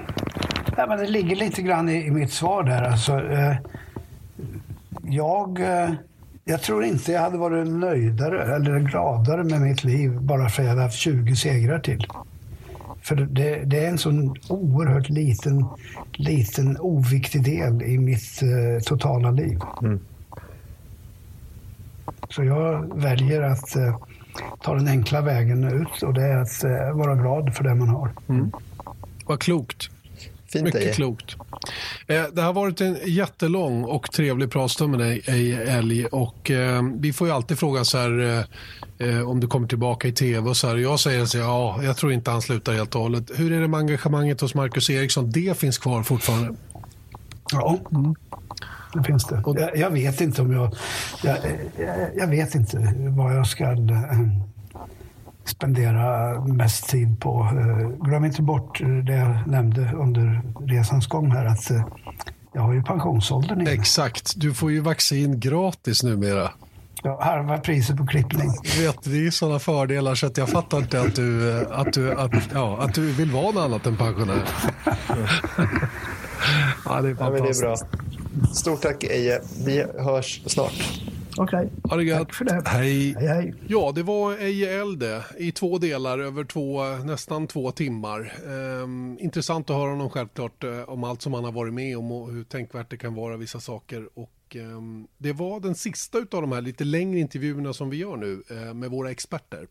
ja, 0.76 0.86
men 0.88 0.98
det 0.98 1.06
ligger 1.06 1.36
lite 1.36 1.62
grann 1.62 1.88
i, 1.88 2.06
i 2.06 2.10
mitt 2.10 2.32
svar 2.32 2.62
där. 2.62 2.82
Alltså, 2.82 3.12
eh, 3.12 3.56
jag, 5.02 5.60
eh, 5.60 5.90
jag 6.44 6.62
tror 6.62 6.84
inte 6.84 7.12
jag 7.12 7.20
hade 7.20 7.38
varit 7.38 7.66
nöjdare 7.68 8.54
eller 8.54 8.78
gladare 8.78 9.44
med 9.44 9.60
mitt 9.60 9.84
liv 9.84 10.20
bara 10.20 10.48
för 10.48 10.62
att 10.62 10.66
jag 10.66 10.70
hade 10.70 10.82
haft 10.82 10.98
20 10.98 11.36
segrar 11.36 11.78
till. 11.78 12.06
För 13.08 13.16
det, 13.16 13.64
det 13.64 13.84
är 13.84 13.88
en 13.88 13.98
sån 13.98 14.36
oerhört 14.48 15.08
liten, 15.08 15.66
liten 16.12 16.76
oviktig 16.80 17.44
del 17.44 17.82
i 17.82 17.98
mitt 17.98 18.42
eh, 18.42 18.82
totala 18.84 19.30
liv. 19.30 19.58
Så 22.30 22.44
jag 22.44 23.00
väljer 23.00 23.42
att 23.42 23.76
eh, 23.76 23.98
ta 24.62 24.74
den 24.74 24.88
enkla 24.88 25.20
vägen 25.20 25.64
ut 25.64 26.02
och 26.02 26.14
det 26.14 26.22
är 26.22 26.36
att 26.36 26.64
eh, 26.64 26.96
vara 26.96 27.14
glad 27.14 27.54
för 27.54 27.64
det 27.64 27.74
man 27.74 27.88
har. 27.88 28.10
Vad 29.26 29.40
klokt. 29.40 29.90
Fint 30.46 30.64
Mycket 30.64 30.94
klokt. 30.94 31.36
Eh, 32.10 32.24
det 32.32 32.42
har 32.42 32.52
varit 32.52 32.80
en 32.80 32.98
jättelång 33.04 33.84
och 33.84 34.12
trevlig 34.12 34.50
pratstund 34.50 34.90
med 34.90 35.00
dig, 35.00 35.22
Eje 35.26 35.62
Älg. 35.62 36.06
Och, 36.06 36.50
eh, 36.50 36.82
vi 36.94 37.12
får 37.12 37.26
ju 37.26 37.34
alltid 37.34 37.58
fråga 37.58 37.84
så 37.84 37.98
här, 37.98 38.44
eh, 38.98 39.30
om 39.30 39.40
du 39.40 39.46
kommer 39.46 39.68
tillbaka 39.68 40.08
i 40.08 40.12
tv. 40.12 40.48
och 40.48 40.56
så 40.56 40.68
här. 40.68 40.76
Jag 40.76 41.00
säger 41.00 41.24
så 41.24 41.38
här, 41.38 41.44
ja, 41.44 41.82
jag 41.82 41.96
tror 41.96 42.12
inte 42.12 42.30
han 42.30 42.42
slutar 42.42 42.72
helt 42.72 42.94
och 42.94 43.00
hållet. 43.00 43.30
Hur 43.34 43.52
är 43.52 43.60
det 43.60 43.68
med 43.68 43.78
engagemanget 43.80 44.40
hos 44.40 44.54
Marcus 44.54 44.90
Eriksson? 44.90 45.30
Det 45.30 45.58
finns 45.58 45.78
kvar 45.78 46.02
fortfarande. 46.02 46.54
Ja, 47.52 47.78
det 48.94 49.04
finns 49.04 49.26
det. 49.26 49.42
Jag, 49.46 49.76
jag 49.76 49.90
vet 49.90 50.20
inte 50.20 50.42
om 50.42 50.52
jag, 50.52 50.74
jag... 51.22 51.38
Jag, 52.16 52.26
vet 52.26 52.54
inte 52.54 52.94
vad 53.08 53.36
jag 53.36 53.46
ska 53.46 53.64
spendera 55.48 56.40
mest 56.44 56.88
tid 56.88 57.20
på. 57.20 57.40
Eh, 57.52 57.88
Glöm 58.06 58.24
inte 58.24 58.42
bort 58.42 58.78
det 59.06 59.12
jag 59.14 59.46
nämnde 59.48 59.92
under 59.96 60.42
resans 60.66 61.06
gång 61.06 61.30
här 61.30 61.44
att 61.46 61.70
eh, 61.70 61.84
jag 62.54 62.62
har 62.62 62.72
ju 62.72 62.82
pensionsåldern 62.82 63.60
inne. 63.60 63.70
Exakt. 63.70 64.32
Du 64.36 64.54
får 64.54 64.70
ju 64.72 64.80
vaccin 64.80 65.40
gratis 65.40 66.02
numera. 66.02 66.50
Har 67.02 67.22
halva 67.22 67.58
priset 67.58 67.96
på 67.96 68.06
klippning. 68.06 68.48
Vet, 68.80 69.02
det 69.04 69.26
är 69.26 69.30
sådana 69.30 69.58
fördelar 69.58 70.14
så 70.14 70.26
att 70.26 70.36
jag 70.36 70.48
fattar 70.48 70.78
inte 70.78 71.00
att 71.00 71.14
du, 71.16 71.58
eh, 71.60 71.66
att 71.80 71.92
du, 71.92 72.12
att, 72.12 72.32
ja, 72.54 72.78
att 72.80 72.94
du 72.94 73.12
vill 73.12 73.30
vara 73.30 73.50
något 73.50 73.64
annat 73.64 73.86
än 73.86 73.96
pensionär. 73.96 74.42
ja, 76.84 77.00
det 77.02 77.08
är 77.08 77.16
Ja, 77.20 77.30
men 77.30 77.32
det 77.32 77.48
är 77.48 77.60
bra. 77.62 77.76
fantastiskt. 77.76 77.86
Stort 78.56 78.82
tack 78.82 79.04
Eje. 79.04 79.40
Vi 79.66 79.84
hörs 79.98 80.42
snart. 80.46 81.00
Okej. 81.38 81.70
Ha 81.82 81.96
det 81.96 82.04
gött. 82.04 82.18
Tack 82.18 82.34
för 82.34 82.44
det. 82.44 82.62
Hej. 82.66 83.14
Hej, 83.18 83.28
hej. 83.28 83.54
Ja, 83.66 83.92
det 83.94 84.02
var 84.02 84.32
Eje 84.32 84.80
Elde 84.80 85.24
i 85.38 85.52
två 85.52 85.78
delar 85.78 86.18
över 86.18 86.44
två, 86.44 86.82
nästan 86.82 87.46
två 87.46 87.70
timmar. 87.70 88.32
Ehm, 88.46 89.18
intressant 89.20 89.70
att 89.70 89.76
höra 89.76 89.90
honom 89.90 90.10
självklart 90.10 90.64
eh, 90.64 90.82
om 90.82 91.04
allt 91.04 91.22
som 91.22 91.34
han 91.34 91.44
har 91.44 91.52
varit 91.52 91.74
med 91.74 91.98
om 91.98 92.12
och 92.12 92.32
hur 92.32 92.44
tänkvärt 92.44 92.90
det 92.90 92.96
kan 92.96 93.14
vara 93.14 93.36
vissa 93.36 93.60
saker. 93.60 94.08
Och, 94.14 94.56
ehm, 94.56 95.06
det 95.18 95.32
var 95.32 95.60
den 95.60 95.74
sista 95.74 96.18
av 96.18 96.26
de 96.28 96.52
här 96.52 96.60
lite 96.60 96.84
längre 96.84 97.20
intervjuerna 97.20 97.72
som 97.72 97.90
vi 97.90 97.96
gör 97.96 98.16
nu 98.16 98.42
eh, 98.50 98.74
med 98.74 98.90
våra 98.90 99.10
experter. 99.10 99.66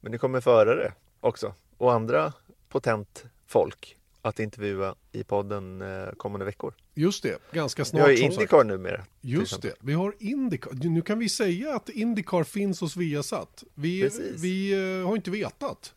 Men 0.00 0.12
det 0.12 0.18
kommer 0.18 0.40
förare 0.40 0.92
också 1.20 1.54
och 1.78 1.92
andra 1.92 2.32
potent 2.68 3.24
folk 3.46 3.95
att 4.26 4.40
intervjua 4.40 4.94
i 5.12 5.24
podden 5.24 5.82
eh, 5.82 6.08
kommande 6.16 6.44
veckor. 6.46 6.74
Just 6.94 7.22
det, 7.22 7.38
ganska 7.52 7.82
Vi 7.82 7.86
snart. 7.86 8.00
har 8.02 8.08
som 8.08 8.16
sagt. 8.16 8.32
Indycar 8.34 8.64
numera. 8.64 9.04
Just 9.20 9.62
det, 9.62 9.74
vi 9.80 9.92
har 9.92 10.14
Indycar. 10.18 10.70
Nu 10.72 11.02
kan 11.02 11.18
vi 11.18 11.28
säga 11.28 11.74
att 11.76 11.88
Indycar 11.88 12.44
finns 12.44 12.80
hos 12.80 12.96
Viasat. 12.96 13.64
Vi, 13.74 14.02
Precis. 14.02 14.42
vi 14.42 14.72
eh, 15.00 15.06
har 15.08 15.16
inte 15.16 15.30
vetat. 15.30 15.94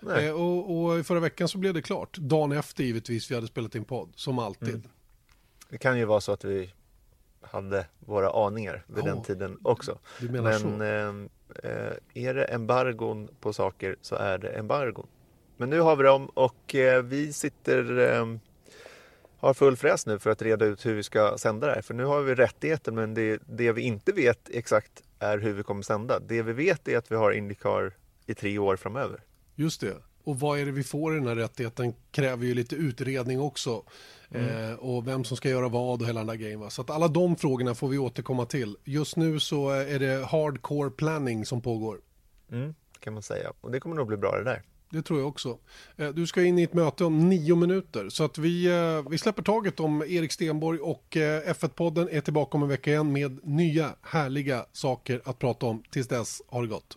Nej. 0.00 0.26
Eh, 0.26 0.34
och, 0.34 0.76
och 0.84 1.06
förra 1.06 1.20
veckan 1.20 1.48
så 1.48 1.58
blev 1.58 1.74
det 1.74 1.82
klart. 1.82 2.18
Dagen 2.18 2.52
efter 2.52 2.84
givetvis 2.84 3.30
vi 3.30 3.34
hade 3.34 3.46
spelat 3.46 3.74
in 3.74 3.84
podd, 3.84 4.12
som 4.14 4.38
alltid. 4.38 4.68
Mm. 4.68 4.82
Det 5.68 5.78
kan 5.78 5.98
ju 5.98 6.04
vara 6.04 6.20
så 6.20 6.32
att 6.32 6.44
vi 6.44 6.72
hade 7.40 7.86
våra 7.98 8.46
aningar 8.46 8.84
vid 8.86 8.98
Ja. 9.04 9.08
den 9.14 9.22
tiden 9.22 9.58
också. 9.62 9.98
Men 10.20 11.28
eh, 11.62 11.90
är 12.14 12.34
det 12.34 12.44
embargon 12.44 13.28
på 13.40 13.52
saker 13.52 13.96
så 14.00 14.14
är 14.16 14.38
det 14.38 14.48
embargon. 14.48 15.06
Men 15.56 15.70
nu 15.70 15.80
har 15.80 15.96
vi 15.96 16.02
dem 16.02 16.26
och 16.26 16.74
eh, 16.74 17.02
vi 17.02 17.32
sitter 17.32 17.98
eh, 17.98 18.26
har 19.38 19.54
full 19.54 19.76
fräs 19.76 20.06
nu 20.06 20.18
för 20.18 20.30
att 20.30 20.42
reda 20.42 20.64
ut 20.64 20.86
hur 20.86 20.94
vi 20.94 21.02
ska 21.02 21.38
sända 21.38 21.66
det 21.66 21.72
här. 21.72 21.82
För 21.82 21.94
nu 21.94 22.04
har 22.04 22.22
vi 22.22 22.34
rättigheten 22.34 22.94
men 22.94 23.14
det, 23.14 23.42
det 23.46 23.72
vi 23.72 23.82
inte 23.82 24.12
vet 24.12 24.48
exakt 24.50 25.02
är 25.18 25.38
hur 25.38 25.52
vi 25.52 25.62
kommer 25.62 25.82
sända. 25.82 26.20
Det 26.20 26.42
vi 26.42 26.52
vet 26.52 26.88
är 26.88 26.98
att 26.98 27.10
vi 27.10 27.16
har 27.16 27.32
Indycar 27.32 27.92
i 28.26 28.34
tre 28.34 28.58
år 28.58 28.76
framöver. 28.76 29.20
Just 29.54 29.80
det. 29.80 29.96
Och 30.24 30.40
vad 30.40 30.58
är 30.58 30.66
det 30.66 30.72
vi 30.72 30.84
får 30.84 31.14
i 31.14 31.18
den 31.18 31.28
här 31.28 31.36
rättigheten 31.36 31.94
kräver 32.10 32.46
ju 32.46 32.54
lite 32.54 32.76
utredning 32.76 33.40
också. 33.40 33.82
Eh, 34.30 34.72
och 34.78 35.06
vem 35.06 35.24
som 35.24 35.36
ska 35.36 35.48
göra 35.48 35.68
vad 35.68 36.02
och 36.02 36.08
hela 36.08 36.20
den 36.20 36.26
där 36.26 36.34
grejen. 36.34 36.60
Va? 36.60 36.70
Så 36.70 36.82
att 36.82 36.90
alla 36.90 37.08
de 37.08 37.36
frågorna 37.36 37.74
får 37.74 37.88
vi 37.88 37.98
återkomma 37.98 38.46
till. 38.46 38.76
Just 38.84 39.16
nu 39.16 39.40
så 39.40 39.70
är 39.70 39.98
det 39.98 40.26
hardcore 40.26 40.90
planning 40.90 41.46
som 41.46 41.60
pågår. 41.62 42.00
Mm, 42.52 42.74
kan 43.00 43.12
man 43.12 43.22
säga. 43.22 43.52
Och 43.60 43.70
det 43.70 43.80
kommer 43.80 43.96
nog 43.96 44.06
bli 44.06 44.16
bra 44.16 44.36
det 44.36 44.44
där. 44.44 44.62
Det 44.90 45.02
tror 45.02 45.18
jag 45.18 45.28
också. 45.28 45.58
Eh, 45.96 46.08
du 46.08 46.26
ska 46.26 46.44
in 46.44 46.58
i 46.58 46.62
ett 46.62 46.74
möte 46.74 47.04
om 47.04 47.28
nio 47.28 47.56
minuter. 47.56 48.08
Så 48.08 48.24
att 48.24 48.38
vi, 48.38 48.66
eh, 48.66 49.10
vi 49.10 49.18
släpper 49.18 49.42
taget 49.42 49.80
om 49.80 50.02
Erik 50.02 50.32
Stenborg 50.32 50.78
och 50.78 51.16
eh, 51.16 51.42
F1-podden 51.52 52.08
är 52.08 52.20
tillbaka 52.20 52.56
om 52.56 52.62
en 52.62 52.68
vecka 52.68 52.90
igen 52.90 53.12
med 53.12 53.40
nya 53.44 53.94
härliga 54.02 54.66
saker 54.72 55.22
att 55.24 55.38
prata 55.38 55.66
om. 55.66 55.82
Tills 55.90 56.08
dess, 56.08 56.42
ha 56.48 56.60
det 56.60 56.66
gott. 56.66 56.96